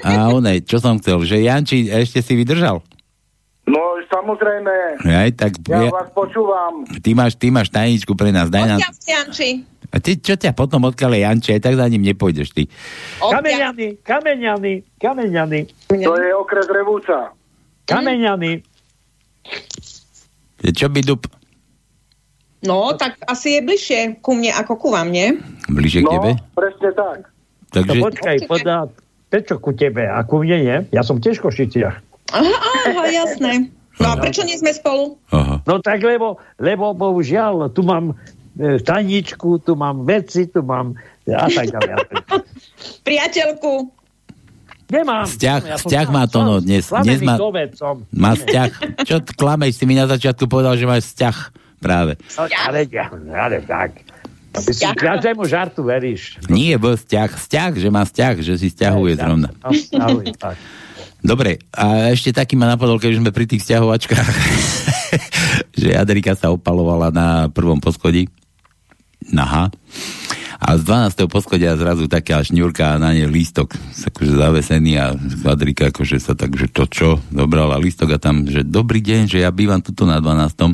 A 0.02 0.28
onej, 0.28 0.64
čo 0.64 0.80
som 0.80 0.98
chcel, 0.98 1.22
že 1.22 1.40
Janči 1.40 1.86
ešte 1.86 2.20
si 2.20 2.32
vydržal? 2.34 2.80
No, 3.64 3.80
samozrejme. 4.04 5.00
Aj 5.00 5.30
tak 5.32 5.56
Ja 5.64 5.88
ja, 5.88 5.90
vás 5.92 6.12
počúvam. 6.12 6.84
ty, 7.00 7.16
máš, 7.16 7.32
ty 7.36 7.48
máš 7.48 7.72
tajničku 7.72 8.12
pre 8.12 8.28
nás, 8.28 8.52
daj 8.52 8.64
nám. 8.66 8.78
Odkiaľ 8.80 8.92
ste, 8.92 9.10
Janči? 9.12 9.48
A 9.94 10.02
ty, 10.02 10.18
čo 10.18 10.34
ťa 10.34 10.58
potom 10.58 10.90
odkale 10.90 11.22
Janči, 11.22 11.54
aj 11.54 11.62
tak 11.62 11.78
za 11.78 11.86
ním 11.86 12.02
nepôjdeš 12.02 12.50
ty. 12.50 12.66
Kameňany, 13.22 14.02
kameňany, 14.02 14.82
kameňany. 14.98 15.60
To 15.86 16.12
je 16.18 16.30
okres 16.34 16.66
Revúca. 16.66 17.30
Kameňany. 17.86 18.66
Čo 20.64 20.90
by 20.90 21.00
dup 21.04 21.30
No, 22.64 22.96
tak 22.96 23.20
asi 23.28 23.60
je 23.60 23.60
bližšie 23.60 24.00
ku 24.24 24.32
mne 24.32 24.48
ako 24.56 24.72
ku 24.80 24.88
vám, 24.88 25.12
nie? 25.12 25.36
bližšie 25.68 26.00
k 26.00 26.08
tebe? 26.08 26.30
presne 26.56 26.90
tak. 26.96 27.18
To 27.76 27.84
Takže, 27.84 28.00
počkaj, 28.00 28.36
podá, 28.48 28.88
prečo 29.28 29.60
ku 29.60 29.76
tebe 29.76 30.08
a 30.08 30.24
ku 30.24 30.40
mne 30.40 30.56
nie? 30.64 30.76
Ja 30.88 31.04
som 31.04 31.20
tiež 31.20 31.44
v 31.44 31.52
Košiciach. 31.52 31.96
Aha, 32.32 32.56
aha, 32.88 33.04
jasné. 33.12 33.68
No 34.00 34.10
a 34.10 34.18
prečo 34.18 34.48
nie 34.48 34.56
sme 34.56 34.72
spolu? 34.72 35.20
aha. 35.28 35.60
No 35.68 35.76
tak 35.78 36.00
lebo, 36.00 36.40
lebo 36.56 36.96
bohužiaľ, 36.96 37.68
tu 37.68 37.84
mám 37.84 38.16
e, 38.58 38.78
tajničku, 38.80 39.62
tu 39.62 39.72
mám 39.74 40.02
veci, 40.02 40.46
tu 40.46 40.62
mám 40.62 40.94
a 41.28 41.48
tak 41.48 41.72
ďalej. 41.72 41.94
Priateľku. 43.06 43.72
Nemám. 44.84 45.24
Vzťah, 45.26 45.60
Ja 45.64 45.76
vzťah 45.80 46.06
má 46.12 46.24
to, 46.28 46.44
no, 46.44 46.54
dnes- 46.60 46.92
dnes 46.92 47.20
má-. 47.24 47.40
Má 48.12 48.36
vzťah. 48.36 48.70
Čo 49.08 49.16
klameš, 49.34 49.80
si 49.80 49.84
mi 49.88 49.96
na 49.96 50.04
začiatku 50.04 50.44
povedal, 50.44 50.76
že 50.76 50.84
máš 50.84 51.10
vzťah 51.10 51.36
práve. 51.80 52.20
No, 52.36 52.44
ale, 52.46 52.86
ale 53.32 53.56
tak. 53.64 54.04
Ty 54.54 54.70
si 54.70 54.86
každému 54.86 55.42
žartu 55.50 55.82
veríš. 55.82 56.38
Nie, 56.46 56.78
bol 56.78 56.94
vzťah. 56.94 57.30
Vzťah, 57.32 57.72
že 57.74 57.88
má 57.90 58.06
vzťah, 58.06 58.34
že 58.38 58.54
si 58.54 58.70
vzťahuje 58.70 59.12
zrovna. 59.18 59.50
No. 59.90 60.14
Dobre, 61.24 61.56
a 61.72 62.12
ešte 62.12 62.36
taký 62.36 62.54
ma 62.54 62.68
napadol, 62.68 63.00
keď 63.00 63.16
už 63.16 63.20
sme 63.24 63.32
pri 63.32 63.48
tých 63.48 63.64
vzťahovačkách, 63.64 64.28
že 65.80 65.88
Adrika 65.96 66.36
sa 66.36 66.52
opalovala 66.52 67.08
na 67.10 67.48
prvom 67.48 67.80
poschodí. 67.80 68.28
Naha. 69.32 69.72
A 70.64 70.80
z 70.80 70.82
12. 70.88 71.28
poschodia 71.28 71.76
zrazu 71.76 72.08
taká 72.08 72.40
šňurka 72.40 72.96
a 72.96 73.00
na 73.00 73.12
nej 73.12 73.28
lístok 73.28 73.76
akože 74.08 74.32
zavesený 74.32 74.92
a 74.96 75.12
Adrika 75.44 75.92
akože 75.92 76.16
sa 76.16 76.32
tak, 76.32 76.56
že 76.56 76.72
to 76.72 76.88
čo, 76.88 77.20
dobrala 77.28 77.76
lístok 77.76 78.16
a 78.16 78.18
tam, 78.22 78.48
že 78.48 78.64
dobrý 78.64 79.04
deň, 79.04 79.28
že 79.28 79.44
ja 79.44 79.52
bývam 79.52 79.84
tuto 79.84 80.08
na 80.08 80.24
12. 80.24 80.72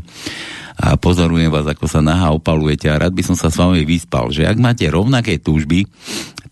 a 0.78 0.94
pozorujem 0.94 1.50
vás, 1.50 1.66
ako 1.66 1.90
sa 1.90 1.98
naha 1.98 2.30
opalujete 2.30 2.86
a 2.86 3.02
rád 3.02 3.18
by 3.18 3.22
som 3.26 3.34
sa 3.34 3.50
s 3.50 3.58
vami 3.58 3.82
vyspal, 3.82 4.30
že 4.30 4.46
ak 4.46 4.62
máte 4.62 4.86
rovnaké 4.86 5.42
túžby, 5.42 5.90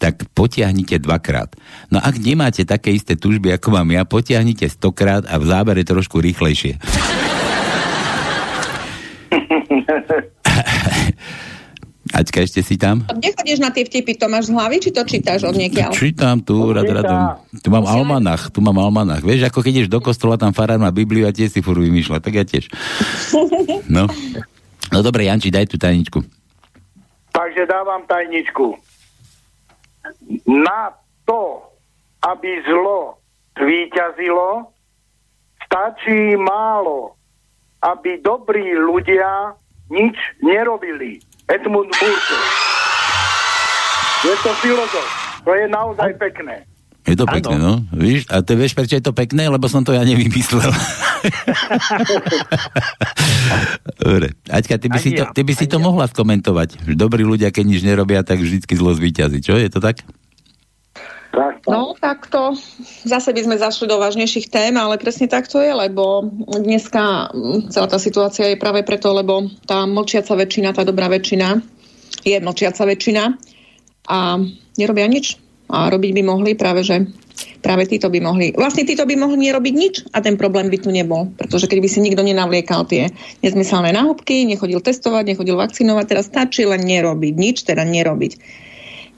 tak 0.03 0.27
potiahnite 0.35 0.99
dvakrát. 0.99 1.55
No 1.95 2.03
ak 2.03 2.19
nemáte 2.19 2.67
také 2.67 2.91
isté 2.91 3.15
túžby, 3.15 3.55
ako 3.55 3.71
mám 3.79 3.87
ja, 3.95 4.03
potiahnite 4.03 4.67
stokrát 4.67 5.23
a 5.31 5.39
v 5.39 5.47
zábere 5.47 5.87
trošku 5.87 6.19
rýchlejšie. 6.19 6.75
Aťka, 12.09 12.41
ešte 12.41 12.65
si 12.65 12.81
tam? 12.81 13.05
Kde 13.05 13.31
chodíš 13.37 13.61
na 13.61 13.69
tie 13.69 13.85
vtipy? 13.85 14.17
To 14.17 14.27
máš 14.33 14.49
z 14.49 14.57
hlavy, 14.57 14.77
či 14.81 14.91
to 14.91 15.03
čítaš 15.05 15.45
od 15.45 15.55
niekiaľ? 15.55 15.93
Čítam 15.93 16.41
tu, 16.41 16.73
rad, 16.73 16.89
číta. 16.89 16.97
radom. 17.05 17.21
Tu 17.61 17.69
mám 17.69 17.85
almanach, 17.85 18.49
tu 18.49 18.59
mám 18.65 18.77
almanach. 18.81 19.21
Vieš, 19.21 19.53
ako 19.53 19.61
keď 19.61 19.73
ideš 19.85 19.91
do 19.93 20.01
kostola, 20.01 20.41
tam 20.41 20.57
farár 20.57 20.81
má 20.81 20.89
Bibliu 20.89 21.29
a 21.29 21.33
tiež 21.33 21.53
si 21.53 21.61
furt 21.61 21.81
vymýšľa, 21.81 22.25
tak 22.25 22.33
ja 22.37 22.45
tiež. 22.45 22.69
No. 23.89 24.05
No 24.93 25.01
dobre, 25.01 25.25
Janči, 25.29 25.49
daj 25.49 25.69
tú 25.69 25.81
tajničku. 25.81 26.21
Takže 27.33 27.65
dávam 27.65 28.05
tajničku. 28.05 28.77
Na 30.49 30.93
to, 31.25 31.65
aby 32.25 32.65
zlo 32.69 33.17
zvíťazilo, 33.57 34.69
stačí 35.65 36.37
málo, 36.37 37.17
aby 37.85 38.19
dobrí 38.25 38.75
ľudia 38.75 39.55
nič 39.93 40.17
nerobili. 40.41 41.21
Edmund 41.49 41.89
Burke. 41.89 42.37
Je 44.25 44.35
to 44.45 44.51
filozof. 44.61 45.09
To 45.45 45.51
je 45.57 45.65
naozaj 45.69 46.13
pekné. 46.21 46.69
Je 47.09 47.17
to 47.17 47.25
pekné, 47.25 47.57
no. 47.57 47.81
Víš, 47.89 48.29
a 48.29 48.45
ty 48.45 48.53
vieš, 48.53 48.77
prečo 48.77 48.93
je 48.93 49.01
to 49.01 49.17
pekné? 49.17 49.49
Lebo 49.49 49.65
som 49.65 49.81
to 49.81 49.97
ja 49.97 50.05
nevymyslel. 50.05 50.69
Dobre. 54.05 54.37
Aťka, 54.45 54.77
ty 54.77 54.93
by, 54.93 55.01
Ani 55.01 55.05
si 55.09 55.11
to, 55.17 55.25
ja, 55.25 55.33
ty 55.33 55.41
by 55.41 55.53
si 55.57 55.65
ani 55.65 55.73
to 55.73 55.79
ja. 55.81 55.85
mohla 55.89 56.05
skomentovať. 56.05 56.85
Dobrí 56.93 57.25
ľudia, 57.25 57.49
keď 57.49 57.65
nič 57.65 57.81
nerobia, 57.81 58.21
tak 58.21 58.45
vždycky 58.45 58.77
zlo 58.77 58.93
zvíťazí. 58.93 59.41
Čo? 59.41 59.57
Je 59.57 59.73
to 59.73 59.81
tak? 59.81 60.05
Tak. 61.39 61.71
No, 61.71 61.95
takto 61.95 62.59
zase 63.07 63.31
by 63.31 63.41
sme 63.47 63.63
zašli 63.63 63.87
do 63.87 64.03
vážnejších 64.03 64.51
tém, 64.51 64.75
ale 64.75 64.99
presne 64.99 65.31
tak 65.31 65.47
to 65.47 65.63
je, 65.63 65.71
lebo 65.71 66.27
dneska 66.51 67.31
mm, 67.31 67.71
celá 67.71 67.87
tá 67.87 68.03
situácia 68.03 68.51
je 68.51 68.59
práve 68.59 68.83
preto, 68.83 69.15
lebo 69.15 69.47
tá 69.63 69.87
mlčiaca 69.87 70.35
väčšina, 70.35 70.75
tá 70.75 70.83
dobrá 70.83 71.07
väčšina, 71.07 71.63
je 72.27 72.37
mlčiaca 72.43 72.83
väčšina 72.83 73.23
a 74.11 74.19
nerobia 74.75 75.07
nič. 75.07 75.39
A 75.69 75.93
robiť 75.93 76.11
by 76.17 76.23
mohli 76.25 76.57
práve, 76.57 76.81
že 76.81 77.07
práve 77.61 77.85
títo 77.87 78.09
by 78.09 78.19
mohli, 78.25 78.57
vlastne 78.57 78.89
títo 78.89 79.05
by 79.05 79.15
mohli 79.21 79.47
nerobiť 79.47 79.75
nič 79.77 79.95
a 80.17 80.25
ten 80.25 80.41
problém 80.41 80.73
by 80.73 80.81
tu 80.81 80.91
nebol. 80.91 81.29
Pretože 81.39 81.71
keď 81.71 81.79
by 81.85 81.89
si 81.93 82.01
nikto 82.03 82.25
nenavliekal 82.25 82.89
tie 82.89 83.13
nezmyselné 83.45 83.95
náhubky, 83.95 84.49
nechodil 84.49 84.81
testovať, 84.83 85.37
nechodil 85.37 85.61
vakcinovať, 85.61 86.05
teraz 86.09 86.27
stačí 86.33 86.65
len 86.67 86.83
nerobiť 86.83 87.35
nič, 87.37 87.69
teda 87.69 87.85
nerobiť 87.85 88.67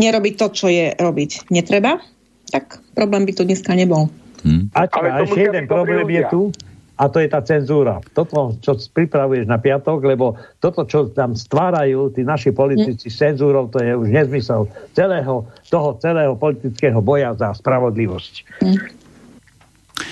nerobiť 0.00 0.34
to, 0.40 0.46
čo 0.50 0.66
je 0.72 0.96
robiť 0.96 1.52
netreba, 1.52 2.00
tak 2.48 2.80
problém 2.96 3.28
by 3.28 3.32
tu 3.36 3.42
dneska 3.44 3.76
nebol. 3.76 4.08
Hm? 4.42 4.72
A, 4.72 4.88
Ale 4.88 5.08
a 5.12 5.16
ešte 5.22 5.52
jeden 5.52 5.68
problém 5.68 6.08
je 6.08 6.24
ľudia. 6.24 6.32
tu, 6.32 6.48
a 7.00 7.08
to 7.08 7.16
je 7.16 7.28
tá 7.32 7.40
cenzúra. 7.40 7.96
Toto, 8.12 8.60
čo 8.60 8.76
pripravuješ 8.76 9.48
na 9.48 9.56
piatok, 9.56 10.04
lebo 10.04 10.36
toto, 10.60 10.84
čo 10.84 11.08
tam 11.08 11.32
stvárajú 11.32 12.12
tí 12.12 12.20
naši 12.20 12.52
politici 12.52 13.08
s 13.08 13.16
cenzúrou, 13.16 13.72
to 13.72 13.80
je 13.80 13.96
už 13.96 14.08
nezmysel 14.12 14.68
celého, 14.92 15.48
toho 15.72 15.96
celého 15.96 16.36
politického 16.36 17.00
boja 17.00 17.32
za 17.40 17.56
spravodlivosť. 17.56 18.34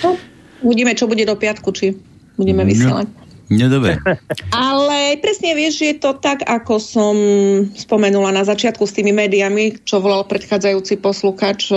No, 0.01 0.16
uvidíme, 0.65 0.97
čo 0.97 1.05
bude 1.05 1.28
do 1.28 1.36
piatku, 1.36 1.69
či 1.77 1.93
budeme 2.40 2.65
vysielať. 2.65 3.05
No, 3.05 3.28
dobre. 3.73 3.97
Ale 4.53 5.16
presne 5.25 5.57
vieš, 5.57 5.81
že 5.81 5.87
je 5.93 5.97
to 6.05 6.12
tak, 6.20 6.45
ako 6.45 6.77
som 6.77 7.16
spomenula 7.73 8.29
na 8.33 8.45
začiatku 8.45 8.85
s 8.85 8.93
tými 8.93 9.16
médiami, 9.16 9.81
čo 9.89 10.05
volal 10.05 10.29
predchádzajúci 10.29 11.01
posluchač, 11.01 11.73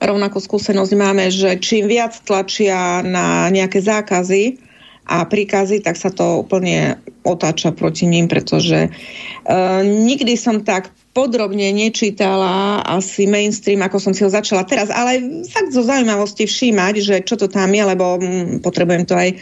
rovnakú 0.00 0.40
skúsenosť 0.40 0.92
máme, 0.96 1.28
že 1.32 1.60
čím 1.60 1.88
viac 1.88 2.16
tlačia 2.24 3.04
na 3.04 3.48
nejaké 3.52 3.80
zákazy 3.84 4.60
a 5.08 5.24
príkazy, 5.24 5.84
tak 5.84 5.96
sa 5.96 6.08
to 6.12 6.44
úplne 6.44 7.00
otáča 7.24 7.72
proti 7.76 8.08
ním, 8.08 8.28
pretože 8.28 8.88
uh, 8.88 9.82
nikdy 9.84 10.36
som 10.40 10.64
tak 10.64 10.88
podrobne 11.10 11.74
nečítala 11.74 12.86
asi 12.86 13.26
mainstream, 13.26 13.82
ako 13.82 13.98
som 13.98 14.12
si 14.14 14.22
ho 14.22 14.30
začala 14.30 14.62
teraz, 14.62 14.94
ale 14.94 15.42
fakt 15.50 15.74
zo 15.74 15.82
zaujímavosti 15.82 16.46
všímať, 16.46 16.94
že 17.02 17.16
čo 17.26 17.34
to 17.34 17.50
tam 17.50 17.74
je, 17.74 17.82
lebo 17.82 18.22
mm, 18.22 18.62
potrebujem 18.62 19.04
to 19.10 19.18
aj 19.18 19.28
e, 19.34 19.36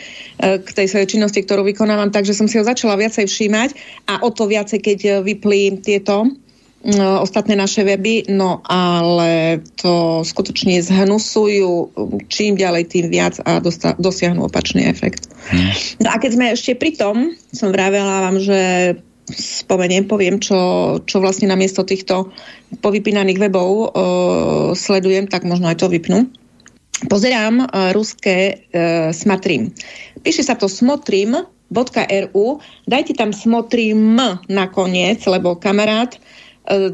k 0.65 0.69
tej 0.73 0.87
svojej 0.89 1.09
činnosti, 1.13 1.45
ktorú 1.45 1.69
vykonávam, 1.69 2.09
takže 2.09 2.33
som 2.33 2.49
si 2.49 2.57
ho 2.57 2.65
začala 2.65 2.97
viacej 2.97 3.29
všímať 3.29 3.71
a 4.09 4.25
o 4.25 4.33
to 4.33 4.49
viacej, 4.49 4.81
keď 4.81 4.99
e, 5.05 5.11
vyplí 5.29 5.85
tieto 5.85 6.25
mm, 6.25 7.21
ostatné 7.21 7.53
naše 7.53 7.85
weby, 7.85 8.33
no 8.33 8.65
ale 8.65 9.61
to 9.77 10.25
skutočne 10.25 10.81
zhnusujú 10.81 11.93
čím 12.33 12.57
ďalej, 12.57 12.85
tým 12.89 13.13
viac 13.13 13.45
a 13.45 13.61
dosta- 13.61 13.93
dosiahnu 14.01 14.41
opačný 14.49 14.89
efekt. 14.89 15.29
No 16.01 16.09
a 16.09 16.17
keď 16.17 16.31
sme 16.33 16.47
ešte 16.57 16.81
pri 16.81 16.97
tom, 16.97 17.37
som 17.53 17.77
vravela 17.77 18.25
vám, 18.25 18.41
že 18.41 18.61
spomeniem, 19.35 20.09
poviem, 20.09 20.41
čo, 20.41 20.59
čo 21.05 21.21
vlastne 21.21 21.49
namiesto 21.49 21.85
týchto 21.85 22.33
povypínaných 22.81 23.39
webov 23.49 23.71
uh, 23.71 23.89
sledujem, 24.73 25.29
tak 25.29 25.45
možno 25.45 25.69
aj 25.69 25.85
to 25.85 25.93
vypnú. 25.93 26.29
Pozerám 27.07 27.63
uh, 27.63 27.95
ruské 27.95 28.67
uh, 28.73 29.15
Smatrim. 29.15 29.71
Píše 30.25 30.43
sa 30.43 30.59
to 30.59 30.67
smotrim.ru. 30.67 32.47
Dajte 32.89 33.13
tam 33.15 33.31
smotrim 33.31 34.19
nakoniec, 34.51 35.23
lebo 35.29 35.55
kamarát 35.61 36.17
uh, 36.17 36.91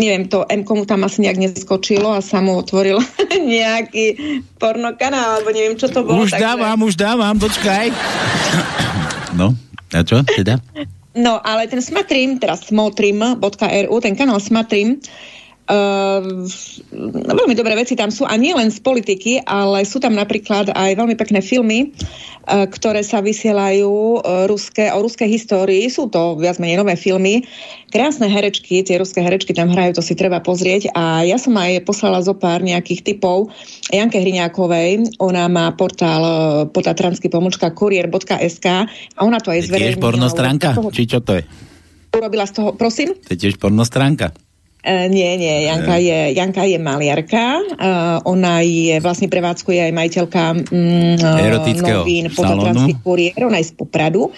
neviem, 0.00 0.26
to 0.30 0.46
M 0.48 0.64
komu 0.64 0.86
tam 0.88 1.04
asi 1.04 1.26
nejak 1.26 1.38
neskočilo 1.38 2.16
a 2.16 2.24
sa 2.24 2.40
mu 2.40 2.56
otvoril 2.58 3.02
nejaký 3.54 4.16
pornokanál, 4.56 5.42
alebo 5.42 5.50
neviem, 5.52 5.76
čo 5.76 5.90
to 5.92 6.02
bolo. 6.06 6.24
Už 6.24 6.34
dávam, 6.34 6.78
už 6.82 6.94
dávam, 6.96 7.36
počkaj. 7.36 7.92
No, 9.36 9.52
a 9.92 10.00
čo 10.00 10.24
teda? 10.24 10.58
No, 11.16 11.40
ale 11.40 11.64
ten 11.68 11.82
Smatrim, 11.82 12.38
teraz 12.38 12.68
smotrim.ru, 12.68 14.00
ten 14.00 14.16
kanál 14.16 14.40
Smatrim, 14.40 15.00
Uh, 15.66 16.46
veľmi 17.26 17.58
dobré 17.58 17.74
veci 17.74 17.98
tam 17.98 18.14
sú 18.14 18.22
a 18.22 18.38
nie 18.38 18.54
len 18.54 18.70
z 18.70 18.78
politiky, 18.78 19.42
ale 19.42 19.82
sú 19.82 19.98
tam 19.98 20.14
napríklad 20.14 20.70
aj 20.70 20.94
veľmi 20.94 21.18
pekné 21.18 21.42
filmy, 21.42 21.90
uh, 21.90 22.70
ktoré 22.70 23.02
sa 23.02 23.18
vysielajú 23.18 24.22
uh, 24.22 24.46
ruské, 24.46 24.94
o 24.94 25.02
ruskej 25.02 25.26
histórii. 25.26 25.90
Sú 25.90 26.06
to 26.06 26.38
viac 26.38 26.62
menej 26.62 26.78
nové 26.78 26.94
filmy. 26.94 27.42
Krásne 27.90 28.30
herečky, 28.30 28.86
tie 28.86 28.94
ruské 29.02 29.26
herečky 29.26 29.58
tam 29.58 29.66
hrajú, 29.74 29.98
to 29.98 30.06
si 30.06 30.14
treba 30.14 30.38
pozrieť. 30.38 30.94
A 30.94 31.26
ja 31.26 31.34
som 31.34 31.58
aj 31.58 31.82
poslala 31.82 32.22
zo 32.22 32.38
pár 32.38 32.62
nejakých 32.62 33.02
typov 33.02 33.50
Janke 33.90 34.22
Hriňákovej. 34.22 35.18
Ona 35.18 35.50
má 35.50 35.74
portál 35.74 36.22
uh, 36.22 36.38
potatranský 36.70 37.26
pomočka 37.26 37.74
kurier.sk 37.74 38.66
a 38.86 39.18
ona 39.18 39.42
to 39.42 39.50
aj 39.50 39.66
zverejnila. 39.66 39.98
Tiež 39.98 40.06
pornostránka? 40.06 40.78
Či 40.94 41.10
čo 41.10 41.18
to 41.26 41.42
je? 41.42 41.42
Urobila 42.14 42.46
z 42.46 42.54
toho, 42.54 42.78
prosím? 42.78 43.18
To 43.26 43.34
je 43.34 43.38
tiež 43.50 43.58
pornostránka? 43.58 44.45
Uh, 44.86 45.10
nie, 45.10 45.34
nie, 45.34 45.66
Janka 45.66 45.98
je, 45.98 46.30
Janka 46.38 46.62
je 46.62 46.78
maliarka, 46.78 47.58
uh, 47.58 48.22
ona 48.22 48.62
je 48.62 49.02
vlastne 49.02 49.26
prevádzkuje 49.26 49.90
aj 49.90 49.92
majiteľka 49.92 50.42
mm, 50.70 51.18
Erotického 51.18 52.06
novín. 52.06 52.30
Potatranský 52.30 52.92
kuriér, 53.02 53.50
ona 53.50 53.58
je 53.58 53.66
z 53.66 53.74
Popradu 53.74 54.30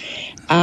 a 0.48 0.60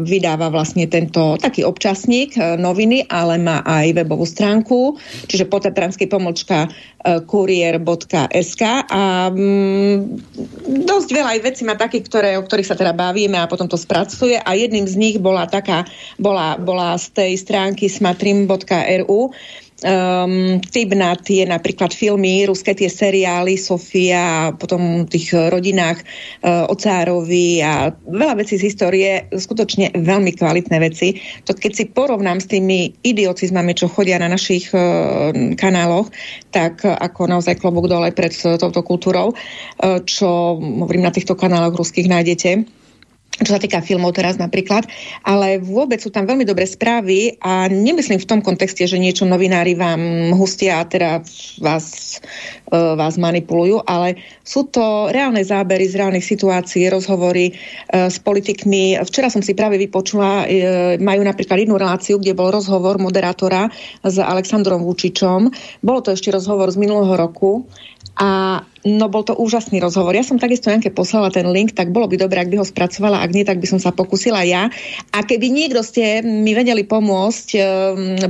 vydáva 0.00 0.48
vlastne 0.48 0.88
tento 0.88 1.36
taký 1.36 1.60
občasník 1.60 2.40
e, 2.40 2.56
noviny, 2.56 3.04
ale 3.12 3.36
má 3.36 3.60
aj 3.68 3.92
webovú 3.92 4.24
stránku, 4.24 4.96
čiže 5.28 5.44
potatranský 5.44 6.08
pomlčka 6.08 6.64
e, 6.64 6.68
kurier.sk 7.20 8.62
a 8.88 9.28
mm, 9.28 9.96
dosť 10.88 11.08
veľa 11.12 11.30
aj 11.36 11.40
vecí 11.44 11.62
má 11.68 11.76
takých, 11.76 12.04
ktoré, 12.08 12.30
o 12.40 12.46
ktorých 12.48 12.68
sa 12.72 12.80
teda 12.80 12.96
bavíme 12.96 13.36
a 13.36 13.44
potom 13.44 13.68
to 13.68 13.76
spracuje 13.76 14.40
a 14.40 14.50
jedným 14.56 14.88
z 14.88 14.96
nich 14.96 15.16
bola 15.20 15.44
taká, 15.44 15.84
bola, 16.16 16.56
bola 16.56 16.96
z 16.96 17.12
tej 17.12 17.32
stránky 17.36 17.92
smatrim.ru 17.92 19.20
Um, 19.84 20.56
typ 20.72 20.96
na 20.96 21.12
tie 21.20 21.44
napríklad 21.44 21.92
filmy, 21.92 22.48
ruské 22.48 22.72
tie 22.72 22.88
seriály, 22.88 23.60
Sofia, 23.60 24.48
a 24.48 24.56
potom 24.56 25.04
tých 25.04 25.36
rodinách 25.36 26.00
uh, 26.40 26.64
o 26.64 26.72
Cárovi 26.72 27.60
a 27.60 27.92
veľa 27.92 28.40
vecí 28.40 28.56
z 28.56 28.72
histórie, 28.72 29.28
skutočne 29.28 29.92
veľmi 29.92 30.32
kvalitné 30.32 30.80
veci. 30.80 31.20
To 31.44 31.52
keď 31.52 31.72
si 31.76 31.84
porovnám 31.92 32.40
s 32.40 32.48
tými 32.48 32.96
idiocizmami, 33.04 33.76
čo 33.76 33.92
chodia 33.92 34.16
na 34.16 34.32
našich 34.32 34.72
uh, 34.72 35.28
kanáloch, 35.60 36.08
tak 36.56 36.80
uh, 36.80 36.96
ako 36.96 37.28
naozaj 37.28 37.60
klobúk 37.60 37.92
dole 37.92 38.08
pred 38.16 38.32
touto 38.32 38.80
kultúrou, 38.80 39.36
uh, 39.36 40.00
čo 40.08 40.56
hovorím 40.56 41.04
na 41.04 41.12
týchto 41.12 41.36
kanáloch 41.36 41.76
ruských 41.76 42.08
nájdete 42.08 42.64
čo 43.36 43.52
sa 43.52 43.60
týka 43.60 43.84
filmov 43.84 44.16
teraz 44.16 44.40
napríklad, 44.40 44.88
ale 45.20 45.60
vôbec 45.60 46.00
sú 46.00 46.08
tam 46.08 46.24
veľmi 46.24 46.48
dobré 46.48 46.64
správy 46.64 47.36
a 47.44 47.68
nemyslím 47.68 48.16
v 48.16 48.28
tom 48.28 48.40
kontexte, 48.40 48.88
že 48.88 48.96
niečo 48.96 49.28
novinári 49.28 49.76
vám 49.76 50.32
hustia 50.32 50.80
a 50.80 50.88
teda 50.88 51.20
vás, 51.60 52.16
uh, 52.72 52.96
vás 52.96 53.20
manipulujú, 53.20 53.84
ale 53.84 54.16
sú 54.40 54.64
to 54.72 55.12
reálne 55.12 55.44
zábery 55.44 55.84
z 55.84 56.00
reálnych 56.00 56.24
situácií, 56.24 56.88
rozhovory 56.88 57.52
uh, 57.52 58.08
s 58.08 58.16
politikmi. 58.24 58.96
Včera 59.04 59.28
som 59.28 59.44
si 59.44 59.52
práve 59.52 59.76
vypočula, 59.76 60.44
uh, 60.44 60.96
majú 60.96 61.20
napríklad 61.20 61.60
jednu 61.60 61.76
reláciu, 61.76 62.16
kde 62.16 62.32
bol 62.32 62.48
rozhovor 62.48 62.96
moderátora 62.96 63.68
s 64.00 64.16
Alexandrom 64.16 64.80
Vučičom. 64.80 65.52
Bolo 65.84 66.00
to 66.00 66.16
ešte 66.16 66.32
rozhovor 66.32 66.72
z 66.72 66.80
minulého 66.80 67.12
roku 67.12 67.68
a 68.16 68.64
no 68.88 69.12
bol 69.12 69.28
to 69.28 69.36
úžasný 69.36 69.76
rozhovor. 69.76 70.16
Ja 70.16 70.24
som 70.24 70.40
takisto 70.40 70.72
Janke 70.72 70.88
poslala 70.88 71.28
ten 71.28 71.44
link, 71.52 71.76
tak 71.76 71.92
bolo 71.92 72.08
by 72.08 72.16
dobré, 72.16 72.40
ak 72.40 72.48
by 72.48 72.64
ho 72.64 72.66
spracovala, 72.66 73.20
ak 73.20 73.30
nie, 73.36 73.44
tak 73.44 73.60
by 73.60 73.68
som 73.68 73.76
sa 73.76 73.92
pokusila 73.92 74.40
ja. 74.48 74.72
A 75.12 75.18
keby 75.20 75.52
niekto 75.52 75.84
ste 75.84 76.24
mi 76.24 76.56
vedeli 76.56 76.80
pomôcť 76.80 77.48
um, 77.60 77.62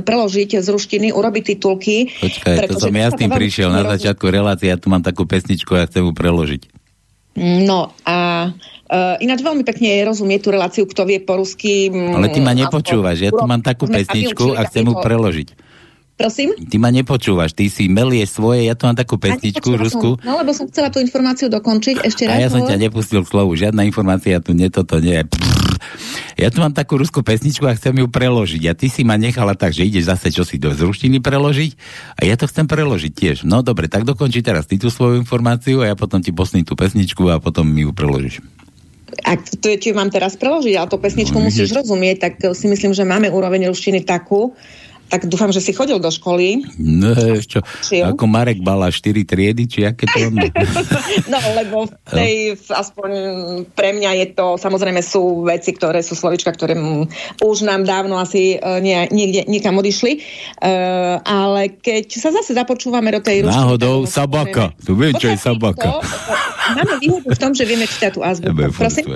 preložiť 0.03 0.59
z 0.59 0.67
ruštiny, 0.67 1.15
urobiť 1.15 1.55
titulky. 1.55 2.11
Počkaj, 2.19 2.67
to 2.67 2.83
som 2.83 2.91
ja 2.91 3.07
s 3.07 3.15
tým 3.15 3.31
prišiel 3.31 3.71
na 3.71 3.87
začiatku 3.95 4.27
relácie, 4.27 4.67
ja 4.67 4.75
tu 4.75 4.91
mám 4.91 5.05
takú 5.05 5.23
pesničku 5.23 5.71
a 5.79 5.85
ja 5.85 5.85
chcem 5.87 6.03
ju 6.03 6.11
preložiť. 6.11 6.61
No 7.37 7.93
a 8.03 8.49
uh, 8.49 9.15
ináč 9.23 9.39
veľmi 9.45 9.61
pekne 9.61 10.03
rozumie 10.03 10.41
tú 10.41 10.49
reláciu, 10.49 10.89
kto 10.89 11.05
vie 11.05 11.21
po 11.23 11.39
rusky. 11.39 11.87
Ale 11.93 12.33
ty 12.33 12.43
ma 12.43 12.51
nepočúvaš, 12.51 13.23
ja 13.23 13.31
tu 13.31 13.45
mám 13.47 13.63
takú 13.63 13.87
pesničku 13.87 14.57
a 14.57 14.67
chcem 14.67 14.83
ju 14.83 14.97
preložiť. 14.99 15.66
Prosím? 16.17 16.57
Ty 16.57 16.77
ma 16.81 16.89
nepočúvaš, 16.89 17.53
ty 17.53 17.69
si 17.69 17.85
melie 17.85 18.25
svoje, 18.25 18.65
ja 18.65 18.73
tu 18.73 18.89
mám 18.89 18.97
takú 18.97 19.21
pesničku 19.21 19.77
rusku. 19.77 20.17
Som, 20.17 20.25
no 20.25 20.41
lebo 20.41 20.49
som 20.49 20.65
chcela 20.65 20.89
tú 20.89 20.97
informáciu 20.97 21.45
dokončiť 21.45 22.01
ešte 22.01 22.25
raz. 22.25 22.41
A 22.41 22.43
ja 22.43 22.49
som 22.49 22.65
ťa 22.65 22.89
nepustil 22.89 23.21
k 23.21 23.29
slovu, 23.29 23.53
žiadna 23.53 23.85
informácia 23.85 24.41
tu 24.41 24.57
nie, 24.57 24.65
toto 24.73 24.97
nie. 24.97 25.21
Ja 26.37 26.49
tu 26.49 26.57
mám 26.57 26.73
takú 26.73 26.97
ruskú 26.97 27.21
pesničku 27.21 27.69
a 27.69 27.77
chcem 27.77 28.01
ju 28.01 28.09
preložiť. 28.09 28.61
A 28.65 28.73
ty 28.73 28.89
si 28.89 29.05
ma 29.05 29.13
nechala 29.13 29.53
tak, 29.53 29.77
že 29.77 29.85
ideš 29.85 30.09
zase 30.09 30.33
čo 30.33 30.41
si 30.41 30.57
do 30.57 30.73
zruštiny 30.73 31.21
preložiť 31.21 31.71
a 32.17 32.25
ja 32.25 32.33
to 32.33 32.49
chcem 32.49 32.65
preložiť 32.65 33.13
tiež. 33.13 33.37
No 33.45 33.61
dobre, 33.61 33.85
tak 33.85 34.01
dokončí 34.01 34.41
teraz 34.41 34.65
ty 34.65 34.81
tú 34.81 34.89
svoju 34.89 35.21
informáciu 35.21 35.85
a 35.85 35.93
ja 35.93 35.95
potom 35.97 36.17
ti 36.17 36.33
posním 36.33 36.65
tú 36.65 36.73
pesničku 36.73 37.29
a 37.29 37.37
potom 37.37 37.69
mi 37.69 37.85
ju 37.85 37.93
preložíš. 37.93 38.41
Ak 39.21 39.45
to 39.61 39.69
je, 39.69 39.77
či 39.81 39.93
mám 39.93 40.09
teraz 40.09 40.37
preložiť, 40.37 40.77
ale 40.77 40.89
tú 40.89 40.97
pesničku 40.97 41.37
no, 41.37 41.45
musíš 41.49 41.73
rozumieť, 41.73 42.17
tak 42.21 42.33
si 42.53 42.65
myslím, 42.69 42.91
že 42.93 43.07
máme 43.07 43.31
úroveň 43.33 43.69
ruštiny 43.71 44.03
takú, 44.03 44.53
tak 45.07 45.31
dúfam, 45.31 45.47
že 45.55 45.63
si 45.63 45.71
chodil 45.71 45.97
do 46.03 46.11
školy. 46.11 46.67
No, 46.75 47.15
čo, 47.39 47.63
ako 48.03 48.27
Marek 48.27 48.59
Bala 48.59 48.91
4 48.91 49.23
triedy, 49.23 49.63
či 49.67 49.87
aké 49.87 50.03
to 50.03 50.27
on? 50.27 50.35
no, 51.31 51.39
lebo 51.55 51.87
v 51.87 51.93
tej, 52.11 52.33
no. 52.59 52.75
aspoň 52.75 53.09
pre 53.71 53.95
mňa 53.95 54.11
je 54.23 54.27
to, 54.35 54.59
samozrejme 54.59 54.99
sú 54.99 55.47
veci, 55.47 55.71
ktoré 55.71 56.03
sú 56.03 56.19
slovička, 56.19 56.51
ktoré 56.51 56.75
m, 56.75 57.07
už 57.39 57.63
nám 57.63 57.87
dávno 57.87 58.19
asi 58.19 58.59
uh, 58.59 58.83
nie, 58.83 59.07
niekde, 59.09 59.47
niekam 59.47 59.79
odišli, 59.79 60.19
uh, 60.19 61.23
ale 61.23 61.79
keď 61.79 62.11
sa 62.11 62.35
zase 62.35 62.51
započúvame 62.51 63.07
do 63.15 63.23
tej 63.23 63.47
ruštiny... 63.47 63.63
Náhodou 63.63 64.03
sabaka, 64.03 64.75
tu 64.83 64.99
viem, 64.99 65.15
čo 65.15 65.31
je 65.31 65.39
sabaka. 65.39 65.87
To, 65.87 66.03
máme 66.75 66.93
výhodu 66.99 67.27
v 67.31 67.39
tom, 67.39 67.51
že 67.55 67.63
vieme 67.63 67.87
čítať 67.87 68.11
tú 68.11 68.21
azbuku. 68.27 68.75
Prosím? 68.75 69.07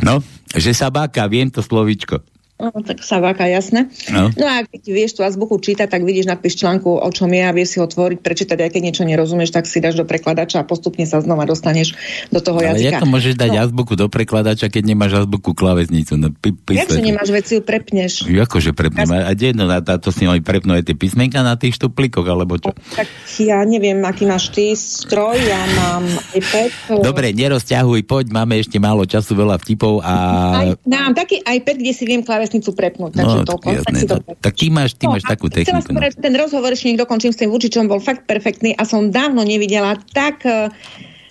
No, 0.00 0.24
že 0.56 0.72
sabaka, 0.72 1.28
viem 1.28 1.52
to 1.52 1.60
slovičko. 1.60 2.24
No, 2.60 2.68
tak 2.84 3.00
sa 3.00 3.24
váka, 3.24 3.48
jasné. 3.48 3.88
No. 4.12 4.28
no 4.36 4.44
a 4.44 4.68
keď 4.68 4.82
vieš 4.92 5.16
tú 5.16 5.24
azbuchu 5.24 5.56
čítať, 5.56 5.88
tak 5.88 6.04
vidíš 6.04 6.28
napíš 6.28 6.60
článku, 6.60 7.00
o 7.00 7.08
čom 7.08 7.32
je 7.32 7.40
a 7.40 7.50
vieš 7.56 7.74
si 7.74 7.78
otvoriť, 7.80 8.20
prečítať, 8.20 8.58
aj 8.60 8.70
keď 8.76 8.80
niečo 8.84 9.04
nerozumieš, 9.08 9.50
tak 9.56 9.64
si 9.64 9.80
dáš 9.80 9.96
do 9.96 10.04
prekladača 10.04 10.60
a 10.60 10.68
postupne 10.68 11.08
sa 11.08 11.24
znova 11.24 11.48
dostaneš 11.48 11.96
do 12.28 12.44
toho 12.44 12.60
Ale 12.60 12.76
jazyka. 12.76 13.00
Ale 13.00 13.02
ako 13.02 13.08
môžeš 13.08 13.34
dať 13.40 13.50
no. 13.56 13.60
azbuku 13.64 13.92
do 13.96 14.06
prekladača, 14.12 14.68
keď 14.68 14.82
nemáš 14.92 15.24
azbuku 15.24 15.56
klavesnicu? 15.56 16.20
No, 16.20 16.28
pi, 16.36 16.52
Jak 16.68 16.92
nemáš 17.00 17.32
veci, 17.32 17.56
ju 17.56 17.62
prepneš? 17.64 18.28
Akože 18.28 18.76
prepnem? 18.76 19.08
A 19.08 19.32
kde 19.32 19.56
jedno, 19.56 19.64
na 19.64 19.80
to 19.80 20.12
si 20.12 20.28
mali 20.28 20.44
prepnú 20.44 20.76
aj 20.76 20.84
tie 20.84 20.96
písmenka 20.96 21.40
na 21.40 21.56
tých 21.56 21.80
štuplíkoch, 21.80 22.28
alebo 22.28 22.60
čo? 22.60 22.76
Tak 22.92 23.08
ja 23.40 23.64
neviem, 23.64 24.04
aký 24.04 24.28
máš 24.28 24.52
ty 24.52 24.76
stroj, 24.76 25.40
ja 25.40 25.62
mám 25.80 26.04
iPad. 26.36 27.00
Dobre, 27.00 27.32
nerozťahuj, 27.32 28.04
poď, 28.04 28.36
máme 28.36 28.60
ešte 28.60 28.76
málo 28.76 29.08
času, 29.08 29.32
veľa 29.32 29.56
vtipov 29.64 30.04
a... 30.04 30.14
Aj, 30.52 30.68
mám 30.84 31.16
taký 31.16 31.40
iPad, 31.40 31.76
kde 31.80 31.92
si 31.96 32.04
viem 32.04 32.20
klávesnicu 32.20 32.49
prepnúť, 32.58 33.14
takže 33.14 33.36
no, 33.38 33.46
toľko. 33.46 33.66
Jasné, 33.70 33.86
tak, 33.86 33.94
si 33.94 34.06
to... 34.10 34.16
tak 34.42 34.54
ty 34.58 34.66
máš, 34.74 34.90
ty 34.98 35.06
no, 35.06 35.14
máš 35.14 35.22
takú 35.22 35.46
techniku. 35.46 35.94
No. 35.94 36.02
Ten 36.02 36.34
rozhovor 36.34 36.74
ešte 36.74 36.90
nech 36.90 36.98
dokončím 36.98 37.30
s 37.30 37.38
tým 37.38 37.54
Vučičom, 37.54 37.86
bol 37.86 38.02
fakt 38.02 38.26
perfektný 38.26 38.74
a 38.74 38.82
som 38.82 39.14
dávno 39.14 39.46
nevidela 39.46 39.94
tak 40.10 40.42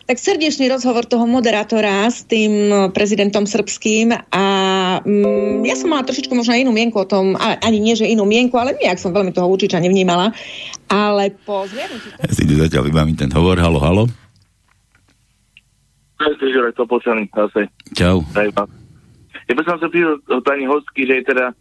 tak 0.10 0.18
srdečný 0.18 0.74
rozhovor 0.74 1.06
toho 1.06 1.30
moderátora 1.30 2.10
s 2.10 2.26
tým 2.26 2.74
prezidentom 2.98 3.46
srbským 3.46 4.10
a 4.34 4.46
mm, 5.06 5.62
ja 5.70 5.78
som 5.78 5.94
mala 5.94 6.02
trošičku 6.02 6.34
možno 6.34 6.58
inú 6.58 6.74
mienku 6.74 6.98
o 6.98 7.06
tom, 7.06 7.38
ani 7.38 7.78
nie, 7.78 7.94
že 7.94 8.10
inú 8.10 8.26
mienku, 8.26 8.58
ale 8.58 8.74
nejak 8.74 8.98
som 8.98 9.14
veľmi 9.14 9.30
toho 9.30 9.46
Vučiča 9.46 9.78
nevnímala, 9.78 10.34
ale 10.90 11.38
po 11.46 11.70
zviednutí... 11.70 12.26
Ja 12.26 12.34
si 12.34 12.42
zatiaľ 12.50 12.90
vybavím 12.90 13.22
ten 13.22 13.30
hovor, 13.30 13.62
halo, 13.62 13.78
halo. 13.78 14.04
Čau. 17.94 18.26
Ja 19.50 19.54
by 19.58 19.64
som 19.66 19.78
sa 19.82 19.90
pýtal 19.90 20.22
pani 20.46 20.70
hostky, 20.70 21.10
že 21.10 21.26
teda 21.26 21.58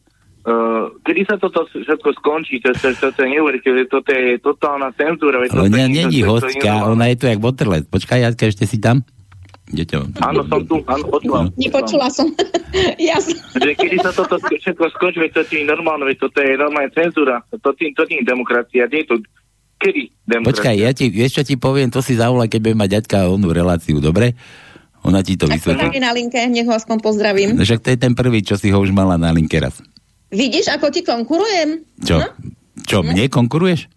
Uh, 0.49 0.95
kedy 1.05 1.29
sa 1.29 1.37
toto 1.37 1.67
všetko 1.69 2.09
skončí? 2.23 2.63
To, 2.65 2.73
to, 2.73 2.95
to, 2.97 3.11
to 3.13 3.21
je 3.21 3.37
neuveriteľné, 3.37 3.85
toto 3.91 4.09
je 4.09 4.39
totálna 4.41 4.89
cenzúra. 4.97 5.45
Ale 5.45 5.69
nie, 5.69 5.91
není 5.93 6.25
hostka, 6.25 6.89
ona 6.89 7.11
je 7.13 7.21
tu 7.21 7.25
jak 7.29 7.43
Waterlet. 7.43 7.85
Počkaj, 7.91 8.23
Jatka, 8.23 8.49
ešte 8.49 8.65
si 8.65 8.81
tam? 8.81 9.05
Deťo. 9.69 10.17
Áno, 10.25 10.41
som 10.49 10.65
tu, 10.65 10.81
áno, 10.89 11.05
počúvam. 11.13 11.53
Nepočula 11.61 12.09
som. 12.09 12.33
Jasne. 13.13 13.37
Že 13.61 13.73
kedy 13.77 13.97
sa 14.01 14.11
toto 14.17 14.41
všetko 14.41 14.89
skončí, 14.97 15.29
to 15.29 15.45
je 15.45 15.69
normálne, 15.69 16.09
toto 16.17 16.41
je 16.41 16.57
normálne 16.57 16.89
cenzúra. 16.97 17.45
To, 17.53 17.77
tým, 17.77 17.93
to 17.93 18.09
nie 18.09 18.25
je 18.25 18.33
demokracia, 18.33 18.89
nie 18.89 19.05
je 19.05 19.09
to 19.13 19.17
kedy 19.77 20.09
demokracia. 20.25 20.49
Počkaj, 20.49 20.75
ja 20.81 20.91
ti, 20.97 21.13
vieš 21.13 21.33
čo 21.37 21.43
ti 21.45 21.61
poviem, 21.61 21.93
to 21.93 22.01
si 22.01 22.17
zavolaj, 22.17 22.49
keď 22.49 22.61
budem 22.73 22.81
mať 22.81 22.91
ďaďka 22.97 23.19
onú 23.29 23.53
reláciu, 23.53 24.01
dobre? 24.01 24.33
Ona 25.09 25.25
ti 25.25 25.41
to 25.41 25.49
vysvetlí. 25.49 25.97
na 25.99 26.13
linke, 26.13 26.37
nech 26.37 26.69
ho 26.69 26.75
aspoň 26.77 27.01
pozdravím. 27.01 27.57
No, 27.57 27.65
však 27.65 27.81
to 27.81 27.89
je 27.97 27.99
ten 27.99 28.13
prvý, 28.13 28.45
čo 28.45 28.61
si 28.61 28.69
ho 28.69 28.77
už 28.77 28.93
mala 28.93 29.17
na 29.17 29.33
linke 29.33 29.57
raz. 29.57 29.81
Vidíš, 30.29 30.69
ako 30.69 30.93
ti 30.93 31.01
konkurujem? 31.01 31.81
Čo? 32.05 32.21
No? 32.21 32.29
Čo, 32.85 33.01
mne 33.01 33.33
konkuruješ? 33.33 33.89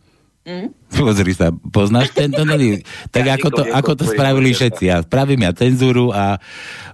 Mm. 0.41 0.73
Pozri 0.89 1.37
sa, 1.37 1.53
poznáš 1.53 2.09
tento 2.17 2.41
nový? 2.41 2.81
Tak 3.13 3.23
ja 3.27 3.37
ako 3.37 3.49
to, 3.51 3.63
ako 3.69 3.91
to 3.93 4.03
spravili 4.09 4.55
všetci. 4.55 4.89
Ja 4.89 5.05
spravím 5.05 5.45
ja 5.45 5.51
cenzúru 5.53 6.09
a 6.09 6.41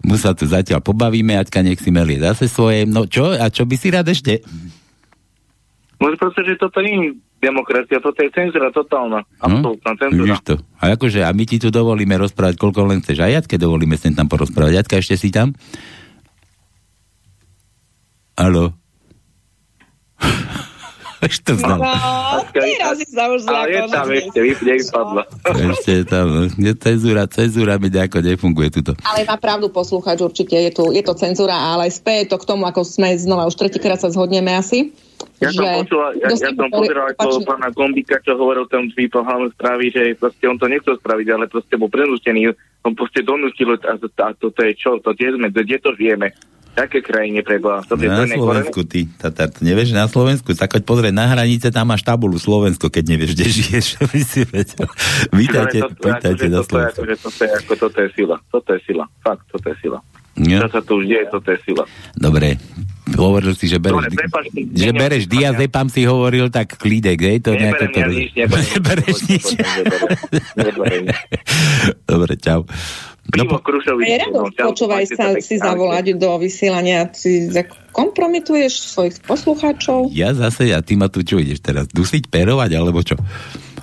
mu 0.04 0.20
sa 0.20 0.36
tu 0.36 0.44
zatiaľ 0.50 0.84
pobavíme, 0.84 1.38
Aťka 1.38 1.64
nech 1.64 1.80
si 1.80 1.94
melie 1.94 2.20
zase 2.20 2.52
svoje. 2.52 2.84
No 2.84 3.08
čo? 3.08 3.38
A 3.38 3.48
čo 3.48 3.64
by 3.64 3.76
si 3.80 3.88
rád 3.94 4.12
ešte? 4.12 4.44
No 5.98 6.14
proste, 6.14 6.46
že 6.46 6.62
toto 6.62 6.78
nie 6.86 7.18
demokracia, 7.42 7.98
toto 7.98 8.22
je 8.22 8.30
cenzúra 8.30 8.70
totálna. 8.70 9.26
Absolutná 9.42 9.98
cenzúra. 9.98 10.38
Vidíš 10.38 10.42
to. 10.46 10.56
A 10.78 10.94
akože, 10.94 11.26
a 11.26 11.30
my 11.34 11.44
ti 11.50 11.58
tu 11.58 11.74
dovolíme 11.74 12.14
rozprávať, 12.22 12.54
koľko 12.58 12.86
len 12.86 13.02
chceš. 13.02 13.26
A 13.26 13.34
Jacke 13.34 13.58
dovolíme 13.58 13.98
sem 13.98 14.14
tam 14.14 14.30
porozprávať. 14.30 14.86
Jacka, 14.86 15.02
ešte 15.02 15.18
si 15.18 15.30
tam? 15.34 15.58
Haló? 18.38 18.78
Už 21.18 21.36
to 21.42 21.58
znam. 21.58 21.82
No, 21.82 22.46
teraz 22.54 23.02
si 23.02 23.10
sa 23.10 23.26
už 23.34 23.50
Ale 23.50 23.74
je 23.74 23.82
tam 23.90 24.08
ešte, 24.14 24.38
vypne, 24.38 24.72
vypadla. 24.78 25.24
Ešte 25.50 25.92
je 25.92 26.04
tam, 26.06 26.28
je 26.46 26.74
cenzúra, 26.78 27.24
cenzúra 27.26 27.74
mi 27.82 27.90
nejako 27.90 28.22
nefunguje 28.22 28.70
tuto. 28.70 28.94
Ale 29.02 29.26
má 29.26 29.34
pravdu 29.42 29.74
poslúchať, 29.74 30.22
určite 30.22 30.54
je, 30.54 30.70
tu, 30.70 30.94
je 30.94 31.02
to 31.02 31.18
cenzúra, 31.18 31.58
ale 31.58 31.90
speje 31.90 32.30
to 32.30 32.38
k 32.38 32.46
tomu, 32.46 32.70
ako 32.70 32.86
sme 32.86 33.18
znova 33.18 33.50
už 33.50 33.58
tretíkrát 33.58 33.98
sa 33.98 34.14
zhodneme 34.14 34.54
asi. 34.54 34.94
Ja 35.42 35.50
som, 35.50 35.66
počula, 35.66 36.14
ja, 36.18 36.30
ja 36.30 36.54
som 36.54 36.70
pozeral 36.70 37.14
ako 37.14 37.42
pána 37.46 37.70
Gombika, 37.74 38.22
čo 38.22 38.38
hovoril 38.38 38.70
tam 38.70 38.90
v 38.90 39.10
pohľadnom 39.10 39.54
správy, 39.54 39.90
že 39.90 40.02
proste 40.18 40.46
on 40.46 40.58
to 40.62 40.70
nechcel 40.70 40.98
spraviť, 40.98 41.28
ale 41.34 41.46
proste 41.50 41.74
bol 41.78 41.90
prenútený, 41.90 42.54
on 42.86 42.94
proste 42.94 43.26
donútil 43.26 43.74
a, 43.74 43.98
to, 43.98 44.10
a 44.10 44.30
toto 44.38 44.62
je 44.62 44.74
čo, 44.78 45.02
to 45.02 45.14
kde 45.18 45.38
sme, 45.38 45.50
kde 45.50 45.78
to 45.82 45.94
žijeme. 45.98 46.34
Také 46.78 47.02
krajine 47.02 47.42
preboha. 47.42 47.82
Je 47.82 48.06
Na 48.06 48.24
Slovensku, 48.24 48.86
ty, 48.86 49.10
Tatar, 49.10 49.50
to 49.50 49.66
nevieš 49.66 49.92
na 49.92 50.06
Slovensku, 50.06 50.54
tak 50.54 50.70
choď 50.70 50.84
pozrieť 50.84 51.10
na 51.12 51.26
hranice, 51.26 51.68
tam 51.68 51.90
máš 51.90 52.06
tabulu 52.06 52.38
Slovensko, 52.38 52.88
keď 52.88 53.04
nevieš, 53.08 53.34
kde 53.34 53.46
žiješ, 53.50 53.88
aby 54.06 54.20
si 54.22 54.46
vedel. 54.46 54.86
Vítajte, 55.34 55.78
Ale 55.80 55.90
to- 55.90 56.06
vítajte 56.06 56.28
akože 56.30 56.48
na 56.48 56.54
je- 56.56 56.68
Slovensku. 56.70 57.00
akože 57.02 57.16
Toto 57.18 57.40
je, 57.40 57.50
ako, 57.52 57.74
toto 57.76 57.98
je 57.98 58.10
sila. 58.14 58.36
Toto 58.48 58.70
je 58.70 58.80
sila. 58.86 59.04
Fakt, 59.20 59.44
toto 59.50 59.68
je 59.68 59.78
sila. 59.82 60.00
Ja. 60.38 60.62
Čo 60.62 60.70
sa 60.70 60.82
tu 60.86 60.92
už 60.96 61.06
deje, 61.08 61.26
toto 61.34 61.50
je 61.50 61.58
sila. 61.66 61.84
Dobre, 62.14 62.62
hovoril 63.12 63.58
si, 63.58 63.66
že 63.66 63.82
bereš, 63.82 64.06
Dobre, 64.06 64.14
prepáč, 64.16 64.46
že 64.54 64.62
nie, 64.86 64.94
bereš 64.94 65.24
nie, 65.26 65.32
diazepam 65.34 65.88
si 65.90 66.06
hovoril, 66.06 66.54
tak 66.54 66.78
klídek, 66.78 67.18
hej? 67.18 67.42
To 67.42 67.58
Neberem 67.58 67.90
to... 67.90 68.06
Nebereš 68.46 69.18
nič. 69.26 69.46
Dobre, 72.06 72.38
čau. 72.38 72.70
No, 73.36 73.44
Pivo 73.44 73.60
Krušovič. 73.60 74.08
Je 74.08 74.18
rado, 74.24 74.48
počúvaj 74.56 75.04
sa 75.12 75.36
si 75.44 75.60
zavolať 75.60 76.16
do 76.16 76.40
vysielania, 76.40 77.12
si 77.12 77.52
kompromituješ 77.92 78.96
svojich 78.96 79.20
poslucháčov. 79.28 80.16
Ja 80.16 80.32
zase, 80.32 80.72
a 80.72 80.80
ty 80.80 80.96
ma 80.96 81.12
tu 81.12 81.28
čo 81.28 81.36
ideš 81.36 81.60
teraz? 81.60 81.92
Dusiť, 81.92 82.32
perovať, 82.32 82.72
alebo 82.80 83.04
čo? 83.04 83.20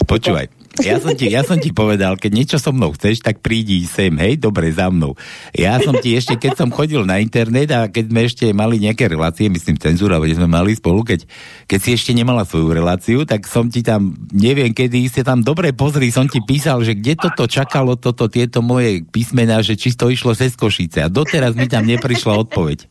Počúvaj, 0.08 0.63
ja 0.82 0.98
som, 0.98 1.14
ti, 1.14 1.30
ja 1.30 1.46
som 1.46 1.54
ti 1.54 1.70
povedal, 1.70 2.18
keď 2.18 2.30
niečo 2.34 2.56
so 2.58 2.74
mnou 2.74 2.90
chceš, 2.98 3.22
tak 3.22 3.38
prídi 3.38 3.86
sem, 3.86 4.10
hej, 4.18 4.42
dobre, 4.42 4.74
za 4.74 4.90
mnou. 4.90 5.14
Ja 5.54 5.78
som 5.78 5.94
ti 5.94 6.18
ešte, 6.18 6.34
keď 6.34 6.58
som 6.58 6.74
chodil 6.74 7.06
na 7.06 7.22
internet 7.22 7.70
a 7.70 7.86
keď 7.86 8.04
sme 8.10 8.20
ešte 8.26 8.44
mali 8.50 8.82
nejaké 8.82 9.06
relácie, 9.06 9.46
myslím 9.46 9.78
cenzúra, 9.78 10.18
kde 10.18 10.34
sme 10.34 10.50
mali 10.50 10.74
spolu, 10.74 11.06
keď, 11.06 11.30
keď 11.70 11.78
si 11.78 11.90
ešte 11.94 12.10
nemala 12.10 12.42
svoju 12.42 12.74
reláciu, 12.74 13.22
tak 13.22 13.46
som 13.46 13.70
ti 13.70 13.86
tam, 13.86 14.18
neviem 14.34 14.74
kedy, 14.74 15.06
ste 15.06 15.22
tam 15.22 15.46
dobre 15.46 15.70
pozri, 15.70 16.10
som 16.10 16.26
ti 16.26 16.42
písal, 16.42 16.82
že 16.82 16.98
kde 16.98 17.22
toto 17.22 17.46
čakalo, 17.46 17.94
toto, 17.94 18.26
tieto 18.26 18.58
moje 18.58 19.06
písmená, 19.06 19.62
že 19.62 19.78
či 19.78 19.94
to 19.94 20.10
išlo 20.10 20.34
cez 20.34 20.58
Košice. 20.58 21.06
A 21.06 21.12
doteraz 21.12 21.54
mi 21.54 21.70
tam 21.70 21.86
neprišla 21.86 22.34
odpoveď. 22.50 22.90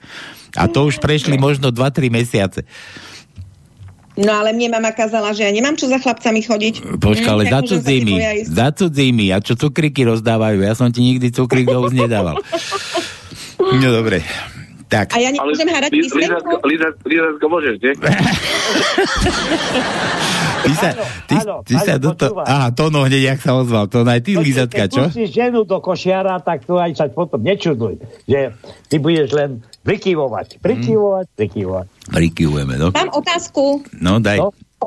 A 0.53 0.69
to 0.69 0.85
už 0.85 1.01
prešli 1.01 1.35
možno 1.41 1.73
2-3 1.73 2.14
mesiace. 2.14 2.64
No 4.14 4.30
ale 4.30 4.53
mne 4.53 4.77
mama 4.77 4.94
kazala, 4.94 5.34
že 5.34 5.41
ja 5.41 5.49
nemám 5.49 5.73
čo 5.73 5.90
za 5.90 5.98
chlapcami 5.98 6.45
chodiť. 6.45 7.02
Počka, 7.02 7.34
ale 7.34 7.49
Mm, 7.49 7.52
za 7.52 7.60
cudzími, 7.65 8.14
za 8.45 8.68
cudzími. 8.69 9.26
A 9.34 9.41
čo 9.41 9.57
cukriky 9.57 10.06
rozdávajú? 10.06 10.61
Ja 10.61 10.77
som 10.77 10.94
ti 10.94 11.02
nikdy 11.02 11.34
cukrík 11.34 11.65
do 11.65 11.81
úst 11.81 11.98
nedával. 11.98 12.38
No 13.64 13.90
dobre. 13.95 14.19
Tak. 14.91 15.15
A 15.15 15.23
ja 15.23 15.34
nemôžem 15.34 15.65
hádať 15.65 15.98
písmenko? 15.98 16.61
Môžeš, 17.49 17.76
nie? 17.81 17.94
Ty 20.64 20.72
sa, 20.77 20.90
ty, 21.26 21.35
áno, 21.41 21.56
ty 21.65 21.76
sa 21.76 21.98
áno, 21.98 22.03
do 22.06 22.10
to... 22.15 22.26
Aha, 22.40 22.72
to 22.72 22.88
no 22.94 23.03
hneď, 23.03 23.35
jak 23.35 23.40
sa 23.41 23.57
ozval. 23.57 23.90
To 23.91 24.06
aj 24.06 24.22
ty, 24.23 24.38
Lízatka, 24.38 24.88
čo? 24.88 25.10
Keď 25.10 25.27
ženu 25.27 25.65
do 25.65 25.81
košiara, 25.81 26.40
tak 26.40 26.64
to 26.64 26.77
aj 26.80 26.94
sa 26.95 27.06
potom 27.11 27.41
nečuduj, 27.41 27.99
že 28.30 28.53
ty 28.88 28.95
budeš 29.02 29.34
len 29.34 29.60
prikyvovať, 29.84 30.64
prikyvovať, 30.64 31.27
prikyvovať. 31.35 31.88
Prikyvujeme, 32.10 32.76
no. 32.80 32.89
Mám 32.95 33.11
otázku. 33.14 33.84
No, 33.99 34.19
daj. 34.23 34.39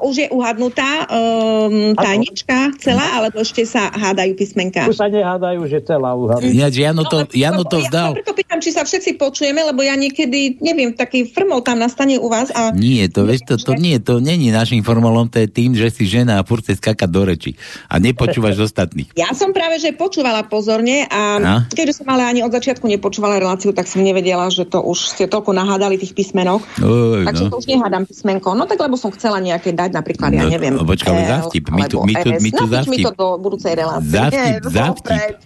Už 0.03 0.15
je 0.25 0.29
uhadnutá 0.29 1.07
um, 1.09 1.95
tajnička 1.97 2.77
celá, 2.81 3.21
alebo 3.21 3.41
ešte 3.41 3.65
sa 3.65 3.89
hádajú 3.93 4.37
písmenka? 4.37 4.85
Tu 4.85 4.97
sa 4.97 5.09
nehádajú, 5.09 5.65
že 5.69 5.81
celá 5.85 6.13
uhadnutá. 6.13 6.51
Ináč, 6.51 6.75
Jano 6.81 7.05
to, 7.07 7.25
Jano 7.33 7.65
to 7.65 7.81
vzdal. 7.81 8.17
Preto 8.17 8.33
pýtam, 8.37 8.59
či 8.61 8.71
sa 8.75 8.83
všetci 8.85 9.17
počujeme, 9.17 9.63
lebo 9.65 9.81
ja 9.81 9.97
niekedy, 9.97 10.61
neviem, 10.61 10.93
taký 10.93 11.29
frmol 11.29 11.65
tam 11.65 11.81
nastane 11.81 12.21
u 12.21 12.29
vás 12.29 12.53
a 12.53 12.73
Nie, 12.77 13.09
to, 13.09 13.25
vieš, 13.25 13.49
to, 13.49 13.55
to 13.57 13.73
nie, 13.77 13.97
to 14.03 14.21
není 14.21 14.53
našim 14.53 14.85
formulom, 14.85 15.29
to 15.29 15.43
je 15.45 15.49
tým, 15.49 15.73
že 15.73 15.89
si 15.93 16.05
žena 16.05 16.41
a 16.41 16.47
furt 16.47 16.67
chce 16.67 16.79
skakať 16.79 17.09
do 17.09 17.23
reči 17.25 17.55
a 17.89 17.97
nepočúvaš 18.03 18.59
ostatných. 18.69 19.15
ja 19.15 19.31
som 19.33 19.55
práve, 19.55 19.79
že 19.79 19.95
počúvala 19.95 20.45
pozorne 20.47 21.07
a 21.09 21.23
A? 21.37 21.55
keďže 21.71 22.03
som 22.03 22.09
ale 22.11 22.27
ani 22.27 22.41
od 22.43 22.53
začiatku 22.53 22.87
nepočúvala 22.87 23.39
reláciu, 23.39 23.71
tak 23.71 23.87
som 23.87 24.03
nevedela, 24.03 24.49
že 24.51 24.67
to 24.67 24.83
už 24.83 25.17
ste 25.17 25.25
toľko 25.31 25.55
nahádali 25.55 26.01
tých 26.01 26.13
písmenok. 26.17 26.63
Oj, 26.83 27.25
Takže 27.27 27.45
no. 27.47 27.51
to 27.53 27.57
už 27.63 27.67
nehádam 27.71 28.03
písmenko. 28.07 28.55
No 28.55 28.65
tak 28.67 28.81
lebo 28.83 28.99
som 28.99 29.11
chcela 29.13 29.39
nejaké 29.39 29.73
dať, 29.87 29.93
napríklad, 29.93 30.29
ja 30.29 30.43
No, 30.43 30.51
neviem. 30.51 30.73
no, 30.73 30.83
počkaj, 30.83 31.15
zavtip, 31.15 31.65
my 31.69 31.87
tu- 31.87 32.03
my 32.03 32.15
tu- 32.15 32.35
my 32.35 32.51
tu 32.51 32.65
Napíš 32.67 32.91
mi 32.91 32.99
to 33.01 33.13
do 33.13 33.29
budúcej 33.37 33.73
relácie. 33.73 34.11
Zavtip, 34.11 34.35
Nie, 34.37 34.59
zavtip. 34.77 35.07
vopred. 35.07 35.37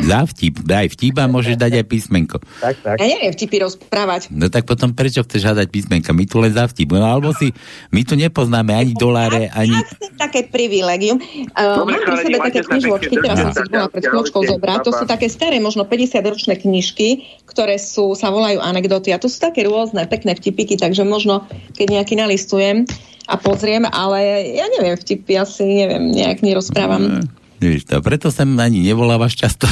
Zavtip, 0.00 0.54
daj 0.60 0.86
vtip 0.88 1.14
a 1.16 1.24
môžeš 1.26 1.54
dať 1.54 1.72
aj 1.74 1.84
písmenko. 1.84 2.36
Tak, 2.58 2.74
tak. 2.78 2.96
Ja 2.96 3.06
neviem 3.06 3.30
vtipy 3.30 3.56
rozprávať. 3.60 4.30
No 4.30 4.46
tak 4.46 4.64
potom 4.64 4.90
prečo 4.90 5.20
chceš 5.20 5.42
hádať 5.44 5.66
písmenka? 5.68 6.10
My 6.10 6.24
tu 6.24 6.38
len 6.38 6.50
zavtip. 6.50 6.86
No, 6.88 7.02
alebo 7.02 7.32
si, 7.32 7.50
my 7.88 8.00
tu 8.02 8.14
nepoznáme 8.14 8.70
ani 8.70 8.94
doláre, 8.94 9.50
ani... 9.50 9.74
také 10.16 10.44
privilegium. 10.44 11.18
Uh, 11.52 11.82
Dobre, 11.82 11.94
mám 11.94 12.02
pri 12.04 12.16
sebe 12.20 12.38
také 12.40 12.60
knižočky, 12.62 13.14
teraz 13.16 13.36
som 13.40 13.52
si 13.52 13.62
bola 13.66 13.88
pred 13.88 14.04
chvíľočkou 14.04 14.40
zobrať. 14.46 14.78
To 14.80 14.92
sú 14.92 15.04
také 15.04 15.26
staré, 15.26 15.58
možno 15.58 15.82
50-ročné 15.82 16.54
knižky, 16.56 17.08
ktoré 17.44 17.76
sú, 17.76 18.14
sa 18.14 18.28
volajú 18.28 18.58
anekdoty. 18.58 19.10
A 19.10 19.18
to 19.18 19.26
sú 19.26 19.38
také 19.38 19.64
rôzne, 19.64 20.06
pekné 20.06 20.32
vtipiky, 20.32 20.74
takže 20.74 21.02
možno, 21.02 21.44
keď 21.74 21.98
nejaký 21.98 22.14
nalistujem 22.14 22.86
a 23.28 23.34
pozriem, 23.36 23.84
ale 23.84 24.56
ja 24.56 24.64
neviem, 24.72 24.96
vtipy 24.96 25.36
asi, 25.36 25.84
neviem, 25.84 26.08
nejak 26.08 26.40
nerozprávam. 26.40 27.20
Vieš 27.58 27.90
to, 27.90 27.98
preto 28.00 28.30
sem 28.30 28.46
ani 28.56 28.86
nevolávaš 28.86 29.34
často. 29.34 29.66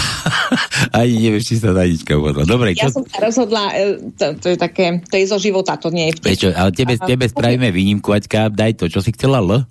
ani 0.99 1.23
nevieš, 1.23 1.45
či 1.49 1.55
sa 1.63 1.71
Danička 1.73 2.19
uvodla. 2.19 2.45
Dobre, 2.45 2.75
Ja 2.75 2.91
čo... 2.91 3.01
som 3.01 3.05
sa 3.07 3.23
rozhodla, 3.23 3.71
e, 3.73 4.13
to, 4.13 4.35
to 4.43 4.47
je 4.53 4.59
také, 4.59 5.01
to 5.07 5.15
je 5.17 5.25
zo 5.31 5.39
života, 5.39 5.79
to 5.79 5.89
nie 5.95 6.11
je 6.11 6.19
vtip. 6.19 6.27
Vieš 6.29 6.41
čo, 6.43 6.51
ale 6.53 6.71
tebe, 6.75 6.99
tebe 6.99 7.25
spravíme 7.31 7.71
výnimku, 7.71 8.11
Aťka, 8.11 8.51
daj 8.51 8.83
to. 8.83 8.91
Čo 8.91 9.01
si 9.01 9.15
chcela, 9.15 9.39
L? 9.39 9.65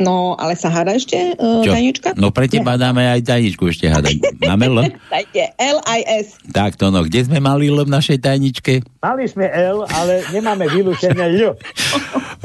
No, 0.00 0.32
ale 0.40 0.56
sa 0.56 0.72
háda 0.72 0.96
ešte, 0.96 1.36
uh, 1.36 1.60
Čo? 1.60 1.76
Tajnička? 1.76 2.16
No 2.16 2.32
pre 2.32 2.48
teba 2.48 2.80
dáme 2.80 3.04
aj 3.04 3.20
tajničku 3.20 3.68
ešte 3.68 3.84
hádať. 3.92 4.40
Máme 4.40 4.72
L? 4.72 4.88
Dajte 5.12 5.52
L-I-S. 5.60 6.40
Tak 6.56 6.80
to 6.80 6.88
no, 6.88 7.04
kde 7.04 7.28
sme 7.28 7.36
mali 7.36 7.68
L 7.68 7.84
v 7.84 7.92
našej 7.92 8.24
tajničke? 8.24 8.80
Mali 9.04 9.28
sme 9.28 9.44
L, 9.52 9.84
ale 9.84 10.24
nemáme 10.32 10.72
vylúčené 10.72 11.36
L. 11.36 11.52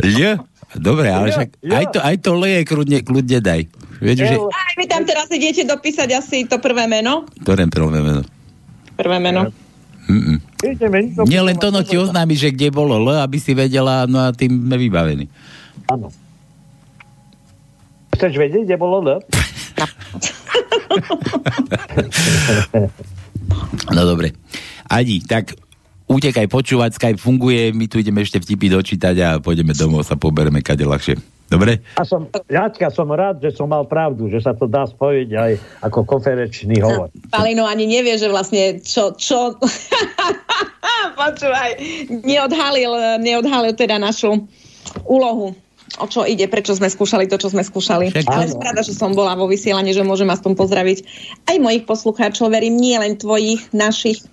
L? 0.03 0.27
Dobre, 0.75 1.07
ale 1.07 1.31
však 1.31 1.49
L. 1.63 1.71
aj 1.71 1.85
to, 1.95 1.99
aj 2.03 2.15
to 2.19 2.29
L 2.35 2.43
je 2.43 2.59
kľudne, 2.67 2.99
kľudne 3.07 3.39
daj. 3.39 3.61
Vieš, 4.03 4.17
že... 4.27 4.35
Aj 4.35 4.73
vy 4.75 4.85
tam 4.91 5.07
teraz 5.07 5.31
idete 5.31 5.63
dopísať 5.63 6.11
asi 6.11 6.43
to 6.43 6.59
prvé 6.59 6.91
meno. 6.91 7.23
Ktoré 7.39 7.71
prvé 7.71 8.03
meno? 8.03 8.21
Prvé 8.99 9.17
meno. 9.23 9.47
Mm-mm. 10.11 10.37
Nie 11.23 11.41
len 11.41 11.55
to, 11.55 11.71
no 11.71 11.87
ti 11.87 11.95
oznámi, 11.95 12.35
že 12.35 12.51
kde 12.51 12.67
bolo 12.67 12.99
L, 12.99 13.15
aby 13.23 13.39
si 13.39 13.55
vedela, 13.55 14.03
no 14.05 14.19
a 14.19 14.35
tým 14.35 14.67
sme 14.67 14.75
vybavení. 14.75 15.31
Áno. 15.87 16.11
Chceš 18.15 18.33
vedieť, 18.39 18.63
kde 18.63 18.77
bolo 18.79 19.03
L? 19.03 19.19
No 23.91 24.01
dobre. 24.07 24.31
Adi, 24.87 25.19
tak 25.25 25.51
utekaj 26.07 26.47
počúvať, 26.47 26.95
Skype 26.95 27.19
funguje, 27.19 27.75
my 27.75 27.85
tu 27.91 27.99
ideme 27.99 28.23
ešte 28.23 28.39
vtipy 28.39 28.71
dočítať 28.71 29.15
a 29.19 29.29
pôjdeme 29.41 29.75
domov, 29.75 30.07
sa 30.07 30.15
pobereme 30.15 30.63
kade 30.63 30.87
ľahšie. 30.87 31.17
Dobre? 31.45 31.77
A 32.01 32.01
som, 32.01 32.25
Jačka, 32.49 32.89
som 32.89 33.05
rád, 33.13 33.37
že 33.37 33.53
som 33.53 33.69
mal 33.69 33.85
pravdu, 33.85 34.33
že 34.33 34.41
sa 34.41 34.57
to 34.57 34.65
dá 34.65 34.89
spojiť 34.89 35.29
aj 35.29 35.51
ako 35.85 36.01
konferenčný 36.01 36.81
hovor. 36.81 37.13
Palino 37.29 37.69
ani 37.69 37.85
nevie, 37.85 38.17
že 38.17 38.25
vlastne 38.25 38.81
čo, 38.81 39.13
čo... 39.13 39.53
Počúvaj, 41.21 41.69
neodhalil, 42.25 43.21
neodhalil 43.21 43.77
teda 43.77 44.01
našu 44.01 44.49
úlohu 45.05 45.53
o 45.99 46.05
čo 46.07 46.27
ide, 46.27 46.47
prečo 46.51 46.75
sme 46.75 46.91
skúšali 46.91 47.27
to, 47.27 47.39
čo 47.39 47.51
sme 47.51 47.63
skúšali. 47.63 48.11
Však 48.11 48.27
Ale 48.27 48.51
rada, 48.59 48.81
že 48.83 48.95
som 48.95 49.15
bola 49.15 49.35
vo 49.35 49.47
vysielaní, 49.47 49.95
že 49.95 50.03
môžem 50.03 50.27
aspoň 50.27 50.57
pozdraviť 50.57 50.97
aj 51.47 51.55
mojich 51.61 51.83
poslucháčov, 51.87 52.51
verím, 52.51 52.75
nie 52.77 52.95
len 52.99 53.15
tvojich, 53.15 53.71
našich. 53.71 54.23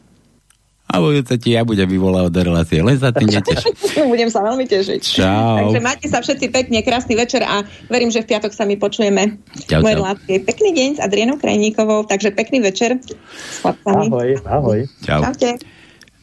A 0.93 1.01
budúce 1.01 1.41
ti 1.41 1.57
ja 1.57 1.65
budem 1.65 1.89
vyvolávať 1.89 2.33
do 2.37 2.43
relácie, 2.53 2.85
len 2.85 3.01
sa 3.01 3.17
tým 3.17 3.33
neteš. 3.33 3.65
Budem 4.13 4.29
sa 4.29 4.45
veľmi 4.45 4.69
tešiť. 4.69 5.01
Čau. 5.01 5.57
Takže 5.65 5.81
majte 5.81 6.07
sa 6.13 6.21
všetci 6.21 6.53
pekne, 6.53 6.85
krásny 6.85 7.17
večer 7.17 7.41
a 7.49 7.65
verím, 7.89 8.13
že 8.13 8.21
v 8.21 8.29
piatok 8.29 8.53
sa 8.53 8.69
mi 8.69 8.77
počujeme. 8.77 9.41
Čau, 9.73 9.81
Moje 9.81 9.97
relácie. 9.97 10.37
Pekný 10.45 10.77
deň 10.77 10.89
s 10.93 11.01
Adrienou 11.01 11.41
Krajníkovou, 11.41 12.05
takže 12.05 12.37
pekný 12.37 12.61
večer 12.61 13.01
s 13.01 13.65
chlapcami. 13.65 14.13
Ahoj, 14.13 14.31
ahoj. 14.45 14.79
Čau. 15.01 15.21
Čaute. 15.25 15.65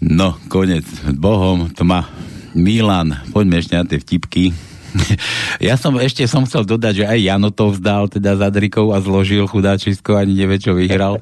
No, 0.05 0.37
konec. 0.53 0.85
Bohom, 1.17 1.73
to 1.73 1.81
má 1.81 2.05
Milan. 2.53 3.25
Poďme 3.33 3.65
ešte 3.65 3.73
na 3.73 3.89
tie 3.89 3.97
vtipky. 3.97 4.53
Ja 5.67 5.75
som 5.75 5.97
ešte 5.99 6.23
som 6.23 6.47
chcel 6.47 6.63
dodať, 6.63 7.03
že 7.03 7.05
aj 7.05 7.19
Jano 7.19 7.49
to 7.51 7.75
vzdal 7.75 8.07
teda 8.07 8.39
za 8.39 8.47
Drikou 8.47 8.95
a 8.95 9.03
zložil 9.03 9.43
chudáčisko, 9.43 10.15
ani 10.15 10.31
nevie, 10.31 10.55
čo 10.55 10.71
vyhral. 10.71 11.19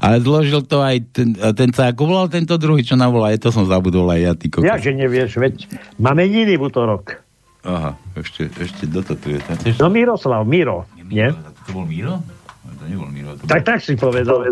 Ale 0.00 0.24
zložil 0.24 0.64
to 0.64 0.80
aj 0.80 1.04
ten, 1.12 1.36
ten 1.36 1.68
sa 1.76 1.92
ako 1.92 2.08
volal 2.08 2.26
tento 2.32 2.56
druhý, 2.56 2.80
čo 2.80 2.96
nám 2.96 3.12
volá, 3.12 3.36
to 3.36 3.52
som 3.52 3.68
zabudol 3.68 4.08
aj 4.08 4.20
ja, 4.24 4.32
ty 4.32 4.46
kokos. 4.48 4.64
Ja, 4.64 4.80
že 4.80 4.96
nevieš, 4.96 5.36
veď 5.36 5.68
máme 6.00 6.24
iný 6.24 6.56
v 6.56 6.64
útorok. 6.64 7.20
Aha, 7.64 7.96
ešte, 8.16 8.48
ešte 8.60 8.84
dototuje. 8.88 9.40
No 9.80 9.88
Miroslav, 9.88 10.44
Miro, 10.44 10.84
nie? 11.04 11.28
To 11.68 11.70
bol 11.72 11.84
Miro? 11.88 12.20
To 12.64 12.84
nebol 12.84 13.08
Miro. 13.08 13.32
To 13.40 13.44
Tak, 13.48 13.64
tak 13.64 13.80
si 13.80 13.96
povedal. 13.96 14.44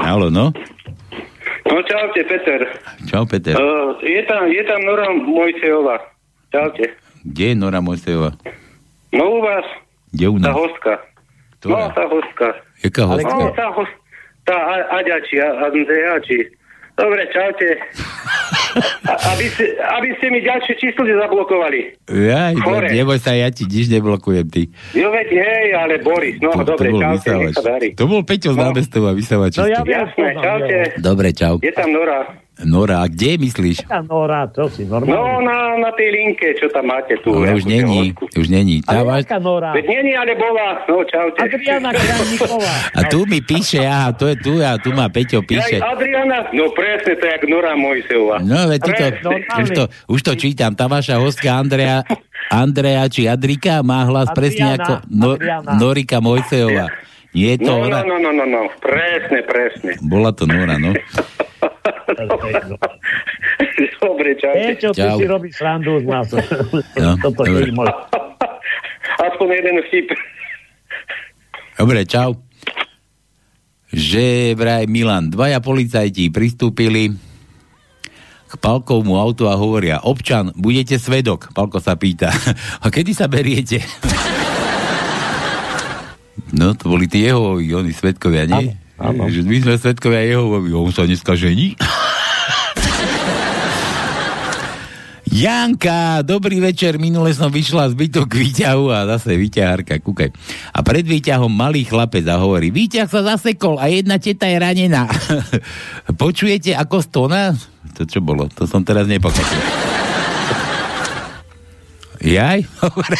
Halo, 0.00 0.32
no? 0.32 0.48
No 1.64 1.76
čaute, 1.84 2.20
Peter. 2.28 2.60
Čau, 3.08 3.24
Peter. 3.28 3.56
Uh, 3.56 3.96
je, 4.04 4.20
tam, 4.28 4.48
je 4.48 4.62
tam 4.64 4.80
Nora 4.84 5.08
Mojsejová. 5.12 5.96
Čaute. 6.52 7.03
Kde 7.24 7.44
je 7.46 7.54
Nora 7.54 7.80
Mojsejová? 7.80 8.36
No 9.10 9.24
u 9.30 9.40
vás, 9.40 9.64
Kde 10.10 10.28
u 10.28 10.36
tá 10.36 10.42
nás? 10.44 10.54
hostka. 10.54 10.92
No, 11.64 11.80
tá 11.88 12.04
hostka. 12.04 12.46
Jaká 12.78 13.02
hostka? 13.06 13.32
No, 13.32 13.48
tá, 13.50 13.66
hos- 13.72 13.96
tá 14.44 14.52
A- 14.54 15.00
Aďači, 15.00 15.40
Andrejači. 15.40 16.38
Dobre, 16.94 17.26
čaute. 17.28 17.68
A, 19.04 19.12
aby, 19.32 19.46
ste, 19.48 19.64
aby 19.78 20.08
ste 20.18 20.26
mi 20.28 20.42
ďalšie 20.42 20.74
číslo 20.76 21.06
nezablokovali. 21.06 21.94
Jaj, 22.04 22.54
Chore. 22.58 22.90
neboj 22.90 23.16
sa, 23.16 23.30
ja 23.30 23.46
ti 23.48 23.64
nič 23.64 23.86
neblokujem, 23.88 24.50
ty. 24.50 24.66
Jo, 24.90 25.08
veď 25.08 25.28
hej, 25.30 25.66
ale 25.72 26.02
Boris, 26.02 26.42
no 26.42 26.50
dobre, 26.56 26.90
to 26.90 26.92
bol 26.92 27.00
čaute, 27.00 27.06
nech 27.06 27.22
vysávač. 27.22 27.54
sa 27.54 27.62
darí. 27.64 27.88
To 27.94 28.04
bol 28.04 28.20
Peťo 28.20 28.50
z 28.50 28.58
námestova 28.58 29.10
vysávač. 29.12 29.52
No 29.54 29.66
ja 29.68 29.78
Jasné, 29.80 30.28
čaute. 30.36 30.76
Dobre, 30.98 31.28
čau. 31.30 31.54
Je 31.60 31.70
tam 31.70 31.88
Nora. 31.88 32.34
Nora, 32.56 33.02
a 33.02 33.10
kde 33.10 33.34
myslíš? 33.36 33.82
Ja, 33.84 33.98
Nora, 34.00 34.46
to 34.46 34.70
si 34.70 34.86
No, 34.86 35.02
normálne. 35.02 35.42
na, 35.42 35.58
na 35.76 35.90
tej 35.90 36.06
linke, 36.08 36.54
čo 36.54 36.70
tam 36.70 36.86
máte 36.86 37.18
tu. 37.18 37.34
Ale 37.34 37.50
ja 37.50 37.58
už 37.58 37.66
není, 37.66 38.14
už 38.14 38.46
není. 38.46 38.78
Tá 38.78 39.02
Ale 39.02 39.26
jaká 39.26 39.42
Nora? 39.42 39.74
Veď 39.74 39.86
nie, 39.90 40.14
ale 40.14 40.32
bola. 40.32 40.86
No, 40.86 41.02
čaute. 41.02 41.34
Adriana 41.40 41.90
Krajníková. 41.90 42.74
A 42.94 43.00
tu 43.04 43.26
mi 43.26 43.42
píše, 43.42 43.82
aha, 43.82 44.14
to 44.14 44.30
je 44.30 44.38
tu, 44.38 44.62
a 44.62 44.78
tu 44.78 44.94
ma 44.94 45.10
Peťo 45.10 45.42
píše. 45.42 45.82
Ja, 45.82 45.90
Adriana, 45.90 46.46
no 46.50 46.70
presne, 46.70 47.18
to 47.18 47.24
je 47.24 47.32
jak 47.32 47.44
Nora 47.44 47.74
Mojsejová. 47.74 48.38
No, 48.38 48.70
veď 48.70 48.80
to, 48.80 48.90
už, 49.58 49.68
to, 49.72 49.82
už 50.08 50.20
to 50.22 50.32
čítam. 50.36 50.72
Tá 50.72 50.86
vaša 50.86 51.18
hostka 51.18 51.50
Andrea, 51.52 52.06
Andrea 52.48 53.02
či 53.08 53.26
Adrika 53.26 53.82
má 53.82 54.06
hlas 54.06 54.30
Adriana, 54.30 54.38
presne 54.38 54.66
ako 54.76 54.92
no, 55.10 55.30
Adriana. 55.34 55.70
Norika 55.74 56.22
Mojsejová. 56.22 56.86
Nie 57.34 57.58
je 57.58 57.66
to 57.66 57.74
No, 57.74 57.82
no, 57.82 57.86
ona? 57.90 57.98
no, 58.00 58.16
no, 58.16 58.30
no, 58.30 58.44
no, 58.46 58.62
presne, 58.78 59.42
presne. 59.42 59.98
Bola 59.98 60.30
to 60.30 60.46
Nora, 60.46 60.78
no. 60.78 60.94
Dobre, 64.04 64.36
čaute. 64.36 64.76
Peťo, 64.76 64.92
ty 64.92 65.08
si 65.16 65.24
robíš 65.24 65.56
srandu 65.58 66.00
z 66.00 66.06
nás. 66.06 66.28
No, 66.30 66.38
Toto 67.24 67.44
dobre. 67.44 67.68
je 67.68 67.72
môj. 67.72 67.88
Aspoň 69.20 69.48
jeden 69.62 69.76
vtip. 69.88 70.08
Dobre, 71.74 72.06
čau. 72.06 72.36
Že 73.94 74.54
vraj 74.58 74.86
Milan, 74.90 75.30
dvaja 75.30 75.62
policajti 75.62 76.30
pristúpili 76.30 77.14
k 78.50 78.52
Palkovmu 78.58 79.18
autu 79.18 79.50
a 79.50 79.58
hovoria, 79.58 80.02
občan, 80.02 80.50
budete 80.54 80.98
svedok? 80.98 81.50
Palko 81.54 81.80
sa 81.82 81.96
pýta, 81.98 82.30
a 82.84 82.86
kedy 82.90 83.14
sa 83.14 83.26
beriete? 83.30 83.82
No, 86.54 86.70
to 86.78 86.86
boli 86.86 87.10
tí 87.10 87.26
Jehovovi, 87.26 87.66
oni 87.74 87.90
svedkovia, 87.90 88.46
nie? 88.46 88.78
Áno. 88.94 89.26
Že 89.26 89.42
my 89.42 89.56
sme 89.66 89.74
svedkovia 89.74 90.22
Jehovovi, 90.22 90.70
on 90.70 90.94
sa 90.94 91.02
dneska 91.02 91.34
žení? 91.34 91.74
Janka, 95.34 96.22
dobrý 96.22 96.62
večer, 96.62 96.94
minule 96.94 97.34
som 97.34 97.50
vyšla 97.50 97.90
z 97.90 97.98
bytu 97.98 98.22
k 98.30 98.38
výťahu 98.38 98.86
a 98.94 99.02
zase 99.18 99.34
výťahárka, 99.34 99.98
kúkaj. 99.98 100.30
A 100.70 100.78
pred 100.86 101.02
výťahom 101.02 101.50
malý 101.50 101.82
chlapec 101.82 102.22
a 102.30 102.38
hovorí, 102.38 102.70
výťah 102.70 103.10
sa 103.10 103.26
zasekol 103.26 103.82
a 103.82 103.90
jedna 103.90 104.22
teta 104.22 104.46
je 104.46 104.62
ranená. 104.62 105.10
Počujete 106.22 106.78
ako 106.78 107.02
stona? 107.02 107.50
To 107.98 108.06
čo 108.06 108.22
bolo? 108.22 108.46
To 108.54 108.62
som 108.70 108.86
teraz 108.86 109.10
nepochopil. 109.10 109.58
Jaj? 112.22 112.62
Dobre. 112.78 113.18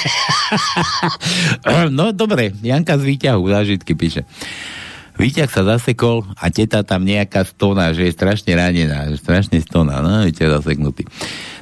no 1.98 2.14
dobre, 2.14 2.55
Janka 2.62 2.94
z 2.94 3.10
výťahu, 3.10 3.42
zážitky 3.42 3.98
píše. 3.98 4.22
Výťah 5.15 5.47
sa 5.47 5.62
zasekol 5.62 6.27
a 6.35 6.51
teta 6.51 6.82
tam 6.82 7.07
nejaká 7.07 7.47
stona, 7.47 7.95
že 7.95 8.11
je 8.11 8.16
strašne 8.19 8.51
ranená, 8.51 9.07
že 9.15 9.23
strašne 9.23 9.62
stona, 9.62 10.03
no, 10.03 10.27
viete, 10.27 10.43
zaseknutý. 10.43 11.07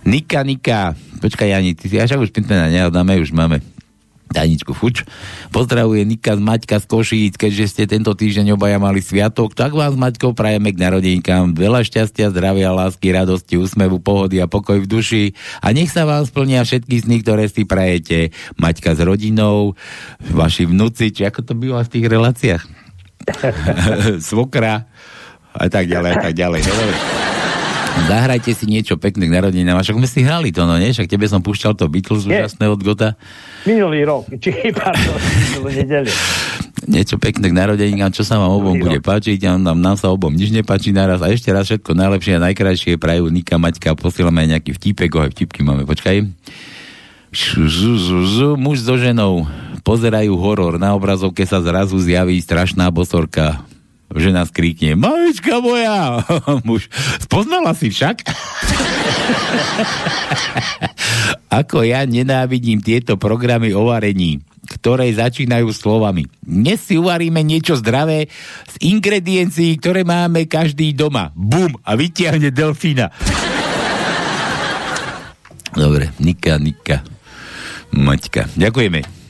Nika, 0.08 0.40
Nika, 0.40 0.96
počkaj, 1.20 1.52
Jani, 1.52 1.76
ty 1.76 1.92
si 1.92 2.00
až 2.00 2.16
už 2.16 2.32
pintmena 2.32 2.72
nehadáme, 2.72 3.20
už 3.20 3.36
máme 3.36 3.60
Tajničku 4.32 4.72
Fuč. 4.72 5.04
Pozdravuje 5.52 6.08
Nika 6.08 6.32
z 6.34 6.40
Maťka 6.40 6.80
z 6.80 6.86
Košíc, 6.88 7.34
keďže 7.36 7.64
ste 7.68 7.82
tento 7.84 8.16
týždeň 8.16 8.56
obaja 8.56 8.80
mali 8.80 9.04
sviatok, 9.04 9.52
tak 9.52 9.76
vám 9.76 10.00
s 10.00 10.16
prajeme 10.32 10.72
k 10.72 10.80
narodeníkám 10.80 11.52
veľa 11.52 11.84
šťastia, 11.84 12.32
zdravia, 12.32 12.72
lásky, 12.72 13.12
radosti, 13.12 13.60
úsmevu, 13.60 14.00
pohody 14.00 14.40
a 14.40 14.48
pokoj 14.48 14.80
v 14.80 14.88
duši 14.88 15.24
a 15.60 15.70
nech 15.76 15.92
sa 15.92 16.08
vám 16.08 16.24
splnia 16.24 16.64
všetky 16.64 17.04
sny, 17.04 17.20
ktoré 17.20 17.44
si 17.52 17.68
prajete. 17.68 18.32
Maťka 18.56 18.96
s 18.96 19.00
rodinou, 19.04 19.76
vaši 20.32 20.64
vnúci, 20.64 21.12
či 21.12 21.28
ako 21.28 21.44
to 21.44 21.52
býva 21.52 21.84
v 21.84 21.92
tých 21.92 22.08
reláciách? 22.08 22.81
Svokra 24.28 24.86
a 25.52 25.66
tak 25.68 25.88
ďalej, 25.88 26.10
a 26.12 26.18
tak 26.30 26.34
ďalej. 26.34 26.60
No, 26.64 26.72
dobre. 26.72 26.96
Zahrajte 27.92 28.56
si 28.56 28.64
niečo 28.64 28.96
pekné 28.96 29.28
k 29.28 29.32
narodeninám. 29.36 29.76
A 29.80 29.84
Však 29.84 30.00
sme 30.00 30.08
si 30.08 30.24
hrali 30.24 30.48
to, 30.48 30.64
no 30.64 30.80
nie? 30.80 30.96
Však 30.96 31.12
tebe 31.12 31.28
som 31.28 31.44
púšťal 31.44 31.76
to 31.76 31.92
Beatles 31.92 32.24
Nie. 32.24 32.40
úžasné 32.40 32.64
od 32.64 32.80
Gota. 32.80 33.20
Minulý 33.68 34.08
rok, 34.08 34.32
či 34.40 34.72
pardon. 34.72 35.20
Niečo 36.82 37.14
pekné 37.20 37.52
k 37.52 37.54
narodeninám, 37.54 38.10
čo 38.10 38.26
sa 38.26 38.42
vám 38.42 38.58
obom 38.58 38.74
bude 38.74 38.98
páčiť 38.98 39.38
a 39.46 39.54
nám, 39.54 39.78
nám 39.78 39.96
sa 40.00 40.10
obom 40.10 40.32
nič 40.34 40.50
nepáči 40.50 40.90
naraz. 40.90 41.22
A 41.22 41.30
ešte 41.30 41.52
raz 41.54 41.68
všetko 41.70 41.94
najlepšie 41.94 42.40
a 42.40 42.44
najkrajšie 42.50 42.98
prajú 42.98 43.30
Nika, 43.30 43.60
Maťka. 43.60 43.94
Posielame 43.94 44.42
aj 44.42 44.48
nejaký 44.58 44.70
vtipek, 44.80 45.10
oh, 45.14 45.22
aj 45.28 45.30
vtipky 45.36 45.62
máme, 45.62 45.86
počkaj. 45.86 46.26
Muž 48.58 48.78
so 48.82 48.94
ženou 48.98 49.46
pozerajú 49.82 50.38
horor. 50.38 50.78
Na 50.78 50.94
obrazovke 50.94 51.46
sa 51.46 51.60
zrazu 51.60 51.98
zjaví 51.98 52.40
strašná 52.40 52.88
bosorka. 52.88 53.60
Žena 54.12 54.44
skríkne, 54.44 54.92
mamička 54.92 55.64
moja! 55.64 56.20
Muž, 56.68 56.92
spoznala 57.24 57.72
si 57.72 57.88
však? 57.88 58.20
Ako 61.62 61.84
ja 61.84 62.04
nenávidím 62.04 62.84
tieto 62.84 63.16
programy 63.16 63.72
o 63.72 63.88
varení, 63.88 64.44
ktoré 64.68 65.08
začínajú 65.16 65.72
slovami. 65.72 66.28
Dnes 66.44 66.84
si 66.84 67.00
uvaríme 67.00 67.40
niečo 67.40 67.72
zdravé 67.80 68.28
z 68.68 68.74
ingrediencií, 68.84 69.80
ktoré 69.80 70.04
máme 70.04 70.44
každý 70.44 70.92
doma. 70.92 71.32
Bum! 71.32 71.72
A 71.80 71.96
vytiahne 71.96 72.52
delfína. 72.52 73.08
Dobre, 75.72 76.12
Nika, 76.20 76.60
Nika. 76.60 77.00
Maťka. 77.96 78.44
Ďakujeme. 78.60 79.21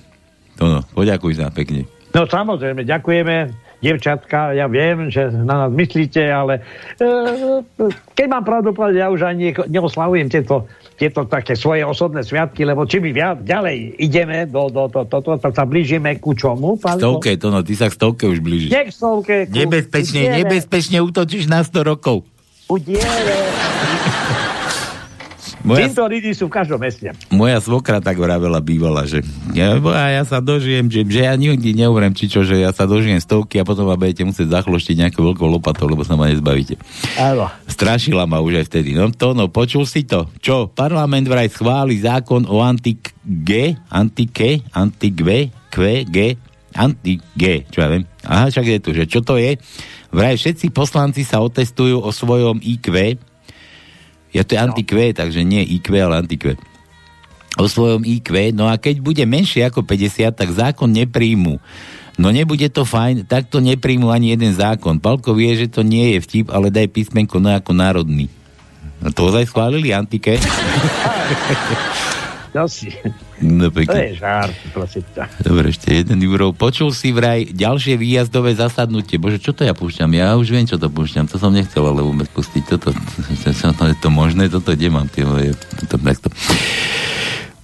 Tono, 0.54 0.84
poďakuj 0.88 1.32
sa 1.34 1.48
pekne. 1.48 1.88
No 2.12 2.24
samozrejme, 2.24 2.84
ďakujeme, 2.84 3.36
devčatka, 3.80 4.52
ja 4.52 4.68
viem, 4.68 5.08
že 5.08 5.32
na 5.32 5.64
nás 5.64 5.70
myslíte, 5.70 6.20
ale 6.22 6.60
e, 6.94 7.64
keď 8.12 8.26
mám 8.28 8.44
pravdu 8.44 8.70
povedať, 8.70 9.00
ja 9.00 9.08
už 9.08 9.24
ani 9.24 9.50
neoslavujem 9.66 10.28
tieto, 10.28 10.68
tieto 10.94 11.24
také 11.24 11.56
svoje 11.56 11.82
osobné 11.82 12.20
sviatky, 12.20 12.62
lebo 12.62 12.84
či 12.84 13.00
my 13.00 13.10
viac 13.10 13.40
ďalej 13.40 13.96
ideme 13.98 14.44
do, 14.44 14.68
do, 14.68 14.86
do, 14.86 15.02
do, 15.02 15.18
do, 15.18 15.32
do 15.34 15.48
sa 15.48 15.64
blížime 15.64 16.20
ku 16.20 16.30
čomu? 16.32 16.76
pán- 16.76 17.00
Stovke, 17.00 17.34
Tono, 17.34 17.64
ty 17.64 17.72
sa 17.72 17.88
k 17.88 17.96
stovke 17.96 18.28
už 18.28 18.38
blížiš. 18.38 18.70
Nie 18.70 18.84
k 18.84 18.92
stovke. 18.92 19.34
ku- 19.44 19.56
Nebezpečne, 19.56 20.20
udiere, 20.22 20.36
nebezpečne 20.38 20.98
útočíš 21.00 21.48
na 21.48 21.64
100 21.64 21.80
rokov. 21.82 22.28
Udiere. 22.68 23.40
Moja, 25.62 25.86
Týmto 25.86 26.02
lidi 26.10 26.34
sú 26.34 26.50
v 26.50 26.58
každom 26.58 26.82
meste. 26.82 27.14
moja 27.30 27.62
svokra 27.62 28.02
tak 28.02 28.18
vravela 28.18 28.58
bývala, 28.58 29.06
že 29.06 29.22
ja, 29.54 29.78
ja 30.10 30.22
sa 30.26 30.42
dožijem, 30.42 30.90
že, 30.90 31.06
že 31.06 31.22
ja 31.22 31.38
nikdy 31.38 31.70
neumrem, 31.78 32.10
či 32.10 32.26
čo, 32.26 32.42
že 32.42 32.58
ja 32.58 32.74
sa 32.74 32.82
dožijem 32.82 33.22
stovky 33.22 33.62
a 33.62 33.64
potom 33.64 33.86
ma 33.86 33.94
budete 33.94 34.26
musieť 34.26 34.58
zachloštiť 34.58 35.06
nejakou 35.06 35.22
veľkou 35.22 35.46
lopatou, 35.46 35.86
lebo 35.86 36.02
sa 36.02 36.18
ma 36.18 36.26
nezbavíte. 36.26 36.82
Áno. 37.14 37.46
Strašila 37.70 38.26
ma 38.26 38.42
už 38.42 38.58
aj 38.58 38.66
vtedy. 38.74 38.98
No 38.98 39.06
to, 39.14 39.38
no, 39.38 39.46
počul 39.54 39.86
si 39.86 40.02
to? 40.02 40.26
Čo? 40.42 40.66
Parlament 40.74 41.30
vraj 41.30 41.46
schváli 41.46 42.02
zákon 42.02 42.42
o 42.50 42.58
antik-G, 42.58 43.78
antik-G, 43.86 44.66
antik-V, 44.74 45.30
Q, 45.70 45.76
G, 46.10 46.18
anti-G, 46.74 47.70
čo 47.70 47.78
ja 47.78 47.88
viem. 47.88 48.04
Aha, 48.26 48.50
však 48.50 48.66
je 48.66 48.78
tu, 48.82 48.90
že 48.98 49.04
čo 49.06 49.22
to 49.22 49.38
je? 49.38 49.62
Vraj 50.10 50.36
všetci 50.36 50.74
poslanci 50.74 51.22
sa 51.22 51.38
otestujú 51.38 52.02
o 52.02 52.10
svojom 52.10 52.58
IQ, 52.60 53.16
ja 54.32 54.42
to 54.44 54.56
je 54.56 54.58
anti-Q, 54.58 55.12
takže 55.12 55.44
nie 55.44 55.60
IQ, 55.60 55.92
ale 56.00 56.24
anti-Q. 56.24 56.56
O 57.60 57.68
svojom 57.68 58.00
IQ, 58.08 58.56
no 58.56 58.64
a 58.64 58.80
keď 58.80 59.04
bude 59.04 59.24
menšie 59.28 59.68
ako 59.68 59.84
50, 59.84 60.32
tak 60.32 60.48
zákon 60.48 60.88
nepríjmu. 60.88 61.60
No 62.16 62.28
nebude 62.32 62.68
to 62.72 62.84
fajn, 62.84 63.28
tak 63.28 63.48
to 63.52 63.60
nepríjmu 63.60 64.08
ani 64.08 64.32
jeden 64.32 64.52
zákon. 64.52 65.00
Palko 65.00 65.36
vie, 65.36 65.52
že 65.56 65.68
to 65.68 65.84
nie 65.84 66.16
je 66.16 66.18
vtip, 66.24 66.46
ale 66.48 66.72
daj 66.72 66.88
písmenko 66.88 67.40
no 67.40 67.52
ako 67.52 67.72
národný. 67.76 68.28
A 69.04 69.12
to 69.12 69.28
ozaj 69.28 69.48
schválili 69.48 69.92
antike? 69.92 70.36
No 72.52 72.68
si. 72.68 72.92
No 73.40 73.72
To 73.72 73.80
pekne. 73.80 74.12
je 74.12 74.20
žart, 74.20 74.52
prosím 74.76 75.08
ťa. 75.16 75.24
Dobre, 75.40 75.72
ešte 75.72 75.88
jeden 75.88 76.20
Jurov. 76.20 76.52
Počul 76.52 76.92
si 76.92 77.08
vraj 77.08 77.48
ďalšie 77.48 77.96
výjazdové 77.96 78.52
zasadnutie. 78.52 79.16
Bože, 79.16 79.40
čo 79.40 79.56
to 79.56 79.64
ja 79.64 79.72
púšťam? 79.72 80.12
Ja 80.12 80.36
už 80.36 80.52
viem, 80.52 80.68
čo 80.68 80.76
to 80.76 80.92
púšťam. 80.92 81.32
To 81.32 81.40
som 81.40 81.48
nechcel 81.48 81.80
ale 81.80 82.04
vôbec 82.04 82.28
pustiť. 82.28 82.62
Toto, 82.68 82.92
to, 82.92 83.50
to, 83.56 83.84
je 83.88 83.96
to 83.96 84.08
možné? 84.12 84.52
Toto 84.52 84.76
kde 84.76 84.92
mám? 84.92 85.08
Tie, 85.08 85.24
moje- 85.24 85.56
toto, 85.80 85.96
takto. 85.96 86.28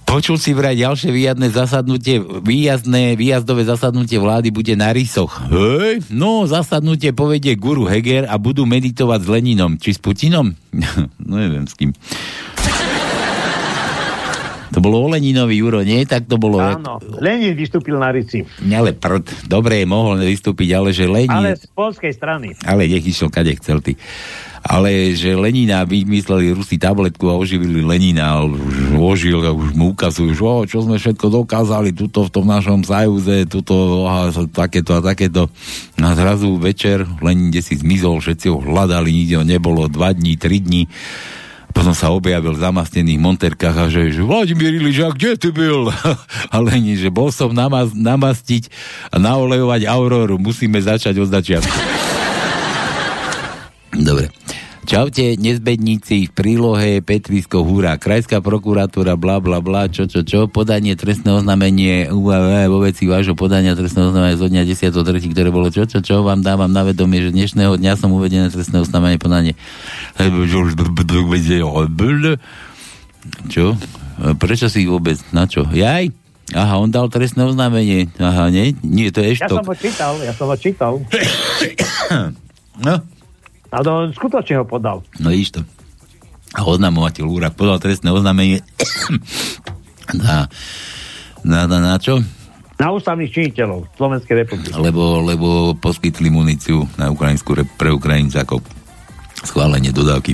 Počul 0.09 0.41
si 0.41 0.57
vraj 0.57 0.73
ďalšie 0.73 1.13
výjazdné 1.13 1.53
zasadnutie, 1.53 2.17
výjazdné, 2.41 3.13
výjazdové 3.13 3.61
zasadnutie 3.61 4.17
vlády 4.17 4.49
bude 4.49 4.73
na 4.73 4.89
rysoch. 4.89 5.37
Hej, 5.53 6.01
no 6.09 6.49
zasadnutie 6.49 7.13
povedie 7.13 7.53
guru 7.53 7.85
Heger 7.85 8.25
a 8.25 8.41
budú 8.41 8.65
meditovať 8.65 9.21
s 9.21 9.27
Leninom. 9.29 9.77
Či 9.77 9.93
s 9.93 9.99
Putinom? 10.01 10.49
no 11.29 11.33
neviem 11.37 11.69
s 11.69 11.77
kým. 11.77 11.93
To 14.69 14.79
bolo 14.79 15.01
o 15.01 15.07
Leninovi, 15.09 15.57
Juro, 15.57 15.81
nie? 15.81 16.05
Tak 16.05 16.29
to 16.29 16.37
bolo... 16.37 16.61
Áno, 16.61 17.01
Lenin 17.17 17.57
vystúpil 17.57 17.97
na 17.97 18.13
Rici. 18.13 18.45
Ale 18.69 18.93
prd, 18.93 19.49
dobre, 19.49 19.81
mohol 19.89 20.21
vystúpiť, 20.21 20.77
ale 20.77 20.93
že 20.93 21.09
Lenin... 21.09 21.33
Ale 21.33 21.57
z 21.57 21.65
polskej 21.73 22.13
strany. 22.13 22.53
Ale 22.61 22.85
nech 22.85 23.01
išiel 23.01 23.33
kade 23.33 23.57
chcel 23.57 23.81
ty. 23.81 23.97
Ale 24.59 25.15
že 25.15 25.39
Lenina 25.39 25.87
vymysleli 25.87 26.51
Rusi 26.51 26.75
tabletku 26.75 27.31
a 27.31 27.39
oživili 27.39 27.79
Lenina 27.79 28.37
a 28.37 28.43
už 28.43 28.99
ožil 28.99 29.39
a 29.47 29.55
už 29.55 29.71
mu 29.71 29.95
ukazujú, 29.95 30.35
že 30.35 30.43
o, 30.43 30.67
čo 30.67 30.83
sme 30.83 30.99
všetko 30.99 31.31
dokázali 31.31 31.95
tuto 31.95 32.27
v 32.27 32.33
tom 32.35 32.45
našom 32.45 32.83
sajúze, 32.83 33.47
tuto 33.47 34.03
a 34.05 34.27
takéto 34.51 34.99
a 34.99 35.01
takéto. 35.01 35.47
A 35.95 36.11
zrazu 36.11 36.59
večer 36.59 37.07
Lenin 37.23 37.55
kde 37.55 37.63
si 37.63 37.79
zmizol, 37.79 38.19
všetci 38.19 38.51
ho 38.51 38.59
hľadali, 38.59 39.09
nikde 39.09 39.35
ho 39.39 39.45
nebolo, 39.47 39.87
dva 39.87 40.11
dní, 40.11 40.35
tri 40.35 40.59
dní. 40.59 40.91
Potom 41.69 41.93
sa 41.93 42.11
objavil 42.11 42.57
v 42.57 42.63
zamastnených 42.65 43.19
monterkách 43.21 43.75
a 43.77 43.85
že, 43.87 44.09
že 44.11 44.25
Vladimír 44.25 44.81
Iliš, 44.81 45.05
a 45.05 45.09
kde 45.13 45.37
ty 45.37 45.49
byl? 45.53 45.93
A 46.53 46.55
Lenin, 46.59 46.97
že 46.97 47.13
bol 47.13 47.29
som 47.29 47.53
namaz, 47.53 47.93
namastiť 47.93 48.73
a 49.13 49.21
naolejovať 49.21 49.85
Auroru. 49.85 50.41
Musíme 50.41 50.81
začať 50.81 51.21
od 51.21 51.29
začiatku. 51.29 51.77
Dobre. 54.09 54.33
Čaute, 54.89 55.37
nezbedníci, 55.37 56.25
v 56.25 56.31
prílohe 56.33 57.05
Petrisko 57.05 57.61
Húra, 57.61 58.01
Krajská 58.01 58.41
prokuratúra, 58.41 59.13
bla 59.21 59.37
bla 59.37 59.61
bla, 59.61 59.85
čo 59.85 60.09
čo 60.09 60.25
čo, 60.25 60.49
podanie 60.49 60.97
trestné 60.97 61.29
oznámenie 61.29 62.09
UAV 62.09 62.65
vo 62.73 62.81
veci 62.81 63.05
vášho 63.05 63.37
podania 63.37 63.77
trestného 63.77 64.09
oznámenia 64.09 64.41
zo 64.41 64.49
dňa 64.49 64.65
10.3., 64.65 65.29
ktoré 65.29 65.53
bolo 65.53 65.69
čo 65.69 65.85
čo 65.85 66.01
čo, 66.01 66.25
vám 66.25 66.41
dávam 66.41 66.73
na 66.73 66.81
vedomie, 66.81 67.21
že 67.21 67.29
dnešného 67.29 67.77
dňa 67.77 68.01
som 68.01 68.09
uvedené 68.17 68.49
trestné 68.49 68.81
oznámenie 68.81 69.21
podanie. 69.21 69.53
Čo? 73.45 73.77
Prečo 74.41 74.73
si 74.73 74.89
vôbec, 74.89 75.21
na 75.29 75.45
čo? 75.45 75.69
Jaj? 75.69 76.09
Aha, 76.57 76.81
on 76.81 76.89
dal 76.89 77.13
trestné 77.13 77.45
oznámenie. 77.45 78.09
Aha, 78.17 78.49
nie? 78.49 78.73
Nie, 78.81 79.13
to 79.13 79.21
je 79.21 79.37
Ja 79.37 79.53
som 79.53 79.61
eštok. 79.61 79.69
ho 79.69 79.75
čítal, 79.77 80.13
ja 80.25 80.33
som 80.33 80.49
ho 80.49 80.57
čítal. 80.57 80.97
No. 82.81 83.18
A 83.69 83.85
to 83.85 84.09
skutočne 84.13 84.61
ho 84.61 84.65
podal. 84.65 85.05
No 85.21 85.29
vidíš 85.29 85.59
to. 85.59 85.61
A 86.57 86.65
oznamovateľ 86.65 87.25
Úrak 87.29 87.53
podal 87.53 87.77
trestné 87.77 88.09
oznámenie 88.09 88.65
na, 90.25 90.49
na, 91.45 91.59
na, 91.69 91.77
na 91.77 91.95
čo? 92.01 92.17
Na 92.79 92.89
ústavných 92.95 93.29
činiteľov 93.29 93.91
Slovenskej 93.99 94.35
republiky. 94.47 94.73
Lebo, 94.73 95.21
lebo 95.21 95.77
poskytli 95.77 96.31
muníciu 96.33 96.87
na 96.97 97.13
Ukrajinsku 97.13 97.51
re- 97.53 97.67
pre 97.67 97.93
Ukrajincákov. 97.93 98.65
Schválenie 99.45 99.93
dodávky 99.93 100.33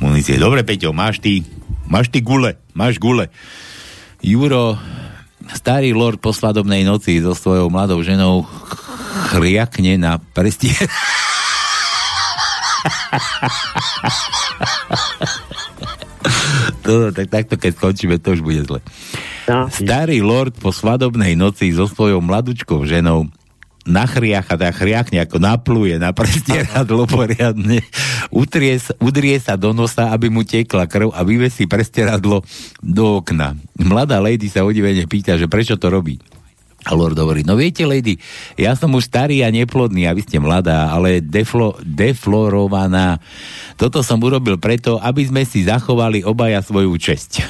munície. 0.00 0.40
Dobre, 0.40 0.64
Peťo, 0.64 0.96
máš 0.96 1.20
ty, 1.20 1.44
máš 1.90 2.08
ty 2.08 2.24
gule, 2.24 2.56
máš 2.72 2.96
gule. 2.96 3.28
Juro, 4.24 4.80
starý 5.52 5.92
lord 5.92 6.22
po 6.22 6.32
svadobnej 6.32 6.86
noci 6.86 7.20
so 7.20 7.36
svojou 7.36 7.68
mladou 7.68 8.00
ženou 8.00 8.46
chriakne 9.34 10.00
na 10.00 10.16
prestier. 10.18 10.86
to, 16.84 16.92
tak, 17.16 17.26
takto, 17.28 17.54
keď 17.56 17.72
skončíme, 17.76 18.16
to 18.20 18.36
už 18.36 18.40
bude 18.44 18.60
zle. 18.66 18.80
Starý 19.50 20.22
lord 20.22 20.54
po 20.58 20.70
svadobnej 20.70 21.34
noci 21.34 21.74
so 21.74 21.90
svojou 21.90 22.22
mladučkou 22.22 22.86
ženou 22.86 23.26
nachriacha, 23.88 24.60
teda 24.60 24.76
chriakne, 24.76 25.18
ako 25.24 25.40
napluje 25.40 25.96
na 25.96 26.12
prestieradlo 26.12 27.08
poriadne, 27.08 27.80
utrie, 28.28 28.76
udrie 29.00 29.40
sa 29.40 29.56
do 29.56 29.72
nosa, 29.72 30.12
aby 30.12 30.28
mu 30.28 30.44
tekla 30.44 30.84
krv 30.84 31.10
a 31.16 31.24
vyvesí 31.24 31.64
prestieradlo 31.64 32.44
do 32.84 33.04
okna. 33.24 33.56
Mladá 33.80 34.20
lady 34.20 34.52
sa 34.52 34.62
udivene 34.68 35.08
pýta, 35.08 35.40
že 35.40 35.48
prečo 35.48 35.80
to 35.80 35.88
robí. 35.88 36.20
A 36.88 36.96
Lord 36.96 37.12
hovorí, 37.20 37.44
no 37.44 37.60
viete, 37.60 37.84
lady, 37.84 38.16
ja 38.56 38.72
som 38.72 38.88
už 38.96 39.12
starý 39.12 39.44
a 39.44 39.52
neplodný 39.52 40.08
a 40.08 40.16
vy 40.16 40.24
ste 40.24 40.40
mladá, 40.40 40.88
ale 40.88 41.20
deflo, 41.20 41.76
deflorovaná. 41.84 43.20
Toto 43.76 44.00
som 44.00 44.16
urobil 44.16 44.56
preto, 44.56 44.96
aby 44.96 45.28
sme 45.28 45.44
si 45.44 45.68
zachovali 45.68 46.24
obaja 46.24 46.64
svoju 46.64 46.96
česť. 46.96 47.44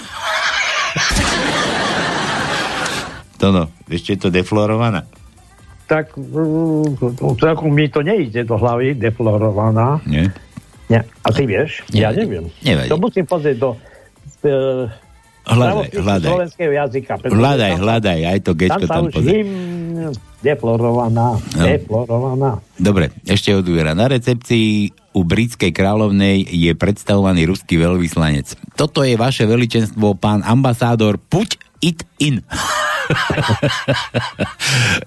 to 3.40 3.54
no, 3.54 3.70
ešte 3.86 4.18
je 4.18 4.20
to 4.26 4.34
deflorovaná. 4.34 5.06
Tak 5.86 6.14
celkom 7.38 7.70
mi 7.70 7.86
to 7.86 8.02
nejde 8.02 8.46
do 8.46 8.58
hlavy, 8.58 8.98
deflorovaná. 8.98 10.02
Nie? 10.06 10.34
Nie. 10.90 11.06
A 11.22 11.30
ty 11.30 11.46
vieš? 11.46 11.86
Ja 11.94 12.10
neviem. 12.10 12.50
Nevadí. 12.66 12.90
To 12.90 12.98
musím 12.98 13.22
pozrieť 13.22 13.56
do 13.62 13.70
e, 14.42 14.90
Hľadaj, 15.50 15.88
hľadaj. 15.92 16.30
slovenského 16.30 16.72
jazyka. 16.72 17.12
Hľadaj, 17.22 17.70
tam- 17.70 17.80
hľadaj, 17.82 18.22
aj 18.22 18.38
to 18.40 18.44
Tam 18.46 18.56
gečko 18.56 18.86
tam 18.86 19.04
pozrie. 19.10 19.36
hym 19.36 19.50
deflorovaná. 20.40 21.36
No. 21.36 21.60
Deflorovaná. 21.60 22.50
Dobre, 22.74 23.12
ešte 23.24 23.52
od 23.52 23.62
Ujera. 23.62 23.92
Na 23.92 24.08
recepcii 24.08 24.88
u 25.10 25.20
britskej 25.20 25.68
kráľovnej 25.68 26.46
je 26.46 26.72
predstavovaný 26.72 27.44
ruský 27.44 27.76
veľvyslanec. 27.76 28.56
Toto 28.72 29.02
je 29.02 29.18
vaše 29.18 29.44
veličenstvo, 29.44 30.16
pán 30.16 30.40
ambasádor, 30.40 31.20
puť 31.20 31.60
it 31.82 32.06
in. 32.16 32.40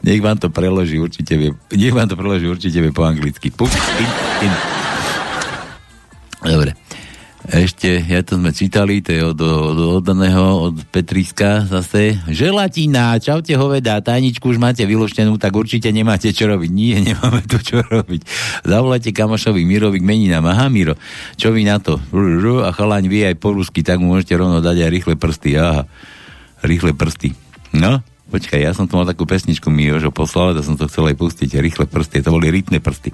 Nech 0.03 0.19
vám 0.19 0.37
to 0.37 0.51
preloží 0.51 0.99
určite 0.99 1.33
vie, 1.33 1.49
nech 1.71 1.95
vám 1.95 2.05
to 2.05 2.13
preloží 2.13 2.45
určite 2.45 2.75
vie 2.75 2.91
po 2.91 3.07
anglicky. 3.07 3.47
Puť 3.47 3.71
it 3.97 4.11
in. 4.43 4.53
Dobre. 6.43 6.75
Ešte, 7.43 7.99
ja 7.99 8.23
to 8.23 8.39
sme 8.39 8.55
čítali, 8.55 9.03
to 9.03 9.11
je 9.11 9.19
od, 9.19 9.35
od, 9.35 9.77
od 9.99 10.05
od 10.07 10.75
Petriska 10.87 11.67
zase. 11.67 12.15
Želatina, 12.31 13.19
čaute 13.19 13.51
hoveda, 13.59 13.99
tajničku 13.99 14.47
už 14.47 14.55
máte 14.63 14.87
vyloštenú, 14.87 15.35
tak 15.35 15.51
určite 15.51 15.91
nemáte 15.91 16.31
čo 16.31 16.47
robiť. 16.47 16.71
Nie, 16.71 17.03
nemáme 17.11 17.43
tu 17.43 17.59
čo 17.59 17.83
robiť. 17.83 18.23
Zavolajte 18.63 19.11
kamošovi 19.11 19.67
Mirovi 19.67 19.99
k 19.99 20.07
meninám. 20.07 20.47
Aha, 20.47 20.71
Miro, 20.71 20.95
čo 21.35 21.51
vy 21.51 21.67
na 21.67 21.83
to? 21.83 21.99
A 22.63 22.71
chalaň 22.71 23.11
vie 23.11 23.27
aj 23.27 23.35
po 23.35 23.51
rusky, 23.51 23.83
tak 23.83 23.99
mu 23.99 24.15
môžete 24.15 24.39
rovno 24.39 24.63
dať 24.63 24.87
aj 24.87 24.89
rýchle 24.89 25.15
prsty. 25.19 25.59
Aha, 25.59 25.83
rýchle 26.63 26.95
prsty. 26.95 27.35
No, 27.75 27.99
počkaj, 28.33 28.65
ja 28.65 28.73
som 28.73 28.89
tu 28.89 28.97
mal 28.97 29.05
takú 29.05 29.29
pesničku, 29.29 29.69
mi 29.69 29.85
Jožo 29.85 30.09
poslal, 30.09 30.57
to 30.57 30.65
som 30.65 30.73
to 30.73 30.89
chcel 30.89 31.05
aj 31.05 31.13
pustiť, 31.13 31.53
rýchle 31.61 31.85
prsty, 31.85 32.25
to 32.25 32.33
boli 32.33 32.49
rytné 32.49 32.81
prsty. 32.81 33.13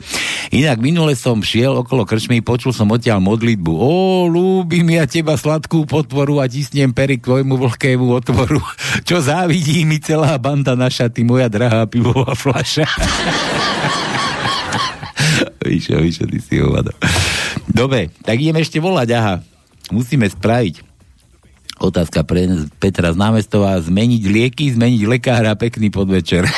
Inak 0.56 0.80
minule 0.80 1.12
som 1.20 1.44
šiel 1.44 1.76
okolo 1.76 2.08
krčmy, 2.08 2.40
počul 2.40 2.72
som 2.72 2.88
odtiaľ 2.88 3.20
modlitbu. 3.20 3.68
Ó, 3.76 4.32
ľúbim 4.32 4.88
ja 4.96 5.04
teba 5.04 5.36
sladkú 5.36 5.84
potvoru 5.84 6.40
a 6.40 6.48
tisnem 6.48 6.96
pery 6.96 7.20
k 7.20 7.28
tvojmu 7.28 7.60
vlhkému 7.60 8.08
otvoru. 8.16 8.64
Čo 9.08 9.20
závidí 9.20 9.84
mi 9.84 10.00
celá 10.00 10.40
banda 10.40 10.80
naša, 10.80 11.12
ty 11.12 11.28
moja 11.28 11.52
drahá 11.52 11.84
pivová 11.84 12.32
fľaša. 12.32 12.88
Víš, 15.60 15.92
víš, 15.92 16.18
ty 16.24 16.40
si 16.42 16.58
hovado. 16.58 16.90
Dobre, 17.68 18.10
tak 18.26 18.42
ideme 18.42 18.64
ešte 18.64 18.82
volať, 18.82 19.10
aha. 19.14 19.36
Musíme 19.94 20.26
spraviť. 20.26 20.89
Otázka 21.80 22.28
pre 22.28 22.44
Petra 22.78 23.16
z 23.16 23.18
námestova. 23.18 23.80
Zmeniť 23.80 24.24
lieky, 24.28 24.76
zmeniť 24.76 25.02
lekára, 25.08 25.56
pekný 25.56 25.88
podvečer. 25.88 26.44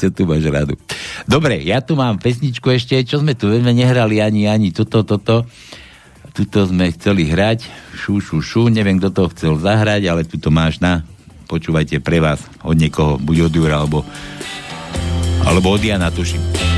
Čo 0.00 0.10
tu 0.12 0.28
máš 0.28 0.44
radu. 0.50 0.76
Dobre, 1.24 1.62
ja 1.62 1.80
tu 1.80 1.96
mám 1.96 2.18
pesničku 2.18 2.68
ešte, 2.74 2.98
čo 3.06 3.22
sme 3.22 3.38
tu 3.38 3.46
veľmi 3.46 3.70
nehrali 3.70 4.18
ani, 4.18 4.50
ani 4.50 4.74
toto, 4.74 5.06
toto. 5.06 5.46
Tuto 6.34 6.68
sme 6.68 6.92
chceli 6.92 7.24
hrať, 7.24 7.64
šu, 7.96 8.20
šu, 8.20 8.44
šu, 8.44 8.62
neviem, 8.68 9.00
kto 9.00 9.08
to 9.08 9.24
chcel 9.32 9.56
zahrať, 9.56 10.04
ale 10.04 10.28
tuto 10.28 10.52
máš 10.52 10.84
na, 10.84 11.00
počúvajte 11.48 12.04
pre 12.04 12.20
vás, 12.20 12.44
od 12.60 12.76
niekoho, 12.76 13.16
buď 13.16 13.48
od 13.48 13.52
Jura, 13.56 13.80
alebo, 13.80 14.04
alebo 15.48 15.72
od 15.72 15.80
Jana, 15.80 16.12
tuším. 16.12 16.75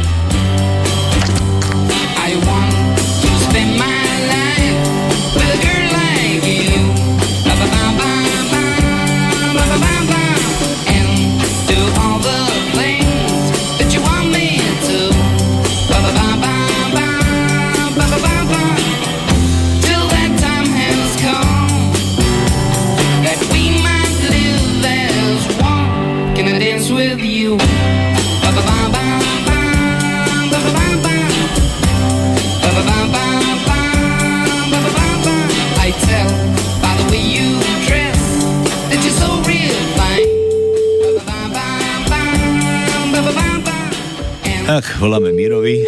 Tak, 44.69 45.01
voláme 45.01 45.33
Mirovi. 45.33 45.81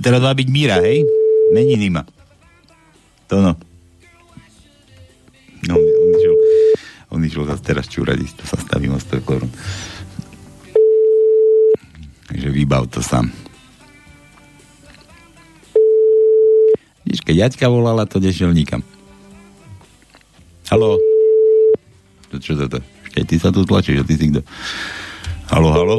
Teraz 0.00 0.24
má 0.24 0.32
byť 0.32 0.48
Míra, 0.48 0.80
hej? 0.80 1.04
Meniny 1.52 1.92
má. 1.92 2.00
To 3.28 3.36
no. 3.36 3.52
No, 5.68 5.76
on 5.76 6.08
išiel, 6.16 6.34
on 7.12 7.20
išiel 7.28 7.44
zase 7.44 7.60
teraz 7.60 7.92
čúrať, 7.92 8.24
isto 8.24 8.40
sa 8.48 8.56
stavím 8.56 8.96
o 8.96 9.00
100 9.04 9.20
korun. 9.20 9.52
Takže 12.32 12.48
vybav 12.48 12.88
to 12.88 13.04
sám. 13.04 13.28
Vidíš, 17.04 17.20
keď 17.20 17.52
Jaťka 17.52 17.68
volala, 17.68 18.08
to 18.08 18.16
nešiel 18.16 18.56
nikam. 18.56 18.80
Haló? 20.72 20.96
To 22.32 22.40
čo 22.40 22.56
toto? 22.56 22.80
Keď 23.12 23.24
ty 23.28 23.36
sa 23.36 23.52
tu 23.52 23.68
tlačíš, 23.68 24.00
a 24.00 24.08
ty 24.08 24.16
si 24.16 24.32
kto? 24.32 24.40
Haló, 25.50 25.72
haló? 25.72 25.98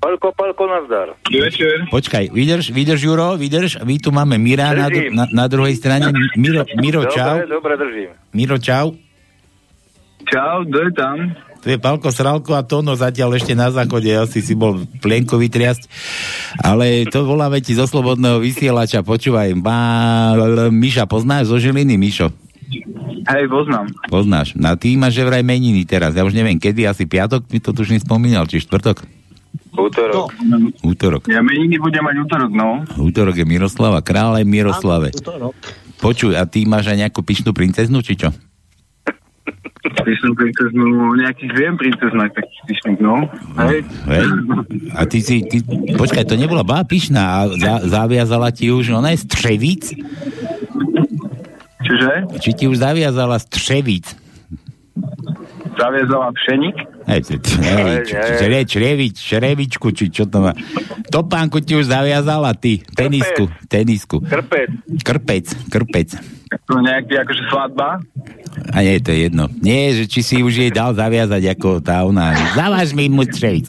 Palko, 0.00 0.32
palko, 0.36 0.66
nazdar. 0.66 1.08
Večer. 1.30 1.86
Počkaj, 1.90 2.30
vydrž, 2.34 2.70
vydrž, 2.70 3.00
Juro, 3.02 3.34
vydrž. 3.38 3.82
My 3.86 3.98
tu 3.98 4.10
máme 4.10 4.38
Mira 4.38 4.74
na, 4.74 4.86
na, 4.90 5.24
na 5.30 5.44
druhej 5.46 5.78
strane. 5.78 6.10
Miro, 6.34 6.66
Miro, 6.78 7.06
čau. 7.10 7.42
Dobre, 7.42 7.50
dobre, 7.50 7.74
držím. 7.78 8.10
Miro, 8.34 8.58
čau. 8.58 8.94
Čau, 10.26 10.66
kto 10.66 10.78
je 10.82 10.90
tam? 10.98 11.16
Tu 11.62 11.74
je 11.74 11.82
Palko 11.82 12.14
Sralko 12.14 12.54
a 12.54 12.62
Tono 12.62 12.94
zatiaľ 12.94 13.42
ešte 13.42 13.58
na 13.58 13.74
záchode, 13.74 14.06
asi 14.14 14.38
si 14.38 14.54
bol 14.54 14.86
plienko 15.02 15.34
vytriasť. 15.34 15.90
Ale 16.62 17.10
to 17.10 17.26
voláme 17.26 17.58
ti 17.58 17.74
zo 17.74 17.90
slobodného 17.90 18.38
vysielača, 18.38 19.02
počúvaj. 19.02 19.50
Má, 19.58 19.80
Miša, 20.70 21.10
poznáš 21.10 21.50
zo 21.50 21.58
Žiliny, 21.58 21.98
Mišo? 21.98 22.30
Hej, 23.26 23.44
poznám. 23.46 23.86
Poznáš. 24.10 24.58
Na 24.58 24.74
ty 24.74 24.98
máš 24.98 25.18
že 25.18 25.26
vraj 25.26 25.42
meniny 25.46 25.86
teraz. 25.86 26.14
Ja 26.14 26.26
už 26.26 26.34
neviem, 26.34 26.58
kedy, 26.58 26.86
asi 26.86 27.06
piatok, 27.06 27.46
mi 27.50 27.62
to 27.62 27.70
tuž 27.70 27.94
nespomínal, 27.94 28.46
či 28.50 28.62
štvrtok? 28.62 29.06
Útorok. 29.76 30.32
Útorok. 30.80 31.22
Ja 31.28 31.44
meniny 31.44 31.76
budem 31.76 32.04
mať 32.04 32.16
útorok, 32.24 32.50
no. 32.52 32.82
Útorok 32.96 33.36
je 33.36 33.46
Miroslava, 33.46 34.00
kráľ 34.00 34.40
aj 34.40 34.44
Miroslave. 34.48 35.08
Útorok. 35.12 35.54
Počuj, 36.00 36.36
a 36.36 36.44
ty 36.44 36.68
máš 36.68 36.92
aj 36.92 37.08
nejakú 37.08 37.20
pyšnú 37.24 37.52
princeznu, 37.56 38.00
či 38.04 38.16
čo? 38.20 38.32
Pyšnú 40.06 40.34
princeznu, 40.34 41.14
nejakých 41.22 41.52
viem 41.54 41.74
princeznak 41.78 42.34
takých 42.34 42.62
pyšných, 42.66 43.00
no. 43.00 43.30
Hej. 43.62 43.86
Hej? 44.10 44.24
A 44.92 45.00
ty 45.06 45.18
si, 45.22 45.46
ty, 45.46 45.62
počkaj, 45.94 46.26
to 46.26 46.34
nebola 46.34 46.66
bá 46.66 46.82
pyšná 46.82 47.22
a 47.22 47.40
za, 47.54 47.74
zaviazala 47.86 48.50
ti 48.50 48.68
už, 48.72 48.96
ona 48.96 49.14
je 49.14 49.24
střevíc? 49.24 49.94
Čiže? 51.86 52.12
Či 52.42 52.50
ti 52.52 52.64
už 52.66 52.82
zaviazala 52.82 53.38
střevíc? 53.38 54.18
Zaviezala 55.76 56.32
pšenik? 56.32 56.76
Hej, 57.04 57.20
čre, 58.40 58.64
črevič, 58.64 59.14
črevičku, 59.20 59.92
či 59.92 60.08
čo 60.08 60.24
to 60.24 60.40
má. 60.40 60.56
Topánku 61.12 61.60
ti 61.60 61.76
už 61.76 61.92
zaviazala, 61.92 62.56
ty. 62.56 62.80
Tenisku, 62.80 63.52
tenisku. 63.68 64.24
Krpec. 64.24 64.72
Krpec, 65.04 65.46
krpec. 65.68 66.08
To 66.66 66.80
nejaký 66.80 67.20
akože 67.20 67.42
svadba? 67.52 68.00
A 68.72 68.76
nie, 68.80 68.96
to 69.04 69.12
je 69.12 69.28
jedno. 69.28 69.52
Nie, 69.60 69.92
že 69.92 70.08
či 70.08 70.24
si 70.24 70.36
už 70.40 70.64
jej 70.64 70.72
dal 70.72 70.96
zaviazať 70.96 71.60
ako 71.60 71.84
tá 71.84 72.00
ona. 72.08 72.32
Zaváž 72.56 72.96
mi 72.96 73.12
mu 73.12 73.28
střevic. 73.28 73.68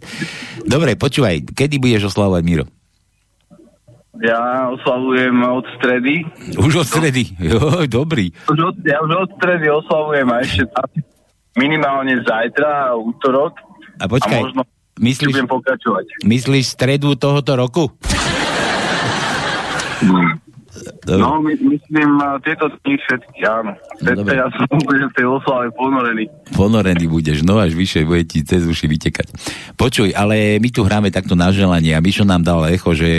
Dobre, 0.64 0.96
počúvaj, 0.96 1.44
kedy 1.52 1.76
budeš 1.76 2.16
oslavovať, 2.16 2.42
Miro? 2.48 2.66
Ja 4.18 4.74
oslavujem 4.74 5.38
od 5.46 5.66
stredy. 5.78 6.26
Už 6.58 6.74
od 6.82 6.88
stredy. 6.90 7.24
Jo, 7.38 7.86
dobrý. 7.86 8.34
Už 8.50 8.60
od, 8.60 8.76
ja 8.82 8.98
už 9.06 9.12
od 9.14 9.30
stredy 9.38 9.70
oslavujem 9.70 10.28
a 10.34 10.42
ešte 10.42 10.64
minimálne 11.54 12.22
zajtra, 12.26 12.98
útorok. 12.98 13.58
A 14.02 14.06
počkaj, 14.06 14.42
a 14.42 14.46
možno 14.46 14.62
myslíš- 14.98 15.46
pokračovať. 15.46 16.06
Myslíš 16.26 16.66
stredu 16.74 17.14
tohoto 17.14 17.54
roku? 17.54 17.84
No, 21.16 21.40
my, 21.40 21.56
myslím, 21.56 22.20
uh, 22.20 22.36
tieto 22.44 22.68
dni 22.84 23.00
všetky, 23.00 23.40
áno. 23.48 23.72
Teď 24.04 24.16
dobre. 24.20 24.36
ja 24.36 24.52
som 24.52 24.68
úplne 24.84 25.08
v 25.08 25.14
tej 25.16 25.26
oslave 25.32 25.72
ponorený. 25.72 26.26
Ponorený 26.52 27.06
budeš, 27.08 27.48
no 27.48 27.56
až 27.64 27.72
vyššie 27.80 28.04
bude 28.04 28.28
ti 28.28 28.44
cez 28.44 28.68
uši 28.68 28.92
vytekať. 28.92 29.28
Počuj, 29.80 30.12
ale 30.12 30.60
my 30.60 30.68
tu 30.68 30.84
hráme 30.84 31.08
takto 31.08 31.40
na 31.40 31.48
želanie 31.56 31.96
a 31.96 32.04
Mišo 32.04 32.28
nám 32.28 32.44
dal 32.44 32.68
echo, 32.68 32.92
že, 32.92 33.12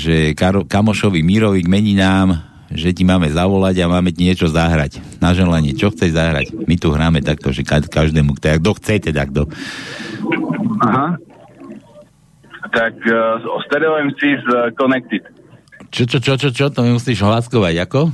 že 0.00 0.32
Karo, 0.32 0.64
kamošovi 0.64 1.20
Mirovi 1.20 1.60
k 1.60 1.68
meninám, 1.68 2.40
že 2.72 2.92
ti 2.92 3.04
máme 3.04 3.28
zavolať 3.32 3.80
a 3.80 3.92
máme 3.92 4.12
ti 4.12 4.28
niečo 4.28 4.48
zahrať. 4.48 5.20
Na 5.24 5.32
želanie, 5.32 5.72
čo 5.72 5.88
chceš 5.88 6.12
zahrať? 6.16 6.52
My 6.68 6.76
tu 6.76 6.92
hráme 6.92 7.20
takto, 7.24 7.52
že 7.52 7.64
ka- 7.64 7.84
každému, 7.84 8.36
kto 8.36 8.60
kto 8.60 8.70
chce, 8.76 8.94
teda 9.12 9.24
kto. 9.28 9.48
Aha. 10.84 11.16
Tak 12.68 12.94
uh, 13.00 13.40
Stereo 13.64 13.96
MC 14.04 14.20
z 14.20 14.46
uh, 14.52 14.68
Connected. 14.76 15.24
Čo, 15.88 16.02
čo, 16.04 16.18
čo, 16.20 16.32
čo, 16.36 16.48
čo, 16.52 16.64
to 16.68 16.84
mi 16.84 16.92
musíš 16.92 17.24
hlaskovať, 17.24 17.74
ako? 17.88 18.12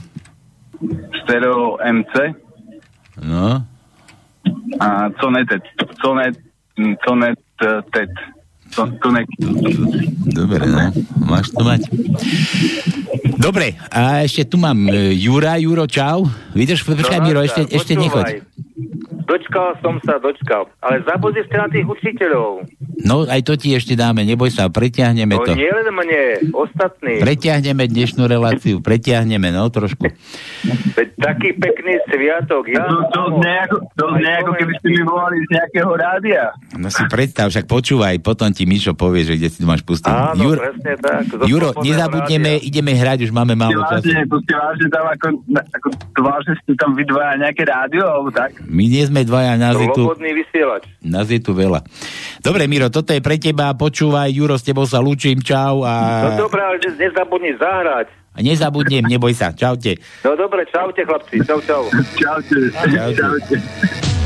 Stereo 1.24 1.78
MC 1.80 2.44
No, 3.22 3.62
a 4.80 5.10
Conetet. 5.20 5.62
Conet, 6.02 6.34
Conet, 7.06 7.38
Tet. 7.94 8.10
Dobre, 10.34 10.66
no, 10.66 10.90
máš 11.30 11.54
to 11.54 11.62
mať. 11.62 11.86
Dobre, 13.38 13.78
a 13.86 14.26
ešte 14.26 14.50
tu 14.50 14.58
mám 14.58 14.90
e, 14.90 15.14
Jura, 15.14 15.54
Juro, 15.62 15.86
čau. 15.86 16.26
Vydrž, 16.58 16.82
počkaj, 16.82 17.22
Miro, 17.22 17.38
ešte, 17.46 17.70
ešte 17.70 17.94
nechoď. 17.94 18.42
Dočkal 19.24 19.78
som 19.78 20.02
sa, 20.02 20.18
dočkal. 20.18 20.66
Ale 20.80 20.98
zabudli 21.02 21.40
ste 21.42 21.54
na 21.54 21.66
tých 21.66 21.86
učiteľov. 21.86 22.66
No, 23.00 23.22
aj 23.22 23.40
to 23.40 23.54
ti 23.54 23.70
ešte 23.70 23.94
dáme, 23.94 24.22
neboj 24.22 24.50
sa, 24.50 24.66
pretiahneme 24.66 25.30
No 25.32 25.42
to. 25.42 25.54
nie 25.54 25.66
len 25.66 25.86
mne, 25.86 26.22
ostatní. 26.50 27.18
Pretiahneme 27.18 27.86
dnešnú 27.86 28.24
reláciu, 28.24 28.78
pretiahneme, 28.78 29.48
no, 29.48 29.66
trošku. 29.68 30.10
Veď 30.92 31.08
taký 31.16 31.54
pekný 31.54 32.02
sviatok. 32.04 32.66
Ja 32.66 32.82
To, 32.84 32.98
to, 33.08 33.20
nejako, 33.38 33.76
to 33.94 34.04
nejako, 34.16 34.50
keby 34.54 34.72
ste 34.74 34.88
mi 34.90 35.02
volali 35.02 35.36
z 35.40 35.48
nejakého 35.50 35.90
rádia. 35.90 36.42
No 36.74 36.90
si 36.90 37.02
predstav, 37.06 37.48
však 37.48 37.64
počúvaj, 37.64 38.18
potom 38.20 38.50
ti 38.50 38.64
Mišo 38.64 38.92
povie, 38.92 39.22
že 39.22 39.36
kde 39.36 39.48
si 39.48 39.58
to 39.58 39.66
máš 39.66 39.82
pustiť. 39.82 40.10
Áno, 40.10 40.34
Jur, 40.40 40.58
presne 40.58 40.92
tak. 40.98 41.22
Zo 41.26 41.44
Juro, 41.44 41.70
nezabudneme, 41.78 42.52
rádia. 42.56 42.66
ideme 42.66 42.92
hrať, 42.92 43.18
už 43.22 43.32
máme 43.32 43.54
málo 43.54 43.78
času. 43.84 44.02
Vážne, 44.04 44.26
to 44.26 44.36
ste 44.40 44.52
vážne 44.52 44.86
tam 44.88 45.04
ako, 45.06 45.26
ako 45.70 45.86
to 45.94 46.20
vážne 46.20 46.54
ste 46.58 46.72
tam 46.74 46.90
vy 46.92 47.04
dvaja 47.04 47.34
nejaké 47.38 47.62
rádio, 47.64 48.04
alebo 48.04 48.30
tak? 48.30 48.50
My 48.64 48.84
nie 48.84 49.04
sme 49.04 49.22
dvaja, 49.22 49.54
nás 49.54 49.76
je 49.76 49.88
tu, 49.90 50.08
vysielač. 50.08 50.84
nás 51.00 51.26
je 51.26 51.38
tu 51.38 51.52
veľa. 51.52 51.84
Dobre, 52.40 52.64
Miro, 52.64 52.88
toto 52.88 53.12
je 53.12 53.20
pre 53.20 53.36
teba, 53.36 53.72
počúvaj, 53.72 54.28
Juro, 54.28 54.56
s 54.56 54.64
tebou 54.64 54.84
sa 54.84 54.98
lúčim, 54.98 55.38
čau 55.38 55.84
No 55.84 55.88
a, 55.88 56.36
dobré, 56.36 56.60
ale 56.60 56.80
nezabudni 56.80 57.52
zahrať. 57.56 58.08
a 58.34 58.38
nezabudnem, 58.40 59.04
neboj 59.04 59.32
sa, 59.32 59.52
čaute. 59.52 60.00
No 60.24 60.34
dobre, 60.34 60.64
čaute 60.66 61.04
chlapci, 61.04 61.44
čau, 61.44 61.60
čau. 61.62 61.84
Čaute. 62.16 62.58
Čaute. 62.72 63.14
Čaute. 63.14 64.23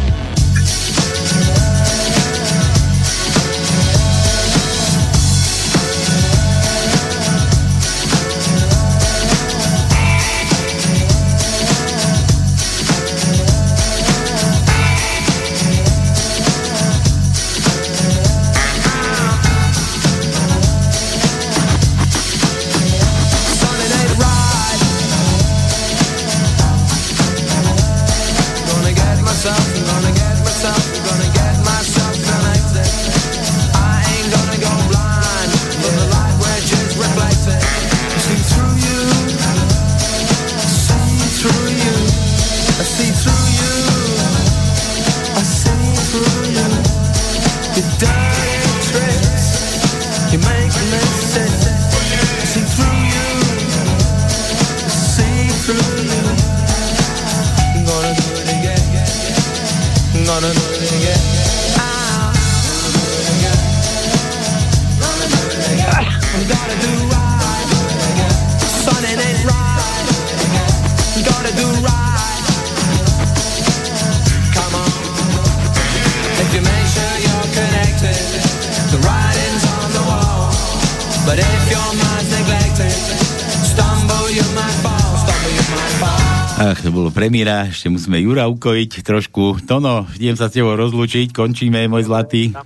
Premiéra, 87.29 87.69
ešte 87.69 87.93
musíme 87.93 88.25
Jura 88.25 88.49
ukojiť 88.49 89.05
trošku. 89.05 89.61
Tono, 89.69 90.09
idem 90.17 90.33
sa 90.33 90.49
s 90.49 90.57
tebou 90.57 90.73
rozlúčiť, 90.81 91.37
končíme, 91.37 91.85
môj 91.85 92.09
zlatý. 92.09 92.57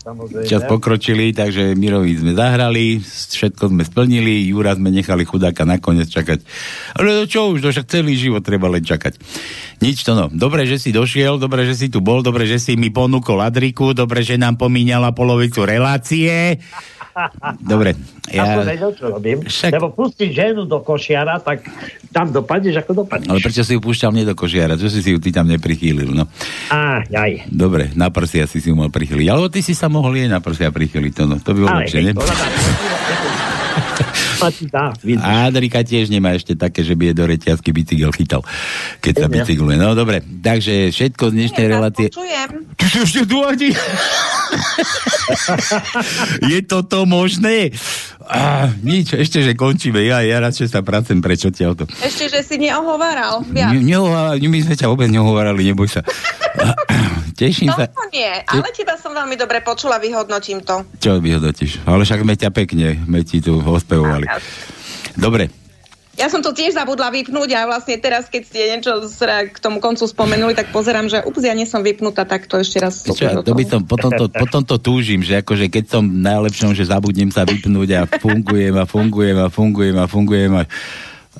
Samozrejme. 0.00 0.48
Čas 0.48 0.64
pokročili, 0.64 1.36
takže 1.36 1.76
Mirovi 1.76 2.16
sme 2.16 2.32
zahrali, 2.32 3.04
všetko 3.04 3.68
sme 3.68 3.84
splnili, 3.84 4.48
Jura 4.48 4.72
sme 4.80 4.88
nechali 4.88 5.28
chudáka 5.28 5.68
nakoniec 5.68 6.08
čakať. 6.08 6.40
Ale 6.96 7.28
čo 7.28 7.52
už, 7.52 7.60
to 7.60 7.68
však 7.68 7.92
celý 7.92 8.16
život 8.16 8.40
treba 8.40 8.72
len 8.72 8.80
čakať. 8.80 9.20
Nič 9.84 10.08
to 10.08 10.16
no. 10.16 10.32
Dobre, 10.32 10.64
že 10.64 10.80
si 10.80 10.88
došiel, 10.88 11.36
dobre, 11.36 11.68
že 11.68 11.76
si 11.76 11.92
tu 11.92 12.00
bol, 12.00 12.24
dobre, 12.24 12.48
že 12.48 12.56
si 12.56 12.80
mi 12.80 12.88
ponúkol 12.88 13.44
Adriku, 13.44 13.92
dobre, 13.92 14.24
že 14.24 14.40
nám 14.40 14.56
pomíňala 14.56 15.12
polovicu 15.12 15.68
relácie. 15.68 16.64
Dobre, 17.60 17.92
Ja... 18.30 18.54
Ako 18.54 18.60
vedel, 18.62 18.90
čo 18.94 19.04
robím. 19.10 19.42
Však- 19.42 19.74
Lebo 19.74 19.90
pustiť 19.90 20.30
ženu 20.30 20.62
do 20.62 20.78
košiara, 20.78 21.42
tak 21.42 21.66
tam 22.14 22.30
dopadneš, 22.30 22.78
ako 22.78 23.02
dopadneš. 23.02 23.26
Ale 23.26 23.42
prečo 23.42 23.66
si 23.66 23.74
ju 23.74 23.80
púšťal 23.82 24.14
mne 24.14 24.30
do 24.30 24.34
kožiara? 24.38 24.78
Čo 24.78 24.86
si 24.86 25.02
si 25.02 25.10
ju 25.10 25.18
ty 25.18 25.34
tam 25.34 25.50
neprichýlil? 25.50 26.14
No. 26.14 26.30
Á, 26.70 27.02
jaj. 27.10 27.50
Dobre, 27.50 27.90
na 27.98 28.14
prsia 28.14 28.46
si 28.46 28.62
si 28.62 28.70
ju 28.70 28.78
mal 28.78 28.94
prichyliť. 28.94 29.26
Alebo 29.26 29.50
ty 29.50 29.58
si 29.58 29.74
sa 29.74 29.90
mohol 29.90 30.14
jej 30.14 30.30
na 30.30 30.38
prsia 30.38 30.70
prichyliť. 30.70 31.12
To, 31.18 31.22
no. 31.26 31.34
to 31.42 31.50
by 31.50 31.58
bolo 31.66 31.74
lepšie, 31.82 32.00
ne? 32.06 32.12
to. 32.14 32.22
A 35.22 35.46
Adrika 35.46 35.86
tiež 35.86 36.10
nemá 36.10 36.34
ešte 36.34 36.58
také, 36.58 36.82
že 36.82 36.98
by 36.98 37.10
je 37.10 37.14
do 37.14 37.24
reťazky 37.30 37.70
bicykel 37.70 38.10
chytal, 38.10 38.42
keď 38.98 39.14
sa 39.14 39.26
bicykluje. 39.30 39.78
No 39.78 39.94
dobre, 39.94 40.18
takže 40.18 40.90
všetko 40.90 41.30
z 41.30 41.34
dnešnej 41.38 41.66
relácie... 41.70 42.06
Počujem. 42.10 42.50
Ty 42.74 42.84
si 42.90 42.98
ešte 43.06 43.22
tu. 43.22 43.38
je 46.52 46.58
toto 46.64 47.04
možné? 47.08 47.72
Á, 48.22 48.70
nič, 48.80 49.16
ešte, 49.16 49.42
že 49.42 49.58
končíme. 49.58 50.00
Ja, 50.04 50.22
ja 50.22 50.38
radšej 50.38 50.68
sa 50.70 50.80
pracem 50.80 51.18
prečo 51.18 51.50
ťa 51.50 51.74
to. 51.74 51.84
Ešte, 52.00 52.30
že 52.30 52.40
si 52.46 52.56
neohováral. 52.60 53.42
Viac. 53.48 53.74
Ne, 53.74 53.82
nehovára- 53.82 54.38
my 54.38 54.58
sme 54.62 54.74
ťa 54.78 54.86
vôbec 54.88 55.08
nehovorali, 55.10 55.66
neboj 55.66 55.90
sa. 55.90 56.00
Teším 57.40 57.72
sa. 57.72 57.88
To 57.90 58.06
nie, 58.12 58.28
ale 58.28 58.68
teba 58.76 58.94
som 59.00 59.16
veľmi 59.16 59.34
dobre 59.34 59.64
počula, 59.64 59.98
vyhodnotím 59.98 60.62
to. 60.62 60.84
Čo 61.00 61.18
vyhodnotíš? 61.18 61.82
Ale 61.88 62.04
však 62.04 62.22
sme 62.22 62.34
ťa 62.38 62.50
pekne, 62.52 63.02
sme 63.02 63.24
ti 63.26 63.42
tu 63.42 63.58
ospevovali. 63.58 64.28
Dobre, 65.16 65.61
Ja 66.12 66.28
som 66.28 66.44
to 66.44 66.52
tiež 66.52 66.76
zabudla 66.76 67.08
vypnúť 67.08 67.56
a 67.56 67.64
vlastne 67.64 67.96
teraz, 67.96 68.28
keď 68.28 68.42
ste 68.44 68.60
niečo 68.68 69.00
k 69.48 69.56
tomu 69.56 69.80
koncu 69.80 70.04
spomenuli, 70.04 70.52
tak 70.52 70.68
pozerám, 70.68 71.08
že 71.08 71.24
ups, 71.24 71.40
ja 71.40 71.56
nie 71.56 71.64
som 71.64 71.80
vypnutá, 71.80 72.28
tak 72.28 72.44
to 72.44 72.60
ešte 72.60 72.84
raz 72.84 73.00
Čo, 73.00 73.16
ja, 73.16 73.40
to 73.40 73.56
by 73.56 73.64
som, 73.64 73.80
potom 73.88 74.12
to, 74.12 74.28
potom 74.44 74.60
to 74.60 74.76
túžim, 74.76 75.24
že 75.24 75.40
akože 75.40 75.72
keď 75.72 75.84
som 75.88 76.04
najlepšom, 76.04 76.76
že 76.76 76.84
zabudnem 76.84 77.32
sa 77.32 77.48
vypnúť 77.48 77.88
a 77.96 78.00
fungujem 78.04 78.76
a 78.76 78.84
fungujem 78.84 79.38
a 79.40 79.48
fungujem 79.48 79.96
a 79.96 80.04
fungujem 80.04 80.52
a, 80.52 80.64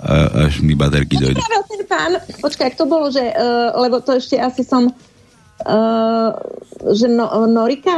a 0.00 0.14
až 0.48 0.64
mi 0.64 0.72
baterky 0.72 1.20
dojde. 1.20 1.36
Ten 1.36 1.84
pán, 1.84 2.12
počkaj, 2.40 2.72
to 2.72 2.88
bolo, 2.88 3.12
že, 3.12 3.28
uh, 3.28 3.76
lebo 3.76 4.00
to 4.00 4.16
ešte 4.16 4.40
asi 4.40 4.64
som 4.64 4.88
uh, 4.88 6.32
že 6.96 7.06
no, 7.12 7.28
Norika 7.44 7.92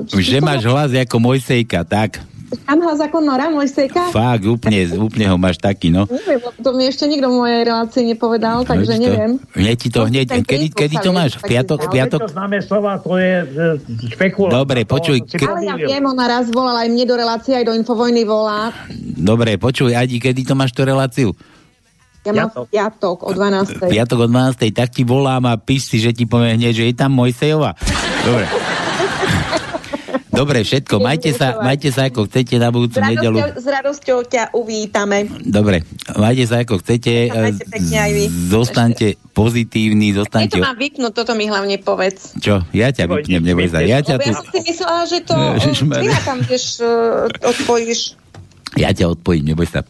uh, 0.00 0.08
Že 0.08 0.40
máš 0.40 0.64
hlas 0.64 0.90
ako 0.96 1.16
Mojsejka, 1.20 1.84
tak. 1.84 2.33
Mám 2.64 2.78
hlas 2.80 3.00
ako 3.00 3.18
Nora 3.18 3.48
Mojsejka? 3.48 4.08
Fakt, 4.08 4.44
úplne, 4.44 4.86
úplne 4.94 5.26
ho 5.26 5.36
máš 5.36 5.56
taký, 5.56 5.88
no. 5.88 6.06
Neviem, 6.06 6.38
to 6.56 6.70
mi 6.70 6.84
ešte 6.84 7.04
nikto 7.04 7.26
v 7.26 7.36
mojej 7.36 7.60
relácii 7.62 8.02
nepovedal, 8.06 8.62
takže 8.62 8.84
Veď 8.86 8.96
to- 8.96 9.04
neviem. 9.04 9.30
Hneď 9.52 9.76
ti 9.76 9.88
to, 9.88 10.00
hneď, 10.04 10.26
kedy, 10.40 10.66
kedy 10.70 10.96
to 10.98 11.10
máš? 11.10 11.30
V 11.36 11.42
piatok, 11.46 11.78
v 11.80 11.88
piatok? 11.90 12.20
To 12.20 12.30
známe 12.30 12.58
slova, 12.60 12.96
to 12.96 13.16
je 13.16 13.32
špekulácia. 14.08 14.54
Dobre, 14.54 14.80
počuj, 14.84 15.18
ke- 15.24 15.40
Ale 15.40 15.60
ja 15.62 15.74
viem, 15.74 16.00
ona 16.00 16.24
raz 16.26 16.46
volala 16.48 16.82
aj 16.82 16.90
mne 16.90 17.04
do 17.04 17.14
relácie, 17.14 17.52
aj 17.52 17.64
do 17.64 17.74
Infovojny 17.74 18.22
volá. 18.22 18.70
Dobre, 19.14 19.56
počuj, 19.56 19.90
Adi, 19.90 20.16
kedy 20.16 20.44
to 20.44 20.54
máš 20.54 20.70
tú 20.70 20.82
reláciu? 20.82 21.32
Ja 22.22 22.32
mám 22.32 22.48
v 22.48 22.72
piatok 22.72 23.16
o 23.20 23.30
12. 23.30 23.84
Piatok 23.84 24.18
o 24.18 24.26
12. 24.26 24.72
Tak 24.72 24.88
ti 24.90 25.04
volám 25.04 25.44
a 25.44 25.60
píš 25.60 25.92
si, 25.92 26.00
že 26.00 26.08
ti 26.08 26.24
poviem 26.24 26.56
hneď, 26.56 26.72
že 26.72 26.84
je 26.88 26.94
tam 26.96 27.12
Mojsejova. 27.12 27.76
Dobre. 28.22 28.48
Dobre, 30.34 30.66
všetko. 30.66 30.98
Majte 30.98 31.30
sa, 31.30 31.62
majte 31.62 31.88
sa 31.94 32.10
ako 32.10 32.26
chcete 32.26 32.58
na 32.58 32.68
S 32.68 32.74
budúcu 32.74 32.98
nedelu. 33.00 33.38
radosťou, 33.38 33.62
s 33.62 33.66
radosťou 33.70 34.18
ťa 34.26 34.42
uvítame. 34.52 35.30
Dobre, 35.46 35.86
majte 36.18 36.44
sa 36.50 36.66
ako 36.66 36.82
chcete. 36.82 37.30
Majte 37.30 37.64
pekne 37.70 37.96
aj 38.02 38.10
vy. 38.10 38.24
Zostaňte 38.50 39.06
pozitívni, 39.30 40.10
zostaňte... 40.14 40.58
to 40.58 40.66
mám 40.66 40.78
vypnúť, 40.78 41.12
toto 41.14 41.32
mi 41.38 41.46
hlavne 41.46 41.78
povedz. 41.78 42.34
Čo? 42.38 42.66
Ja 42.74 42.90
ťa 42.90 43.06
vypnem, 43.06 43.42
neboj 43.42 43.70
sa. 43.70 43.82
Ja 43.82 44.02
ťa 44.02 44.18
tu... 44.18 44.30
ja 44.30 44.38
som 44.38 44.46
si 44.50 44.60
myslela, 44.66 45.02
že 45.06 45.18
to 45.22 45.34
ty 46.02 46.08
tam 46.26 46.38
vieš, 46.42 46.82
uh, 46.82 47.30
odpojíš. 47.42 48.18
Ja 48.74 48.90
ťa 48.90 49.14
odpojím, 49.14 49.54
neboj 49.54 49.70
sa. 49.70 49.86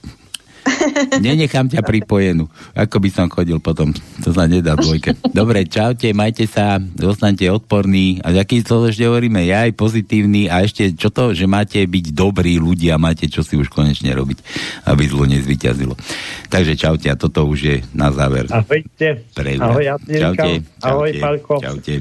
Nenechám 1.21 1.69
ťa 1.69 1.85
pripojenú. 1.91 2.49
Ako 2.75 2.99
by 3.01 3.09
som 3.13 3.27
chodil 3.29 3.61
potom. 3.61 3.93
To 4.25 4.31
sa 4.33 4.49
nedá 4.49 4.75
dvojke. 4.77 5.17
Dobre, 5.31 5.65
čaute, 5.69 6.11
majte 6.17 6.49
sa, 6.49 6.81
zostaňte 6.81 7.49
odporní. 7.49 8.21
A 8.25 8.33
aký 8.35 8.65
to 8.65 8.89
ešte 8.89 9.05
hovoríme? 9.05 9.45
Ja 9.45 9.69
aj 9.69 9.77
pozitívny. 9.77 10.49
A 10.49 10.65
ešte 10.65 10.93
čo 10.97 11.13
to, 11.13 11.33
že 11.37 11.45
máte 11.49 11.81
byť 11.85 12.07
dobrí 12.13 12.57
ľudia, 12.57 13.01
máte 13.01 13.29
čo 13.29 13.45
si 13.45 13.57
už 13.57 13.69
konečne 13.71 14.13
robiť, 14.13 14.39
aby 14.89 15.03
zlo 15.09 15.25
nezvyťazilo. 15.29 15.95
Takže 16.49 16.73
čaute, 16.79 17.07
a 17.11 17.17
toto 17.17 17.45
už 17.49 17.59
je 17.61 17.77
na 17.93 18.13
záver. 18.15 18.47
Ahojte. 18.51 19.25
Pre 19.35 19.53
Ahoj, 19.59 19.85
Jasnenka. 19.85 20.45
Čaute. 20.45 20.53
Ahoj, 20.85 21.11
čaute, 21.11 21.23
Palko. 21.23 21.55
Čaute. 21.61 21.95